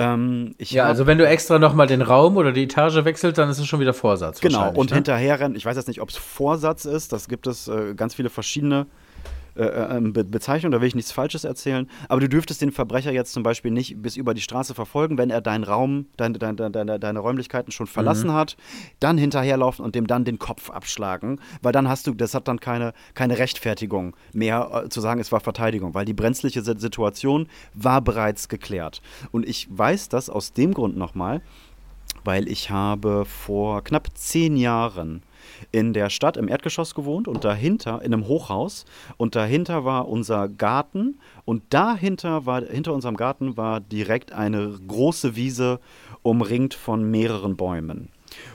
Ähm, 0.00 0.54
Ja, 0.58 0.84
hab- 0.84 0.88
also 0.90 1.06
wenn 1.06 1.18
du 1.18 1.26
extra 1.26 1.58
nochmal 1.58 1.86
den 1.86 2.00
Raum 2.02 2.36
oder 2.36 2.52
die 2.52 2.62
Etage 2.64 3.04
wechselst, 3.04 3.36
dann 3.38 3.50
ist 3.50 3.58
es 3.58 3.66
schon 3.66 3.80
wieder 3.80 3.92
Vorsatz. 3.94 4.40
Genau, 4.40 4.70
und 4.72 4.90
ne? 4.90 4.96
hinterher 4.96 5.38
rennen, 5.40 5.54
ich 5.56 5.66
weiß 5.66 5.76
jetzt 5.76 5.88
nicht, 5.88 6.00
ob 6.00 6.08
es 6.08 6.16
Vorsatz 6.16 6.84
ist, 6.86 7.12
das 7.12 7.28
gibt 7.28 7.46
es 7.46 7.68
äh, 7.68 7.94
ganz 7.94 8.14
viele 8.14 8.30
verschiedene 8.30 8.86
äh, 9.62 9.96
äh, 9.96 10.00
Be 10.00 10.24
Bezeichnungen, 10.24 10.72
da 10.72 10.80
will 10.80 10.88
ich 10.88 10.94
nichts 10.94 11.12
Falsches 11.12 11.44
erzählen, 11.44 11.88
aber 12.08 12.20
du 12.20 12.28
dürftest 12.28 12.60
den 12.62 12.72
Verbrecher 12.72 13.12
jetzt 13.12 13.32
zum 13.32 13.42
Beispiel 13.42 13.70
nicht 13.70 14.00
bis 14.02 14.16
über 14.16 14.34
die 14.34 14.40
Straße 14.40 14.74
verfolgen, 14.74 15.18
wenn 15.18 15.30
er 15.30 15.40
deinen 15.40 15.64
Raum, 15.64 16.06
dein, 16.16 16.34
dein, 16.34 16.56
dein, 16.56 16.72
deine, 16.72 17.18
Räumlichkeiten 17.18 17.72
schon 17.72 17.86
verlassen 17.86 18.30
Mhm. 18.30 18.34
hat, 18.34 18.56
dann 19.00 19.18
hinterherlaufen 19.18 19.84
und 19.84 19.94
dem 19.94 20.06
dann 20.06 20.24
den 20.24 20.38
Kopf 20.38 20.70
abschlagen, 20.70 21.40
weil 21.62 21.72
dann 21.72 21.88
hast 21.88 22.06
du, 22.06 22.14
das 22.14 22.34
hat 22.34 22.48
dann 22.48 22.60
keine, 22.60 22.92
keine 23.14 23.38
Rechtfertigung 23.38 24.16
mehr 24.32 24.84
äh, 24.84 24.88
zu 24.88 25.00
sagen, 25.00 25.20
es 25.20 25.32
war 25.32 25.40
Verteidigung, 25.40 25.94
weil 25.94 26.04
die 26.04 26.14
brenzliche 26.14 26.62
Si- 26.62 26.78
Situation 26.78 27.48
war 27.74 28.00
bereits 28.00 28.48
geklärt. 28.48 29.02
Und 29.32 29.46
ich 29.48 29.68
weiß 29.70 30.08
das 30.08 30.30
aus 30.30 30.52
dem 30.52 30.74
Grund 30.74 30.96
nochmal, 30.96 31.42
weil 32.24 32.48
ich 32.48 32.70
habe 32.70 33.24
vor 33.24 33.82
knapp 33.84 34.08
zehn 34.14 34.56
Jahren 34.56 35.22
in 35.72 35.92
der 35.92 36.10
Stadt 36.10 36.36
im 36.36 36.48
Erdgeschoss 36.48 36.94
gewohnt 36.94 37.28
und 37.28 37.44
dahinter 37.44 38.02
in 38.02 38.12
einem 38.12 38.26
Hochhaus. 38.26 38.84
Und 39.16 39.36
dahinter 39.36 39.84
war 39.84 40.08
unser 40.08 40.48
Garten. 40.48 41.18
Und 41.44 41.62
dahinter 41.70 42.46
war 42.46 42.62
hinter 42.62 42.92
unserem 42.92 43.16
Garten 43.16 43.56
war 43.56 43.80
direkt 43.80 44.32
eine 44.32 44.78
große 44.86 45.36
Wiese 45.36 45.80
umringt 46.22 46.74
von 46.74 47.10
mehreren 47.10 47.56
Bäumen. 47.56 48.08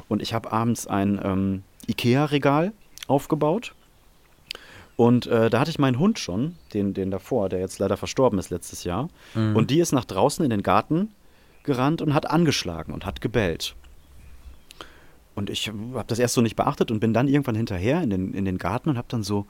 Und 0.08 0.22
ich 0.22 0.34
habe 0.34 0.52
abends 0.52 0.88
ein 0.88 1.20
ähm, 1.24 1.64
Ikea-Regal 1.88 2.74
aufgebaut. 3.08 3.74
Und 4.98 5.28
äh, 5.28 5.50
da 5.50 5.60
hatte 5.60 5.72
ich 5.72 5.80
meinen 5.80 6.00
Hund 6.00 6.20
schon, 6.20 6.56
den, 6.74 6.93
den 6.93 7.12
davor, 7.12 7.50
der 7.50 7.60
jetzt 7.60 7.80
leider 7.80 7.98
verstorben 7.98 8.39
ist 8.39 8.50
letztes 8.50 8.86
Jahr. 8.86 9.10
Und 9.56 9.70
die 9.70 9.80
ist 9.80 9.91
nach 9.91 10.06
draußen 10.06 10.43
in 10.46 10.50
den 10.50 10.64
Garten 10.64 11.10
gerannt 11.64 12.02
und 12.02 12.14
hat 12.14 12.30
angeschlagen 12.30 12.93
und 12.93 13.06
hat 13.06 13.20
gebellt. 13.20 13.76
Und 15.36 15.50
ich 15.50 15.68
habe 15.68 16.06
das 16.08 16.20
erst 16.20 16.34
so 16.34 16.42
nicht 16.42 16.56
beachtet 16.56 16.92
und 16.92 17.00
bin 17.00 17.14
dann 17.14 17.28
irgendwann 17.28 17.56
hinterher 17.56 18.02
in 18.02 18.10
den, 18.10 18.34
in 18.34 18.46
den 18.46 18.58
Garten 18.58 18.90
und 18.90 18.98
habe 18.98 19.08
dann 19.10 19.24
so 19.24 19.46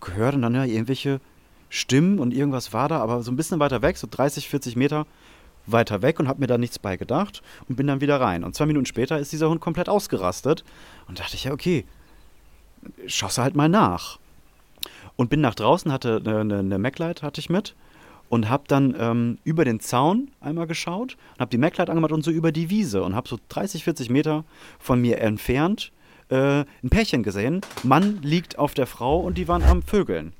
gehört 0.00 0.34
und 0.34 0.42
dann 0.42 0.54
ja 0.54 0.64
irgendwelche 0.64 1.20
Stimmen 1.68 2.20
und 2.20 2.32
irgendwas 2.32 2.72
war 2.72 2.88
da, 2.88 3.00
aber 3.00 3.22
so 3.22 3.32
ein 3.32 3.36
bisschen 3.36 3.58
weiter 3.58 3.82
weg, 3.82 3.96
so 3.96 4.06
30, 4.08 4.48
40 4.48 4.76
Meter 4.76 5.06
weiter 5.66 6.02
weg 6.02 6.20
und 6.20 6.28
habe 6.28 6.40
mir 6.40 6.46
da 6.46 6.58
nichts 6.58 6.78
bei 6.78 6.96
gedacht 6.96 7.42
und 7.68 7.76
bin 7.76 7.86
dann 7.86 8.00
wieder 8.00 8.20
rein. 8.20 8.44
Und 8.44 8.54
zwei 8.54 8.66
Minuten 8.66 8.86
später 8.86 9.18
ist 9.18 9.32
dieser 9.32 9.48
Hund 9.48 9.60
komplett 9.60 9.88
ausgerastet 9.88 10.62
und 11.08 11.18
dachte 11.18 11.34
ich, 11.34 11.44
ja, 11.44 11.52
okay, 11.52 11.84
du 12.82 13.42
halt 13.42 13.56
mal 13.56 13.68
nach. 13.68 14.18
Und 15.16 15.30
bin 15.30 15.40
nach 15.40 15.54
draußen, 15.54 15.90
hatte 15.90 16.20
eine, 16.24 16.40
eine, 16.40 16.58
eine 16.58 16.78
MacLight 16.78 17.22
hatte 17.22 17.40
ich 17.40 17.48
mit 17.48 17.74
und 18.28 18.48
habe 18.48 18.64
dann 18.66 18.94
ähm, 18.98 19.38
über 19.44 19.64
den 19.64 19.80
Zaun 19.80 20.30
einmal 20.40 20.66
geschaut 20.66 21.16
und 21.34 21.40
habe 21.40 21.50
die 21.50 21.58
MacLight 21.58 21.90
angemacht 21.90 22.12
und 22.12 22.24
so 22.24 22.30
über 22.30 22.52
die 22.52 22.70
Wiese 22.70 23.02
und 23.02 23.14
habe 23.14 23.28
so 23.28 23.38
30, 23.48 23.84
40 23.84 24.10
Meter 24.10 24.44
von 24.78 25.00
mir 25.00 25.20
entfernt 25.20 25.92
äh, 26.30 26.64
ein 26.82 26.90
Pärchen 26.90 27.22
gesehen. 27.22 27.60
Mann 27.82 28.20
liegt 28.22 28.58
auf 28.58 28.74
der 28.74 28.86
Frau 28.86 29.20
und 29.20 29.38
die 29.38 29.48
waren 29.48 29.62
am 29.62 29.82
Vögeln. 29.82 30.32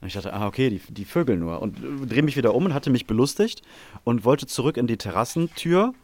Und 0.00 0.08
ich 0.08 0.14
dachte, 0.14 0.32
ah, 0.32 0.46
okay, 0.46 0.68
die, 0.68 0.80
die 0.92 1.04
Vögel 1.04 1.36
nur. 1.36 1.62
Und 1.62 1.78
äh, 1.78 2.06
drehe 2.06 2.22
mich 2.22 2.36
wieder 2.36 2.54
um 2.54 2.64
und 2.64 2.74
hatte 2.74 2.90
mich 2.90 3.06
belustigt 3.06 3.62
und 4.04 4.24
wollte 4.24 4.46
zurück 4.46 4.76
in 4.76 4.86
die 4.86 4.96
Terrassentür 4.96 5.94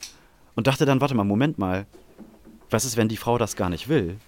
und 0.55 0.67
dachte 0.67 0.87
dann, 0.87 1.01
warte 1.01 1.15
mal, 1.15 1.25
Moment 1.25 1.59
mal. 1.59 1.87
Was 2.71 2.85
ist, 2.85 2.97
wenn 2.97 3.09
die 3.09 3.17
Frau 3.17 3.39
das 3.39 3.57
gar 3.57 3.71
nicht 3.71 3.89
will? 3.89 4.19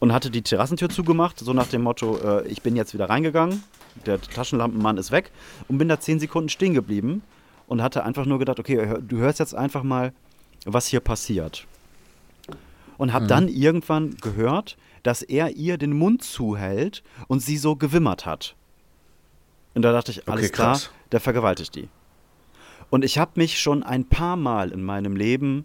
Und 0.00 0.12
hatte 0.12 0.30
die 0.30 0.42
Terrassentür 0.42 0.88
zugemacht, 0.88 1.38
so 1.38 1.52
nach 1.52 1.68
dem 1.68 1.82
Motto, 1.82 2.18
äh, 2.18 2.46
ich 2.48 2.62
bin 2.62 2.76
jetzt 2.76 2.94
wieder 2.94 3.08
reingegangen, 3.08 3.62
der 4.06 4.20
Taschenlampenmann 4.20 4.98
ist 4.98 5.12
weg 5.12 5.30
und 5.68 5.78
bin 5.78 5.88
da 5.88 6.00
zehn 6.00 6.20
Sekunden 6.20 6.48
stehen 6.48 6.74
geblieben 6.74 7.22
und 7.66 7.82
hatte 7.82 8.04
einfach 8.04 8.26
nur 8.26 8.38
gedacht, 8.38 8.58
okay, 8.58 8.98
du 9.00 9.18
hörst 9.18 9.38
jetzt 9.38 9.54
einfach 9.54 9.82
mal, 9.82 10.12
was 10.66 10.86
hier 10.86 11.00
passiert. 11.00 11.66
Und 12.96 13.12
habe 13.12 13.26
dann 13.26 13.48
irgendwann 13.48 14.16
gehört, 14.20 14.76
dass 15.02 15.22
er 15.22 15.50
ihr 15.50 15.78
den 15.78 15.92
Mund 15.92 16.22
zuhält 16.22 17.02
und 17.26 17.40
sie 17.40 17.56
so 17.56 17.76
gewimmert 17.76 18.24
hat. 18.24 18.54
Und 19.74 19.82
da 19.82 19.92
dachte 19.92 20.12
ich, 20.12 20.28
alles 20.28 20.52
klar, 20.52 20.72
krass. 20.72 20.90
der 21.12 21.20
vergewaltigt 21.20 21.74
die. 21.74 21.88
Und 22.90 23.04
ich 23.04 23.18
habe 23.18 23.32
mich 23.34 23.58
schon 23.58 23.82
ein 23.82 24.04
paar 24.04 24.36
Mal 24.36 24.70
in 24.70 24.82
meinem 24.82 25.16
Leben 25.16 25.64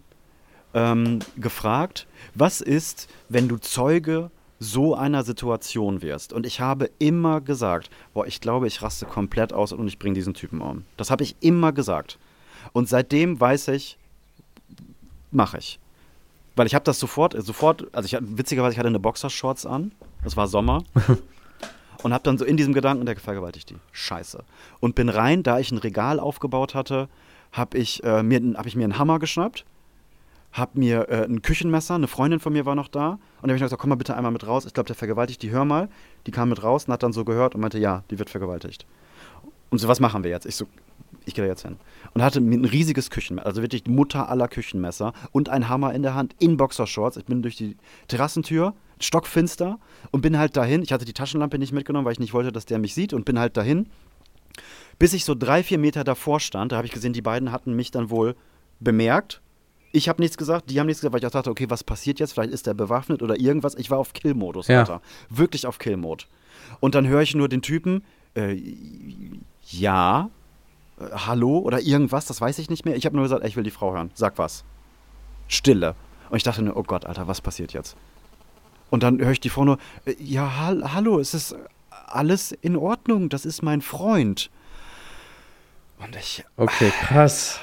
ähm, 0.74 1.20
gefragt, 1.38 2.08
was 2.36 2.62
ist, 2.62 3.10
wenn 3.30 3.48
du 3.48 3.58
Zeuge 3.58 4.32
so 4.60 4.96
einer 4.96 5.24
Situation 5.24 6.02
wirst? 6.02 6.34
Und 6.34 6.46
ich 6.46 6.60
habe 6.60 6.90
immer 7.00 7.42
gesagt, 7.42 7.90
boah, 8.14 8.26
ich 8.28 8.42
glaube, 8.42 8.68
ich 8.68 8.82
raste 8.82 9.06
komplett 9.06 9.54
aus 9.54 9.72
und 9.72 9.88
ich 9.88 10.00
bringe 10.00 10.16
diesen 10.16 10.34
Typen 10.34 10.62
um. 10.62 10.86
Das 10.98 11.12
habe 11.12 11.24
ich 11.24 11.36
immer 11.40 11.72
gesagt. 11.72 12.20
Und 12.74 12.90
seitdem 12.90 13.40
weiß 13.40 13.70
ich, 13.70 13.98
mache 15.32 15.58
ich. 15.58 15.80
Weil 16.56 16.68
ich 16.68 16.76
habe 16.76 16.84
das 16.84 17.00
sofort, 17.00 17.36
sofort, 17.42 17.88
also 17.94 18.06
ich 18.06 18.22
witzigerweise, 18.22 18.74
ich 18.74 18.80
hatte 18.80 18.90
eine 18.90 19.00
Boxershorts 19.00 19.66
an, 19.66 19.94
das 20.24 20.36
war 20.36 20.48
Sommer. 20.48 20.84
und 22.04 22.14
habe 22.14 22.24
dann 22.24 22.38
so 22.38 22.46
in 22.46 22.58
diesem 22.58 22.74
Gedanken, 22.74 23.06
der 23.06 23.16
vergewaltigt 23.18 23.70
die. 23.70 23.78
Scheiße. 23.92 24.44
Und 24.80 24.96
bin 24.96 25.10
rein, 25.10 25.44
da 25.44 25.60
ich 25.60 25.72
ein 25.72 25.78
Regal 25.78 26.20
aufgebaut 26.20 26.76
hatte, 26.76 27.08
habe 27.52 27.78
ich, 27.78 28.04
äh, 28.04 28.24
mir, 28.24 28.42
hab 28.58 28.66
ich 28.66 28.76
mir 28.76 28.84
einen 28.84 28.98
Hammer 28.98 29.20
geschnappt, 29.20 29.66
habe 30.52 30.80
mir 30.80 31.10
äh, 31.10 31.26
ein 31.26 31.42
Küchenmesser, 31.42 31.96
eine 31.96 32.08
Freundin 32.08 32.40
von 32.40 32.54
mir 32.54 32.66
war 32.66 32.76
noch 32.76 32.88
da. 32.88 33.12
Und 33.12 33.20
dann 33.42 33.52
habe 33.52 33.58
ich 33.58 33.62
gesagt, 33.62 33.82
komm 33.82 33.90
mal 33.90 33.96
bitte 33.96 34.16
einmal 34.16 34.32
mit 34.32 34.46
raus. 34.46 34.66
Ich 34.66 34.74
glaube, 34.74 34.88
der 34.88 34.96
vergewaltigt 34.96 35.42
die, 35.44 35.52
hör 35.52 35.66
mal. 35.66 35.90
Die 36.26 36.32
kam 36.32 36.50
mit 36.50 36.64
raus 36.64 36.86
und 36.86 36.94
hat 36.94 37.04
dann 37.04 37.14
so 37.14 37.24
gehört 37.24 37.56
und 37.56 37.62
meinte, 37.62 37.80
ja, 37.80 38.04
die 38.10 38.20
wird 38.20 38.30
vergewaltigt. 38.30 38.86
Und 39.70 39.78
so, 39.78 39.88
was 39.88 40.00
machen 40.00 40.24
wir 40.24 40.32
jetzt? 40.32 40.46
Ich 40.46 40.56
so, 40.56 40.66
ich 41.26 41.36
gehe 41.36 41.44
da 41.44 41.50
jetzt 41.50 41.62
hin. 41.62 41.78
Und 42.14 42.24
hatte 42.24 42.40
ein 42.40 42.66
riesiges 42.66 43.10
Küchenmesser, 43.10 43.46
also 43.46 43.62
wirklich 43.62 43.86
Mutter 43.86 44.30
aller 44.30 44.48
Küchenmesser 44.48 45.14
und 45.32 45.50
ein 45.50 45.70
Hammer 45.70 45.94
in 45.94 46.02
der 46.02 46.16
Hand 46.16 46.36
in 46.40 46.58
Boxershorts. 46.58 47.18
Ich 47.18 47.26
bin 47.26 47.42
durch 47.42 47.56
die 47.56 47.78
Terrassentür, 48.08 48.74
stockfinster 49.00 49.80
und 50.12 50.22
bin 50.22 50.38
halt 50.38 50.58
dahin. 50.58 50.82
Ich 50.82 50.92
hatte 50.92 51.06
die 51.06 51.14
Taschenlampe 51.14 51.60
nicht 51.60 51.72
mitgenommen, 51.72 52.06
weil 52.06 52.14
ich 52.14 52.20
nicht 52.20 52.34
wollte, 52.34 52.52
dass 52.52 52.66
der 52.66 52.80
mich 52.80 52.96
sieht 52.96 53.14
und 53.14 53.26
bin 53.26 53.38
halt 53.38 53.56
dahin. 53.56 53.88
Bis 54.98 55.14
ich 55.14 55.24
so 55.24 55.36
drei, 55.36 55.64
vier 55.64 55.78
Meter 55.78 56.04
davor 56.04 56.40
stand, 56.40 56.72
da 56.72 56.78
habe 56.78 56.88
ich 56.88 56.92
gesehen, 56.94 57.14
die 57.14 57.22
beiden 57.22 57.52
hatten 57.52 57.74
mich 57.74 57.92
dann 57.92 58.10
wohl 58.10 58.36
bemerkt. 58.80 59.42
Ich 59.92 60.08
habe 60.08 60.22
nichts 60.22 60.38
gesagt, 60.38 60.70
die 60.70 60.80
haben 60.80 60.88
nichts 60.88 61.02
gesagt, 61.02 61.14
weil 61.14 61.20
ich 61.20 61.26
auch 61.26 61.32
dachte, 61.32 61.50
okay, 61.50 61.66
was 61.70 61.84
passiert 61.84 62.20
jetzt? 62.20 62.34
Vielleicht 62.34 62.54
ist 62.54 62.68
der 62.68 62.74
bewaffnet 62.76 63.24
oder 63.24 63.40
irgendwas. 63.40 63.76
Ich 63.76 63.90
war 63.90 63.98
auf 63.98 64.14
Kill-Modus, 64.14 64.68
Ja. 64.68 64.80
Alter. 64.82 65.02
Wirklich 65.30 65.66
auf 65.66 65.80
Kill-Mode. 65.80 66.26
Und 66.80 66.94
dann 66.96 67.08
höre 67.08 67.22
ich 67.22 67.34
nur 67.34 67.50
den 67.50 67.62
Typen, 67.62 68.04
äh, 68.36 68.56
ja, 69.72 70.30
äh, 71.00 71.04
hallo 71.12 71.58
oder 71.60 71.82
irgendwas, 71.82 72.26
das 72.28 72.40
weiß 72.40 72.60
ich 72.60 72.70
nicht 72.70 72.86
mehr. 72.86 72.96
Ich 72.96 73.06
habe 73.06 73.16
nur 73.16 73.24
gesagt, 73.26 73.42
ey, 73.44 73.50
ich 73.50 73.56
will 73.56 73.64
die 73.64 73.72
Frau 73.72 73.94
hören. 73.94 74.12
Sag 74.14 74.38
was. 74.38 74.64
Stille. 75.48 75.96
Und 76.30 76.38
ich 76.38 76.44
dachte 76.44 76.62
nur, 76.62 76.78
oh 76.78 76.84
Gott, 76.84 77.06
Alter, 77.06 77.28
was 77.28 77.42
passiert 77.42 77.74
jetzt? 77.74 77.96
Und 78.92 79.02
dann 79.04 79.20
höre 79.20 79.32
ich 79.32 79.40
die 79.40 79.50
Frau 79.50 79.66
nur, 79.66 79.78
äh, 80.06 80.14
ja, 80.20 80.58
hall 80.58 80.94
hallo, 80.94 81.20
es 81.20 81.34
ist 81.34 81.56
alles 81.90 82.52
in 82.52 82.76
Ordnung, 82.76 83.30
das 83.30 83.46
ist 83.46 83.64
mein 83.64 83.82
Freund. 83.82 84.52
Und 86.00 86.16
ich, 86.16 86.44
Okay, 86.58 86.92
krass. 87.02 87.60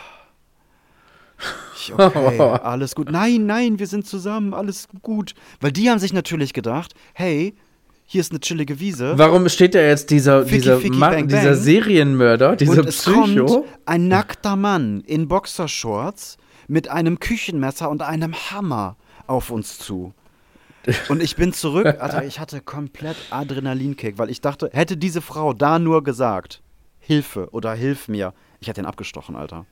Ich 1.77 1.93
okay, 1.93 2.41
alles 2.63 2.95
gut. 2.95 3.11
Nein, 3.11 3.47
nein, 3.47 3.79
wir 3.79 3.87
sind 3.87 4.07
zusammen, 4.07 4.55
alles 4.55 4.89
gut. 5.03 5.35
Weil 5.61 5.73
die 5.73 5.91
haben 5.91 5.99
sich 5.99 6.13
natürlich 6.13 6.53
gedacht, 6.53 6.95
hey, 7.15 7.55
hier 8.05 8.21
ist 8.21 8.31
eine 8.31 8.41
chillige 8.41 8.79
Wiese. 8.79 9.19
Warum 9.19 9.49
steht 9.49 9.75
da 9.75 9.81
jetzt 9.81 10.11
dieser, 10.11 10.45
Ficky, 10.45 10.61
dieser, 10.61 10.79
Ficky, 10.79 10.97
Ma 10.97 11.11
Bang, 11.11 11.29
dieser 11.29 11.43
Bang. 11.51 11.55
Serienmörder, 11.55 12.57
dieser 12.57 12.83
und 12.83 12.89
Psycho? 12.89 13.47
kommt 13.47 13.69
ein 13.85 14.09
nackter 14.09 14.57
Mann 14.57 15.01
in 15.01 15.27
Boxershorts 15.29 16.39
mit 16.69 16.89
einem 16.89 17.19
Küchenmesser 17.19 17.91
und 17.91 18.03
einem 18.03 18.35
Hammer 18.35 18.97
auf 19.27 19.51
uns 19.51 19.79
zu. 19.79 20.15
Und 21.09 21.21
ich 21.21 21.35
bin 21.35 21.53
zurück, 21.53 21.87
Alter, 22.01 22.25
ich 22.25 22.39
hatte 22.39 22.61
komplett 22.61 23.17
Adrenalinkick, 23.31 24.19
weil 24.19 24.31
ich 24.31 24.41
dachte, 24.41 24.71
hätte 24.73 24.97
diese 24.97 25.21
Frau 25.21 25.53
da 25.53 25.81
nur 25.81 26.05
gesagt, 26.05 26.63
Hilfe 27.01 27.49
oder 27.51 27.75
hilf 27.75 28.07
mir, 28.07 28.35
ich 28.61 28.69
hätte 28.69 28.81
ihn 28.81 28.87
abgestochen, 28.87 29.35
Alter. 29.35 29.67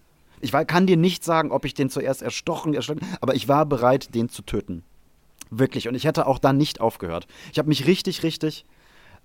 Ich 0.44 0.52
war, 0.52 0.64
kann 0.64 0.86
dir 0.86 0.96
nicht 0.96 1.24
sagen, 1.24 1.50
ob 1.50 1.64
ich 1.64 1.74
den 1.74 1.90
zuerst 1.90 2.22
erstochen, 2.22 2.74
erschlagen, 2.74 3.00
aber 3.20 3.34
ich 3.34 3.48
war 3.48 3.66
bereit, 3.66 4.14
den 4.14 4.28
zu 4.28 4.42
töten. 4.42 4.82
Wirklich. 5.50 5.88
Und 5.88 5.94
ich 5.94 6.04
hätte 6.04 6.26
auch 6.26 6.38
da 6.38 6.52
nicht 6.52 6.80
aufgehört. 6.80 7.26
Ich 7.52 7.58
habe 7.58 7.68
mich 7.68 7.86
richtig, 7.86 8.22
richtig 8.22 8.64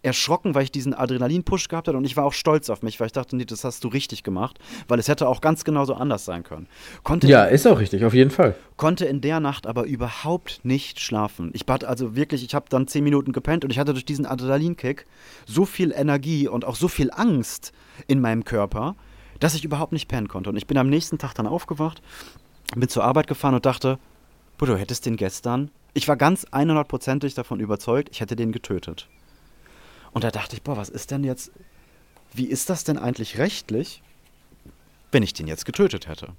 erschrocken, 0.01 0.55
weil 0.55 0.63
ich 0.63 0.71
diesen 0.71 0.93
Adrenalin-Push 0.93 1.67
gehabt 1.67 1.89
hatte 1.89 1.97
und 1.97 2.05
ich 2.05 2.15
war 2.15 2.23
auch 2.23 2.31
stolz 2.31 2.69
auf 2.69 2.83
mich, 2.83 3.01
weil 3.01 3.07
ich 3.07 3.11
dachte, 3.13 3.35
nee, 3.35 3.43
das 3.43 3.65
hast 3.65 3.83
du 3.83 3.89
richtig 3.89 4.23
gemacht, 4.23 4.57
weil 4.87 4.97
es 4.97 5.09
hätte 5.09 5.27
auch 5.27 5.41
ganz 5.41 5.65
genauso 5.65 5.93
anders 5.93 6.23
sein 6.23 6.43
können. 6.43 6.67
Konnte, 7.03 7.27
Ja, 7.27 7.43
ist 7.43 7.67
auch 7.67 7.79
richtig, 7.79 8.05
auf 8.05 8.13
jeden 8.13 8.31
Fall. 8.31 8.55
konnte 8.77 9.05
in 9.05 9.19
der 9.19 9.41
Nacht 9.41 9.67
aber 9.67 9.83
überhaupt 9.83 10.61
nicht 10.63 11.01
schlafen. 11.01 11.51
Ich 11.53 11.65
bat 11.65 11.83
also 11.83 12.15
wirklich, 12.15 12.45
ich 12.45 12.55
habe 12.55 12.67
dann 12.69 12.87
zehn 12.87 13.03
Minuten 13.03 13.33
gepennt 13.33 13.65
und 13.65 13.71
ich 13.71 13.79
hatte 13.79 13.91
durch 13.91 14.05
diesen 14.05 14.25
Adrenalinkick 14.25 15.05
so 15.45 15.65
viel 15.65 15.91
Energie 15.91 16.47
und 16.47 16.63
auch 16.63 16.75
so 16.75 16.87
viel 16.87 17.11
Angst 17.11 17.73
in 18.07 18.21
meinem 18.21 18.45
Körper, 18.45 18.95
dass 19.39 19.55
ich 19.55 19.63
überhaupt 19.63 19.91
nicht 19.93 20.07
pennen 20.07 20.27
konnte. 20.27 20.49
Und 20.49 20.57
ich 20.57 20.67
bin 20.67 20.77
am 20.77 20.89
nächsten 20.89 21.17
Tag 21.17 21.33
dann 21.33 21.47
aufgewacht, 21.47 22.01
bin 22.75 22.89
zur 22.89 23.03
Arbeit 23.03 23.27
gefahren 23.27 23.55
und 23.55 23.65
dachte, 23.65 23.97
Bruder, 24.57 24.73
du 24.73 24.79
hättest 24.79 25.05
den 25.05 25.15
gestern. 25.15 25.71
Ich 25.93 26.07
war 26.07 26.17
ganz 26.17 26.45
100%ig 26.45 27.33
davon 27.33 27.59
überzeugt, 27.59 28.09
ich 28.11 28.21
hätte 28.21 28.35
den 28.35 28.51
getötet. 28.51 29.07
Und 30.11 30.23
da 30.23 30.31
dachte 30.31 30.55
ich, 30.55 30.61
boah, 30.63 30.77
was 30.77 30.89
ist 30.89 31.11
denn 31.11 31.23
jetzt, 31.23 31.51
wie 32.33 32.45
ist 32.45 32.69
das 32.69 32.83
denn 32.83 32.97
eigentlich 32.97 33.37
rechtlich, 33.37 34.01
wenn 35.11 35.23
ich 35.23 35.33
den 35.33 35.47
jetzt 35.47 35.65
getötet 35.65 36.07
hätte? 36.07 36.29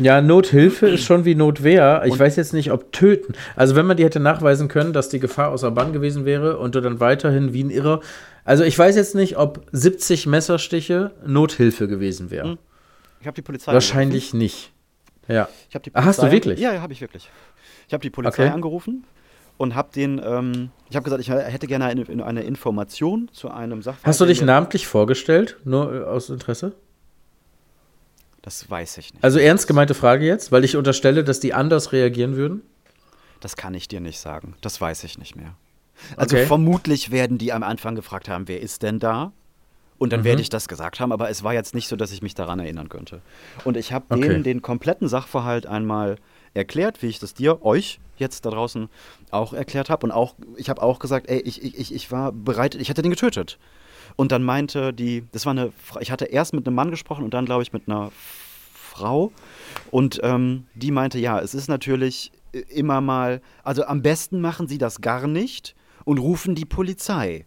Ja, 0.00 0.22
Nothilfe 0.22 0.88
ist 0.88 1.04
schon 1.04 1.26
wie 1.26 1.34
Notwehr. 1.34 2.02
Ich 2.06 2.12
Und- 2.12 2.18
weiß 2.18 2.36
jetzt 2.36 2.54
nicht, 2.54 2.72
ob 2.72 2.92
töten. 2.92 3.34
Also 3.56 3.76
wenn 3.76 3.84
man 3.86 3.98
die 3.98 4.04
hätte 4.04 4.20
nachweisen 4.20 4.68
können, 4.68 4.94
dass 4.94 5.10
die 5.10 5.20
Gefahr 5.20 5.50
außer 5.50 5.70
Bann 5.70 5.92
gewesen 5.92 6.24
wäre 6.24 6.56
und 6.58 6.74
du 6.74 6.80
dann 6.80 6.98
weiterhin 6.98 7.52
wie 7.52 7.62
ein 7.62 7.70
Irrer. 7.70 8.00
Also 8.44 8.64
ich 8.64 8.78
weiß 8.78 8.96
jetzt 8.96 9.14
nicht, 9.14 9.36
ob 9.38 9.66
70 9.72 10.26
Messerstiche 10.26 11.12
Nothilfe 11.24 11.86
gewesen 11.88 12.30
wäre. 12.30 12.50
Hm. 12.52 12.58
Ich 13.20 13.26
habe 13.26 13.34
die 13.34 13.42
Polizei 13.42 13.72
Wahrscheinlich 13.72 14.34
nicht. 14.34 14.72
Ja. 15.28 15.48
Ich 15.70 15.78
die 15.80 15.94
Ah, 15.94 16.04
hast 16.04 16.18
du 16.18 16.22
Polizei- 16.22 16.32
wirklich? 16.32 16.60
Ja, 16.60 16.72
ja, 16.74 16.80
habe 16.82 16.92
ich 16.92 17.00
wirklich. 17.00 17.30
Ich 17.86 17.94
habe 17.94 18.02
die 18.02 18.10
Polizei 18.10 18.44
Okay. 18.46 18.52
angerufen 18.52 19.04
und 19.58 19.74
habe 19.76 19.90
den, 19.94 20.20
ähm, 20.24 20.70
ich 20.90 20.96
habe 20.96 21.04
gesagt, 21.04 21.20
ich 21.22 21.28
hätte 21.30 21.66
gerne 21.68 21.84
eine, 21.84 22.24
eine 22.24 22.42
Information 22.42 23.30
zu 23.32 23.48
einem 23.50 23.82
Sachverhalt. 23.82 24.06
Hast 24.06 24.20
du 24.20 24.24
dich 24.26 24.42
namentlich 24.42 24.86
vorgestellt? 24.88 25.58
Nur 25.64 25.94
äh, 25.94 26.04
aus 26.04 26.28
Interesse? 26.30 26.74
Das 28.42 28.68
weiß 28.68 28.98
ich 28.98 29.12
nicht. 29.14 29.22
Also 29.22 29.38
ernst 29.38 29.68
gemeinte 29.68 29.94
Frage 29.94 30.26
jetzt, 30.26 30.50
weil 30.50 30.64
ich 30.64 30.76
unterstelle, 30.76 31.22
dass 31.22 31.38
die 31.38 31.54
anders 31.54 31.92
reagieren 31.92 32.34
würden. 32.36 32.62
Das 33.38 33.56
kann 33.56 33.74
ich 33.74 33.86
dir 33.86 34.00
nicht 34.00 34.18
sagen. 34.18 34.56
Das 34.62 34.80
weiß 34.80 35.04
ich 35.04 35.16
nicht 35.18 35.36
mehr. 35.36 35.54
Also 36.16 36.36
Okay. 36.36 36.46
vermutlich 36.46 37.10
werden 37.10 37.38
die 37.38 37.52
am 37.52 37.62
Anfang 37.62 37.94
gefragt 37.94 38.28
haben, 38.28 38.48
wer 38.48 38.60
ist 38.60 38.82
denn 38.82 38.98
da? 38.98 39.32
Und 39.98 40.12
dann 40.12 40.20
Mhm. 40.20 40.24
werde 40.24 40.42
ich 40.42 40.48
das 40.48 40.66
gesagt 40.66 40.98
haben, 40.98 41.12
aber 41.12 41.30
es 41.30 41.44
war 41.44 41.54
jetzt 41.54 41.74
nicht 41.74 41.86
so, 41.86 41.94
dass 41.94 42.10
ich 42.10 42.22
mich 42.22 42.34
daran 42.34 42.58
erinnern 42.58 42.88
könnte. 42.88 43.20
Und 43.64 43.76
ich 43.76 43.92
habe 43.92 44.06
Okay. 44.08 44.20
denen 44.28 44.42
den 44.42 44.60
kompletten 44.62 45.06
Sachverhalt 45.08 45.66
einmal 45.66 46.16
erklärt, 46.54 47.02
wie 47.02 47.06
ich 47.06 47.18
das 47.20 47.34
dir, 47.34 47.64
euch 47.64 48.00
jetzt 48.16 48.44
da 48.44 48.50
draußen 48.50 48.88
auch 49.30 49.52
erklärt 49.52 49.90
habe. 49.90 50.04
Und 50.06 50.10
auch, 50.12 50.34
ich 50.56 50.68
habe 50.70 50.82
auch 50.82 50.98
gesagt, 50.98 51.28
ey, 51.30 51.40
ich, 51.40 51.62
ich, 51.62 51.94
ich- 51.94 52.10
war 52.10 52.32
bereit, 52.32 52.74
ich 52.74 52.88
hätte 52.88 53.02
den 53.02 53.10
getötet. 53.12 53.58
Und 54.16 54.32
dann 54.32 54.42
meinte 54.42 54.92
die, 54.92 55.24
das 55.32 55.46
war 55.46 55.52
eine, 55.52 55.72
ich 56.00 56.10
hatte 56.10 56.24
erst 56.26 56.52
mit 56.52 56.66
einem 56.66 56.74
Mann 56.74 56.90
gesprochen 56.90 57.24
und 57.24 57.32
dann, 57.32 57.46
glaube 57.46 57.62
ich, 57.62 57.72
mit 57.72 57.88
einer 57.88 58.10
Frau. 58.74 59.32
Und 59.90 60.20
ähm, 60.22 60.66
die 60.74 60.90
meinte, 60.90 61.18
ja, 61.18 61.38
es 61.38 61.54
ist 61.54 61.68
natürlich 61.68 62.32
immer 62.68 63.00
mal, 63.00 63.40
also 63.62 63.84
am 63.84 64.02
besten 64.02 64.40
machen 64.40 64.66
sie 64.68 64.78
das 64.78 65.00
gar 65.00 65.26
nicht 65.26 65.74
und 66.04 66.18
rufen 66.18 66.54
die 66.54 66.64
Polizei. 66.64 67.46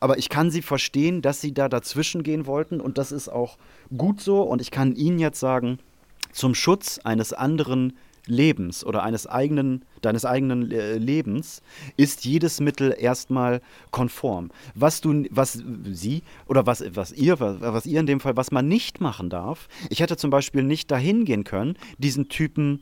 Aber 0.00 0.18
ich 0.18 0.28
kann 0.28 0.50
sie 0.50 0.62
verstehen, 0.62 1.22
dass 1.22 1.40
sie 1.40 1.52
da 1.52 1.68
dazwischen 1.68 2.22
gehen 2.22 2.46
wollten 2.46 2.80
und 2.80 2.98
das 2.98 3.12
ist 3.12 3.28
auch 3.28 3.56
gut 3.96 4.20
so. 4.20 4.42
Und 4.42 4.60
ich 4.60 4.70
kann 4.70 4.94
Ihnen 4.94 5.18
jetzt 5.18 5.40
sagen, 5.40 5.78
zum 6.32 6.54
Schutz 6.54 6.98
eines 7.02 7.32
anderen 7.32 7.94
Lebens 8.26 8.84
oder 8.84 9.02
eines 9.04 9.26
eigenen, 9.26 9.84
deines 10.02 10.24
eigenen 10.24 10.70
äh, 10.70 10.98
Lebens 10.98 11.62
ist 11.96 12.24
jedes 12.24 12.60
Mittel 12.60 12.94
erstmal 12.98 13.62
konform. 13.92 14.50
Was 14.74 15.00
du, 15.00 15.24
was 15.30 15.62
sie 15.84 16.22
oder 16.46 16.66
was, 16.66 16.84
was 16.94 17.12
ihr, 17.12 17.38
was, 17.40 17.60
was 17.60 17.86
ihr 17.86 18.00
in 18.00 18.06
dem 18.06 18.20
Fall, 18.20 18.36
was 18.36 18.50
man 18.50 18.66
nicht 18.68 19.00
machen 19.00 19.30
darf, 19.30 19.68
ich 19.90 20.00
hätte 20.00 20.16
zum 20.16 20.30
Beispiel 20.30 20.64
nicht 20.64 20.90
dahin 20.90 21.24
gehen 21.24 21.44
können, 21.44 21.76
diesen 21.98 22.28
Typen 22.28 22.80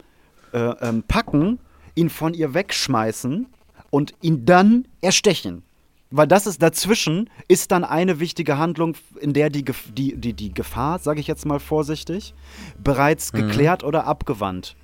äh, 0.53 0.59
ähm, 0.59 1.05
packen, 1.07 1.59
ihn 1.95 2.09
von 2.09 2.33
ihr 2.35 2.55
wegschmeißen 2.55 3.47
und 3.95 4.13
ihn 4.23 4.45
dann 4.45 4.89
erstechen. 5.03 5.63
Weil 6.11 6.27
das 6.27 6.49
ist 6.49 6.61
dazwischen, 6.61 7.31
ist 7.47 7.71
dann 7.71 7.85
eine 7.85 8.19
wichtige 8.19 8.59
Handlung, 8.59 8.97
in 9.21 9.33
der 9.33 9.51
die, 9.51 9.65
Gef- 9.65 9.93
die, 9.93 10.17
die, 10.17 10.33
die 10.33 10.53
Gefahr, 10.53 10.99
sage 10.99 11.21
ich 11.21 11.29
jetzt 11.29 11.47
mal 11.47 11.61
vorsichtig, 11.61 12.35
bereits 12.83 13.31
geklärt 13.31 13.85
oder 13.85 14.05
abgewandt 14.09 14.75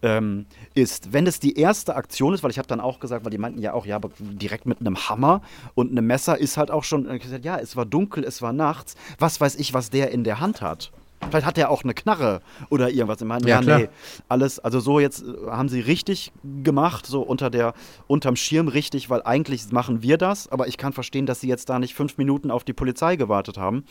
ähm, 0.00 0.46
ist. 0.72 1.12
Wenn 1.12 1.26
es 1.26 1.38
die 1.38 1.58
erste 1.58 1.96
Aktion 1.96 2.32
ist, 2.32 2.42
weil 2.42 2.50
ich 2.50 2.56
habe 2.56 2.68
dann 2.68 2.80
auch 2.80 2.98
gesagt, 2.98 3.26
weil 3.26 3.30
die 3.30 3.36
meinten 3.36 3.60
ja 3.60 3.74
auch, 3.74 3.84
ja, 3.84 3.96
aber 3.96 4.08
direkt 4.18 4.64
mit 4.64 4.80
einem 4.80 4.96
Hammer 4.96 5.42
und 5.74 5.90
einem 5.90 6.06
Messer 6.06 6.38
ist 6.38 6.56
halt 6.56 6.70
auch 6.70 6.84
schon, 6.84 7.04
gesagt, 7.18 7.44
ja, 7.44 7.58
es 7.58 7.76
war 7.76 7.84
dunkel, 7.84 8.24
es 8.24 8.40
war 8.40 8.54
nachts, 8.54 8.94
was 9.18 9.38
weiß 9.38 9.56
ich, 9.56 9.74
was 9.74 9.90
der 9.90 10.12
in 10.12 10.24
der 10.24 10.40
Hand 10.40 10.62
hat. 10.62 10.92
Vielleicht 11.28 11.46
hat 11.46 11.58
er 11.58 11.70
auch 11.70 11.84
eine 11.84 11.94
Knarre 11.94 12.40
oder 12.70 12.90
irgendwas. 12.90 13.20
Ich 13.20 13.26
meine, 13.26 13.46
Ja, 13.46 13.60
ja, 13.60 13.78
nee, 13.78 13.88
alles, 14.28 14.58
also 14.58 14.80
so 14.80 15.00
jetzt 15.00 15.22
äh, 15.22 15.50
haben 15.50 15.68
sie 15.68 15.80
richtig 15.80 16.32
gemacht, 16.62 17.06
so 17.06 17.20
unter 17.20 17.50
der, 17.50 17.74
unterm 18.06 18.36
Schirm 18.36 18.68
richtig, 18.68 19.10
weil 19.10 19.22
eigentlich 19.22 19.70
machen 19.70 20.02
wir 20.02 20.16
das, 20.16 20.50
aber 20.50 20.66
ich 20.66 20.76
kann 20.78 20.92
verstehen, 20.92 21.26
dass 21.26 21.40
sie 21.40 21.48
jetzt 21.48 21.68
da 21.68 21.78
nicht 21.78 21.94
fünf 21.94 22.16
Minuten 22.18 22.50
auf 22.50 22.64
die 22.64 22.72
Polizei 22.72 23.16
gewartet 23.16 23.58
haben. 23.58 23.84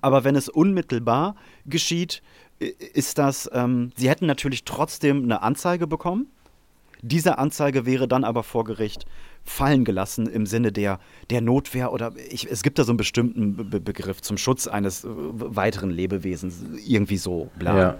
Aber 0.00 0.24
wenn 0.24 0.36
es 0.36 0.48
unmittelbar 0.48 1.34
geschieht, 1.66 2.22
ist 2.58 3.18
das, 3.18 3.50
ähm, 3.52 3.90
sie 3.96 4.08
hätten 4.08 4.26
natürlich 4.26 4.64
trotzdem 4.64 5.24
eine 5.24 5.42
Anzeige 5.42 5.86
bekommen. 5.86 6.26
Diese 7.02 7.38
Anzeige 7.38 7.84
wäre 7.84 8.08
dann 8.08 8.24
aber 8.24 8.42
vor 8.42 8.64
Gericht 8.64 9.04
fallen 9.46 9.84
gelassen 9.84 10.26
im 10.26 10.46
Sinne 10.46 10.72
der, 10.72 10.98
der 11.30 11.40
Notwehr 11.40 11.92
oder 11.92 12.12
ich, 12.28 12.50
es 12.50 12.62
gibt 12.62 12.78
da 12.78 12.84
so 12.84 12.90
einen 12.90 12.98
bestimmten 12.98 13.56
Be 13.56 13.64
Be 13.64 13.80
Begriff 13.80 14.20
zum 14.20 14.36
Schutz 14.36 14.66
eines 14.66 15.04
äh, 15.04 15.08
weiteren 15.08 15.90
Lebewesens, 15.90 16.56
irgendwie 16.86 17.16
so, 17.16 17.50
bla. 17.58 17.78
Ja. 17.78 17.98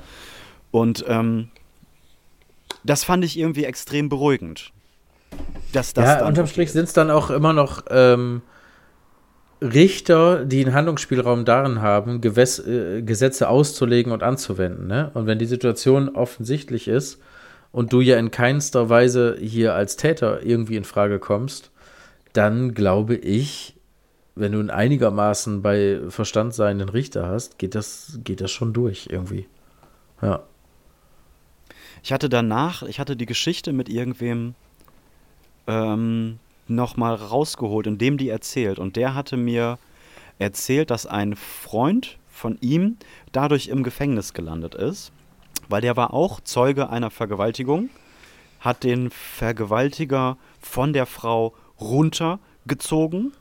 Und 0.71 1.05
ähm, 1.09 1.49
das 2.85 3.05
fand 3.05 3.25
ich 3.25 3.39
irgendwie 3.39 3.65
extrem 3.65 4.09
beruhigend. 4.09 4.73
Dass 5.73 5.93
das 5.95 6.05
ja, 6.05 6.19
dann 6.19 6.29
unterm 6.29 6.47
Strich 6.47 6.73
sind 6.73 6.85
es 6.85 6.93
dann 6.93 7.11
auch 7.11 7.31
immer 7.31 7.53
noch 7.53 7.85
ähm, 7.91 8.43
Richter, 9.61 10.45
die 10.45 10.65
einen 10.65 10.75
Handlungsspielraum 10.75 11.45
darin 11.45 11.81
haben, 11.81 12.21
Gewäss 12.21 12.59
äh, 12.59 13.03
Gesetze 13.03 13.49
auszulegen 13.49 14.13
und 14.13 14.23
anzuwenden. 14.23 14.87
Ne? 14.87 15.11
Und 15.15 15.27
wenn 15.27 15.39
die 15.39 15.47
Situation 15.47 16.11
offensichtlich 16.11 16.89
ist 16.89 17.21
und 17.77 17.93
du 17.93 18.01
ja 18.01 18.19
in 18.19 18.31
keinster 18.31 18.89
Weise 18.89 19.37
hier 19.39 19.75
als 19.75 19.97
Täter 19.97 20.43
irgendwie 20.43 20.77
in 20.77 20.85
Frage 20.85 21.19
kommst, 21.19 21.71
dann 22.33 22.73
glaube 22.73 23.17
ich, 23.17 23.77
wenn 24.35 24.53
du 24.53 24.61
einen 24.61 24.71
einigermaßen 24.71 25.61
bei 25.61 26.01
Verstand 26.09 26.55
seienden 26.55 26.89
Richter 26.89 27.29
hast, 27.29 27.59
geht 27.59 27.75
das, 27.75 28.19
geht 28.25 28.41
das 28.41 28.51
schon 28.51 28.73
durch 28.73 29.09
irgendwie. 29.11 29.47
Ja. 30.23 30.43
Ich 32.03 32.15
hatte 32.15 32.31
danach, 32.31 32.83
ich 32.83 32.99
hatte 32.99 33.15
die 33.15 33.27
Geschichte 33.27 33.75
mit 33.75 33.91
irgendwem 33.91 34.55
ähm, 35.67 36.39
nochmal 36.69 37.15
rausgeholt 37.15 37.87
und 37.89 38.01
dem 38.01 38.17
die 38.17 38.31
erzählt. 38.31 38.79
Und 38.79 38.97
der 38.97 39.15
hatte 39.15 39.37
mir 39.37 39.79
erzählt, 40.39 40.91
dass 40.91 41.05
ein 41.05 41.37
Freund 41.37 42.17
von 42.31 42.57
ihm 42.63 42.97
dadurch 43.33 43.69
im 43.69 43.83
Gefängnis 43.83 44.33
gelandet 44.33 44.75
ist, 44.75 45.13
weil 45.69 45.81
der 45.81 45.97
war 45.97 46.13
auch 46.15 46.41
Zeuge 46.41 46.91
einer 46.91 47.11
Vergewaltigung, 47.11 47.91
hat 48.61 48.85
den 48.85 49.11
Vergewaltiger 49.11 50.37
von 50.61 50.93
der 50.93 51.07
Frau 51.07 51.55
runtergezogen 51.81 53.33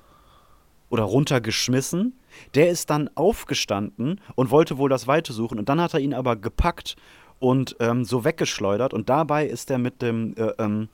oder 0.89 1.03
runtergeschmissen. 1.03 2.13
Der 2.53 2.69
ist 2.69 2.89
dann 2.89 3.09
aufgestanden 3.15 4.19
und 4.35 4.51
wollte 4.51 4.77
wohl 4.77 4.89
das 4.89 5.07
Weite 5.07 5.33
suchen. 5.33 5.57
Und 5.57 5.69
dann 5.69 5.79
hat 5.79 5.93
er 5.93 5.99
ihn 5.99 6.13
aber 6.13 6.35
gepackt 6.35 6.95
und 7.39 7.75
ähm, 7.79 8.05
so 8.05 8.23
weggeschleudert. 8.23 8.93
Und 8.93 9.09
dabei 9.09 9.45
ist 9.45 9.71
er 9.71 9.77
mit 9.77 10.01
dem, 10.01 10.35
äh, 10.37 10.51
ähm, 10.59 10.89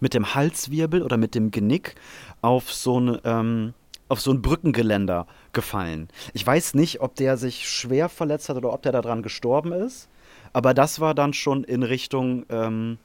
mit 0.00 0.14
dem 0.14 0.34
Halswirbel 0.34 1.02
oder 1.02 1.16
mit 1.16 1.34
dem 1.34 1.50
Genick 1.50 1.94
auf 2.42 2.72
so 2.72 2.98
ein, 2.98 3.18
ähm, 3.24 3.74
auf 4.08 4.20
so 4.20 4.32
ein 4.32 4.42
Brückengeländer 4.42 5.26
gefallen. 5.52 6.08
Ich 6.32 6.46
weiß 6.46 6.74
nicht, 6.74 7.00
ob 7.00 7.14
der 7.14 7.36
sich 7.36 7.68
schwer 7.68 8.08
verletzt 8.08 8.48
hat 8.48 8.56
oder 8.56 8.72
ob 8.72 8.82
der 8.82 8.92
daran 8.92 9.22
gestorben 9.22 9.72
ist, 9.72 10.08
aber 10.52 10.74
das 10.74 11.00
war 11.00 11.14
dann 11.14 11.32
schon 11.32 11.64
in 11.64 11.82
Richtung 11.82 12.44
ähm, 12.48 12.98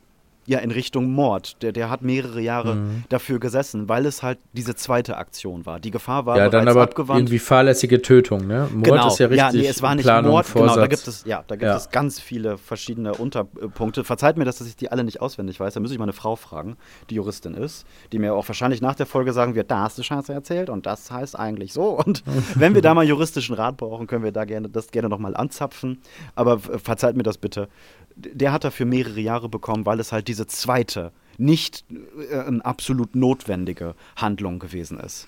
ja 0.47 0.59
in 0.59 0.71
Richtung 0.71 1.11
Mord. 1.11 1.61
Der, 1.63 1.71
der 1.71 1.89
hat 1.89 2.01
mehrere 2.01 2.39
Jahre 2.41 2.75
Mhm. 2.75 3.03
dafür 3.09 3.39
gesessen, 3.39 3.89
weil 3.89 4.05
es 4.05 4.21
halt 4.23 4.37
diese 4.53 4.75
zweite 4.75 5.17
Aktion 5.17 5.65
war. 5.65 5.79
Die 5.79 5.91
Gefahr 5.91 6.25
war 6.25 6.37
Ja, 6.37 6.43
dann 6.49 6.65
bereits 6.65 6.71
aber 6.75 6.83
abgewandt. 6.83 7.19
irgendwie 7.21 7.39
fahrlässige 7.39 8.01
Tötung, 8.01 8.45
ne? 8.47 8.67
Mord 8.71 8.83
genau. 8.85 9.07
ist 9.07 9.19
ja 9.19 9.27
richtig 9.27 9.61
nee, 9.61 9.67
es 9.67 9.81
war 9.81 9.95
nicht 9.95 10.05
Planung, 10.05 10.31
Mord, 10.31 10.45
Vorsatz. 10.45 10.73
genau, 10.75 10.81
da 10.81 10.87
gibt 10.87 11.07
es, 11.07 11.23
ja, 11.25 11.43
da 11.47 11.55
gibt 11.55 11.63
Ja. 11.69 11.75
es 11.75 11.89
ganz 11.89 12.19
viele 12.19 12.57
verschiedene 12.57 13.13
Unterpunkte. 13.15 14.03
Verzeiht 14.03 14.37
mir, 14.37 14.45
dass 14.45 14.61
ich 14.61 14.75
die 14.75 14.91
alle 14.91 15.03
nicht 15.03 15.21
auswendig 15.21 15.59
weiß. 15.59 15.73
Da 15.73 15.79
muss 15.79 15.91
ich 15.91 15.97
mal 15.97 16.03
eine 16.05 16.13
Frau 16.13 16.35
fragen, 16.35 16.77
die 17.09 17.15
Juristin 17.15 17.53
ist, 17.55 17.85
die 18.11 18.19
mir 18.19 18.33
auch 18.35 18.47
wahrscheinlich 18.47 18.81
nach 18.81 18.95
der 18.95 19.05
Folge 19.05 19.33
sagen 19.33 19.55
wird, 19.55 19.71
da 19.71 19.79
hast 19.81 19.97
du 19.97 20.03
Scheiße 20.03 20.31
erzählt 20.33 20.69
und 20.69 20.85
das 20.85 21.09
heißt 21.11 21.37
eigentlich 21.39 21.73
so. 21.73 21.89
Und 21.99 22.23
wenn 22.55 22.75
wir 22.75 22.81
da 22.81 22.93
mal 22.93 23.05
juristischen 23.05 23.55
Rat 23.55 23.77
brauchen, 23.77 24.07
können 24.07 24.23
wir 24.23 24.31
da 24.31 24.45
gerne 24.45 24.69
das 24.69 24.91
gerne 24.91 25.09
nochmal 25.09 25.35
anzapfen. 25.35 26.01
Aber 26.35 26.59
verzeiht 26.59 27.15
mir 27.15 27.23
das 27.23 27.37
bitte. 27.37 27.67
Der 28.15 28.51
hat 28.51 28.63
dafür 28.63 28.85
mehrere 28.85 29.19
Jahre 29.19 29.49
bekommen, 29.49 29.85
weil 29.85 29.99
es 29.99 30.11
halt 30.11 30.27
diese 30.27 30.47
zweite, 30.47 31.11
nicht 31.37 31.83
äh, 32.31 32.59
absolut 32.61 33.15
notwendige 33.15 33.95
Handlung 34.15 34.59
gewesen 34.59 34.99
ist. 34.99 35.27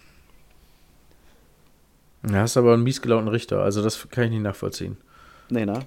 Ja, 2.30 2.40
hast 2.40 2.58
aber 2.58 2.74
einen 2.74 2.84
mies 2.84 3.02
gelaunten 3.02 3.30
Richter, 3.30 3.62
also 3.62 3.84
das 3.84 4.08
kann 4.10 4.26
ich 4.26 4.32
nicht 4.32 4.42
nachvollziehen. 4.42 4.98
Nee, 5.50 5.66
ne? 5.66 5.80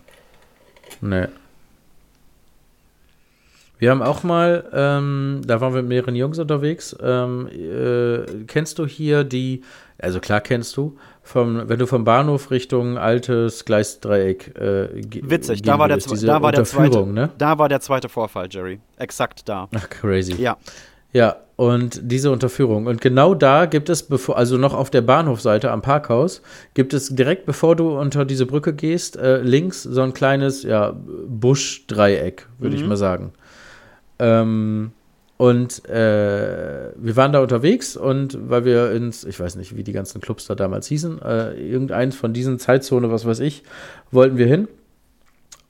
Nee. 1.01 1.27
Wir 3.79 3.91
haben 3.91 4.03
auch 4.03 4.23
mal, 4.23 4.69
ähm, 4.75 5.41
da 5.47 5.63
waren 5.63 5.73
wir 5.73 5.81
mit 5.81 5.89
mehreren 5.89 6.15
Jungs 6.15 6.39
unterwegs. 6.39 6.95
Ähm, 7.01 7.49
äh, 7.49 8.45
kennst 8.47 8.79
du 8.79 8.87
hier 8.87 9.25
die, 9.25 9.63
also 9.99 10.21
klar 10.21 10.43
kennst 10.43 10.77
du, 10.77 10.99
vom, 11.23 11.69
wenn 11.69 11.79
du 11.79 11.87
vom 11.87 12.05
Bahnhof 12.05 12.51
Richtung 12.51 12.99
altes 12.99 13.65
Gleisdreieck 13.65 14.57
äh, 14.57 14.89
Witzig, 15.23 15.63
da 15.63 15.79
war, 15.79 15.89
der, 15.89 15.99
diese 15.99 16.27
da, 16.27 16.43
war 16.43 16.53
der 16.53 16.65
zweite, 16.65 17.07
ne? 17.07 17.31
da 17.39 17.59
war 17.59 17.69
der 17.69 17.81
zweite 17.81 18.09
Vorfall, 18.09 18.49
Jerry. 18.51 18.81
Exakt 18.97 19.49
da. 19.49 19.69
Ach, 19.75 19.89
crazy. 19.89 20.41
Ja. 20.41 20.57
Ja, 21.13 21.37
und 21.57 22.01
diese 22.05 22.31
Unterführung. 22.31 22.87
Und 22.87 23.01
genau 23.01 23.35
da 23.35 23.67
gibt 23.67 23.89
es, 23.89 24.05
bevor, 24.05 24.37
also 24.37 24.57
noch 24.57 24.75
auf 24.75 24.91
der 24.91 25.03
Bahnhofseite 25.03 25.71
am 25.71 25.83
Parkhaus, 25.83 26.41
gibt 26.75 26.95
es 26.95 27.09
direkt 27.09 27.47
bevor 27.47 27.75
du 27.75 27.99
unter 27.99 28.25
diese 28.25 28.47
Brücke 28.47 28.73
gehst, 28.73 29.17
äh, 29.17 29.39
links 29.39 29.83
so 29.83 30.03
ein 30.03 30.15
kleines, 30.15 30.63
ja, 30.63 30.95
Buschdreieck, 31.27 32.47
würde 32.59 32.77
ich 32.77 32.87
mal 32.87 32.97
sagen. 32.97 33.33
Ähm, 34.21 34.93
und 35.41 35.89
äh, 35.89 36.93
wir 36.97 37.17
waren 37.17 37.33
da 37.33 37.41
unterwegs 37.41 37.97
und 37.97 38.37
weil 38.51 38.67
wir 38.67 38.93
ins, 38.93 39.25
ich 39.25 39.41
weiß 39.41 39.57
nicht, 39.57 39.75
wie 39.75 39.83
die 39.83 39.93
ganzen 39.93 40.21
Clubs 40.21 40.47
da 40.47 40.55
damals 40.55 40.87
hießen, 40.89 41.23
äh, 41.23 41.53
irgendeins 41.55 42.15
von 42.15 42.35
diesen 42.35 42.59
Zeitzone, 42.59 43.11
was 43.11 43.25
weiß 43.25 43.41
ich, 43.41 43.63
wollten 44.11 44.37
wir 44.37 44.45
hin. 44.45 44.69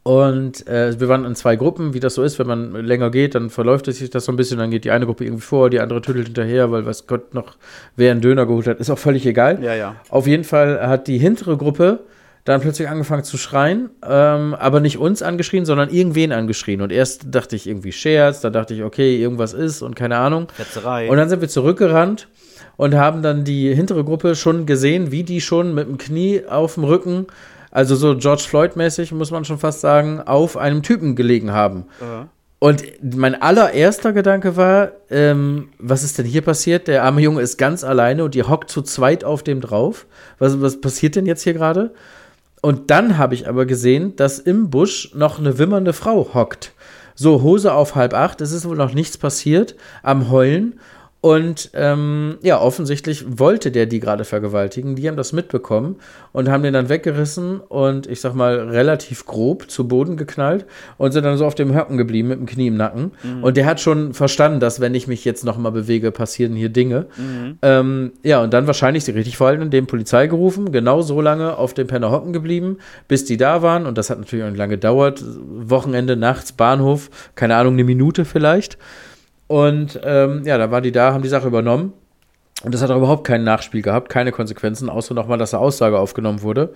Und 0.02 0.66
äh, 0.66 0.98
wir 0.98 1.08
waren 1.08 1.24
in 1.24 1.36
zwei 1.36 1.54
Gruppen, 1.54 1.94
wie 1.94 2.00
das 2.00 2.16
so 2.16 2.24
ist, 2.24 2.40
wenn 2.40 2.48
man 2.48 2.72
länger 2.84 3.12
geht, 3.12 3.36
dann 3.36 3.48
verläuft 3.48 3.86
es 3.86 3.98
sich 3.98 4.10
das 4.10 4.24
so 4.24 4.32
ein 4.32 4.36
bisschen, 4.36 4.58
dann 4.58 4.72
geht 4.72 4.84
die 4.84 4.90
eine 4.90 5.06
Gruppe 5.06 5.24
irgendwie 5.24 5.42
vor, 5.42 5.70
die 5.70 5.78
andere 5.78 6.02
tüdelt 6.02 6.26
hinterher, 6.26 6.72
weil 6.72 6.84
was 6.84 7.06
Gott 7.06 7.32
noch, 7.34 7.56
wer 7.94 8.10
einen 8.10 8.20
Döner 8.22 8.46
geholt 8.46 8.66
hat, 8.66 8.80
ist 8.80 8.90
auch 8.90 8.98
völlig 8.98 9.24
egal. 9.24 9.62
Ja, 9.62 9.76
ja. 9.76 9.94
Auf 10.08 10.26
jeden 10.26 10.42
Fall 10.42 10.84
hat 10.84 11.06
die 11.06 11.18
hintere 11.18 11.56
Gruppe 11.56 12.00
dann 12.50 12.60
plötzlich 12.60 12.88
angefangen 12.88 13.24
zu 13.24 13.38
schreien, 13.38 13.90
ähm, 14.06 14.54
aber 14.54 14.80
nicht 14.80 14.98
uns 14.98 15.22
angeschrien, 15.22 15.64
sondern 15.64 15.88
irgendwen 15.88 16.32
angeschrien. 16.32 16.82
Und 16.82 16.92
erst 16.92 17.34
dachte 17.34 17.56
ich 17.56 17.66
irgendwie 17.66 17.92
Scherz, 17.92 18.40
dann 18.40 18.52
dachte 18.52 18.74
ich, 18.74 18.82
okay, 18.82 19.20
irgendwas 19.20 19.52
ist 19.52 19.82
und 19.82 19.96
keine 19.96 20.16
Ahnung. 20.16 20.48
Fetzerei. 20.52 21.08
Und 21.08 21.16
dann 21.16 21.28
sind 21.28 21.40
wir 21.40 21.48
zurückgerannt 21.48 22.28
und 22.76 22.94
haben 22.94 23.22
dann 23.22 23.44
die 23.44 23.74
hintere 23.74 24.04
Gruppe 24.04 24.34
schon 24.34 24.66
gesehen, 24.66 25.10
wie 25.10 25.22
die 25.22 25.40
schon 25.40 25.74
mit 25.74 25.88
dem 25.88 25.98
Knie 25.98 26.44
auf 26.46 26.74
dem 26.74 26.84
Rücken, 26.84 27.26
also 27.70 27.94
so 27.94 28.16
George 28.16 28.44
Floyd-mäßig, 28.48 29.12
muss 29.12 29.30
man 29.30 29.44
schon 29.44 29.58
fast 29.58 29.80
sagen, 29.80 30.20
auf 30.20 30.56
einem 30.56 30.82
Typen 30.82 31.14
gelegen 31.14 31.52
haben. 31.52 31.84
Und 32.58 32.84
mein 33.02 33.40
allererster 33.40 34.12
Gedanke 34.12 34.54
war, 34.54 34.92
ähm, 35.08 35.70
was 35.78 36.02
ist 36.02 36.18
denn 36.18 36.26
hier 36.26 36.42
passiert? 36.42 36.88
Der 36.88 37.04
arme 37.04 37.22
Junge 37.22 37.40
ist 37.40 37.56
ganz 37.56 37.84
alleine 37.84 38.22
und 38.22 38.34
die 38.34 38.42
hockt 38.42 38.70
zu 38.70 38.82
zweit 38.82 39.24
auf 39.24 39.42
dem 39.42 39.62
drauf. 39.62 40.06
Was, 40.38 40.60
was 40.60 40.78
passiert 40.78 41.16
denn 41.16 41.24
jetzt 41.24 41.42
hier 41.42 41.54
gerade? 41.54 41.94
Und 42.60 42.90
dann 42.90 43.16
habe 43.16 43.34
ich 43.34 43.48
aber 43.48 43.66
gesehen, 43.66 44.16
dass 44.16 44.38
im 44.38 44.70
Busch 44.70 45.12
noch 45.14 45.38
eine 45.38 45.58
wimmernde 45.58 45.92
Frau 45.92 46.34
hockt. 46.34 46.72
So, 47.14 47.42
Hose 47.42 47.72
auf 47.72 47.94
halb 47.94 48.14
acht, 48.14 48.40
es 48.40 48.52
ist 48.52 48.66
wohl 48.66 48.76
noch 48.76 48.94
nichts 48.94 49.18
passiert, 49.18 49.76
am 50.02 50.30
Heulen. 50.30 50.80
Und 51.22 51.70
ähm, 51.74 52.38
ja, 52.40 52.58
offensichtlich 52.58 53.38
wollte 53.38 53.70
der 53.70 53.84
die 53.84 54.00
gerade 54.00 54.24
vergewaltigen. 54.24 54.96
Die 54.96 55.06
haben 55.06 55.18
das 55.18 55.34
mitbekommen 55.34 55.96
und 56.32 56.48
haben 56.48 56.62
den 56.62 56.72
dann 56.72 56.88
weggerissen 56.88 57.60
und 57.60 58.06
ich 58.06 58.22
sag 58.22 58.34
mal 58.34 58.70
relativ 58.70 59.26
grob 59.26 59.70
zu 59.70 59.86
Boden 59.86 60.16
geknallt 60.16 60.64
und 60.96 61.12
sind 61.12 61.24
dann 61.24 61.36
so 61.36 61.44
auf 61.44 61.54
dem 61.54 61.74
Höcken 61.74 61.98
geblieben 61.98 62.28
mit 62.28 62.38
dem 62.38 62.46
Knie 62.46 62.68
im 62.68 62.76
Nacken. 62.78 63.12
Und 63.42 63.58
der 63.58 63.66
hat 63.66 63.80
schon 63.80 64.14
verstanden, 64.14 64.60
dass 64.60 64.80
wenn 64.80 64.94
ich 64.94 65.08
mich 65.08 65.26
jetzt 65.26 65.44
nochmal 65.44 65.72
bewege, 65.72 66.10
passieren 66.10 66.54
hier 66.54 66.70
Dinge. 66.70 67.06
Ähm, 67.60 68.12
ja, 68.22 68.42
und 68.42 68.54
dann 68.54 68.66
wahrscheinlich 68.66 69.04
sie 69.04 69.12
richtig 69.12 69.36
verhalten, 69.36 69.70
dem 69.70 69.86
Polizei 69.86 70.26
gerufen, 70.26 70.72
genau 70.72 71.02
so 71.02 71.20
lange 71.20 71.58
auf 71.58 71.74
dem 71.74 71.86
Penner 71.86 72.10
hocken 72.10 72.32
geblieben, 72.32 72.78
bis 73.08 73.26
die 73.26 73.36
da 73.36 73.60
waren. 73.60 73.84
Und 73.84 73.98
das 73.98 74.08
hat 74.08 74.18
natürlich 74.18 74.44
auch 74.44 74.48
nicht 74.48 74.58
lange 74.58 74.76
gedauert. 74.76 75.22
Wochenende, 75.48 76.16
nachts, 76.16 76.52
Bahnhof, 76.52 77.10
keine 77.34 77.56
Ahnung, 77.56 77.74
eine 77.74 77.84
Minute 77.84 78.24
vielleicht. 78.24 78.78
Und 79.50 79.98
ähm, 80.04 80.42
ja, 80.44 80.58
da 80.58 80.70
waren 80.70 80.84
die 80.84 80.92
da, 80.92 81.12
haben 81.12 81.22
die 81.22 81.28
Sache 81.28 81.48
übernommen. 81.48 81.92
Und 82.62 82.72
das 82.72 82.82
hat 82.82 82.90
auch 82.92 82.98
überhaupt 82.98 83.26
kein 83.26 83.42
Nachspiel 83.42 83.82
gehabt, 83.82 84.08
keine 84.08 84.30
Konsequenzen, 84.30 84.88
außer 84.88 85.12
nochmal, 85.12 85.38
dass 85.38 85.52
eine 85.52 85.60
Aussage 85.60 85.98
aufgenommen 85.98 86.42
wurde. 86.42 86.72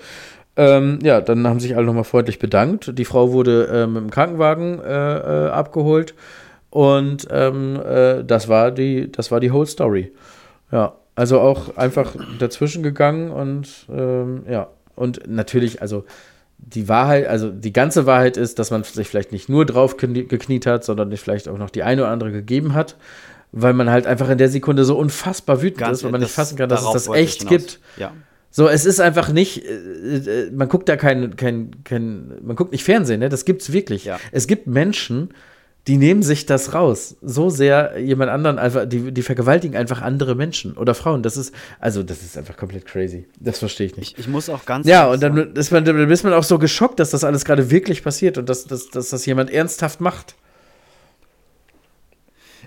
Ähm, 0.56 0.98
ja, 1.00 1.20
dann 1.20 1.46
haben 1.46 1.60
sich 1.60 1.76
alle 1.76 1.86
nochmal 1.86 2.02
freundlich 2.02 2.40
bedankt. 2.40 2.98
Die 2.98 3.04
Frau 3.04 3.30
wurde 3.30 3.68
äh, 3.68 3.86
mit 3.86 4.02
dem 4.02 4.10
Krankenwagen 4.10 4.80
äh, 4.80 4.86
äh, 5.46 5.50
abgeholt. 5.50 6.16
Und 6.70 7.28
ähm, 7.30 7.80
äh, 7.80 8.24
das, 8.24 8.48
war 8.48 8.72
die, 8.72 9.12
das 9.12 9.30
war 9.30 9.38
die 9.38 9.52
whole 9.52 9.66
Story. 9.66 10.10
Ja, 10.72 10.94
also 11.14 11.38
auch 11.38 11.76
einfach 11.76 12.16
dazwischen 12.40 12.82
gegangen 12.82 13.30
und 13.30 13.86
ähm, 13.88 14.42
ja, 14.50 14.66
und 14.96 15.28
natürlich, 15.28 15.80
also 15.80 16.06
die 16.66 16.88
Wahrheit, 16.88 17.26
also 17.26 17.50
die 17.50 17.72
ganze 17.72 18.06
Wahrheit 18.06 18.36
ist, 18.36 18.58
dass 18.58 18.70
man 18.70 18.84
sich 18.84 19.08
vielleicht 19.08 19.32
nicht 19.32 19.48
nur 19.48 19.66
drauf 19.66 19.96
knie- 19.96 20.26
gekniet 20.26 20.66
hat, 20.66 20.84
sondern 20.84 21.14
vielleicht 21.16 21.48
auch 21.48 21.58
noch 21.58 21.70
die 21.70 21.82
eine 21.82 22.02
oder 22.02 22.10
andere 22.10 22.32
gegeben 22.32 22.74
hat, 22.74 22.96
weil 23.52 23.74
man 23.74 23.90
halt 23.90 24.06
einfach 24.06 24.30
in 24.30 24.38
der 24.38 24.48
Sekunde 24.48 24.84
so 24.84 24.96
unfassbar 24.96 25.62
wütend 25.62 25.86
ist, 25.88 26.02
weil 26.04 26.10
man 26.10 26.20
nicht 26.20 26.32
fassen 26.32 26.56
kann, 26.56 26.68
dass 26.68 26.84
es 26.84 26.92
das 26.92 27.08
echt 27.08 27.48
gibt. 27.48 27.80
Ja. 27.96 28.12
So, 28.50 28.68
es 28.68 28.84
ist 28.84 29.00
einfach 29.00 29.30
nicht, 29.30 29.64
äh, 29.64 30.16
äh, 30.44 30.50
man 30.52 30.68
guckt 30.68 30.88
da 30.88 30.96
kein, 30.96 31.36
kein, 31.36 31.72
kein, 31.84 32.32
man 32.42 32.54
guckt 32.56 32.72
nicht 32.72 32.84
Fernsehen, 32.84 33.20
ne? 33.20 33.28
Das 33.28 33.44
gibt's 33.44 33.72
wirklich. 33.72 34.04
Ja. 34.04 34.18
Es 34.30 34.46
gibt 34.46 34.66
Menschen, 34.68 35.30
die 35.86 35.98
nehmen 35.98 36.22
sich 36.22 36.46
das 36.46 36.72
raus. 36.72 37.16
So 37.20 37.50
sehr 37.50 37.98
jemand 38.00 38.30
anderen 38.30 38.58
einfach, 38.58 38.86
die, 38.86 39.12
die 39.12 39.22
vergewaltigen 39.22 39.76
einfach 39.76 40.00
andere 40.00 40.34
Menschen 40.34 40.76
oder 40.78 40.94
Frauen. 40.94 41.22
Das 41.22 41.36
ist, 41.36 41.54
also, 41.78 42.02
das 42.02 42.22
ist 42.22 42.38
einfach 42.38 42.56
komplett 42.56 42.86
crazy. 42.86 43.26
Das 43.38 43.58
verstehe 43.58 43.86
ich 43.88 43.96
nicht. 43.96 44.12
Ich, 44.14 44.20
ich 44.20 44.28
muss 44.28 44.48
auch 44.48 44.64
ganz 44.64 44.86
Ja, 44.86 45.06
und 45.08 45.22
dann 45.22 45.54
ist, 45.54 45.72
man, 45.72 45.84
dann 45.84 46.10
ist 46.10 46.24
man 46.24 46.32
auch 46.32 46.42
so 46.42 46.58
geschockt, 46.58 47.00
dass 47.00 47.10
das 47.10 47.22
alles 47.22 47.44
gerade 47.44 47.70
wirklich 47.70 48.02
passiert 48.02 48.38
und 48.38 48.48
dass, 48.48 48.64
dass, 48.64 48.88
dass 48.88 49.10
das 49.10 49.26
jemand 49.26 49.50
ernsthaft 49.50 50.00
macht. 50.00 50.36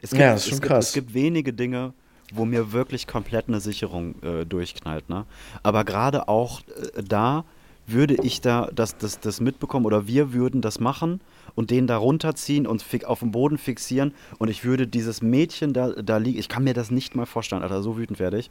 es 0.01 0.11
gibt, 0.11 0.21
ja, 0.21 0.33
das 0.33 0.41
ist 0.41 0.49
schon 0.49 0.55
es 0.57 0.61
gibt, 0.61 0.71
krass. 0.71 0.87
Es 0.89 0.93
gibt 0.93 1.13
wenige 1.15 1.53
Dinge, 1.53 1.93
wo 2.31 2.45
mir 2.45 2.71
wirklich 2.71 3.07
komplett 3.07 3.47
eine 3.47 3.61
Sicherung 3.61 4.21
äh, 4.21 4.45
durchknallt. 4.45 5.09
Ne? 5.09 5.25
Aber 5.63 5.85
gerade 5.85 6.27
auch 6.27 6.61
äh, 6.61 7.01
da 7.01 7.45
würde 7.87 8.15
ich 8.21 8.41
da 8.41 8.69
das, 8.75 8.97
das, 8.97 9.19
das 9.21 9.39
mitbekommen 9.39 9.87
oder 9.87 10.05
wir 10.05 10.33
würden 10.33 10.61
das 10.61 10.79
machen 10.79 11.19
und 11.57 11.71
den 11.71 11.87
da 11.87 11.97
runterziehen 11.97 12.67
und 12.67 12.85
auf 13.05 13.19
dem 13.19 13.31
Boden 13.31 13.57
fixieren 13.57 14.13
und 14.37 14.47
ich 14.49 14.63
würde 14.63 14.85
dieses 14.87 15.23
Mädchen 15.23 15.73
da, 15.73 15.89
da 15.89 16.17
liegen, 16.17 16.37
ich 16.37 16.49
kann 16.49 16.63
mir 16.63 16.75
das 16.75 16.91
nicht 16.91 17.15
mal 17.15 17.25
vorstellen, 17.25 17.63
Alter, 17.63 17.81
so 17.81 17.97
wütend 17.97 18.19
werde 18.19 18.37
ich. 18.37 18.49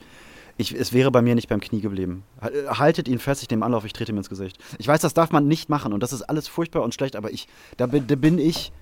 Ich, 0.58 0.74
es 0.74 0.92
wäre 0.92 1.10
bei 1.10 1.22
mir 1.22 1.34
nicht 1.34 1.48
beim 1.48 1.60
Knie 1.60 1.80
geblieben. 1.80 2.24
Hal- 2.40 2.78
Haltet 2.78 3.06
ihn 3.08 3.18
fest, 3.20 3.42
ich 3.42 3.50
nehme 3.50 3.64
Anlauf, 3.64 3.84
ich 3.84 3.92
trete 3.92 4.10
ihm 4.10 4.16
ins 4.18 4.28
Gesicht. 4.28 4.58
Ich 4.78 4.88
weiß, 4.88 5.00
das 5.00 5.14
darf 5.14 5.30
man 5.30 5.46
nicht 5.46 5.68
machen 5.68 5.92
und 5.92 6.02
das 6.02 6.12
ist 6.12 6.22
alles 6.22 6.48
furchtbar 6.48 6.82
und 6.82 6.94
schlecht, 6.94 7.14
aber 7.14 7.30
ich, 7.30 7.46
da 7.76 7.86
bin, 7.86 8.06
da 8.08 8.16
bin 8.16 8.38
ich, 8.38 8.72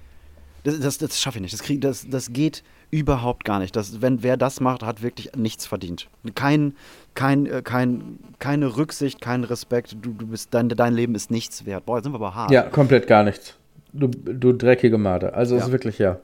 das, 0.62 0.80
das, 0.80 0.96
das 0.96 1.20
schaffe 1.20 1.38
ich 1.38 1.42
nicht. 1.42 1.52
Das, 1.52 1.62
krieg, 1.62 1.82
das, 1.82 2.08
das 2.08 2.32
geht 2.32 2.62
überhaupt 2.90 3.44
gar 3.44 3.58
nicht. 3.58 3.76
Das, 3.76 4.00
wenn 4.00 4.22
wer 4.22 4.38
das 4.38 4.60
macht, 4.60 4.82
hat 4.82 5.02
wirklich 5.02 5.32
nichts 5.36 5.66
verdient. 5.66 6.08
Kein, 6.34 6.74
kein, 7.14 7.44
äh, 7.44 7.60
kein, 7.62 8.18
keine 8.38 8.76
Rücksicht, 8.78 9.20
kein 9.20 9.44
Respekt. 9.44 9.96
Du, 10.00 10.12
du 10.12 10.28
bist, 10.28 10.54
dein, 10.54 10.70
dein 10.70 10.94
Leben 10.94 11.14
ist 11.14 11.30
nichts 11.30 11.66
wert. 11.66 11.84
Boah, 11.84 11.96
jetzt 11.98 12.04
sind 12.04 12.12
wir 12.12 12.16
aber 12.16 12.34
hart. 12.34 12.50
Ja, 12.50 12.62
komplett 12.62 13.06
gar 13.06 13.24
nichts. 13.24 13.58
Du, 13.94 14.08
du 14.08 14.52
dreckige 14.52 14.98
Made. 14.98 15.34
Also, 15.34 15.54
es 15.54 15.60
Ja. 15.60 15.66
ist 15.66 15.72
wirklich, 15.72 15.98
ja. 15.98 16.18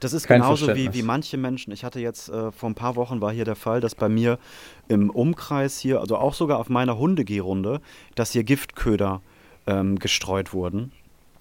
Das 0.00 0.12
ist 0.12 0.28
Kein 0.28 0.40
genauso 0.42 0.76
wie, 0.76 0.94
wie 0.94 1.02
manche 1.02 1.36
Menschen. 1.36 1.72
Ich 1.72 1.82
hatte 1.84 1.98
jetzt 1.98 2.28
äh, 2.28 2.52
vor 2.52 2.70
ein 2.70 2.76
paar 2.76 2.94
Wochen 2.94 3.20
war 3.20 3.32
hier 3.32 3.44
der 3.44 3.56
Fall, 3.56 3.80
dass 3.80 3.96
bei 3.96 4.08
mir 4.08 4.38
im 4.86 5.10
Umkreis 5.10 5.78
hier, 5.78 6.00
also 6.00 6.16
auch 6.16 6.34
sogar 6.34 6.58
auf 6.58 6.68
meiner 6.68 6.98
Hundegehrunde, 6.98 7.80
dass 8.14 8.30
hier 8.30 8.44
Giftköder 8.44 9.22
ähm, 9.66 9.98
gestreut 9.98 10.52
wurden. 10.52 10.92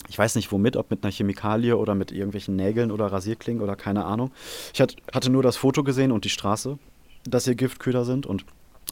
Ich 0.09 0.17
weiß 0.17 0.35
nicht 0.35 0.51
womit, 0.51 0.75
ob 0.75 0.89
mit 0.89 1.03
einer 1.03 1.11
Chemikalie 1.11 1.77
oder 1.77 1.93
mit 1.93 2.11
irgendwelchen 2.11 2.55
Nägeln 2.55 2.91
oder 2.91 3.07
Rasierklingen 3.07 3.61
oder 3.61 3.75
keine 3.75 4.05
Ahnung. 4.05 4.31
Ich 4.73 4.81
hat, 4.81 4.95
hatte 5.13 5.29
nur 5.29 5.43
das 5.43 5.57
Foto 5.57 5.83
gesehen 5.83 6.11
und 6.11 6.25
die 6.25 6.29
Straße, 6.29 6.79
dass 7.25 7.43
hier 7.45 7.55
Giftköder 7.55 8.05
sind 8.05 8.25
und 8.25 8.45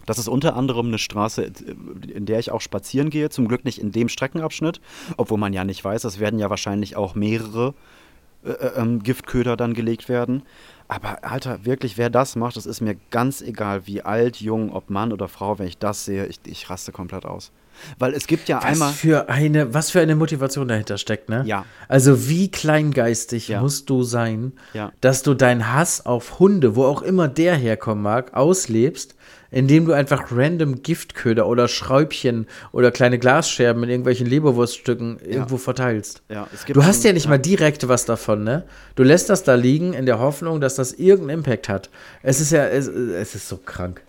das 0.05 0.17
ist 0.19 0.27
unter 0.27 0.55
anderem 0.55 0.87
eine 0.87 0.97
Straße, 0.99 1.51
in 2.13 2.25
der 2.25 2.39
ich 2.39 2.51
auch 2.51 2.61
spazieren 2.61 3.09
gehe. 3.09 3.29
Zum 3.29 3.47
Glück 3.47 3.65
nicht 3.65 3.79
in 3.79 3.91
dem 3.91 4.09
Streckenabschnitt, 4.09 4.79
obwohl 5.17 5.37
man 5.39 5.53
ja 5.53 5.63
nicht 5.63 5.83
weiß, 5.83 6.03
es 6.03 6.19
werden 6.19 6.39
ja 6.39 6.49
wahrscheinlich 6.49 6.95
auch 6.95 7.15
mehrere 7.15 7.73
äh, 8.45 8.49
äh, 8.51 8.71
ähm, 8.77 9.01
Giftköder 9.01 9.57
dann 9.57 9.73
gelegt 9.73 10.07
werden. 10.09 10.43
Aber 10.87 11.23
Alter, 11.23 11.65
wirklich, 11.65 11.97
wer 11.97 12.11
das 12.11 12.35
macht, 12.35 12.55
das 12.57 12.67
ist 12.67 12.81
mir 12.81 12.95
ganz 13.09 13.41
egal, 13.41 13.87
wie 13.87 14.03
alt, 14.03 14.37
jung, 14.39 14.71
ob 14.71 14.91
Mann 14.91 15.11
oder 15.11 15.27
Frau, 15.27 15.57
wenn 15.57 15.65
ich 15.65 15.79
das 15.79 16.05
sehe, 16.05 16.27
ich, 16.27 16.39
ich 16.45 16.69
raste 16.69 16.91
komplett 16.91 17.25
aus. 17.25 17.51
Weil 17.97 18.13
es 18.13 18.27
gibt 18.27 18.47
ja 18.47 18.57
Was 18.57 18.65
einmal. 18.65 18.93
für 18.93 19.27
eine, 19.27 19.73
was 19.73 19.89
für 19.89 19.99
eine 19.99 20.15
Motivation 20.15 20.67
dahinter 20.67 20.97
steckt, 20.99 21.27
ne? 21.27 21.43
Ja. 21.45 21.65
Also 21.89 22.29
wie 22.29 22.49
kleingeistig 22.49 23.47
Ja. 23.49 23.61
musst 23.61 23.89
du 23.89 24.03
sein, 24.03 24.53
Ja. 24.73 24.91
dass 25.01 25.23
du 25.23 25.33
deinen 25.33 25.73
Hass 25.73 26.05
auf 26.05 26.39
Hunde, 26.39 26.75
wo 26.75 26.85
auch 26.85 27.01
immer 27.01 27.27
der 27.27 27.55
herkommen 27.55 28.03
mag, 28.03 28.33
auslebst, 28.35 29.15
indem 29.51 29.85
du 29.85 29.93
einfach 29.93 30.31
random 30.31 30.81
Giftköder 30.81 31.47
oder 31.47 31.67
Schräubchen 31.67 32.47
oder 32.71 32.91
kleine 32.91 33.19
Glasscherben 33.19 33.83
in 33.83 33.89
irgendwelchen 33.89 34.27
Leberwurststücken 34.27 35.19
irgendwo 35.19 35.57
verteilst. 35.57 36.23
Ja, 36.29 36.47
Du 36.67 36.83
hast 36.83 37.03
ja 37.03 37.13
nicht 37.13 37.27
mal 37.27 37.39
direkt 37.39 37.87
was 37.87 38.05
davon, 38.05 38.43
ne? 38.43 38.63
Du 38.95 39.03
lässt 39.03 39.29
das 39.29 39.43
da 39.43 39.55
liegen 39.55 39.93
in 39.93 40.05
der 40.05 40.19
Hoffnung, 40.19 40.61
dass 40.61 40.75
das 40.75 40.93
irgendeinen 40.93 41.39
Impact 41.39 41.69
hat. 41.69 41.89
Es 42.23 42.41
ist 42.41 42.51
ja, 42.51 42.65
es, 42.65 42.87
es 42.87 43.35
ist 43.35 43.47
so 43.47 43.57
krank. 43.57 44.01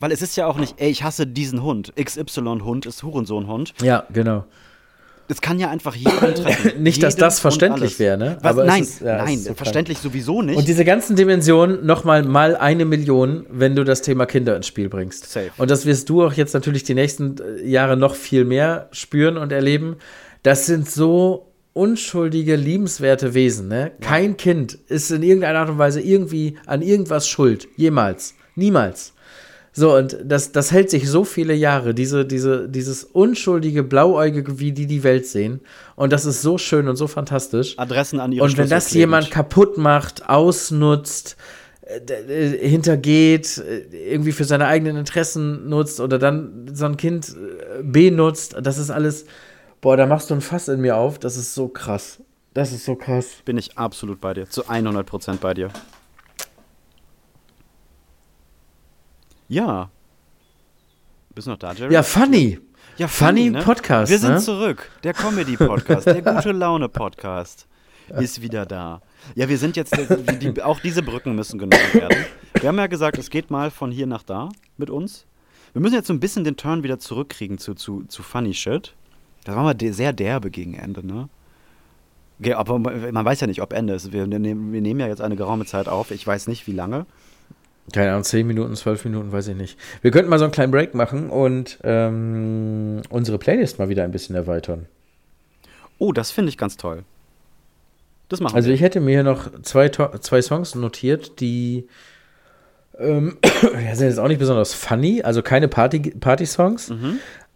Weil 0.00 0.12
es 0.12 0.22
ist 0.22 0.36
ja 0.36 0.46
auch 0.46 0.58
nicht, 0.58 0.74
ey, 0.78 0.90
ich 0.90 1.02
hasse 1.02 1.26
diesen 1.26 1.62
Hund. 1.62 1.92
XY-Hund 2.00 2.86
ist 2.86 3.02
Hurensohn-Hund. 3.02 3.74
Ja, 3.82 4.04
genau. 4.12 4.44
Es 5.30 5.40
kann 5.42 5.58
ja 5.58 5.68
einfach 5.68 5.94
jeden 5.94 6.10
treffen. 6.10 6.72
Nicht, 6.82 7.02
dass 7.02 7.14
das 7.16 7.38
verständlich 7.38 7.98
wäre, 7.98 8.16
ne? 8.16 8.38
Was? 8.40 8.56
Nein, 8.56 8.82
ist- 8.82 9.00
ja, 9.02 9.18
nein, 9.18 9.38
so 9.38 9.44
krank. 9.46 9.56
verständlich 9.58 9.98
sowieso 9.98 10.40
nicht. 10.42 10.56
Und 10.56 10.66
diese 10.66 10.84
ganzen 10.84 11.16
Dimensionen 11.16 11.84
nochmal 11.84 12.22
mal 12.22 12.56
eine 12.56 12.84
Million, 12.86 13.44
wenn 13.50 13.76
du 13.76 13.84
das 13.84 14.00
Thema 14.02 14.24
Kinder 14.26 14.56
ins 14.56 14.66
Spiel 14.66 14.88
bringst. 14.88 15.30
Safe. 15.30 15.50
Und 15.58 15.70
das 15.70 15.84
wirst 15.84 16.08
du 16.08 16.24
auch 16.24 16.32
jetzt 16.32 16.54
natürlich 16.54 16.82
die 16.84 16.94
nächsten 16.94 17.36
äh, 17.38 17.66
Jahre 17.66 17.96
noch 17.96 18.14
viel 18.14 18.44
mehr 18.44 18.88
spüren 18.92 19.36
und 19.36 19.52
erleben. 19.52 19.96
Das 20.42 20.64
sind 20.66 20.88
so 20.90 21.52
unschuldige, 21.74 22.56
liebenswerte 22.56 23.34
Wesen. 23.34 23.68
Ne? 23.68 23.92
Kein 24.00 24.36
Kind 24.36 24.72
ist 24.88 25.10
in 25.10 25.22
irgendeiner 25.22 25.60
Art 25.60 25.68
und 25.70 25.78
Weise 25.78 26.00
irgendwie 26.00 26.56
an 26.66 26.82
irgendwas 26.82 27.28
schuld. 27.28 27.68
Jemals. 27.76 28.34
Niemals. 28.56 29.12
So, 29.78 29.94
und 29.94 30.18
das, 30.24 30.50
das 30.50 30.72
hält 30.72 30.90
sich 30.90 31.08
so 31.08 31.22
viele 31.22 31.54
Jahre, 31.54 31.94
diese, 31.94 32.26
diese, 32.26 32.68
dieses 32.68 33.04
unschuldige, 33.04 33.84
blauäugige, 33.84 34.58
wie 34.58 34.72
die 34.72 34.88
die 34.88 35.04
Welt 35.04 35.24
sehen. 35.24 35.60
Und 35.94 36.12
das 36.12 36.24
ist 36.24 36.42
so 36.42 36.58
schön 36.58 36.88
und 36.88 36.96
so 36.96 37.06
fantastisch. 37.06 37.78
Adressen 37.78 38.18
an 38.18 38.32
ihre 38.32 38.44
Und 38.44 38.58
wenn 38.58 38.68
das 38.68 38.92
jemand 38.92 39.30
kaputt 39.30 39.78
macht, 39.78 40.28
ausnutzt, 40.28 41.36
äh, 41.82 42.00
äh, 42.12 42.68
hintergeht, 42.68 43.58
äh, 43.58 44.14
irgendwie 44.14 44.32
für 44.32 44.42
seine 44.42 44.66
eigenen 44.66 44.96
Interessen 44.96 45.68
nutzt 45.68 46.00
oder 46.00 46.18
dann 46.18 46.66
so 46.74 46.86
ein 46.86 46.96
Kind 46.96 47.36
benutzt, 47.80 48.56
das 48.60 48.78
ist 48.78 48.90
alles, 48.90 49.26
boah, 49.80 49.96
da 49.96 50.06
machst 50.06 50.30
du 50.30 50.34
ein 50.34 50.40
Fass 50.40 50.66
in 50.66 50.80
mir 50.80 50.96
auf, 50.96 51.20
das 51.20 51.36
ist 51.36 51.54
so 51.54 51.68
krass. 51.68 52.18
Das 52.52 52.72
ist 52.72 52.84
so 52.84 52.96
krass. 52.96 53.26
bin 53.44 53.56
ich 53.56 53.78
absolut 53.78 54.20
bei 54.20 54.34
dir. 54.34 54.50
Zu 54.50 54.64
100% 54.64 55.36
bei 55.36 55.54
dir. 55.54 55.70
Ja. 59.48 59.90
Bist 61.34 61.46
du 61.46 61.52
noch 61.52 61.58
da, 61.58 61.72
Jerry? 61.72 61.92
Ja, 61.92 62.02
funny. 62.02 62.58
Ja, 62.96 63.06
Funny 63.06 63.52
Podcast, 63.52 64.10
Wir 64.10 64.18
sind 64.18 64.32
ne? 64.32 64.38
zurück. 64.40 64.90
Der 65.04 65.14
Comedy-Podcast, 65.14 66.06
der 66.06 66.20
gute 66.20 66.50
Laune-Podcast 66.50 67.68
ist 68.18 68.42
wieder 68.42 68.66
da. 68.66 69.00
Ja, 69.36 69.48
wir 69.48 69.56
sind 69.56 69.76
jetzt, 69.76 69.94
die, 70.42 70.60
auch 70.62 70.80
diese 70.80 71.02
Brücken 71.04 71.36
müssen 71.36 71.58
genommen 71.60 71.94
werden. 71.94 72.24
Wir 72.54 72.68
haben 72.68 72.76
ja 72.78 72.88
gesagt, 72.88 73.16
es 73.18 73.30
geht 73.30 73.52
mal 73.52 73.70
von 73.70 73.92
hier 73.92 74.08
nach 74.08 74.24
da 74.24 74.48
mit 74.78 74.90
uns. 74.90 75.26
Wir 75.74 75.80
müssen 75.80 75.94
jetzt 75.94 76.08
so 76.08 76.12
ein 76.12 76.18
bisschen 76.18 76.42
den 76.42 76.56
Turn 76.56 76.82
wieder 76.82 76.98
zurückkriegen 76.98 77.58
zu, 77.58 77.74
zu, 77.74 78.02
zu 78.08 78.24
Funny 78.24 78.52
Shit. 78.52 78.94
Das 79.44 79.54
war 79.54 79.62
mal 79.62 79.74
de 79.74 79.92
sehr 79.92 80.12
derbe 80.12 80.50
gegen 80.50 80.74
Ende, 80.74 81.06
ne? 81.06 81.28
Okay, 82.40 82.54
aber 82.54 82.80
man 82.80 83.24
weiß 83.24 83.40
ja 83.40 83.46
nicht, 83.46 83.62
ob 83.62 83.72
Ende 83.72 83.94
ist. 83.94 84.12
Wir, 84.12 84.26
nehmen- 84.26 84.72
wir 84.72 84.80
nehmen 84.80 84.98
ja 84.98 85.06
jetzt 85.06 85.20
eine 85.20 85.36
geraume 85.36 85.66
Zeit 85.66 85.86
auf. 85.88 86.10
Ich 86.10 86.26
weiß 86.26 86.48
nicht, 86.48 86.66
wie 86.66 86.72
lange. 86.72 87.06
Keine 87.92 88.10
Ahnung, 88.10 88.24
10 88.24 88.46
Minuten, 88.46 88.76
12 88.76 89.04
Minuten, 89.06 89.32
weiß 89.32 89.48
ich 89.48 89.56
nicht. 89.56 89.78
Wir 90.02 90.10
könnten 90.10 90.28
mal 90.30 90.38
so 90.38 90.44
einen 90.44 90.52
kleinen 90.52 90.72
Break 90.72 90.94
machen 90.94 91.30
und 91.30 91.78
ähm, 91.84 93.00
unsere 93.08 93.38
Playlist 93.38 93.78
mal 93.78 93.88
wieder 93.88 94.04
ein 94.04 94.10
bisschen 94.12 94.36
erweitern. 94.36 94.86
Oh, 95.98 96.12
das 96.12 96.30
finde 96.30 96.50
ich 96.50 96.58
ganz 96.58 96.76
toll. 96.76 97.02
Das 98.28 98.40
machen 98.40 98.54
Also 98.56 98.68
wir. 98.68 98.74
ich 98.74 98.82
hätte 98.82 99.00
mir 99.00 99.12
hier 99.12 99.22
noch 99.24 99.48
zwei, 99.62 99.88
zwei 99.88 100.42
Songs 100.42 100.74
notiert, 100.74 101.40
die 101.40 101.88
ähm, 102.98 103.38
ja, 103.84 103.94
sind 103.94 104.08
jetzt 104.08 104.18
auch 104.18 104.28
nicht 104.28 104.38
besonders 104.38 104.74
funny, 104.74 105.22
also 105.22 105.40
keine 105.42 105.66
Party- 105.68 106.10
Party-Songs, 106.18 106.92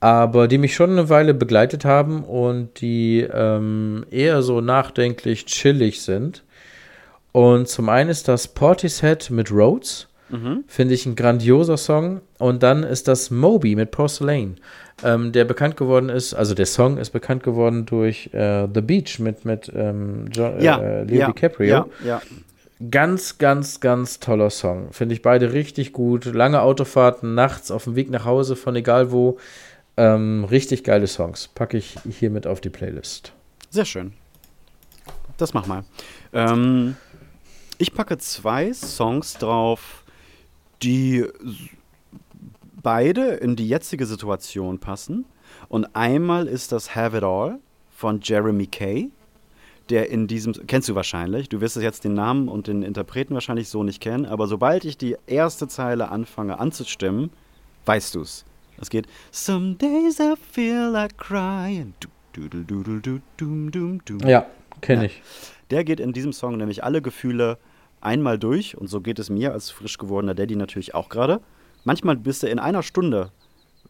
aber 0.00 0.48
die 0.48 0.56
mich 0.58 0.74
schon 0.74 0.90
eine 0.92 1.08
Weile 1.10 1.34
begleitet 1.34 1.84
haben 1.84 2.24
und 2.24 2.80
die 2.80 3.20
ähm, 3.20 4.06
eher 4.10 4.42
so 4.42 4.60
nachdenklich 4.62 5.44
chillig 5.46 6.00
sind. 6.02 6.42
Und 7.32 7.68
zum 7.68 7.88
einen 7.88 8.10
ist 8.10 8.28
das 8.28 8.48
Portishead 8.48 9.30
mit 9.30 9.50
Rhodes. 9.52 10.08
Finde 10.66 10.94
ich 10.94 11.04
ein 11.06 11.14
grandioser 11.14 11.76
Song. 11.76 12.20
Und 12.38 12.62
dann 12.62 12.82
ist 12.82 13.06
das 13.08 13.30
Moby 13.30 13.76
mit 13.76 13.90
Porcelain, 13.90 14.56
ähm, 15.04 15.32
der 15.32 15.44
bekannt 15.44 15.76
geworden 15.76 16.08
ist, 16.08 16.34
also 16.34 16.54
der 16.54 16.66
Song 16.66 16.96
ist 16.98 17.10
bekannt 17.10 17.42
geworden 17.42 17.86
durch 17.86 18.30
äh, 18.32 18.66
The 18.72 18.80
Beach 18.80 19.18
mit, 19.18 19.44
mit 19.44 19.70
ähm, 19.74 20.26
jo 20.32 20.54
ja, 20.58 20.78
äh, 20.80 21.04
Leo 21.04 21.20
ja, 21.20 21.26
DiCaprio. 21.26 21.68
Ja, 21.68 21.86
ja. 22.04 22.22
Ganz, 22.90 23.38
ganz, 23.38 23.80
ganz 23.80 24.18
toller 24.18 24.50
Song. 24.50 24.92
Finde 24.92 25.14
ich 25.14 25.22
beide 25.22 25.52
richtig 25.52 25.92
gut. 25.92 26.24
Lange 26.24 26.62
Autofahrten, 26.62 27.34
nachts 27.34 27.70
auf 27.70 27.84
dem 27.84 27.94
Weg 27.94 28.10
nach 28.10 28.24
Hause 28.24 28.56
von 28.56 28.74
egal 28.74 29.12
wo. 29.12 29.38
Ähm, 29.96 30.44
richtig 30.44 30.82
geile 30.82 31.06
Songs. 31.06 31.48
Packe 31.48 31.76
ich 31.76 31.96
hier 32.10 32.30
mit 32.30 32.46
auf 32.46 32.60
die 32.60 32.70
Playlist. 32.70 33.32
Sehr 33.70 33.84
schön. 33.84 34.14
Das 35.36 35.54
mach 35.54 35.66
mal. 35.66 35.84
Ähm, 36.32 36.96
ich 37.78 37.94
packe 37.94 38.18
zwei 38.18 38.72
Songs 38.72 39.34
drauf, 39.34 40.01
die 40.82 41.26
beide 42.82 43.30
in 43.34 43.56
die 43.56 43.68
jetzige 43.68 44.06
Situation 44.06 44.78
passen. 44.78 45.24
Und 45.68 45.94
einmal 45.94 46.46
ist 46.46 46.72
das 46.72 46.94
Have 46.94 47.16
It 47.16 47.22
All 47.22 47.58
von 47.90 48.20
Jeremy 48.20 48.66
Kay, 48.66 49.10
der 49.88 50.10
in 50.10 50.26
diesem, 50.26 50.54
kennst 50.66 50.88
du 50.88 50.94
wahrscheinlich, 50.94 51.48
du 51.48 51.60
wirst 51.60 51.76
jetzt 51.76 52.04
den 52.04 52.14
Namen 52.14 52.48
und 52.48 52.66
den 52.66 52.82
Interpreten 52.82 53.34
wahrscheinlich 53.34 53.68
so 53.68 53.82
nicht 53.84 54.00
kennen, 54.00 54.26
aber 54.26 54.46
sobald 54.46 54.84
ich 54.84 54.96
die 54.96 55.16
erste 55.26 55.68
Zeile 55.68 56.10
anfange 56.10 56.58
anzustimmen, 56.58 57.30
weißt 57.86 58.14
du's. 58.14 58.44
Es 58.80 58.90
geht 58.90 59.06
Some 59.30 59.74
days 59.76 60.18
I 60.18 60.34
feel 60.50 60.88
like 60.90 61.16
crying. 61.16 61.94
Du, 62.32 62.48
du, 62.48 62.64
du, 62.64 62.82
du, 62.82 63.20
du, 63.36 63.98
du. 64.04 64.28
Ja, 64.28 64.46
kenne 64.80 65.06
ich. 65.06 65.22
Der 65.70 65.84
geht 65.84 66.00
in 66.00 66.12
diesem 66.12 66.32
Song 66.32 66.56
nämlich 66.56 66.82
alle 66.82 67.02
Gefühle 67.02 67.58
einmal 68.04 68.38
durch 68.38 68.76
und 68.76 68.88
so 68.88 69.00
geht 69.00 69.18
es 69.18 69.30
mir 69.30 69.52
als 69.52 69.70
frisch 69.70 69.98
gewordener 69.98 70.34
Daddy 70.34 70.56
natürlich 70.56 70.94
auch 70.94 71.08
gerade. 71.08 71.40
Manchmal 71.84 72.16
bist 72.16 72.42
du 72.42 72.48
in 72.48 72.58
einer 72.58 72.82
Stunde 72.82 73.30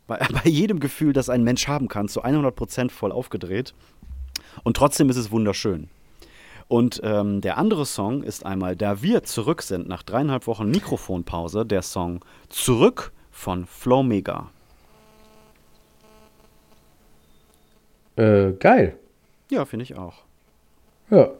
bei, 0.06 0.18
bei 0.44 0.48
jedem 0.48 0.80
Gefühl, 0.80 1.12
das 1.12 1.28
ein 1.28 1.44
Mensch 1.44 1.68
haben 1.68 1.88
kann, 1.88 2.08
zu 2.08 2.24
100% 2.24 2.90
voll 2.90 3.12
aufgedreht 3.12 3.74
und 4.64 4.76
trotzdem 4.76 5.10
ist 5.10 5.16
es 5.16 5.30
wunderschön. 5.30 5.88
Und 6.68 7.00
ähm, 7.04 7.42
der 7.42 7.58
andere 7.58 7.84
Song 7.84 8.22
ist 8.22 8.46
einmal, 8.46 8.76
da 8.76 9.02
wir 9.02 9.24
zurück 9.24 9.62
sind 9.62 9.88
nach 9.88 10.02
dreieinhalb 10.02 10.46
Wochen 10.46 10.70
Mikrofonpause, 10.70 11.66
der 11.66 11.82
Song 11.82 12.24
Zurück 12.48 13.12
von 13.30 13.66
Flow 13.66 14.02
Mega. 14.02 14.50
Äh, 18.16 18.52
geil. 18.52 18.96
Ja, 19.50 19.64
finde 19.64 19.82
ich 19.82 19.98
auch. 19.98 20.22
Ja. 21.10 21.30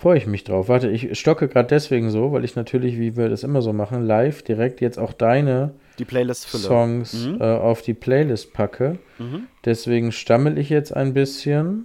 Freue 0.00 0.16
ich 0.16 0.26
mich 0.26 0.44
drauf. 0.44 0.70
Warte, 0.70 0.88
ich 0.88 1.18
stocke 1.18 1.46
gerade 1.46 1.68
deswegen 1.68 2.08
so, 2.08 2.32
weil 2.32 2.42
ich 2.42 2.56
natürlich, 2.56 2.98
wie 2.98 3.18
wir 3.18 3.28
das 3.28 3.42
immer 3.42 3.60
so 3.60 3.74
machen, 3.74 4.02
live 4.06 4.42
direkt 4.42 4.80
jetzt 4.80 4.98
auch 4.98 5.12
deine. 5.12 5.74
Songs 6.68 7.26
Mhm. 7.26 7.38
äh, 7.38 7.44
auf 7.44 7.82
die 7.82 7.92
Playlist 7.92 8.54
packe. 8.54 8.98
Mhm. 9.18 9.42
Deswegen 9.66 10.10
stammel 10.10 10.56
ich 10.56 10.70
jetzt 10.70 10.96
ein 10.96 11.12
bisschen 11.12 11.84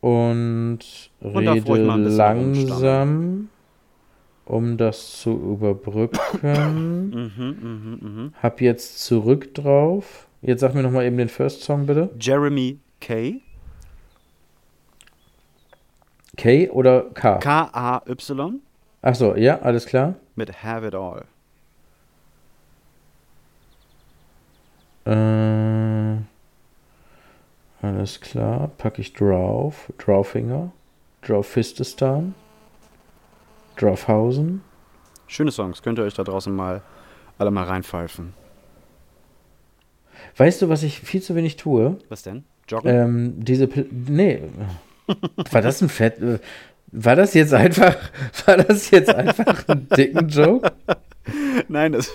und, 0.00 0.80
Und 1.20 1.36
rede 1.38 1.72
langsam, 1.96 3.48
um 4.44 4.76
das 4.76 5.18
zu 5.18 5.30
überbrücken. 5.30 7.08
Mhm, 7.10 7.32
mhm, 7.38 7.98
mhm. 8.02 8.32
Hab 8.42 8.60
jetzt 8.60 9.02
zurück 9.02 9.54
drauf. 9.54 10.28
Jetzt 10.42 10.60
sag 10.60 10.74
mir 10.74 10.82
noch 10.82 10.90
mal 10.90 11.06
eben 11.06 11.16
den 11.16 11.30
First 11.30 11.62
Song 11.62 11.86
bitte. 11.86 12.10
Jeremy 12.20 12.80
Kay. 13.00 13.40
K 16.36 16.68
oder 16.70 17.10
K? 17.14 17.38
K-A-Y 17.38 18.60
Ach 19.02 19.14
so, 19.14 19.36
ja, 19.36 19.60
alles 19.60 19.86
klar. 19.86 20.14
mit 20.34 20.62
Have 20.62 20.86
It 20.86 20.94
All. 20.94 21.24
Äh, 25.04 26.16
alles 27.82 28.20
klar. 28.20 28.68
Packe 28.78 29.02
ich 29.02 29.12
drauf. 29.12 29.92
Drawfinger. 29.98 30.72
Drawfististan. 31.22 32.34
Drawhausen. 33.76 34.62
Schöne 35.26 35.50
Songs, 35.50 35.82
könnt 35.82 35.98
ihr 35.98 36.04
euch 36.04 36.14
da 36.14 36.24
draußen 36.24 36.54
mal 36.54 36.82
alle 37.38 37.50
mal 37.50 37.64
reinpfeifen. 37.64 38.34
Weißt 40.36 40.62
du, 40.62 40.68
was 40.68 40.82
ich 40.82 41.00
viel 41.00 41.22
zu 41.22 41.34
wenig 41.34 41.56
tue? 41.56 41.98
Was 42.08 42.22
denn? 42.22 42.44
Joggen? 42.68 42.90
Ähm, 42.90 43.34
diese. 43.36 43.66
Pil 43.66 43.88
nee. 43.90 44.42
War 45.50 45.62
das 45.62 45.80
ein 45.82 45.88
Fett. 45.88 46.20
äh, 46.20 46.38
War 46.92 47.16
das 47.16 47.34
jetzt 47.34 47.52
einfach. 47.54 47.96
War 48.46 48.56
das 48.58 48.90
jetzt 48.90 49.14
einfach 49.14 49.66
ein 49.68 49.88
dicken 49.96 50.28
Joke? 50.28 50.72
Nein, 51.68 51.92
das, 51.92 52.10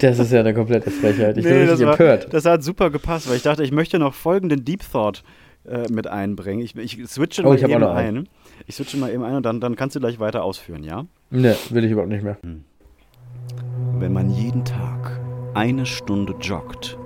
Das 0.00 0.18
ist 0.18 0.32
ja 0.32 0.40
eine 0.40 0.52
komplette 0.54 0.90
Frechheit. 0.90 1.38
Ich 1.38 1.44
nee, 1.44 1.50
bin 1.50 1.60
das, 1.62 1.70
richtig 1.72 1.86
war, 1.86 1.92
empört. 2.00 2.32
das 2.34 2.44
hat 2.44 2.62
super 2.62 2.90
gepasst, 2.90 3.28
weil 3.28 3.36
ich 3.36 3.42
dachte, 3.42 3.62
ich 3.64 3.72
möchte 3.72 3.98
noch 3.98 4.14
folgenden 4.14 4.64
Deep 4.64 4.82
Thought 4.90 5.22
äh, 5.66 5.90
mit 5.90 6.06
einbringen. 6.06 6.62
Ich, 6.62 6.76
ich 6.76 6.98
switche 7.08 7.42
Oh, 7.42 7.48
mal 7.48 7.56
ich 7.56 7.62
eben 7.64 7.82
ein. 7.84 8.28
Ich 8.66 8.76
switche 8.76 8.96
mal 8.98 9.10
eben 9.10 9.24
ein 9.24 9.34
und 9.36 9.42
dann, 9.44 9.60
dann 9.60 9.76
kannst 9.76 9.96
du 9.96 10.00
gleich 10.00 10.18
weiter 10.20 10.42
ausführen, 10.44 10.82
ja? 10.84 11.06
Ne, 11.30 11.56
will 11.70 11.84
ich 11.84 11.92
überhaupt 11.92 12.10
nicht 12.10 12.24
mehr. 12.24 12.36
Wenn 13.98 14.12
man 14.12 14.30
jeden 14.30 14.64
Tag 14.64 15.18
eine 15.54 15.86
Stunde 15.86 16.34
joggt, 16.40 16.98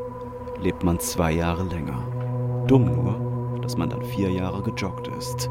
lebt 0.63 0.83
man 0.83 0.99
zwei 1.01 1.33
Jahre 1.33 1.65
länger. 1.69 2.65
Dumm 2.67 2.87
nur, 2.87 3.30
dass 3.71 3.79
man 3.79 3.89
dann 3.89 4.05
vier 4.05 4.31
Jahre 4.31 4.63
gejoggt 4.65 5.09
ist. 5.17 5.49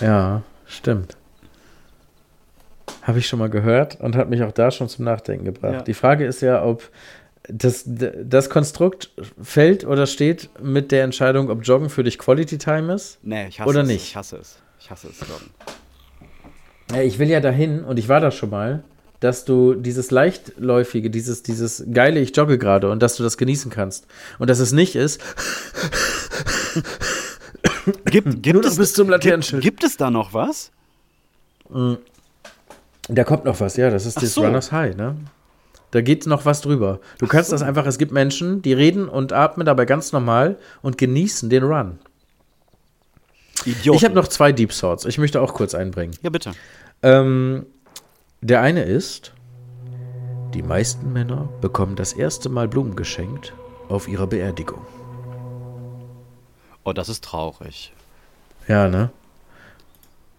Ja, 0.00 0.42
stimmt. 0.66 1.16
Habe 3.02 3.20
ich 3.20 3.28
schon 3.28 3.38
mal 3.38 3.50
gehört 3.50 4.00
und 4.00 4.16
hat 4.16 4.30
mich 4.30 4.42
auch 4.42 4.50
da 4.50 4.72
schon 4.72 4.88
zum 4.88 5.04
Nachdenken 5.04 5.44
gebracht. 5.44 5.72
Ja. 5.74 5.82
Die 5.82 5.94
Frage 5.94 6.26
ist 6.26 6.42
ja, 6.42 6.64
ob 6.64 6.90
das, 7.44 7.84
das 7.86 8.50
Konstrukt 8.50 9.10
fällt 9.40 9.84
oder 9.84 10.08
steht 10.08 10.50
mit 10.60 10.90
der 10.90 11.04
Entscheidung, 11.04 11.48
ob 11.48 11.62
Joggen 11.62 11.88
für 11.88 12.02
dich 12.02 12.18
Quality 12.18 12.58
Time 12.58 12.92
ist. 12.94 13.20
Nee, 13.22 13.46
ich 13.46 13.60
hasse 13.60 13.70
Oder 13.70 13.82
es. 13.82 13.86
nicht? 13.86 14.02
Ich 14.02 14.16
hasse 14.16 14.38
es. 14.38 14.58
Ich 14.80 14.90
hasse 14.90 15.06
es. 15.06 15.20
Joggen. 15.20 15.50
Ja, 16.90 17.02
ich 17.02 17.20
will 17.20 17.28
ja 17.28 17.38
dahin 17.38 17.84
und 17.84 17.96
ich 17.96 18.08
war 18.08 18.18
da 18.18 18.32
schon 18.32 18.50
mal, 18.50 18.82
dass 19.22 19.44
du 19.44 19.74
dieses 19.74 20.10
leichtläufige, 20.10 21.08
dieses, 21.08 21.42
dieses 21.42 21.84
geile, 21.92 22.20
ich 22.20 22.36
jogge 22.36 22.58
gerade 22.58 22.90
und 22.90 23.00
dass 23.02 23.16
du 23.16 23.22
das 23.22 23.36
genießen 23.36 23.70
kannst. 23.70 24.06
Und 24.38 24.50
dass 24.50 24.58
es 24.58 24.72
nicht 24.72 24.96
ist, 24.96 25.20
Gibt, 28.06 28.42
gibt, 28.42 28.54
Nur 28.54 28.62
noch 28.62 28.70
es, 28.70 28.76
bis 28.76 28.94
zum 28.94 29.08
gibt, 29.08 29.24
Laternenschild. 29.24 29.62
gibt 29.62 29.84
es 29.84 29.96
da 29.96 30.10
noch 30.10 30.34
was? 30.34 30.70
Da 33.08 33.24
kommt 33.24 33.44
noch 33.44 33.58
was, 33.60 33.76
ja, 33.76 33.90
das 33.90 34.06
ist 34.06 34.18
Ach 34.18 34.22
das 34.22 34.34
so. 34.34 34.42
Runners 34.42 34.70
High, 34.72 34.96
ne? 34.96 35.16
Da 35.90 36.00
geht 36.00 36.26
noch 36.26 36.44
was 36.44 36.60
drüber. 36.60 37.00
Du 37.18 37.26
kannst 37.26 37.52
das 37.52 37.62
einfach, 37.62 37.86
es 37.86 37.98
gibt 37.98 38.12
Menschen, 38.12 38.62
die 38.62 38.72
reden 38.72 39.08
und 39.08 39.32
atmen 39.32 39.66
dabei 39.66 39.84
ganz 39.84 40.12
normal 40.12 40.56
und 40.80 40.96
genießen 40.96 41.50
den 41.50 41.64
Run. 41.64 41.98
Idioten. 43.64 43.96
Ich 43.98 44.04
habe 44.04 44.14
noch 44.14 44.28
zwei 44.28 44.52
Deep 44.52 44.70
Thoughts. 44.72 45.04
Ich 45.04 45.18
möchte 45.18 45.40
auch 45.40 45.54
kurz 45.54 45.74
einbringen. 45.74 46.14
Ja, 46.22 46.30
bitte. 46.30 46.52
Ähm, 47.02 47.66
der 48.42 48.60
eine 48.60 48.82
ist, 48.82 49.32
die 50.52 50.62
meisten 50.62 51.12
Männer 51.12 51.48
bekommen 51.60 51.94
das 51.94 52.12
erste 52.12 52.48
Mal 52.48 52.68
Blumen 52.68 52.96
geschenkt 52.96 53.54
auf 53.88 54.08
ihrer 54.08 54.26
Beerdigung. 54.26 54.84
Oh, 56.84 56.92
das 56.92 57.08
ist 57.08 57.22
traurig. 57.22 57.92
Ja, 58.66 58.88
ne? 58.88 59.10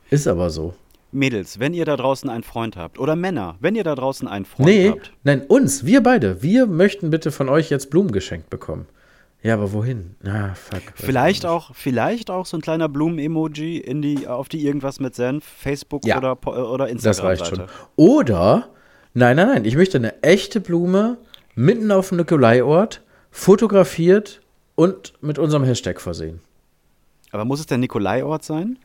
Ist 0.09 0.27
aber 0.27 0.49
so. 0.49 0.73
Mädels, 1.13 1.59
wenn 1.59 1.73
ihr 1.73 1.85
da 1.85 1.95
draußen 1.95 2.29
einen 2.29 2.43
Freund 2.43 2.75
habt, 2.75 2.99
oder 2.99 3.15
Männer, 3.15 3.55
wenn 3.61 3.75
ihr 3.75 3.83
da 3.83 3.95
draußen 3.95 4.27
einen 4.27 4.45
Freund 4.45 4.67
Nee, 4.67 4.89
habt, 4.89 5.13
nein, 5.23 5.41
uns, 5.47 5.85
wir 5.85 6.03
beide, 6.03 6.41
wir 6.41 6.65
möchten 6.65 7.09
bitte 7.09 7.31
von 7.31 7.47
euch 7.47 7.69
jetzt 7.69 7.89
Blumen 7.89 8.11
geschenkt 8.11 8.49
bekommen. 8.49 8.85
Ja, 9.43 9.55
aber 9.55 9.73
wohin? 9.73 10.15
Na, 10.21 10.53
fuck. 10.55 10.81
vielleicht 10.95 11.43
ich 11.43 11.49
auch, 11.49 11.75
vielleicht 11.75 12.31
auch 12.31 12.45
so 12.45 12.57
ein 12.57 12.61
kleiner 12.61 12.87
Blumen-Emoji 12.87 13.77
in 13.77 14.01
die, 14.01 14.25
auf 14.27 14.47
die 14.47 14.65
irgendwas 14.65 14.99
mit 15.01 15.15
Senf, 15.15 15.43
Facebook 15.43 16.05
Ja. 16.05 16.17
oder, 16.17 16.35
po- 16.35 16.51
oder 16.53 16.85
nicht. 16.85 17.05
Das 17.05 17.21
reicht 17.21 17.41
Instagram-Seite. 17.41 17.71
schon. 17.73 17.87
Oder, 17.97 18.69
nein, 19.13 19.35
nein, 19.35 19.47
nein, 19.47 19.65
ich 19.65 19.75
möchte 19.75 19.97
eine 19.97 20.23
echte 20.23 20.61
Blume 20.61 21.17
mitten 21.55 21.91
auf 21.91 22.09
dem 22.09 22.19
Nikolaiort, 22.19 23.01
fotografiert 23.31 24.41
und 24.75 25.13
mit 25.21 25.37
unserem 25.37 25.63
Hashtag 25.65 25.99
versehen. 25.99 26.39
Aber 27.31 27.43
muss 27.45 27.59
es 27.59 27.65
der 27.65 27.77
Nikolaiort 27.79 28.43
sein? 28.43 28.79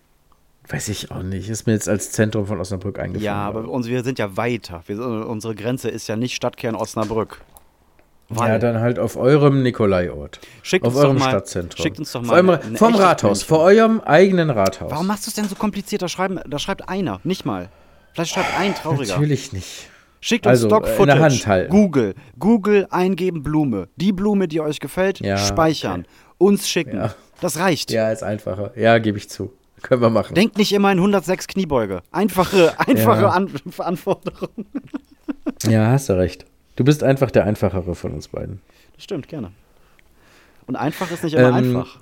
Weiß 0.69 0.89
ich 0.89 1.11
auch 1.11 1.23
nicht. 1.23 1.49
Ist 1.49 1.67
mir 1.67 1.73
jetzt 1.75 1.89
als 1.89 2.11
Zentrum 2.13 2.47
von 2.47 2.61
Osnabrück 2.61 2.99
eingefallen. 2.99 3.25
Ja, 3.25 3.37
aber 3.37 3.69
uns, 3.69 3.87
wir 3.87 4.03
sind 4.05 4.19
ja 4.19 4.37
weiter. 4.37 4.83
Wir, 4.87 4.99
unsere 5.01 5.55
Grenze 5.55 5.89
ist 5.89 6.09
ja 6.09 6.17
nicht 6.17 6.35
Stadtkern 6.35 6.75
Osnabrück. 6.75 7.41
Weil- 8.31 8.49
Ja, 8.51 8.59
dann 8.59 8.81
halt 8.81 8.99
auf 8.99 9.17
eurem 9.17 9.63
Nikolaiort. 9.63 10.39
Schickt 10.63 10.85
Auf 10.85 10.93
uns 10.95 11.01
doch 11.03 11.09
eurem 11.09 11.19
mal- 11.19 11.29
Stadtzentrum. 11.31 11.83
schickt 11.83 11.99
uns 11.99 12.13
doch 12.13 12.23
mal 12.23 12.35
eurem, 12.35 12.51
eine- 12.51 12.63
eine 12.63 12.77
vom 12.79 12.95
Rathaus, 12.95 13.43
vor 13.43 13.61
eurem 13.61 14.01
eigenen 14.01 14.51
Rathaus. 14.51 14.91
Warum 14.91 15.07
machst 15.07 15.27
du 15.27 15.31
es 15.31 15.35
denn 15.35 15.49
so 15.49 15.55
kompliziert? 15.55 16.03
Da, 16.03 16.09
schreiben, 16.09 16.39
da 16.47 16.59
schreibt 16.59 16.89
einer, 16.89 17.21
nicht 17.25 17.47
mal. 17.47 17.71
Vielleicht 18.13 18.33
schreibt 18.35 18.59
ein 18.59 18.75
Trauriger. 18.75 19.13
Natürlich 19.15 19.53
nicht. 19.53 19.89
Schickt 20.21 20.47
uns 20.47 20.51
Also, 20.65 20.69
äh, 20.69 20.77
in 20.79 20.85
Footage. 20.97 21.07
der 21.07 21.19
Hand 21.21 21.47
halten. 21.47 21.71
Google. 21.71 22.15
Google 22.39 22.87
eingeben 22.91 23.43
Blume. 23.43 23.89
Die 23.97 24.13
Blume, 24.13 24.49
die 24.49 24.61
euch 24.61 24.81
gefällt, 24.81 25.21
Ja, 25.21 25.39
speichern. 25.39 26.05
Uns 26.39 26.69
schicken. 26.69 26.97
Ja. 26.97 27.15
Das 27.41 27.59
reicht. 27.59 27.91
Ja, 27.93 28.11
ist 28.11 28.25
einfacher. 28.25 28.73
Ja, 28.77 28.99
gebe 28.99 29.17
ich 29.17 29.31
zu. 29.31 29.53
Können 29.83 30.03
wir 30.03 30.11
machen. 30.11 30.35
Denkt 30.35 30.59
nicht 30.59 30.73
immer 30.73 30.91
in 30.91 30.99
106 30.99 31.47
Kniebeuge. 31.47 32.03
Einfache, 32.11 32.75
einfache 32.87 33.23
Ja. 33.23 33.29
An 33.31 33.49
Anforderungen. 33.79 34.67
Ja, 35.69 35.87
hast 35.93 36.09
du 36.09 36.15
recht. 36.19 36.45
Du 36.79 36.85
bist 36.85 37.03
einfach 37.03 37.33
der 37.33 37.45
Einfachere 37.45 37.97
von 37.97 38.13
uns 38.13 38.29
beiden. 38.29 38.61
Das 38.95 39.03
stimmt, 39.03 39.27
gerne. 39.27 39.51
Und 40.69 40.77
einfach 40.77 41.11
ist 41.11 41.25
nicht 41.25 41.35
immer 41.35 41.49
Ähm, 41.49 41.77
einfach. 41.77 41.99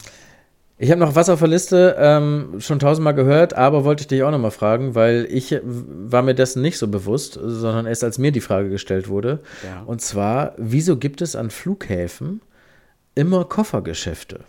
Ich 0.76 0.90
habe 0.90 1.00
noch 1.00 1.14
was 1.14 1.30
auf 1.30 1.38
der 1.38 1.48
Liste, 1.48 1.96
ähm, 1.98 2.56
schon 2.58 2.78
tausendmal 2.78 3.14
gehört, 3.14 3.54
aber 3.54 3.84
wollte 3.84 4.02
ich 4.02 4.08
dich 4.08 4.22
auch 4.22 4.30
nochmal 4.30 4.50
fragen, 4.50 4.94
weil 4.94 5.26
ich 5.30 5.50
äh, 5.52 5.62
war 5.64 6.20
mir 6.20 6.34
dessen 6.34 6.60
nicht 6.60 6.76
so 6.76 6.88
bewusst, 6.88 7.40
sondern 7.42 7.86
erst 7.86 8.04
als 8.04 8.18
mir 8.18 8.32
die 8.32 8.42
Frage 8.42 8.68
gestellt 8.68 9.08
wurde. 9.08 9.40
Ja. 9.64 9.82
Und 9.86 10.02
zwar, 10.02 10.52
wieso 10.58 10.98
gibt 10.98 11.22
es 11.22 11.36
an 11.36 11.48
Flughäfen 11.48 12.42
immer 13.14 13.46
Koffergeschäfte? 13.46 14.40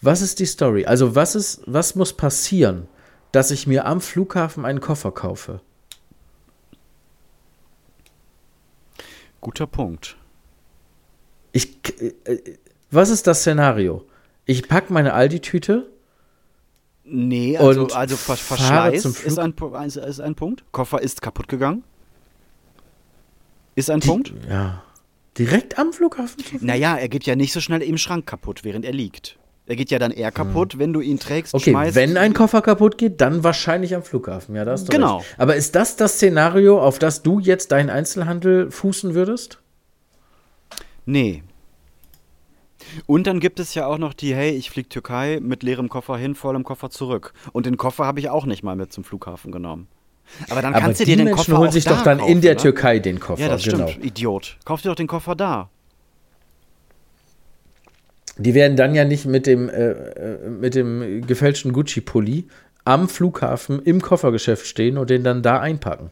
Was 0.00 0.22
ist 0.22 0.38
die 0.38 0.46
Story? 0.46 0.86
Also 0.86 1.16
was 1.16 1.34
ist, 1.34 1.62
was 1.66 1.96
muss 1.96 2.12
passieren, 2.12 2.86
dass 3.32 3.50
ich 3.50 3.66
mir 3.66 3.84
am 3.84 4.00
Flughafen 4.00 4.64
einen 4.64 4.80
Koffer 4.80 5.10
kaufe? 5.10 5.60
Guter 9.40 9.66
Punkt. 9.66 10.16
Ich, 11.52 11.78
äh, 12.00 12.32
äh, 12.32 12.58
was 12.90 13.10
ist 13.10 13.26
das 13.26 13.40
Szenario? 13.40 14.04
Ich 14.44 14.68
packe 14.68 14.92
meine 14.92 15.12
Aldi-Tüte, 15.14 15.90
Nee, 17.12 17.56
also, 17.58 17.82
Und 17.82 17.96
also 17.96 18.16
Ver 18.16 18.36
fahre 18.36 18.60
Verschleiß 18.60 19.04
ist 19.04 19.24
ein, 19.24 19.28
ist 20.06 20.20
ein 20.20 20.34
Punkt. 20.36 20.64
Koffer 20.70 21.02
ist 21.02 21.20
kaputt 21.20 21.48
gegangen. 21.48 21.82
Ist 23.74 23.90
ein 23.90 23.98
Die- 23.98 24.06
Punkt. 24.06 24.32
Ja. 24.48 24.84
Direkt 25.36 25.76
am 25.76 25.92
Flughafen? 25.92 26.44
Naja, 26.60 26.96
er 26.96 27.08
geht 27.08 27.26
ja 27.26 27.34
nicht 27.34 27.52
so 27.52 27.60
schnell 27.60 27.82
im 27.82 27.98
Schrank 27.98 28.26
kaputt, 28.26 28.62
während 28.62 28.84
er 28.84 28.92
liegt. 28.92 29.39
Er 29.66 29.76
geht 29.76 29.90
ja 29.92 29.98
dann 30.00 30.10
eher 30.10 30.32
kaputt, 30.32 30.78
wenn 30.78 30.92
du 30.92 31.00
ihn 31.00 31.18
trägst, 31.20 31.52
Hm. 31.52 31.58
Okay, 31.58 31.70
schmeißt. 31.70 31.94
wenn 31.94 32.16
ein 32.16 32.34
Koffer 32.34 32.60
kaputt 32.60 32.98
geht, 32.98 33.20
dann 33.20 33.44
wahrscheinlich 33.44 33.94
am 33.94 34.02
Flughafen. 34.02 34.56
Ja, 34.56 34.64
da 34.64 34.72
hast 34.72 34.88
du 34.88 34.92
Genau. 34.92 35.18
recht. 35.18 35.34
Aber 35.38 35.54
ist 35.54 35.74
das 35.76 35.94
das 35.96 36.14
Szenario, 36.14 36.80
auf 36.82 36.98
das 36.98 37.22
du 37.22 37.38
jetzt 37.38 37.70
deinen 37.70 37.88
Einzelhandel 37.90 38.70
fußen 38.70 39.14
würdest? 39.14 39.58
Nee. 41.06 41.42
Und 43.06 43.26
dann 43.26 43.38
gibt 43.40 43.60
es 43.60 43.74
ja 43.74 43.86
auch 43.86 43.98
noch 43.98 44.14
die, 44.14 44.34
hey, 44.34 44.50
ich 44.50 44.70
flieg 44.70 44.90
Türkei 44.90 45.38
mit 45.40 45.62
leerem 45.62 45.88
Koffer 45.88 46.16
hin, 46.16 46.34
vollem 46.34 46.64
Koffer 46.64 46.90
zurück. 46.90 47.32
Und 47.52 47.66
den 47.66 47.76
Koffer 47.76 48.04
habe 48.06 48.18
ich 48.20 48.28
auch 48.28 48.46
nicht 48.46 48.62
mal 48.64 48.74
mit 48.74 48.92
zum 48.92 49.04
Flughafen 49.04 49.52
genommen. 49.52 49.86
Aber 50.48 50.62
dann 50.62 50.74
Aber 50.74 50.82
kannst 50.84 51.00
du 51.00 51.04
die 51.04 51.12
dir 51.12 51.16
den 51.18 51.24
Menschen 51.26 51.38
Koffer 51.52 51.58
holen 51.58 51.72
sich 51.72 51.84
doch 51.84 52.02
dann 52.02 52.18
kaufen, 52.18 52.30
in 52.32 52.40
der 52.40 52.54
ne? 52.54 52.60
Türkei 52.60 52.98
den 52.98 53.20
Koffer. 53.20 53.42
Ja, 53.42 53.48
das 53.48 53.62
genau. 53.64 53.88
stimmt. 53.88 54.04
Idiot. 54.04 54.56
Kauf 54.64 54.82
dir 54.82 54.88
doch 54.88 54.96
den 54.96 55.06
Koffer 55.08 55.34
da. 55.34 55.70
Die 58.40 58.54
werden 58.54 58.76
dann 58.76 58.94
ja 58.94 59.04
nicht 59.04 59.26
mit 59.26 59.46
dem, 59.46 59.68
äh, 59.68 59.90
äh, 59.90 60.48
mit 60.48 60.74
dem 60.74 61.26
gefälschten 61.26 61.72
Gucci-Pulli 61.72 62.48
am 62.84 63.08
Flughafen 63.08 63.82
im 63.82 64.00
Koffergeschäft 64.00 64.66
stehen 64.66 64.96
und 64.96 65.10
den 65.10 65.22
dann 65.22 65.42
da 65.42 65.60
einpacken. 65.60 66.10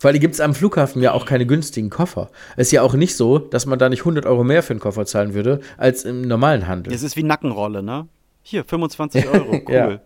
Weil 0.00 0.12
die 0.12 0.20
gibt 0.20 0.34
es 0.34 0.40
am 0.40 0.54
Flughafen 0.54 1.00
ja 1.00 1.12
auch 1.12 1.24
keine 1.24 1.46
günstigen 1.46 1.88
Koffer. 1.88 2.30
Es 2.56 2.68
ist 2.68 2.72
ja 2.72 2.82
auch 2.82 2.94
nicht 2.94 3.16
so, 3.16 3.38
dass 3.38 3.64
man 3.64 3.78
da 3.78 3.88
nicht 3.88 4.00
100 4.00 4.26
Euro 4.26 4.44
mehr 4.44 4.62
für 4.62 4.72
einen 4.72 4.80
Koffer 4.80 5.06
zahlen 5.06 5.32
würde, 5.32 5.60
als 5.78 6.04
im 6.04 6.22
normalen 6.22 6.66
Handel. 6.66 6.92
Das 6.92 7.02
ist 7.02 7.16
wie 7.16 7.22
Nackenrolle, 7.22 7.82
ne? 7.82 8.08
Hier, 8.42 8.64
25 8.64 9.26
Euro. 9.32 9.60
Cool. 9.66 9.74
Ja. 9.74 10.00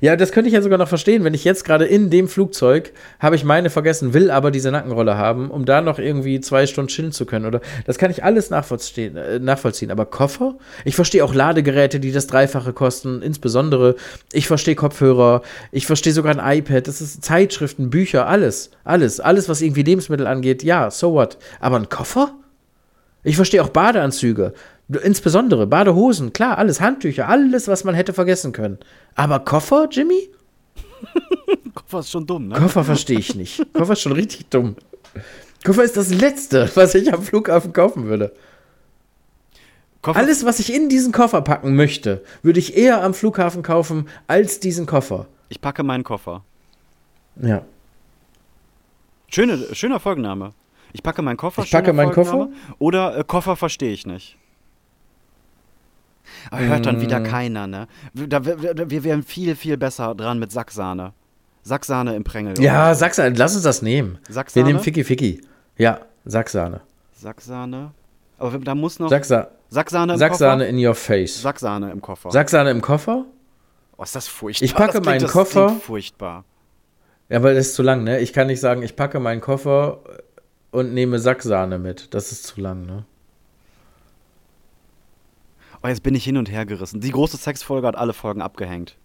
Ja, 0.00 0.16
das 0.16 0.32
könnte 0.32 0.48
ich 0.48 0.54
ja 0.54 0.62
sogar 0.62 0.78
noch 0.78 0.88
verstehen, 0.88 1.24
wenn 1.24 1.34
ich 1.34 1.44
jetzt 1.44 1.64
gerade 1.64 1.84
in 1.84 2.10
dem 2.10 2.28
Flugzeug 2.28 2.92
habe 3.18 3.36
ich 3.36 3.44
meine 3.44 3.70
vergessen, 3.70 4.14
will 4.14 4.30
aber 4.30 4.50
diese 4.50 4.70
Nackenrolle 4.70 5.16
haben, 5.16 5.50
um 5.50 5.64
da 5.64 5.80
noch 5.80 5.98
irgendwie 5.98 6.40
zwei 6.40 6.66
Stunden 6.66 6.88
chillen 6.88 7.12
zu 7.12 7.26
können. 7.26 7.46
Oder 7.46 7.60
das 7.86 7.98
kann 7.98 8.10
ich 8.10 8.24
alles 8.24 8.50
nachvollziehen. 8.50 9.16
Äh, 9.16 9.38
nachvollziehen. 9.38 9.90
Aber 9.90 10.06
Koffer? 10.06 10.56
Ich 10.84 10.94
verstehe 10.94 11.24
auch 11.24 11.34
Ladegeräte, 11.34 12.00
die 12.00 12.12
das 12.12 12.26
Dreifache 12.26 12.72
kosten. 12.72 13.22
Insbesondere, 13.22 13.96
ich 14.32 14.46
verstehe 14.46 14.74
Kopfhörer, 14.74 15.42
ich 15.72 15.86
verstehe 15.86 16.12
sogar 16.12 16.38
ein 16.38 16.58
iPad, 16.58 16.86
das 16.86 17.00
ist 17.00 17.24
Zeitschriften, 17.24 17.90
Bücher, 17.90 18.26
alles. 18.26 18.70
Alles. 18.84 19.20
Alles, 19.20 19.48
was 19.48 19.60
irgendwie 19.60 19.82
Lebensmittel 19.82 20.26
angeht, 20.26 20.62
ja, 20.62 20.90
so 20.90 21.12
what. 21.12 21.38
Aber 21.60 21.76
ein 21.76 21.88
Koffer? 21.88 22.34
Ich 23.24 23.36
verstehe 23.36 23.62
auch 23.62 23.68
Badeanzüge. 23.68 24.54
Insbesondere 24.88 25.66
Badehosen, 25.66 26.32
klar, 26.32 26.56
alles, 26.56 26.80
Handtücher, 26.80 27.28
alles, 27.28 27.68
was 27.68 27.84
man 27.84 27.94
hätte 27.94 28.14
vergessen 28.14 28.52
können. 28.52 28.78
Aber 29.14 29.40
Koffer, 29.40 29.88
Jimmy? 29.90 30.30
Koffer 31.74 32.00
ist 32.00 32.10
schon 32.10 32.26
dumm, 32.26 32.48
ne? 32.48 32.54
Koffer 32.54 32.84
verstehe 32.84 33.18
ich 33.18 33.34
nicht. 33.34 33.62
Koffer 33.74 33.92
ist 33.92 34.00
schon 34.00 34.12
richtig 34.12 34.48
dumm. 34.48 34.76
Koffer 35.64 35.84
ist 35.84 35.96
das 35.96 36.08
Letzte, 36.08 36.70
was 36.74 36.94
ich 36.94 37.12
am 37.12 37.22
Flughafen 37.22 37.72
kaufen 37.72 38.04
würde. 38.06 38.32
Koffer, 40.00 40.18
Alles, 40.18 40.44
was 40.44 40.58
ich 40.60 40.72
in 40.72 40.88
diesen 40.88 41.12
Koffer 41.12 41.42
packen 41.42 41.74
möchte, 41.74 42.22
würde 42.42 42.60
ich 42.60 42.76
eher 42.76 43.02
am 43.02 43.12
Flughafen 43.12 43.62
kaufen 43.62 44.08
als 44.26 44.60
diesen 44.60 44.86
Koffer. 44.86 45.26
Ich 45.48 45.60
packe 45.60 45.82
meinen 45.82 46.04
Koffer. 46.04 46.44
Ja. 47.36 47.62
Schöne, 49.28 49.58
schöner 49.72 50.00
Folgenname. 50.00 50.52
Ich 50.92 51.02
packe 51.02 51.20
meinen 51.20 51.36
Koffer. 51.36 51.62
Ich 51.62 51.70
packe 51.70 51.92
meinen 51.92 52.12
Koffer? 52.12 52.48
Oder 52.78 53.18
äh, 53.18 53.24
Koffer 53.24 53.56
verstehe 53.56 53.92
ich 53.92 54.06
nicht. 54.06 54.38
Aber 56.50 56.62
hört 56.64 56.86
dann 56.86 56.98
Mm. 56.98 57.00
wieder 57.00 57.20
keiner, 57.20 57.66
ne? 57.66 57.86
Da, 58.14 58.44
wir, 58.44 58.90
wir 58.90 59.04
wären 59.04 59.22
viel, 59.22 59.54
viel 59.56 59.76
besser 59.76 60.14
dran 60.14 60.38
mit 60.38 60.52
Sacksahne. 60.52 61.12
Sacksahne 61.62 62.14
im 62.16 62.24
Prängel. 62.24 62.58
Ja, 62.60 62.94
Sacksahne, 62.94 63.34
lass 63.36 63.54
uns 63.54 63.64
das 63.64 63.82
nehmen. 63.82 64.18
Wir 64.26 64.34
Sacksahne? 64.34 64.66
nehmen 64.66 64.80
Ficky 64.80 65.04
Ficky. 65.04 65.40
Ja, 65.76 66.00
Sacksahne. 66.24 66.80
Sacksahne. 67.14 67.92
Aber 68.38 68.58
da 68.58 68.74
muss 68.74 68.98
noch 68.98 69.08
Sacksa 69.10 69.48
Sacksahne 69.68 70.12
im 70.14 70.18
Sacksahne 70.18 70.64
Koffer. 70.64 70.68
in 70.78 70.86
your 70.86 70.94
face. 70.94 71.42
Sacksahne 71.42 71.90
im 71.90 72.00
Koffer. 72.00 72.30
Sacksahne 72.30 72.70
im 72.70 72.80
Koffer? 72.80 73.24
oh, 73.96 74.02
ist 74.02 74.14
das 74.14 74.28
furchtbar. 74.28 74.64
Ich 74.64 74.74
packe 74.74 74.98
das 74.98 75.04
meinen 75.06 75.20
das 75.22 75.32
Koffer. 75.32 75.68
furchtbar. 75.70 76.44
Ja, 77.28 77.36
aber 77.38 77.52
das 77.52 77.66
ist 77.68 77.74
zu 77.74 77.82
lang, 77.82 78.04
ne? 78.04 78.20
Ich 78.20 78.32
kann 78.32 78.46
nicht 78.46 78.60
sagen, 78.60 78.82
ich 78.82 78.96
packe 78.96 79.20
meinen 79.20 79.40
Koffer 79.42 79.98
und 80.70 80.94
nehme 80.94 81.18
Sacksahne 81.18 81.78
mit. 81.78 82.14
Das 82.14 82.32
ist 82.32 82.44
zu 82.44 82.60
lang, 82.60 82.86
ne? 82.86 83.04
Oh, 85.82 85.88
jetzt 85.88 86.02
bin 86.02 86.14
ich 86.14 86.24
hin 86.24 86.36
und 86.36 86.50
her 86.50 86.66
gerissen. 86.66 87.00
Die 87.00 87.10
große 87.10 87.36
Sexfolge 87.36 87.86
hat 87.86 87.96
alle 87.96 88.12
Folgen 88.12 88.42
abgehängt. 88.42 88.96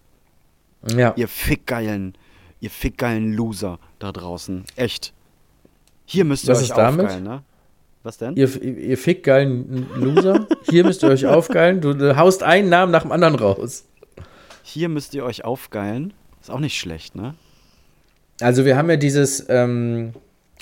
Ja. 0.94 1.14
Ihr 1.16 1.28
fickgeilen, 1.28 2.16
ihr 2.60 2.70
fickgeilen 2.70 3.32
Loser 3.32 3.78
da 3.98 4.12
draußen. 4.12 4.64
Echt. 4.76 5.12
Hier 6.04 6.24
müsst 6.24 6.44
ihr 6.44 6.50
Was 6.52 6.58
euch 6.58 6.64
ist 6.70 6.76
damit? 6.76 7.06
aufgeilen, 7.06 7.24
ne? 7.24 7.42
Was 8.02 8.18
denn? 8.18 8.36
Ihr, 8.36 8.62
ihr 8.62 8.98
fickgeilen 8.98 9.88
Loser, 9.96 10.46
hier 10.68 10.84
müsst 10.84 11.02
ihr 11.02 11.08
euch 11.08 11.26
aufgeilen. 11.26 11.80
Du, 11.80 12.16
haust 12.16 12.42
einen 12.42 12.68
Namen 12.68 12.92
nach 12.92 13.02
dem 13.02 13.12
anderen 13.12 13.34
raus. 13.34 13.86
Hier 14.62 14.90
müsst 14.90 15.14
ihr 15.14 15.24
euch 15.24 15.44
aufgeilen. 15.44 16.12
Ist 16.40 16.50
auch 16.50 16.60
nicht 16.60 16.78
schlecht, 16.78 17.14
ne? 17.14 17.34
Also 18.40 18.66
wir 18.66 18.76
haben 18.76 18.90
ja 18.90 18.96
dieses 18.96 19.46
ähm, 19.48 20.12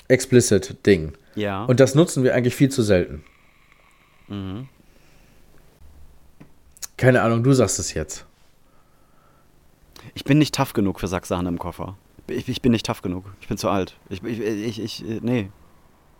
Explicit-Ding. 0.07 1.13
Ja. 1.35 1.65
Und 1.65 1.79
das 1.81 1.95
nutzen 1.95 2.23
wir 2.23 2.33
eigentlich 2.35 2.55
viel 2.55 2.69
zu 2.69 2.81
selten. 2.83 3.23
mhm. 4.29 4.69
Keine 6.97 7.21
Ahnung, 7.21 7.43
du 7.43 7.53
sagst 7.53 7.79
es 7.79 7.93
jetzt. 7.93 8.25
Ich 10.13 10.23
bin 10.23 10.37
nicht 10.37 10.53
tough 10.53 10.73
genug 10.73 10.99
für 10.99 11.07
Sacksahne 11.07 11.49
im 11.49 11.57
Koffer. 11.57 11.97
Ich, 12.27 12.47
ich 12.47 12.61
bin 12.61 12.71
nicht 12.71 12.85
tough 12.85 13.01
genug. 13.01 13.25
Ich 13.41 13.47
bin 13.47 13.57
zu 13.57 13.69
alt. 13.69 13.95
Ich, 14.09 14.23
ich, 14.23 14.79
ich, 14.81 15.03
nee. 15.21 15.49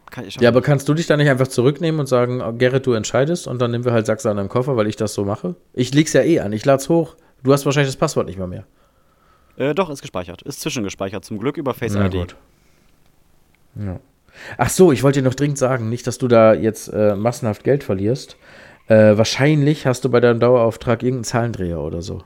Kann, 0.09 0.25
ich 0.25 0.35
Ja, 0.35 0.49
aber 0.49 0.61
kannst 0.61 0.87
du 0.89 0.93
dich 0.93 1.07
da 1.07 1.17
nicht 1.17 1.29
einfach 1.29 1.47
zurücknehmen 1.47 1.99
und 1.99 2.07
sagen, 2.07 2.41
oh, 2.41 2.53
Gerrit, 2.53 2.85
du 2.85 2.93
entscheidest 2.93 3.47
und 3.47 3.61
dann 3.61 3.71
nehmen 3.71 3.85
wir 3.85 3.93
halt 3.93 4.05
Sacksahne 4.05 4.41
im 4.41 4.49
Koffer, 4.49 4.75
weil 4.77 4.87
ich 4.87 4.95
das 4.95 5.13
so 5.13 5.25
mache? 5.25 5.55
Ich 5.73 5.93
leg's 5.93 6.13
ja 6.13 6.21
eh 6.21 6.39
an, 6.39 6.51
ich 6.53 6.65
lad's 6.65 6.89
hoch. 6.89 7.15
Du 7.43 7.53
hast 7.53 7.65
wahrscheinlich 7.65 7.89
das 7.93 7.97
Passwort 7.99 8.27
nicht 8.27 8.39
mal 8.39 8.47
mehr. 8.47 8.65
äh, 9.57 9.73
doch, 9.75 9.89
ist 9.89 10.01
gespeichert. 10.01 10.41
Ist 10.43 10.61
zwischengespeichert. 10.61 11.23
Zum 11.25 11.39
Glück 11.39 11.57
über 11.57 11.73
Face 11.73 11.93
Na 11.93 12.05
ID. 12.07 12.13
gut. 12.13 12.35
Ja. 13.75 13.99
Ach 14.57 14.69
so, 14.69 14.91
ich 14.91 15.03
wollte 15.03 15.21
dir 15.21 15.27
noch 15.27 15.35
dringend 15.35 15.57
sagen, 15.57 15.89
nicht, 15.89 16.07
dass 16.07 16.17
du 16.17 16.27
da 16.27 16.53
jetzt 16.53 16.87
äh, 16.87 17.15
massenhaft 17.15 17.63
Geld 17.63 17.83
verlierst. 17.83 18.35
Äh, 18.88 19.18
wahrscheinlich 19.18 19.85
hast 19.85 20.03
du 20.05 20.10
bei 20.10 20.19
deinem 20.19 20.39
Dauerauftrag 20.39 21.03
irgendeinen 21.03 21.23
Zahlendreher 21.23 21.80
oder 21.80 22.01
so. 22.01 22.23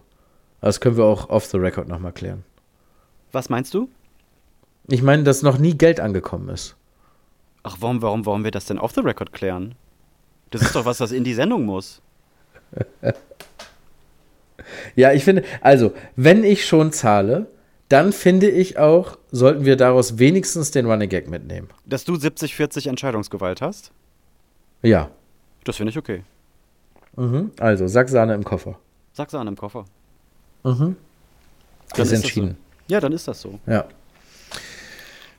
Das 0.61 0.81
können 0.81 0.97
wir 0.97 1.05
auch 1.05 1.29
off 1.29 1.45
the 1.45 1.57
record 1.57 1.87
nochmal 1.87 2.11
klären. 2.11 2.43
Was 3.31 3.49
meinst 3.49 3.73
du? 3.73 3.89
Ich 4.89 5.03
meine, 5.03 5.23
dass 5.23 5.43
noch 5.43 5.57
nie 5.57 5.77
Geld 5.77 5.99
angekommen 5.99 6.49
ist. 6.49 6.75
Ach, 7.63 7.77
warum, 7.79 8.01
warum, 8.01 8.25
warum 8.25 8.43
wir 8.43 8.51
das 8.51 8.65
denn 8.65 8.79
off 8.79 8.93
the 8.93 9.01
record 9.01 9.33
klären? 9.33 9.75
Das 10.51 10.61
ist 10.61 10.75
doch 10.75 10.85
was, 10.85 10.99
was 10.99 11.11
in 11.11 11.23
die 11.23 11.33
Sendung 11.33 11.65
muss. 11.65 12.01
Ja, 14.95 15.13
ich 15.13 15.23
finde, 15.23 15.43
also, 15.61 15.93
wenn 16.15 16.43
ich 16.43 16.65
schon 16.65 16.91
zahle, 16.91 17.47
dann 17.89 18.11
finde 18.11 18.49
ich 18.49 18.77
auch, 18.77 19.17
sollten 19.31 19.65
wir 19.65 19.77
daraus 19.77 20.17
wenigstens 20.17 20.71
den 20.71 20.85
Running 20.85 21.09
Gag 21.09 21.29
mitnehmen. 21.29 21.69
Dass 21.85 22.03
du 22.03 22.15
70-40 22.15 22.89
Entscheidungsgewalt 22.89 23.61
hast? 23.61 23.91
Ja. 24.81 25.09
Das 25.63 25.77
finde 25.77 25.91
ich 25.91 25.97
okay. 25.97 26.23
Mhm. 27.17 27.51
Also, 27.59 27.87
Sacksahne 27.87 28.33
im 28.33 28.43
Koffer. 28.45 28.79
Sacksahne 29.13 29.49
im 29.49 29.57
Koffer. 29.57 29.85
Mhm. 30.63 30.69
Dann 30.69 30.95
ist 30.95 31.97
das 31.97 32.11
entschieden. 32.11 32.57
Ja, 32.87 32.99
dann 32.99 33.11
ist 33.11 33.27
das 33.27 33.41
so. 33.41 33.59
Ja. 33.65 33.85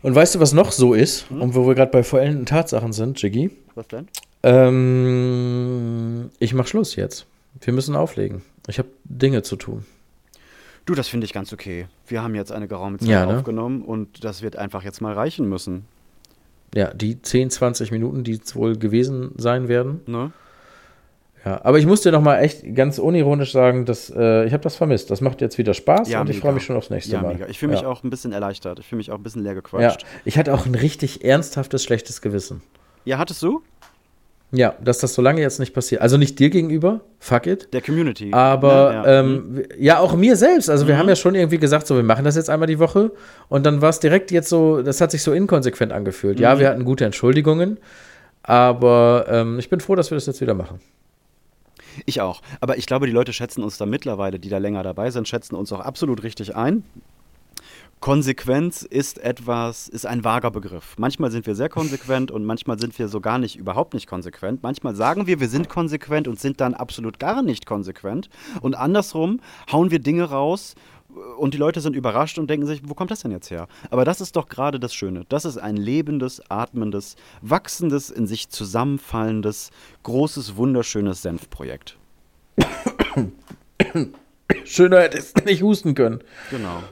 Und 0.02 0.14
weißt 0.14 0.34
du, 0.34 0.40
was 0.40 0.52
noch 0.52 0.70
so 0.70 0.94
ist? 0.94 1.28
Hm? 1.30 1.40
Und 1.42 1.54
wo 1.54 1.66
wir 1.66 1.74
gerade 1.74 1.90
bei 1.90 2.02
vollendeten 2.02 2.46
Tatsachen 2.46 2.92
sind, 2.92 3.20
Jiggy? 3.20 3.50
Was 3.74 3.88
denn? 3.88 4.06
Ähm, 4.42 6.30
ich 6.38 6.54
mach 6.54 6.66
Schluss 6.66 6.94
jetzt. 6.96 7.26
Wir 7.60 7.72
müssen 7.72 7.96
auflegen. 7.96 8.42
Ich 8.68 8.78
habe 8.78 8.88
Dinge 9.04 9.42
zu 9.42 9.56
tun. 9.56 9.84
Du, 10.84 10.94
das 10.94 11.08
finde 11.08 11.24
ich 11.26 11.32
ganz 11.32 11.52
okay. 11.52 11.86
Wir 12.06 12.22
haben 12.22 12.34
jetzt 12.34 12.52
eine 12.52 12.68
geraume 12.68 12.98
Zeit 12.98 13.08
Ja, 13.08 13.26
ne? 13.26 13.36
aufgenommen 13.38 13.82
und 13.82 14.24
das 14.24 14.42
wird 14.42 14.56
einfach 14.56 14.84
jetzt 14.84 15.00
mal 15.00 15.12
reichen 15.12 15.48
müssen. 15.48 15.84
Ja, 16.74 16.92
die 16.94 17.20
10, 17.20 17.50
20 17.50 17.90
Minuten, 17.90 18.24
die 18.24 18.32
es 18.42 18.54
wohl 18.54 18.76
gewesen 18.76 19.32
sein 19.36 19.68
werden. 19.68 20.00
Ne? 20.06 20.32
Ja, 21.48 21.60
aber 21.64 21.78
ich 21.78 21.86
muss 21.86 22.02
dir 22.02 22.12
noch 22.12 22.20
mal 22.20 22.40
echt 22.40 22.74
ganz 22.74 22.98
unironisch 22.98 23.52
sagen, 23.52 23.86
dass 23.86 24.10
äh, 24.14 24.44
ich 24.44 24.52
habe 24.52 24.62
das 24.62 24.76
vermisst. 24.76 25.10
Das 25.10 25.22
macht 25.22 25.40
jetzt 25.40 25.56
wieder 25.56 25.72
Spaß 25.72 26.10
Ja, 26.10 26.20
und 26.20 26.28
ich 26.28 26.40
freue 26.40 26.52
mich 26.52 26.62
schon 26.64 26.76
aufs 26.76 26.90
nächste 26.90 27.12
Ja, 27.14 27.22
Mal. 27.22 27.32
mega. 27.34 27.46
Ich 27.48 27.58
fühle 27.58 27.72
mich 27.72 27.80
ja. 27.80 27.88
auch 27.88 28.04
ein 28.04 28.10
bisschen 28.10 28.32
erleichtert. 28.32 28.78
Ich 28.80 28.86
fühle 28.86 28.98
mich 28.98 29.10
auch 29.10 29.16
ein 29.16 29.22
bisschen 29.22 29.42
leer 29.42 29.52
Ja, 29.52 29.54
gequatscht. 29.60 30.04
ich 30.26 30.36
hatte 30.36 30.52
auch 30.52 30.66
ein 30.66 30.74
richtig 30.74 31.24
ernsthaftes, 31.24 31.82
schlechtes 31.82 32.20
Gewissen. 32.20 32.60
Ja, 33.06 33.16
hattest 33.16 33.42
du? 33.42 33.62
Ja, 34.52 34.74
dass 34.82 34.98
das 34.98 35.14
so 35.14 35.22
lange 35.22 35.40
jetzt 35.40 35.58
nicht 35.58 35.72
passiert. 35.72 36.02
Also 36.02 36.18
nicht 36.18 36.38
dir 36.38 36.50
gegenüber, 36.50 37.00
fuck 37.18 37.46
it. 37.46 37.72
Der 37.72 37.80
Community. 37.80 38.30
Aber? 38.32 38.92
Ja. 38.92 39.22
Mhm. 39.22 39.58
ähm, 39.58 39.64
ja, 39.78 39.98
auch 40.00 40.14
mir 40.16 40.36
selbst. 40.36 40.68
Also 40.68 40.86
wir 40.86 40.98
haben 40.98 41.08
ja 41.08 41.16
schon 41.16 41.34
irgendwie 41.34 41.58
gesagt, 41.58 41.86
so 41.86 41.96
wir 41.96 42.02
machen 42.02 42.26
das 42.26 42.36
jetzt 42.36 42.50
einmal 42.50 42.68
die 42.68 42.78
Woche. 42.78 43.10
Und 43.48 43.64
dann 43.64 43.80
war 43.80 43.88
es 43.88 44.00
direkt 44.00 44.30
jetzt 44.32 44.50
so, 44.50 44.82
das 44.82 45.00
hat 45.00 45.12
sich 45.12 45.22
so 45.22 45.32
inkonsequent 45.32 45.92
angefühlt. 45.92 46.36
Mhm. 46.36 46.42
Ja, 46.42 46.58
wir 46.58 46.68
hatten 46.68 46.84
gute 46.84 47.06
Entschuldigungen. 47.06 47.78
Aber 48.42 49.26
ähm, 49.28 49.58
ich 49.58 49.70
bin 49.70 49.80
froh, 49.80 49.94
dass 49.94 50.10
wir 50.10 50.16
das 50.16 50.26
jetzt 50.26 50.40
wieder 50.40 50.54
machen. 50.54 50.80
Ich 52.06 52.20
auch. 52.20 52.42
Aber 52.60 52.78
ich 52.78 52.86
glaube, 52.86 53.06
die 53.06 53.12
Leute 53.12 53.32
schätzen 53.32 53.62
uns 53.62 53.78
da 53.78 53.86
mittlerweile, 53.86 54.38
die 54.38 54.48
da 54.48 54.58
länger 54.58 54.82
dabei 54.82 55.10
sind, 55.10 55.28
schätzen 55.28 55.54
uns 55.54 55.72
auch 55.72 55.80
absolut 55.80 56.22
richtig 56.22 56.56
ein. 56.56 56.84
Konsequenz 58.00 58.82
ist 58.82 59.18
etwas, 59.18 59.88
ist 59.88 60.06
ein 60.06 60.22
vager 60.22 60.52
Begriff. 60.52 60.94
Manchmal 60.98 61.32
sind 61.32 61.46
wir 61.46 61.56
sehr 61.56 61.68
konsequent 61.68 62.30
und 62.30 62.44
manchmal 62.44 62.78
sind 62.78 62.96
wir 62.96 63.08
so 63.08 63.20
gar 63.20 63.38
nicht, 63.38 63.56
überhaupt 63.56 63.92
nicht 63.92 64.06
konsequent. 64.06 64.62
Manchmal 64.62 64.94
sagen 64.94 65.26
wir, 65.26 65.40
wir 65.40 65.48
sind 65.48 65.68
konsequent 65.68 66.28
und 66.28 66.38
sind 66.38 66.60
dann 66.60 66.74
absolut 66.74 67.18
gar 67.18 67.42
nicht 67.42 67.66
konsequent. 67.66 68.30
Und 68.60 68.76
andersrum 68.76 69.40
hauen 69.72 69.90
wir 69.90 69.98
Dinge 69.98 70.24
raus 70.24 70.76
und 71.36 71.54
die 71.54 71.58
Leute 71.58 71.80
sind 71.80 71.96
überrascht 71.96 72.38
und 72.38 72.48
denken 72.48 72.66
sich, 72.66 72.82
wo 72.84 72.94
kommt 72.94 73.10
das 73.10 73.20
denn 73.20 73.30
jetzt 73.30 73.50
her? 73.50 73.68
Aber 73.90 74.04
das 74.04 74.20
ist 74.20 74.36
doch 74.36 74.48
gerade 74.48 74.80
das 74.80 74.94
Schöne. 74.94 75.24
Das 75.28 75.44
ist 75.44 75.58
ein 75.58 75.76
lebendes, 75.76 76.42
atmendes, 76.50 77.16
wachsendes, 77.42 78.10
in 78.10 78.26
sich 78.26 78.48
zusammenfallendes, 78.48 79.70
großes, 80.02 80.56
wunderschönes 80.56 81.22
Senfprojekt. 81.22 81.96
Schöner 84.64 85.00
hätte 85.00 85.18
es 85.18 85.34
nicht 85.44 85.62
husten 85.62 85.94
können. 85.94 86.22
Genau. 86.50 86.82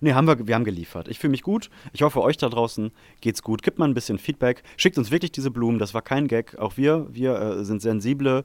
Nee, 0.00 0.12
haben 0.12 0.28
wir, 0.28 0.46
wir 0.46 0.54
haben 0.54 0.64
geliefert. 0.64 1.08
Ich 1.08 1.18
fühle 1.18 1.32
mich 1.32 1.42
gut. 1.42 1.70
Ich 1.92 2.02
hoffe, 2.02 2.22
euch 2.22 2.36
da 2.36 2.48
draußen 2.48 2.92
geht's 3.20 3.42
gut. 3.42 3.62
Gebt 3.62 3.78
mal 3.78 3.88
ein 3.88 3.94
bisschen 3.94 4.18
Feedback. 4.18 4.62
Schickt 4.76 4.96
uns 4.98 5.10
wirklich 5.10 5.32
diese 5.32 5.50
Blumen. 5.50 5.78
Das 5.78 5.94
war 5.94 6.02
kein 6.02 6.28
Gag. 6.28 6.56
Auch 6.58 6.76
wir, 6.76 7.06
wir 7.10 7.34
äh, 7.34 7.64
sind 7.64 7.82
sensible 7.82 8.44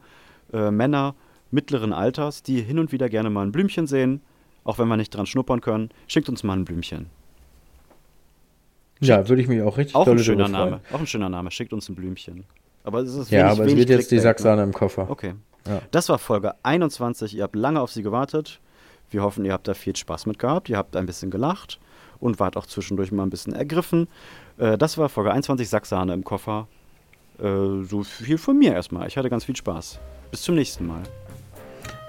äh, 0.52 0.72
Männer 0.72 1.16
mittleren 1.54 1.94
Alters, 1.94 2.44
die 2.44 2.62
hin 2.62 2.80
und 2.80 2.92
wieder 2.92 3.10
gerne 3.10 3.30
mal 3.30 3.46
ein 3.46 3.52
Blümchen 3.52 3.88
sehen. 3.88 4.22
Auch 4.66 4.80
wenn 4.80 4.88
wir 4.88 4.98
nicht 4.98 5.16
dran 5.16 5.26
schnuppern 5.26 5.62
können. 5.62 5.90
Schickt 6.08 6.30
uns 6.30 6.44
mal 6.44 6.54
ein 6.54 6.66
Blümchen. 6.66 7.08
Ja, 9.02 9.28
würde 9.28 9.42
ich 9.42 9.48
mich 9.48 9.62
auch 9.62 9.78
richtig 9.78 9.96
Auch 9.96 10.08
ein 10.08 10.20
schöner. 10.20 10.48
Name. 10.48 10.80
Auch 10.92 11.00
ein 11.00 11.08
schöner 11.08 11.30
Name. 11.30 11.52
Schickt 11.52 11.74
uns 11.74 11.90
ein 11.90 11.96
Blümchen. 11.96 12.46
Aber 12.86 13.00
es 13.00 13.14
ist 13.14 13.30
Ja, 13.30 13.40
wenig, 13.48 13.52
aber 13.60 13.66
es 13.68 13.76
wird 13.76 13.90
jetzt 13.90 14.12
die 14.12 14.16
ne? 14.16 14.22
Sacksahne 14.22 14.64
im 14.64 14.74
Koffer. 14.74 15.10
Okay. 15.10 15.34
Ja. 15.68 15.82
Das 15.92 16.10
war 16.10 16.18
Folge 16.18 16.54
21. 16.64 17.36
Ihr 17.36 17.44
habt 17.44 17.56
lange 17.56 17.82
auf 17.82 17.92
sie 17.92 18.04
gewartet. 18.04 18.60
Wir 19.10 19.22
hoffen, 19.22 19.46
ihr 19.46 19.54
habt 19.54 19.68
da 19.68 19.74
viel 19.74 19.96
Spaß 19.96 20.26
mit 20.26 20.40
gehabt. 20.40 20.70
Ihr 20.70 20.78
habt 20.78 20.96
ein 20.96 21.06
bisschen 21.06 21.30
gelacht 21.30 21.80
und 22.20 22.40
wart 22.40 22.58
auch 22.58 22.66
zwischendurch 22.66 23.12
mal 23.12 23.24
ein 23.24 23.30
bisschen 23.30 23.54
ergriffen. 23.54 24.08
Äh, 24.58 24.78
das 24.78 24.98
war 24.98 25.10
Folge 25.10 25.32
21, 25.32 25.68
Sacksahne 25.70 26.14
im 26.14 26.24
Koffer. 26.24 26.68
Äh, 27.40 27.84
so 27.84 28.04
viel 28.04 28.38
von 28.38 28.58
mir 28.58 28.74
erstmal. 28.74 29.08
Ich 29.08 29.18
hatte 29.18 29.30
ganz 29.30 29.44
viel 29.44 29.56
Spaß. 29.56 30.00
Bis 30.32 30.42
zum 30.42 30.56
nächsten 30.56 30.88
Mal. 30.88 31.04